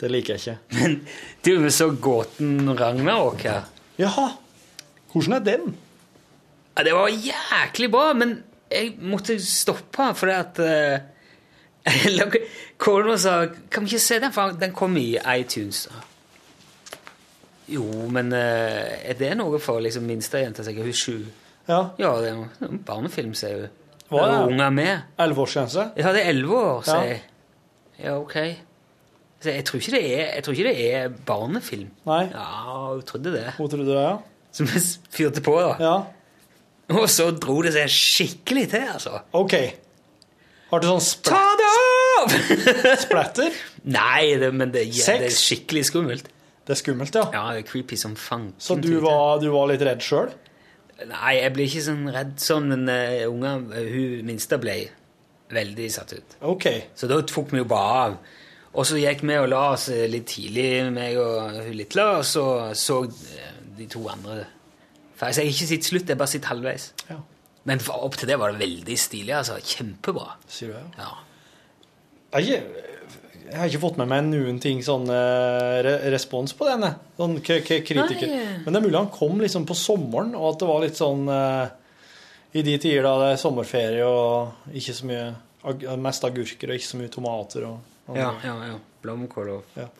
Det 0.00 0.10
liker 0.12 0.36
jeg 0.36 0.42
ikke. 0.42 0.58
Men 0.76 0.98
du, 1.46 1.52
vi 1.64 1.72
så 1.72 1.88
Gåten 1.96 2.74
Ragnarok 2.76 3.46
her. 3.48 3.70
Jaha, 4.00 4.26
hvordan 5.12 5.38
er 5.38 5.46
den? 5.46 5.72
Ja, 6.80 6.84
det 6.84 6.94
var 6.96 7.08
jæklig 7.12 7.90
bra, 7.92 8.12
men 8.16 8.38
jeg 8.72 8.94
måtte 9.04 9.34
stoppe 9.44 10.06
fordi 10.16 10.32
at 10.32 10.60
uh, 12.24 12.36
Kona 12.80 13.16
sa 13.20 13.34
Kan 13.70 13.84
vi 13.84 13.90
ikke 13.90 13.98
se 14.00 14.20
den, 14.20 14.32
for 14.32 14.54
den 14.60 14.72
kom 14.72 14.96
i 14.96 15.18
iTunes. 15.36 15.82
Jo, 17.68 17.84
men 18.08 18.32
uh, 18.32 18.38
er 18.40 19.18
det 19.18 19.34
noe 19.36 19.60
for 19.60 19.82
liksom 19.84 20.06
minstejenta? 20.08 20.64
Hun 20.64 20.88
er 20.88 20.96
sju. 20.96 21.18
Ja, 21.68 21.82
Ja, 22.00 22.14
det 22.22 22.30
er 22.30 22.70
en 22.70 22.80
barnefilm, 22.86 23.34
sier 23.36 23.58
hun. 23.58 23.76
Hva 24.10 24.22
er 24.24 24.32
er 24.38 24.46
unger 24.48 24.70
med. 24.74 25.02
Elleveårsgrense? 25.20 25.84
Ja, 26.00 26.14
det 26.16 26.24
er 26.24 26.32
elleve 26.32 26.56
år, 26.56 26.80
sier 26.88 26.94
Ja. 26.96 27.10
jeg. 27.12 27.20
Ja, 28.00 28.16
ok. 28.16 28.36
Så 29.40 29.50
jeg 29.50 29.64
tror 29.64 29.78
ikke 29.78 29.92
det 29.92 30.00
er, 30.20 30.40
ikke 30.40 30.64
det 30.64 30.94
er 30.94 31.12
barnefilm. 31.28 31.90
Nei. 32.06 32.22
Ja, 32.32 32.88
hun 32.94 33.02
trodde 33.02 33.32
det. 33.36 33.52
Hun 33.58 33.68
trodde 33.70 33.86
det, 33.86 34.00
ja? 34.00 34.16
Så 34.52 34.64
vi 34.64 34.80
fyrte 35.10 35.44
på, 35.44 35.60
da. 35.60 35.76
Ja. 35.84 35.94
Og 36.98 37.06
så 37.12 37.30
dro 37.36 37.60
det 37.66 37.74
seg 37.76 37.92
skikkelig 37.94 38.66
til, 38.72 38.88
altså. 38.96 39.22
OK. 39.38 39.56
Har 40.70 40.82
du 40.82 40.86
sånn 40.86 41.02
splatter? 41.02 41.40
Ta 41.40 41.56
det 41.58 41.70
av! 41.70 43.00
splatter? 43.06 43.56
Nei, 43.90 44.36
det, 44.38 44.52
men 44.54 44.74
det, 44.74 44.84
ja, 44.90 45.06
det 45.06 45.30
er 45.30 45.34
Sex? 45.34 45.40
skikkelig 45.48 45.86
skummelt. 45.90 46.30
Det 46.66 46.76
er 46.76 46.78
skummelt, 46.78 47.16
ja. 47.16 47.26
Ja, 47.34 47.44
det 47.56 47.64
er 47.64 47.68
creepy 47.70 47.98
som 47.98 48.14
fang. 48.18 48.50
Så 48.62 48.76
du 48.78 48.92
var, 49.02 49.40
du 49.42 49.48
var 49.54 49.70
litt 49.72 49.82
redd 49.86 50.04
sjøl? 50.04 50.30
Nei, 51.08 51.38
jeg 51.40 51.54
ble 51.56 51.66
ikke 51.66 51.82
sånn 51.86 52.10
redd 52.12 52.34
sånn, 52.42 52.68
men 52.70 52.84
uh, 52.92 53.24
unga, 53.30 53.54
hun 53.72 54.26
minste 54.28 54.60
ble 54.60 54.76
veldig 55.50 55.88
satt 55.90 56.12
ut. 56.14 56.36
OK. 56.52 56.68
Så 56.94 57.08
da 57.10 57.18
tok 57.26 57.54
vi 57.54 57.62
jo 57.62 57.66
bare 57.70 57.96
av. 58.04 58.20
Og 58.70 58.86
så 58.86 59.00
gikk 59.00 59.24
vi 59.26 59.34
og 59.40 59.48
la 59.50 59.64
oss 59.72 59.88
eh, 59.90 60.06
litt 60.10 60.28
tidlig, 60.30 60.84
meg 60.94 61.18
og 61.18 61.56
hun 61.56 61.74
lille, 61.74 62.04
og 62.20 62.22
så 62.26 62.44
så 62.78 63.00
eh, 63.08 63.56
de 63.80 63.88
to 63.90 64.04
andre 64.12 64.44
For 65.20 65.28
jeg 65.28 65.44
har 65.44 65.52
ikke 65.52 65.68
sett 65.68 65.88
slutt, 65.88 66.06
jeg 66.08 66.16
har 66.16 66.20
bare 66.22 66.32
sett 66.32 66.48
halvveis. 66.48 66.86
Ja. 67.10 67.18
Men 67.68 67.82
opp 67.92 68.16
til 68.16 68.30
det 68.30 68.38
var 68.40 68.54
det 68.54 68.62
veldig 68.62 68.96
stilig. 68.98 69.34
altså. 69.36 69.58
Kjempebra. 69.60 70.38
Sier 70.48 70.72
du 70.72 70.78
det? 70.78 70.86
Ja. 71.02 71.10
Jeg 72.40 72.62
jeg 73.50 73.58
har 73.58 73.66
ikke 73.66 73.82
fått 73.82 73.96
med 73.98 74.06
meg 74.10 74.26
noen 74.28 74.60
ting 74.62 74.78
sånn 74.86 75.08
eh, 75.10 75.80
re 75.82 75.94
respons 76.14 76.52
på 76.54 76.68
den. 76.68 76.84
jeg. 76.86 76.98
Sånn 77.18 77.32
kritiker. 77.42 78.30
Nei. 78.30 78.42
Men 78.62 78.68
det 78.70 78.78
er 78.78 78.84
mulig 78.84 78.98
han 78.98 79.10
kom 79.10 79.40
liksom 79.42 79.66
på 79.66 79.74
sommeren, 79.78 80.36
og 80.38 80.52
at 80.52 80.60
det 80.62 80.68
var 80.70 80.84
litt 80.84 81.00
sånn 81.00 81.24
uh, 81.26 81.66
I 82.54 82.62
de 82.66 82.76
tider 82.78 83.06
da 83.06 83.16
det 83.24 83.32
er 83.32 83.40
sommerferie 83.42 84.06
og 84.06 84.70
ikke 84.76 84.94
så 84.94 85.08
mye 85.10 85.96
mest 86.00 86.24
agurker 86.28 86.70
og 86.70 86.78
ikke 86.78 86.90
så 86.92 87.00
mye 87.00 87.10
tomater. 87.12 87.66
Og, 87.66 87.98
og 88.06 88.20
Ja, 88.22 88.30
ja, 88.46 88.54
ja. 88.70 88.78
Blomkål 89.02 89.52
og 89.56 89.80
Ja. 89.80 89.90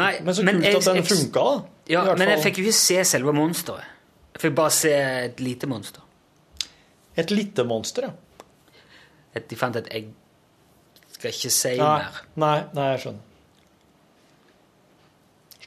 Nei, 0.00 0.12
Men 0.24 0.34
så 0.34 0.44
kult 0.46 0.64
jeg- 0.64 0.76
at 0.80 0.88
den 0.94 1.04
funka, 1.10 1.44
da. 1.44 1.64
Ja, 1.90 2.04
men 2.14 2.28
jeg 2.28 2.42
fikk 2.44 2.58
jo 2.60 2.64
ikke 2.68 2.78
se 2.80 2.98
selve 3.04 3.32
monsteret. 3.36 3.84
Jeg 4.34 4.42
fikk 4.44 4.54
bare 4.58 4.70
se 4.74 4.92
et 5.26 5.40
lite 5.42 5.66
monster. 5.70 6.00
Et 7.16 7.30
lite 7.34 7.64
monster, 7.66 8.02
ja. 8.08 8.12
Et, 9.34 9.46
de 9.50 9.56
fant 9.56 9.76
et 9.76 9.88
egg. 9.94 10.06
Skal 11.12 11.30
ikke 11.34 11.50
si 11.52 11.72
Nei, 11.76 11.98
mer. 11.98 12.20
nei, 12.36 12.54
nei, 12.74 12.86
jeg 12.94 13.00
skjønner. 13.04 13.26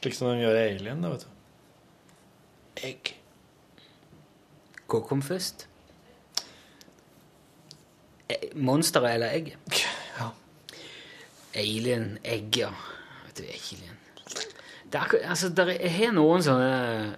Slik 0.00 0.14
som 0.18 0.28
de 0.34 0.40
gjør 0.42 0.56
i 0.58 0.64
Alien, 0.74 1.00
da, 1.04 1.12
vet 1.14 1.20
du. 1.24 1.26
Egg. 2.88 3.14
Hva 4.88 5.00
kom 5.08 5.22
først? 5.24 5.66
Eh, 8.28 8.50
Monsteret 8.54 9.14
eller 9.14 9.30
egget? 9.38 9.56
Ja. 10.18 10.28
Alien, 11.58 12.18
egg, 12.24 12.56
ja. 12.56 12.68
Vet 13.26 13.36
du, 13.40 13.42
alien. 13.48 13.93
Er, 14.94 15.14
altså, 15.30 15.48
der 15.50 15.66
er, 15.72 15.78
jeg 15.82 15.92
har 15.96 16.12
noen 16.14 16.42
sånne 16.46 17.16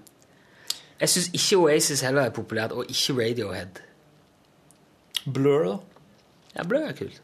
Jeg 1.00 1.08
syns 1.12 1.26
ikke 1.36 1.58
Oasis 1.60 2.00
heller 2.06 2.22
er 2.22 2.30
populært, 2.32 2.72
og 2.72 2.86
ikke 2.88 3.16
Radiohead. 3.20 3.80
Blur, 5.34 5.64
da. 5.66 5.76
Ja, 6.56 6.62
Blur 6.64 6.86
er 6.88 6.94
kult. 6.96 7.18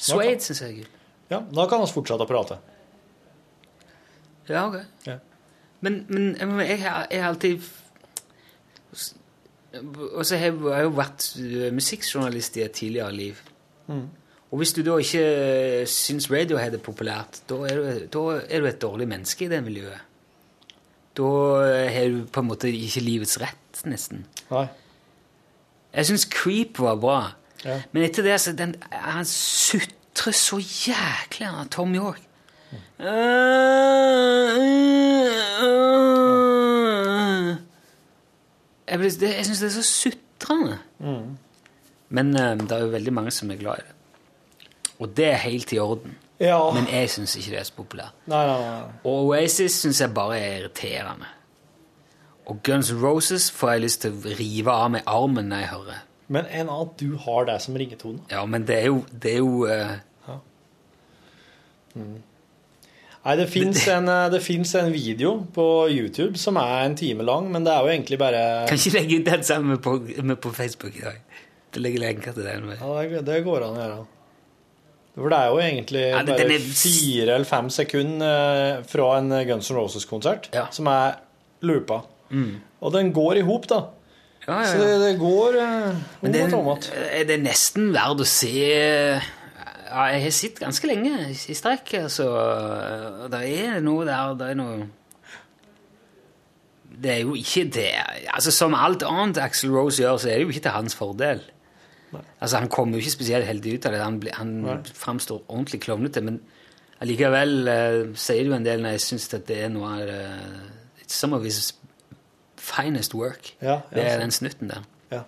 Suede 0.00 0.36
syns 0.40 0.60
jeg 0.62 0.70
er 0.70 0.76
kult. 0.84 0.96
Ja, 1.30 1.40
da 1.56 1.64
kan 1.70 1.80
vi 1.82 1.90
fortsette 1.90 2.26
å 2.26 2.30
prate. 2.30 2.58
Ja, 4.50 4.62
ok. 4.68 4.76
Ja. 5.06 5.16
Men, 5.80 6.00
men 6.10 6.60
jeg, 6.60 6.78
har- 6.82 7.06
jeg 7.10 7.22
har 7.22 7.28
alltid 7.32 7.60
Og 10.14 10.26
så 10.26 10.36
har 10.36 10.50
jeg 10.50 10.82
jo 10.84 10.90
vært 10.98 11.26
eh, 11.38 11.68
musikkjournalist 11.74 12.56
i 12.58 12.64
et 12.64 12.72
tidligere 12.74 13.12
liv. 13.14 13.38
Og 14.50 14.58
hvis 14.58 14.72
du 14.74 14.80
da 14.82 14.96
ikke 14.98 15.86
syns 15.86 16.26
Radiohead 16.30 16.74
er 16.74 16.82
populært, 16.82 17.40
da 17.48 17.54
er, 17.70 17.76
du, 17.78 18.06
da 18.10 18.22
er 18.50 18.60
du 18.60 18.66
et 18.66 18.80
dårlig 18.82 19.06
menneske 19.08 19.44
i 19.46 19.48
det 19.52 19.60
miljøet. 19.62 20.00
Da 21.18 21.28
har 21.94 22.08
du 22.10 22.24
på 22.32 22.42
en 22.42 22.48
måte 22.48 22.70
ikke 22.70 23.00
livets 23.04 23.36
rett, 23.42 23.82
nesten. 23.86 24.24
Nei. 24.50 24.64
Jeg 25.94 26.06
syns 26.10 26.26
Creep 26.30 26.78
var 26.82 26.96
bra, 27.02 27.20
Ja. 27.64 27.80
men 27.92 28.02
etter 28.06 28.22
det 28.24 28.38
så 28.40 28.52
den, 28.56 28.74
Han 28.90 29.24
sutrer 29.28 30.32
så 30.32 30.56
jæklig, 30.58 31.46
han 31.46 31.68
Tom 31.68 31.94
York. 31.94 32.20
Jeg, 38.88 38.98
blir- 38.98 39.18
det- 39.20 39.36
jeg 39.36 39.44
syns 39.46 39.60
det 39.60 39.66
er 39.68 39.82
så 39.82 39.82
sutrende. 39.82 40.78
Men 42.08 42.36
eh, 42.36 42.56
det 42.58 42.72
er 42.72 42.78
jo 42.80 42.86
veldig 42.90 43.12
mange 43.12 43.30
som 43.30 43.50
er 43.50 43.56
glad 43.56 43.78
i 43.78 43.82
det. 43.86 43.94
Og 45.00 45.16
det 45.16 45.30
er 45.32 45.40
helt 45.46 45.72
i 45.72 45.78
orden. 45.80 46.16
Ja. 46.40 46.60
Men 46.72 46.88
jeg 46.88 47.10
syns 47.12 47.36
ikke 47.36 47.54
det 47.54 47.60
er 47.60 47.68
så 47.68 47.76
populært. 47.76 48.16
Nei, 48.30 48.40
nei, 48.48 48.58
nei. 48.62 49.00
Og 49.04 49.32
Oasis 49.32 49.76
syns 49.82 50.00
jeg 50.00 50.12
bare 50.16 50.38
er 50.38 50.60
irriterende. 50.60 51.28
Og 52.50 52.62
Guns 52.66 52.90
N' 52.90 53.02
Roses 53.02 53.50
får 53.54 53.74
jeg 53.74 53.84
lyst 53.84 54.04
til 54.04 54.16
å 54.16 54.36
rive 54.38 54.72
av 54.72 54.88
med 54.96 55.10
armen 55.10 55.50
når 55.52 55.62
jeg 55.62 55.72
hører. 55.74 56.00
Men 56.30 56.48
enn 56.54 56.70
at 56.72 56.96
du 57.00 57.14
har 57.20 57.46
deg 57.48 57.60
som 57.62 57.76
ringetone. 57.78 58.24
Ja, 58.30 58.44
men 58.46 58.64
det 58.66 58.78
er 58.80 58.88
jo, 58.88 59.04
det 59.10 59.32
er 59.34 59.40
jo 59.42 59.66
eh, 59.66 59.98
Nei, 63.20 63.34
det 63.36 63.48
fins 63.52 63.82
en, 63.92 64.08
eh, 64.08 64.36
en 64.80 64.92
video 64.94 65.32
på 65.52 65.64
YouTube 65.92 66.38
som 66.40 66.56
er 66.56 66.86
en 66.86 66.94
time 66.96 67.26
lang, 67.26 67.50
men 67.52 67.66
det 67.66 67.74
er 67.74 67.84
jo 67.84 67.92
egentlig 67.92 68.18
bare 68.22 68.44
Kan 68.70 68.80
ikke 68.80 68.94
legge 68.96 69.18
ut 69.18 69.26
den 69.26 69.42
sammen 69.44 69.74
med 69.74 69.82
på, 69.84 69.98
med 70.22 70.40
på 70.40 70.54
Facebook 70.56 70.96
i 70.96 71.04
dag. 71.04 71.20
Det 71.74 71.82
legger 71.82 72.06
lenker 72.06 72.32
til 72.32 72.46
den. 72.48 72.72
Ja, 72.80 72.94
det, 73.02 73.26
det 73.26 73.42
går 73.44 73.66
an 73.66 73.76
å 73.76 73.82
gjøre. 73.84 74.00
For 75.20 75.28
det 75.28 75.38
er 75.38 75.48
jo 75.52 75.58
egentlig 75.60 76.00
Ja, 76.08 76.18
det- 76.24 76.36
bare 76.38 76.54
er- 76.56 76.68
fire 76.80 77.34
eller 77.34 77.44
fem 77.44 77.66
sekunder 77.70 78.78
eh, 78.78 78.82
fra 78.88 79.08
en 79.18 79.28
Guns 79.48 79.68
N' 79.70 79.76
Roses-konsert 79.76 80.48
Ja. 80.54 80.66
som 80.72 80.86
er 80.88 81.18
loopa. 81.62 82.00
Og 82.80 82.92
den 82.94 83.12
går 83.12 83.36
i 83.36 83.40
hop, 83.44 83.66
da. 83.68 83.80
Ja, 84.48 84.62
Så 84.64 84.78
ja, 84.78 84.84
det, 84.86 85.00
det 85.02 85.18
går 85.20 85.58
eh, 85.60 85.96
Men 86.22 86.32
det 86.32 86.40
er 86.48 87.24
det 87.28 87.36
nesten 87.44 87.92
verdt 87.92 88.20
å 88.24 88.26
se 88.26 89.20
Ja, 89.90 90.04
jeg 90.14 90.22
har 90.22 90.30
sett 90.30 90.58
ganske 90.62 90.86
lenge 90.88 91.12
i 91.28 91.54
strekk, 91.54 91.92
altså. 92.00 92.24
Og 93.24 93.30
Det 93.30 93.42
er 93.66 93.80
noe 93.84 94.04
der 94.08 94.34
Det 94.40 94.50
er 94.50 94.54
noe 94.54 94.88
Det 97.02 97.10
er 97.10 97.20
jo 97.24 97.34
ikke 97.38 97.66
det 97.72 97.90
Altså, 98.32 98.50
Som 98.54 98.74
alt 98.74 99.02
annet 99.06 99.38
Axel 99.42 99.70
Rose 99.74 100.02
gjør, 100.02 100.16
så 100.18 100.30
er 100.30 100.38
det 100.38 100.46
jo 100.46 100.52
ikke 100.54 100.62
til 100.66 100.70
hans 100.76 100.94
fordel. 100.94 101.40
Altså, 102.18 102.56
Han 102.56 102.68
kommer 102.68 102.96
jo 102.96 103.04
ikke 103.04 103.18
spesielt 103.18 103.46
heldig 103.46 103.74
ut 103.74 103.86
av 103.86 103.92
det. 103.92 104.00
Han, 104.02 104.20
han 104.34 104.84
framstår 104.94 105.44
ordentlig 105.48 105.80
klovnete. 105.84 106.22
Men 106.26 106.40
allikevel 107.00 107.54
uh, 107.68 108.16
sier 108.18 108.42
det 108.44 108.50
jo 108.50 108.56
en 108.58 108.66
del 108.66 108.82
når 108.84 108.96
jeg 108.96 109.06
syns 109.06 109.28
at 109.36 109.46
det 109.48 109.60
er 109.66 109.70
noe 109.72 109.94
av 109.94 110.08
det 110.10 110.22
It's 111.00 111.16
some 111.18 111.36
of 111.36 111.44
his 111.44 111.72
finest 112.60 113.14
work. 113.14 113.54
Ja, 113.60 113.80
ja, 113.90 113.94
det 113.94 114.04
er 114.06 114.20
den 114.20 114.30
snutten 114.34 114.70
der. 114.70 114.84
Ja. 115.10 115.24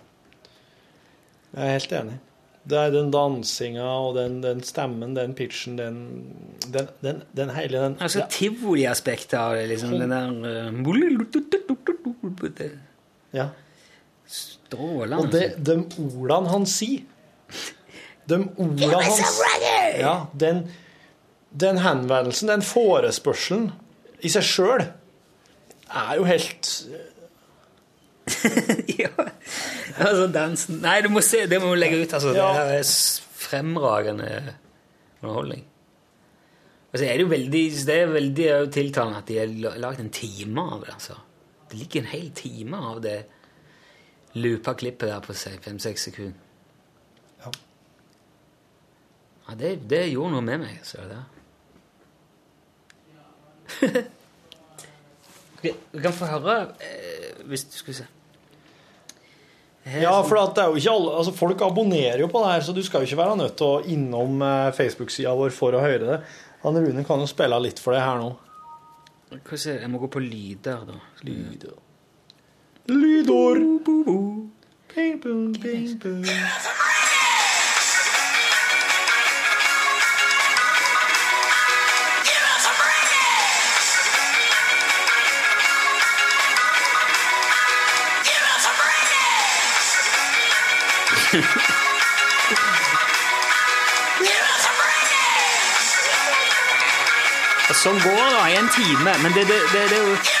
Jeg 1.53 1.65
er 1.65 1.73
helt 1.77 1.97
enig. 2.01 2.19
Det 2.63 2.77
er 2.79 2.93
den 2.93 3.09
dansinga 3.11 3.83
og 3.83 4.15
den, 4.15 4.37
den 4.43 4.61
stemmen, 4.63 5.15
den 5.17 5.33
pitchen, 5.35 5.77
den, 5.77 5.97
den, 6.71 6.87
den, 7.03 7.21
den 7.35 7.49
hele 7.51 7.81
den 7.81 7.97
Altså 7.99 8.19
ja, 8.21 8.27
tivoli-aspektet 8.31 9.35
av 9.35 9.55
det, 9.57 9.67
liksom. 9.73 9.91
Den 9.99 10.11
der 10.11 10.31
uh, 10.31 10.71
ja. 13.33 13.49
Strålende. 14.73 15.19
Og 15.21 15.31
det, 15.31 15.43
de 15.65 15.77
ordene 16.03 16.49
han 16.53 16.65
sier 16.65 17.05
De 18.29 18.39
ordene 18.57 18.99
han 19.03 19.97
Ja, 19.99 20.13
den, 20.39 20.61
den 21.65 21.77
henvendelsen, 21.83 22.49
den 22.51 22.61
forespørselen 22.65 23.71
i 24.23 24.29
seg 24.31 24.45
sjøl, 24.47 24.85
er 25.93 26.13
jo 26.17 26.23
helt 26.25 26.69
ja. 29.01 29.09
Altså, 29.99 30.27
dansen 30.31 30.79
Nei, 30.83 31.01
du 31.03 31.09
må 31.11 31.21
se, 31.25 31.43
det 31.51 31.59
må 31.61 31.73
du 31.73 31.79
legge 31.81 31.99
ut. 32.05 32.13
Altså. 32.15 32.31
Ja. 32.37 32.49
Det 32.55 32.77
er 32.79 32.85
s- 32.87 33.21
fremragende 33.43 34.29
underholdning. 35.21 35.65
Og 36.93 36.99
så 37.01 37.05
er 37.09 37.17
det 37.17 37.25
jo 37.25 37.31
veldig 37.33 37.63
Det 37.87 37.95
er 37.99 38.11
veldig 38.13 38.47
tiltalende 38.73 39.19
at 39.19 39.27
de 39.27 39.37
har 39.41 39.51
la- 39.65 39.75
lagd 39.87 39.99
en 39.99 40.09
time 40.13 40.61
av 40.61 40.85
det. 40.85 40.93
altså. 40.93 41.17
Det 41.69 41.79
ligger 41.81 42.01
en 42.05 42.11
hel 42.13 42.29
time 42.37 42.77
av 42.93 43.01
det 43.03 43.17
loopa 44.33 44.73
klippet 44.73 45.09
der 45.09 45.21
på 45.23 45.33
fem-seks 45.35 46.09
sekunder. 46.09 46.39
Ja. 47.43 47.51
Ja, 49.47 49.55
det, 49.59 49.75
det 49.89 50.03
gjorde 50.11 50.33
noe 50.35 50.45
med 50.45 50.63
meg. 50.63 50.81
Så 50.87 51.05
det. 51.09 51.21
Ok, 55.63 55.69
Vi 55.91 56.01
kan 56.03 56.11
få 56.11 56.27
høre 56.27 56.55
eh, 56.83 57.29
hvis 57.47 57.63
du 57.71 57.77
skulle 57.77 57.95
se. 58.01 58.05
Her 59.87 60.01
Ja, 60.03 60.13
for 60.23 60.39
at 60.41 60.55
det 60.55 60.63
er 60.63 60.71
jo 60.71 60.79
ikke 60.79 60.91
alle 60.95 61.13
altså 61.19 61.33
Folk 61.35 61.61
abonnerer 61.63 62.19
jo 62.23 62.27
på 62.31 62.39
det 62.43 62.51
her, 62.53 62.61
så 62.63 62.75
du 62.75 62.81
skal 62.83 63.03
jo 63.03 63.09
ikke 63.09 63.19
være 63.19 63.37
nødt 63.39 63.55
til 63.59 63.67
å 63.67 63.81
innom 63.95 64.43
eh, 64.43 64.71
Facebook-sida 64.75 65.31
vår 65.39 65.55
for 65.55 65.75
å 65.75 65.83
høre 65.83 66.03
det. 66.07 66.19
Han 66.63 66.79
Rune 66.79 67.03
kan 67.07 67.19
jo 67.19 67.27
spille 67.27 67.59
litt 67.63 67.79
for 67.83 67.95
deg 67.95 68.03
her 68.03 68.19
nå. 68.19 68.29
Hva 69.33 69.57
jeg? 69.57 69.81
Jeg 69.81 69.91
må 69.91 69.99
gå 70.03 70.11
på 70.11 70.21
lyder, 70.23 70.83
da. 70.87 70.99
Lyder. 71.25 71.79
Ping, 74.93 75.17
pong. 75.19 75.55
Sånn 97.73 97.97
går 97.99 98.15
det 98.15 98.51
i 98.51 98.55
en 98.59 98.69
time, 98.71 99.15
men 99.23 99.33
det, 99.33 99.47
det, 99.47 99.59
det, 99.73 99.87
det 99.89 99.97
er 99.97 100.05
jo 100.11 100.32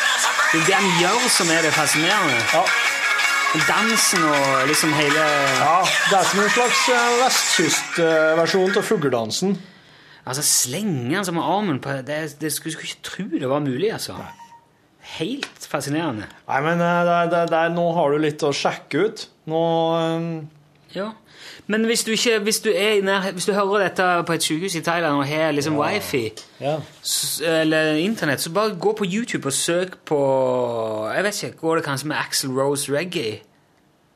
det, 0.53 0.59
er 0.61 0.65
det 0.67 0.75
han 0.77 0.89
gjør, 1.01 1.23
som 1.33 1.49
er 1.49 1.63
det 1.65 1.73
fascinerende. 1.73 2.41
Ja. 2.53 2.63
Dansen 3.53 4.21
og 4.25 4.67
liksom 4.69 4.93
hele 4.97 5.23
ja, 5.59 5.79
det 6.09 6.17
er 6.17 6.25
som 6.29 6.39
en 6.41 6.51
slags 6.53 6.79
eh, 6.89 7.15
vestkystversjon 7.21 8.77
av 8.77 8.85
fugledansen. 8.85 9.55
Altså, 10.23 10.45
slenge 10.45 11.25
som 11.25 11.37
med 11.37 11.45
armen 11.45 11.81
på 11.83 11.97
Det, 12.05 12.19
det 12.41 12.53
skulle 12.53 12.73
skulle 12.73 12.89
ikke 12.89 13.05
tro 13.09 13.25
det 13.33 13.49
var 13.49 13.65
mulig, 13.65 13.91
altså. 13.93 14.15
Helt 15.17 15.67
fascinerende. 15.69 16.29
Nei, 16.47 16.61
men 16.69 16.81
eh, 16.81 17.11
det, 17.33 17.43
det, 17.49 17.63
nå 17.73 17.89
har 17.97 18.13
du 18.13 18.21
litt 18.21 18.45
å 18.45 18.53
sjekke 18.53 19.05
ut. 19.07 19.25
Nå 19.49 19.63
eh, 19.97 20.29
Ja. 20.95 21.09
Men 21.67 21.85
hvis 21.85 22.03
du, 22.03 22.11
ikke, 22.11 22.39
hvis, 22.39 22.59
du 22.59 22.69
nær, 23.03 23.31
hvis 23.31 23.45
du 23.45 23.53
hører 23.53 23.87
dette 23.87 24.05
på 24.27 24.33
et 24.33 24.43
sykehus 24.43 24.75
i 24.75 24.81
Thailand 24.81 25.15
og 25.15 25.25
har 25.27 25.51
liksom 25.51 25.77
wifi 25.79 26.29
Ja. 26.61 26.75
eller 27.45 27.93
internett, 27.95 28.41
så 28.41 28.51
bare 28.53 28.75
gå 28.79 28.93
på 28.93 29.05
YouTube 29.05 29.45
og 29.47 29.53
søk 29.53 29.97
på 30.05 30.19
Jeg 31.15 31.23
vet 31.23 31.43
ikke, 31.43 31.57
Går 31.57 31.75
det 31.75 31.83
kanskje 31.85 32.07
med 32.07 32.15
Axel 32.17 32.49
Rose 32.51 32.91
Reggae? 32.91 33.39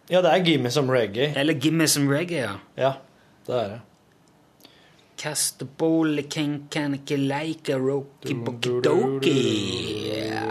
ja, 0.09 0.21
det 0.21 0.31
er 0.31 0.43
Gimme 0.45 0.69
som 0.71 0.89
Reggae. 0.89 1.33
Eller 1.35 1.53
Gimme 1.53 1.87
som 1.87 2.07
Reggae, 2.09 2.37
ja. 2.41 2.51
Ja, 2.77 2.91
det 3.47 3.55
er 3.55 3.67
det. 3.67 3.79
Kast 5.17 5.61
og 5.61 5.69
bolle, 5.77 6.23
ken 6.29 6.67
kan 6.71 6.93
ikke 6.93 7.17
leike, 7.17 7.75
roki 7.75 8.33
bokidoki. 8.33 9.33
Ja, 10.29 10.43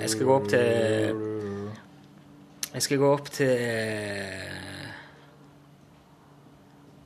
jeg 0.00 0.10
skal 0.10 0.26
gå 0.26 0.34
opp 0.34 0.48
til 0.48 0.60
Jeg 2.74 2.82
skal 2.82 2.98
gå 2.98 3.12
opp 3.12 3.30
til 3.30 3.56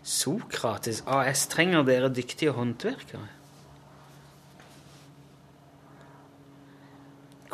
Sokrates 0.04 1.00
AS. 1.08 1.46
Trenger 1.48 1.84
dere 1.86 2.10
dyktige 2.12 2.52
håndverkere? 2.52 3.24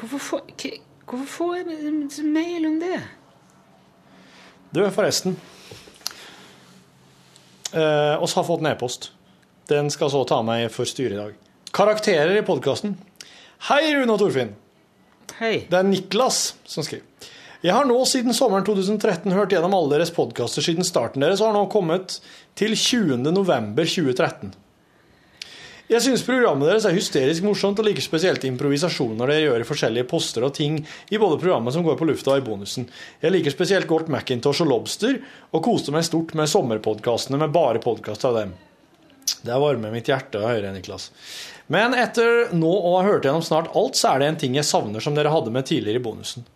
Hvorfor 0.00 0.18
får, 0.18 0.40
hvorfor 1.04 1.26
får 1.26 1.56
jeg 1.60 2.26
mail 2.26 2.66
om 2.66 2.78
det? 2.80 3.00
Du, 4.74 4.82
forresten. 4.90 5.36
Eh, 7.72 8.22
oss 8.22 8.34
har 8.34 8.46
fått 8.46 8.64
en 8.64 8.70
e-post. 8.72 9.12
Den 9.70 9.90
skal 9.90 10.10
så 10.10 10.24
ta 10.26 10.40
meg 10.46 10.70
for 10.74 10.88
styret 10.88 11.14
i 11.14 11.20
dag. 11.20 11.36
Karakterer 11.74 12.34
i 12.38 12.46
podkasten. 12.46 12.96
Hei, 13.68 13.82
Rune 13.94 14.16
og 14.16 14.22
Torfinn. 14.22 14.56
Hei. 15.38 15.66
Det 15.70 15.78
er 15.78 15.86
Niklas 15.86 16.40
som 16.64 16.86
skriver. 16.86 17.09
Jeg 17.60 17.76
har 17.76 17.84
nå 17.84 17.98
siden 18.08 18.32
sommeren 18.32 18.64
2013 18.64 19.34
hørt 19.36 19.50
gjennom 19.52 19.74
alle 19.76 19.98
deres 19.98 20.10
podkaster 20.16 20.64
siden 20.64 20.86
starten 20.86 21.20
deres, 21.20 21.42
og 21.42 21.50
har 21.50 21.58
nå 21.58 21.66
kommet 21.68 22.14
til 22.56 22.72
20. 22.72 23.18
november 23.36 23.84
2013. 23.84 24.54
Jeg 25.90 26.00
syns 26.06 26.22
programmet 26.24 26.70
deres 26.70 26.86
er 26.88 26.94
hysterisk 26.96 27.44
morsomt, 27.44 27.82
og 27.82 27.84
liker 27.84 28.00
spesielt 28.00 28.46
improvisasjoner 28.48 29.28
dere 29.28 29.42
gjør 29.42 29.60
i 29.60 29.66
forskjellige 29.68 30.08
poster 30.08 30.46
og 30.46 30.54
ting 30.56 30.78
i 31.12 31.20
både 31.20 31.36
programmet 31.42 31.76
som 31.76 31.84
går 31.84 31.98
på 32.00 32.08
lufta 32.08 32.32
og 32.32 32.40
i 32.40 32.46
bonusen. 32.46 32.86
Jeg 33.20 33.34
liker 33.34 33.52
spesielt 33.52 33.90
godt 33.90 34.08
Macintosh 34.14 34.64
og 34.64 34.70
Lobster, 34.70 35.18
og 35.52 35.64
koste 35.66 35.92
meg 35.92 36.06
stort 36.08 36.32
med 36.40 36.48
sommerpodkastene 36.48 37.42
med 37.42 37.52
bare 37.52 37.82
podkast 37.84 38.24
av 38.30 38.38
dem. 38.38 38.54
Det 39.44 39.58
varmer 39.60 39.92
mitt 39.92 40.08
hjerte 40.08 40.40
å 40.40 40.48
høre, 40.48 40.72
Niklas. 40.72 41.10
Men 41.68 41.92
etter 41.92 42.54
nå 42.56 42.72
å 42.72 42.96
ha 42.96 43.04
hørt 43.04 43.28
gjennom 43.28 43.44
snart 43.44 43.68
alt, 43.76 44.00
så 44.00 44.14
er 44.14 44.22
det 44.24 44.30
en 44.30 44.40
ting 44.46 44.56
jeg 44.56 44.68
savner 44.70 45.04
som 45.04 45.18
dere 45.18 45.34
hadde 45.34 45.52
med 45.52 45.68
tidligere 45.68 46.00
i 46.00 46.06
bonusen. 46.08 46.48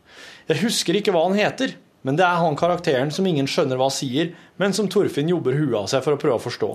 Jeg 0.50 0.60
husker 0.64 0.98
ikke 0.98 1.14
hva 1.14 1.24
han 1.28 1.38
heter, 1.38 1.74
men 2.04 2.18
det 2.18 2.24
er 2.26 2.36
han 2.36 2.56
karakteren 2.60 3.08
som 3.14 3.24
ingen 3.24 3.46
skjønner 3.48 3.78
hva 3.80 3.86
sier, 3.92 4.34
men 4.60 4.74
som 4.76 4.90
Torfinn 4.92 5.30
jobber 5.32 5.56
huet 5.56 5.76
av 5.78 5.86
seg 5.88 6.02
for 6.04 6.16
å 6.16 6.20
prøve 6.20 6.36
å 6.36 6.42
forstå. 6.42 6.68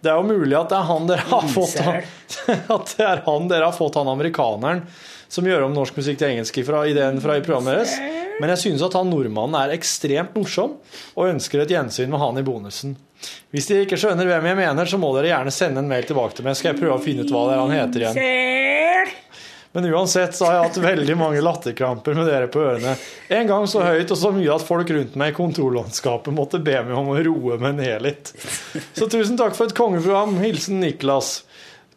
Det 0.00 0.08
er 0.08 0.16
jo 0.16 0.24
mulig 0.24 0.56
at 0.56 0.72
det 0.72 0.78
er 0.78 0.88
han 0.88 1.10
dere 1.10 1.26
har 1.28 1.50
fått. 1.52 1.76
At 2.76 2.94
det 2.96 3.04
er 3.04 3.20
han 3.26 3.50
dere 3.50 3.68
har 3.68 3.76
fått 3.76 3.98
han 4.00 4.08
amerikaneren 4.08 4.86
som 5.28 5.46
gjør 5.46 5.66
om 5.66 5.74
norsk 5.76 5.98
musikk 5.98 6.20
til 6.20 6.30
engelsk 6.32 6.62
fra 6.64 6.84
ideen 6.88 7.20
fra 7.20 7.36
i 7.36 7.42
programmet 7.44 7.76
deres. 7.76 7.96
Men 8.40 8.52
jeg 8.54 8.62
synes 8.62 8.84
at 8.86 8.96
han 8.96 9.08
nordmannen 9.10 9.56
er 9.58 9.74
ekstremt 9.76 10.36
morsom, 10.36 10.76
og 11.16 11.30
ønsker 11.32 11.64
et 11.64 11.72
gjensyn 11.72 12.12
med 12.12 12.20
han 12.22 12.40
i 12.40 12.44
bonusen. 12.46 12.96
Hvis 13.52 13.68
dere 13.70 13.86
ikke 13.86 13.98
skjønner 14.00 14.28
hvem 14.28 14.48
jeg 14.50 14.58
mener, 14.58 14.88
så 14.88 15.00
må 15.00 15.12
dere 15.16 15.32
gjerne 15.32 15.52
sende 15.54 15.82
en 15.82 15.88
mail 15.90 16.08
tilbake 16.08 16.36
til 16.36 16.46
meg, 16.46 16.56
skal 16.58 16.72
jeg 16.72 16.80
prøve 16.80 16.98
å 16.98 17.04
finne 17.04 17.24
ut 17.24 17.32
hva 17.32 17.46
det 17.48 17.56
er 17.56 17.62
han 17.64 17.76
heter 17.76 18.04
igjen. 18.04 18.65
Men 19.76 19.84
uansett 19.92 20.32
så 20.34 20.46
har 20.46 20.54
jeg 20.54 20.68
hatt 20.70 20.76
veldig 20.80 21.14
mange 21.20 21.40
latterkramper 21.44 22.14
med 22.16 22.24
dere 22.30 22.46
på 22.48 22.62
ørene. 22.64 22.94
En 23.28 23.44
gang 23.50 23.66
så 23.68 23.82
høyt 23.84 24.08
og 24.14 24.16
så 24.16 24.30
mye 24.32 24.54
at 24.54 24.64
folk 24.64 24.88
rundt 24.88 25.18
meg 25.20 25.34
i 25.34 25.36
kontorlandskapet 25.36 26.32
måtte 26.32 26.62
be 26.64 26.78
meg 26.86 26.94
om 26.96 27.10
å 27.12 27.18
roe 27.26 27.58
meg 27.60 27.76
ned 27.82 28.06
litt. 28.06 28.30
Så 28.96 29.04
tusen 29.12 29.36
takk 29.36 29.52
for 29.52 29.68
et 29.68 29.76
kongeprogram. 29.76 30.38
Hilsen 30.40 30.80
Niklas. 30.80 31.42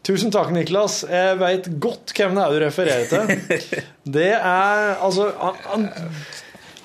Tusen 0.03 0.27
takk, 0.35 0.51
Niklas. 0.51 1.05
Jeg 1.07 1.39
veit 1.39 1.71
godt 1.79 2.11
hvem 2.19 2.35
det 2.35 2.43
er 2.43 2.51
du 2.51 2.61
refererer 2.65 3.07
til. 3.15 3.81
Det 4.19 4.29
er 4.35 4.85
altså 4.99 5.31
Han, 5.39 5.63
han, 5.71 5.89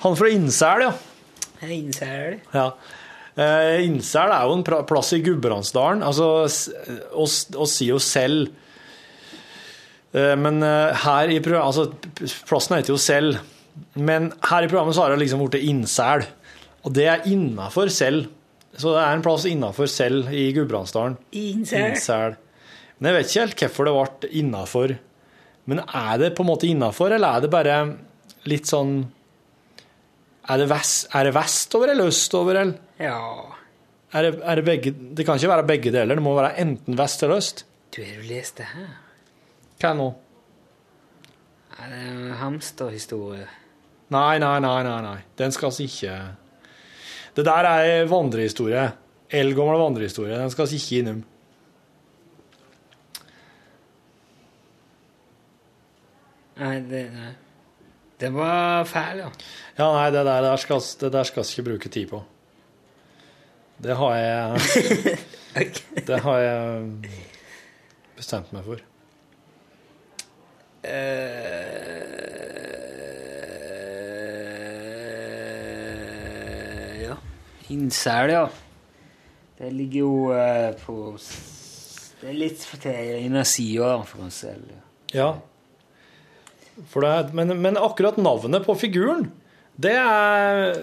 han 0.07 0.15
fra 0.15 0.31
Innsel, 0.31 0.87
ja. 0.87 0.95
Innsel. 1.75 2.39
Ja. 2.55 2.69
Eh, 3.35 3.81
Innsel 3.83 4.31
er 4.31 4.47
jo 4.47 4.61
en 4.61 4.87
plass 4.87 5.11
i 5.11 5.25
Gudbrandsdalen. 5.27 6.07
Altså, 6.07 6.45
oss, 7.11 7.41
oss 7.51 7.81
sier 7.81 7.97
jo 7.97 7.99
selv 7.99 8.47
Eh, 8.47 8.61
Men 10.15 10.63
eh, 10.63 10.95
her 11.03 11.31
i 11.33 11.41
programmet 11.43 11.75
Altså, 11.75 12.35
plassen 12.47 12.77
heter 12.77 12.93
jo 12.93 13.01
Selv. 13.01 13.41
Men 13.99 14.29
her 14.47 14.63
i 14.63 14.69
programmet 14.71 14.95
så 14.95 15.03
har 15.03 15.11
det 15.11 15.19
liksom 15.25 15.41
blitt 15.43 15.67
Innsel. 15.67 16.23
Og 16.85 16.93
det 16.95 17.07
er 17.11 17.25
innafor 17.27 17.89
selv. 17.91 18.29
Så 18.77 18.93
det 18.93 19.01
er 19.01 19.15
en 19.15 19.23
plass 19.25 19.47
innafor 19.49 19.89
selv 19.91 20.29
i 20.35 20.49
Gudbrandsdalen. 20.55 21.17
Innsel. 21.35 22.37
Men 22.99 23.09
jeg 23.09 23.17
vet 23.17 23.29
ikke 23.29 23.41
helt 23.41 23.63
hvorfor 23.65 23.87
det 23.87 23.95
ble 23.95 24.31
innafor. 24.41 24.95
Men 25.65 25.81
er 25.83 26.17
det 26.21 26.33
på 26.37 26.45
en 26.45 26.51
måte 26.51 26.69
innafor, 26.69 27.15
eller 27.15 27.37
er 27.37 27.45
det 27.45 27.51
bare 27.53 27.77
litt 28.45 28.69
sånn 28.69 28.97
Er 30.45 30.59
det, 30.61 30.67
vest, 30.69 31.07
er 31.17 31.25
det 31.25 31.33
vestover 31.33 31.89
eller 31.91 32.11
østover, 32.11 32.59
eller? 32.61 32.75
Ja. 33.01 33.17
Er 34.13 34.27
det, 34.27 34.35
er 34.45 34.59
det 34.59 34.65
begge 34.67 34.91
Det 35.17 35.25
kan 35.25 35.39
ikke 35.39 35.49
være 35.49 35.69
begge 35.71 35.95
deler. 35.95 36.19
Det 36.19 36.23
må 36.23 36.35
være 36.37 36.53
enten 36.61 36.99
vest 36.99 37.25
eller 37.25 37.41
øst. 37.41 37.65
Du, 37.95 38.03
har 38.03 38.13
jo 38.19 38.27
lest 38.29 38.61
det 38.61 38.69
her? 38.75 38.93
Hva 39.85 39.91
er 39.93 39.97
nå? 39.99 40.05
Er 41.77 41.91
det 41.91 41.97
en 42.09 42.29
hamsterhistorie? 42.39 43.43
Nei, 44.15 44.39
nei, 44.41 44.55
nei, 44.63 44.77
nei, 44.81 44.95
nei. 45.05 45.17
Den 45.37 45.51
skal 45.53 45.69
vi 45.75 45.85
ikke 45.85 46.15
Det 47.37 47.43
der 47.45 47.67
er 47.69 48.07
vandrehistorie. 48.09 48.85
Eldgammel 49.29 49.77
vandrehistorie. 49.77 50.39
Den 50.39 50.49
skal 50.49 50.69
vi 50.71 50.79
ikke 50.79 51.03
innom. 51.03 51.19
Nei, 56.63 56.73
det, 56.89 57.03
nei. 57.13 57.29
det 58.23 58.33
var 58.33 58.89
fæl, 58.89 59.21
ja. 59.21 59.29
Ja, 59.77 59.91
nei, 59.99 60.09
det 60.17 60.25
der, 60.25 60.49
der 60.49 61.29
skal 61.29 61.43
vi 61.43 61.51
ikke 61.51 61.67
bruke 61.69 61.93
tid 61.93 62.09
på. 62.09 62.23
Det 63.85 64.01
har 64.01 64.17
jeg 64.17 65.15
Det 66.09 66.21
har 66.25 66.43
jeg 66.47 66.91
bestemt 68.17 68.53
meg 68.55 68.65
for. 68.65 68.81
Eh, 75.65 77.03
ja. 77.05 77.15
Innsel, 77.73 78.29
ja. 78.35 78.45
Det 79.57 79.71
ligger 79.71 79.99
jo 80.03 80.13
eh, 80.35 80.71
på 80.83 80.95
Det 82.21 82.29
er 82.31 82.35
litt 82.37 82.63
for 82.67 82.81
til 82.83 83.15
ene 83.21 83.43
sida 83.47 83.95
for 84.07 84.25
oss 84.27 84.41
selv. 84.45 84.65
ja. 84.71 84.81
Ja. 85.15 85.29
For 86.91 87.05
det, 87.05 87.09
er- 87.15 87.29
men, 87.37 87.53
men 87.63 87.77
akkurat 87.79 88.17
navnet 88.19 88.65
på 88.67 88.73
figuren, 88.75 89.29
det 89.79 89.93
er, 89.95 90.73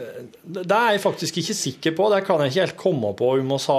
det 0.44 0.72
er 0.72 0.94
jeg 0.94 1.02
faktisk 1.04 1.36
ikke 1.42 1.56
sikker 1.56 1.92
på. 1.98 2.06
Det 2.14 2.22
kan 2.24 2.40
jeg 2.40 2.48
ikke 2.52 2.62
helt 2.62 2.78
komme 2.80 3.10
på 3.18 3.28
om 3.34 3.50
vi 3.52 3.58
sa 3.60 3.76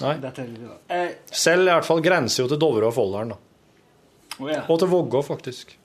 Nei. 0.00 0.16
Dette 0.22 0.42
er 0.42 0.48
litt 0.50 0.90
eh, 0.90 1.10
Selv 1.28 1.68
i 1.68 1.70
hvert 1.70 1.86
fall 1.86 2.00
grenser 2.04 2.42
jo 2.44 2.48
til 2.50 2.60
Dovre 2.60 2.88
og 2.88 2.94
Folldalen. 2.96 3.34
da. 3.34 3.38
å 4.40 4.48
ja. 4.50 4.62
Og 4.66 4.80
til 4.80 4.90
Vågå, 4.90 5.22
faktisk. 5.26 5.76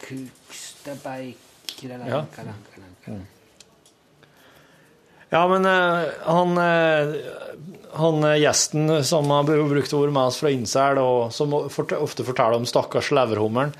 Kukstabeik 0.00 1.38
Ja. 1.80 2.24
Ja, 5.30 5.44
men 5.46 5.66
eh, 5.68 6.08
han, 6.26 6.58
eh, 6.58 7.14
han 7.94 8.24
gjesten 8.40 9.04
som 9.06 9.30
har 9.30 9.46
brukt 9.46 9.92
ord 9.94 10.10
med 10.10 10.32
oss 10.32 10.40
fra 10.42 10.50
Innsel, 10.50 10.98
og 10.98 11.30
som 11.32 11.54
ofte 11.54 12.26
forteller 12.26 12.58
om 12.58 12.66
stakkars 12.66 13.12
leverhummeren, 13.14 13.70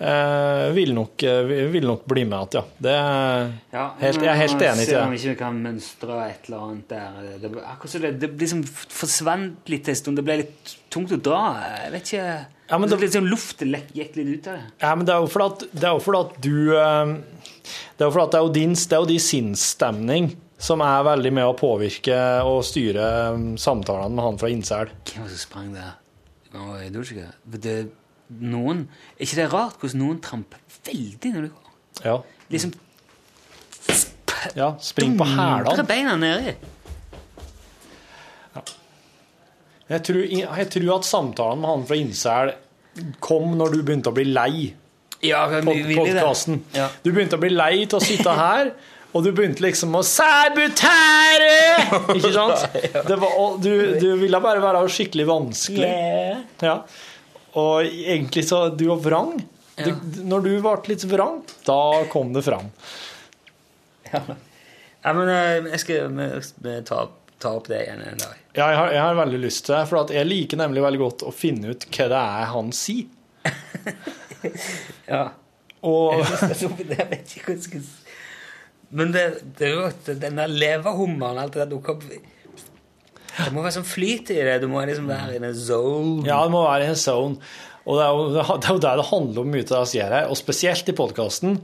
eh, 0.00 0.70
vil, 0.76 0.92
nok, 0.96 1.22
eh, 1.22 1.42
vil 1.72 1.86
nok 1.88 2.04
bli 2.08 2.24
med 2.28 2.36
igjen, 2.52 2.58
ja. 2.58 2.62
Det 2.86 2.92
er 2.96 3.52
Ja, 3.72 3.84
helt, 4.00 4.20
jeg 4.22 4.28
er 4.32 4.40
helt 4.42 4.62
enig 4.62 4.82
i 4.82 4.90
Se 4.90 4.96
om 5.00 5.10
vi 5.14 5.16
ikke 5.20 5.32
vi 5.34 5.38
kan 5.40 5.62
mønstre 5.62 6.18
et 6.30 6.48
eller 6.50 6.64
annet 6.66 6.88
der. 6.88 7.38
Det, 7.42 7.52
akkurat 7.64 8.02
det, 8.02 8.12
det 8.20 8.30
liksom 8.40 8.64
forsvant 8.66 9.72
litt 9.72 9.88
en 9.88 9.94
stund. 10.02 10.16
Det 10.20 10.24
ble 10.26 10.36
litt 10.42 10.76
tungt 10.92 11.12
å 11.16 11.20
dra. 11.20 11.42
Jeg 11.84 11.92
vet 11.96 12.12
ikke 12.12 12.26
Ja, 12.68 12.78
men 12.78 12.88
det 12.90 12.98
det- 13.00 13.12
sånn 13.14 13.28
luft 13.30 13.60
gikk 13.60 14.16
litt 14.16 14.26
ut 14.40 14.46
av 14.48 14.54
det. 14.58 14.64
Ja, 14.82 14.94
men 14.94 15.06
det 15.06 15.14
er 15.14 15.20
jo 15.20 15.26
fordi 15.30 15.46
at, 15.52 15.66
det 15.72 15.84
er 15.84 15.94
jo 15.94 16.00
fordi 16.02 16.20
at 16.24 16.40
du 16.42 16.76
eh, 16.76 17.16
Det 17.96 18.02
er 18.02 18.08
jo 18.08 18.10
fordi 18.10 18.24
at 18.26 18.30
det 18.32 18.38
er 18.40 18.44
jo 18.46 18.52
din, 18.52 18.74
det 18.74 18.92
er 18.92 19.00
jo 19.00 19.06
din 19.06 19.18
sinnsstemning 19.20 20.36
som 20.58 20.80
er 20.80 21.02
veldig 21.04 21.32
med 21.36 21.44
å 21.44 21.52
påvirke 21.56 22.16
og 22.44 22.64
styre 22.64 23.06
eh, 23.30 23.56
samtalene 23.56 24.14
med 24.16 24.24
han 24.24 24.38
fra 24.38 24.48
Innsel. 24.48 24.88
Hvem 25.04 25.22
var 25.22 25.28
det 25.28 25.36
som 25.38 25.50
sprang 25.50 25.72
der? 25.74 25.94
Det 27.60 27.76
Noen 28.28 28.86
Er 29.16 29.26
ikke 29.26 29.38
det 29.38 29.50
rart 29.52 29.76
hvordan 29.80 30.00
noen 30.02 30.18
tramper 30.24 30.80
veldig 30.88 31.32
når 31.34 31.46
de 31.46 31.52
går? 31.54 31.76
Ja. 32.04 32.16
Liksom 32.52 32.74
ja 34.54 34.72
spring 34.82 35.16
på 35.18 35.26
beina 35.88 36.16
nedi. 36.20 36.54
Jeg 39.86 40.02
tror, 40.02 40.22
jeg 40.26 40.68
tror 40.74 40.92
at 40.96 41.06
samtalen 41.06 41.60
med 41.62 41.70
han 41.70 41.84
fra 41.86 41.98
Innsel 42.00 42.52
kom 43.22 43.54
når 43.58 43.76
du 43.76 43.80
begynte 43.86 44.10
å 44.10 44.16
bli 44.16 44.24
lei 44.26 44.72
Ja, 45.22 45.44
pod 45.62 45.78
podkasten. 45.94 46.60
Ja. 46.74 46.88
Du 47.04 47.12
begynte 47.12 47.38
å 47.38 47.42
bli 47.42 47.52
lei 47.54 47.84
til 47.86 48.00
å 48.00 48.02
sitte 48.02 48.34
her, 48.34 48.72
og 49.14 49.22
du 49.24 49.30
begynte 49.36 49.62
liksom 49.64 49.94
å 49.96 50.02
sabotere! 50.04 51.52
Ikke 52.16 52.32
sant? 52.34 52.66
Det 52.82 53.18
var, 53.22 53.36
du, 53.62 53.70
du 54.02 54.08
ville 54.20 54.40
bare 54.42 54.64
være 54.64 54.82
skikkelig 54.92 55.28
vanskelig. 55.30 55.92
Ja. 56.66 56.80
Og 57.56 57.86
egentlig 57.86 58.46
så 58.48 58.68
Du 58.68 58.86
var 58.90 59.02
vrang. 59.04 59.36
Du, 59.76 59.92
når 60.24 60.44
du 60.44 60.52
ble 60.64 60.74
litt 60.88 61.04
vrang, 61.04 61.42
da 61.66 62.04
kom 62.08 62.30
det 62.32 62.46
fram. 62.46 62.70
Ja, 64.08 64.22
ja 65.04 65.12
men 65.12 65.28
eh, 65.28 65.66
jeg 65.74 65.80
skal 65.82 66.14
vi 66.64 66.76
ta, 66.88 67.02
ta 67.42 67.52
opp 67.58 67.68
det 67.68 67.82
igjen 67.82 68.00
en 68.00 68.22
dag. 68.22 68.38
Ja, 68.56 68.70
jeg, 68.70 68.78
har, 68.78 68.94
jeg 68.94 69.02
har 69.04 69.18
veldig 69.18 69.40
lyst 69.42 69.66
til 69.66 69.76
det, 69.76 69.82
for 69.90 70.00
at 70.00 70.14
jeg 70.16 70.28
liker 70.30 70.62
nemlig 70.62 70.84
veldig 70.86 71.02
godt 71.02 71.26
å 71.28 71.34
finne 71.34 71.74
ut 71.74 71.84
hva 71.90 72.08
det 72.14 72.22
er 72.22 72.48
han 72.54 72.72
sier. 72.76 73.12
Ja. 75.06 75.24
Og 75.86 76.20
jeg 76.22 76.70
vet 76.78 77.32
ikke 77.34 77.44
hva 77.48 77.54
jeg 77.54 77.62
skal 77.64 77.82
si. 77.82 78.06
Men 78.96 79.12
det, 79.14 79.22
det 79.58 79.66
er 79.66 79.72
jo 79.74 79.84
at 79.88 80.08
den 80.22 80.38
der 80.38 80.50
leverhummeren 80.50 81.40
alt 81.42 81.56
det 81.56 81.64
der 81.64 81.70
dukker 81.72 81.96
opp 81.96 82.04
Det 83.36 83.52
må 83.52 83.62
være 83.64 83.76
sånn 83.76 83.88
flyt 83.88 84.32
i 84.32 84.38
det. 84.46 84.56
Du 84.62 84.68
må 84.72 84.82
liksom 84.88 85.08
være 85.10 85.36
i 85.36 85.40
en 85.42 85.56
zone. 85.58 86.24
Ja, 86.28 86.40
du 86.46 86.54
må 86.54 86.62
være 86.64 86.86
i 86.86 86.92
en 86.94 87.00
zone. 87.00 87.36
Og 87.86 87.98
det 87.98 88.06
er 88.06 88.16
jo 88.16 88.24
det 88.32 88.42
er 88.42 88.72
jo 88.72 88.82
det 88.82 88.94
det 88.98 89.10
handler 89.10 89.42
om 89.42 89.52
mye 89.52 89.66
av 89.66 89.68
det 89.68 89.82
jeg 89.84 89.92
sier 89.92 90.16
her, 90.16 90.30
og 90.32 90.40
spesielt 90.40 90.88
i 90.90 90.96
podkasten. 90.96 91.60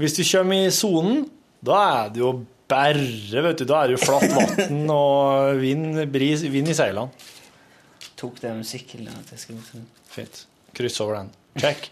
Hvis 0.00 0.16
du 0.16 0.22
kommer 0.24 0.64
i 0.64 0.72
sonen, 0.72 1.26
da 1.60 1.80
er 1.90 2.14
det 2.14 2.22
jo 2.22 2.32
bare, 2.70 3.42
vet 3.44 3.60
du, 3.60 3.66
da 3.68 3.82
er 3.82 3.90
det 3.90 3.98
jo 3.98 4.04
flatt 4.06 4.30
vann 4.32 4.88
og 4.94 5.60
vind, 5.60 6.00
bris, 6.14 6.46
vind 6.48 6.70
i 6.70 6.76
seilene. 6.78 7.10
Tok 8.20 8.40
den 8.40 8.60
musikken 8.62 9.08
at 9.10 9.32
jeg 9.32 9.42
skal 9.42 9.58
liksom 9.58 9.86
Fint. 10.10 10.44
Kryss 10.74 10.98
over 11.02 11.20
den. 11.20 11.28
Check. 11.60 11.90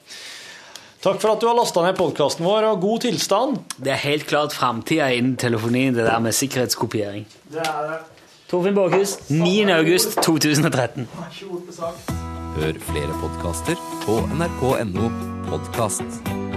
Takk 1.02 1.20
for 1.22 1.30
at 1.30 1.42
du 1.42 1.46
har 1.46 1.54
lasta 1.54 1.82
ned 1.84 1.94
podkasten 1.98 2.46
vår, 2.46 2.66
og 2.72 2.80
god 2.82 3.04
tilstand. 3.04 3.60
Det 3.78 3.92
er 3.94 4.00
helt 4.02 4.26
klart 4.26 4.56
framtida 4.56 5.10
innen 5.14 5.36
telefonien, 5.38 5.94
det 5.94 6.06
der 6.08 6.18
med 6.22 6.34
sikkerhetskopiering. 6.34 7.26
Det 7.52 7.62
er 7.62 7.90
det. 7.92 7.98
Torfinn 8.48 8.74
Borchhus, 8.74 9.18
9. 9.28 9.70
august 9.70 10.22
2013. 10.22 11.08
Hør 12.56 12.72
flere 12.80 13.12
podkaster 13.20 13.76
på 14.06 14.20
nrk.no 14.38 15.10
podkast. 15.50 16.47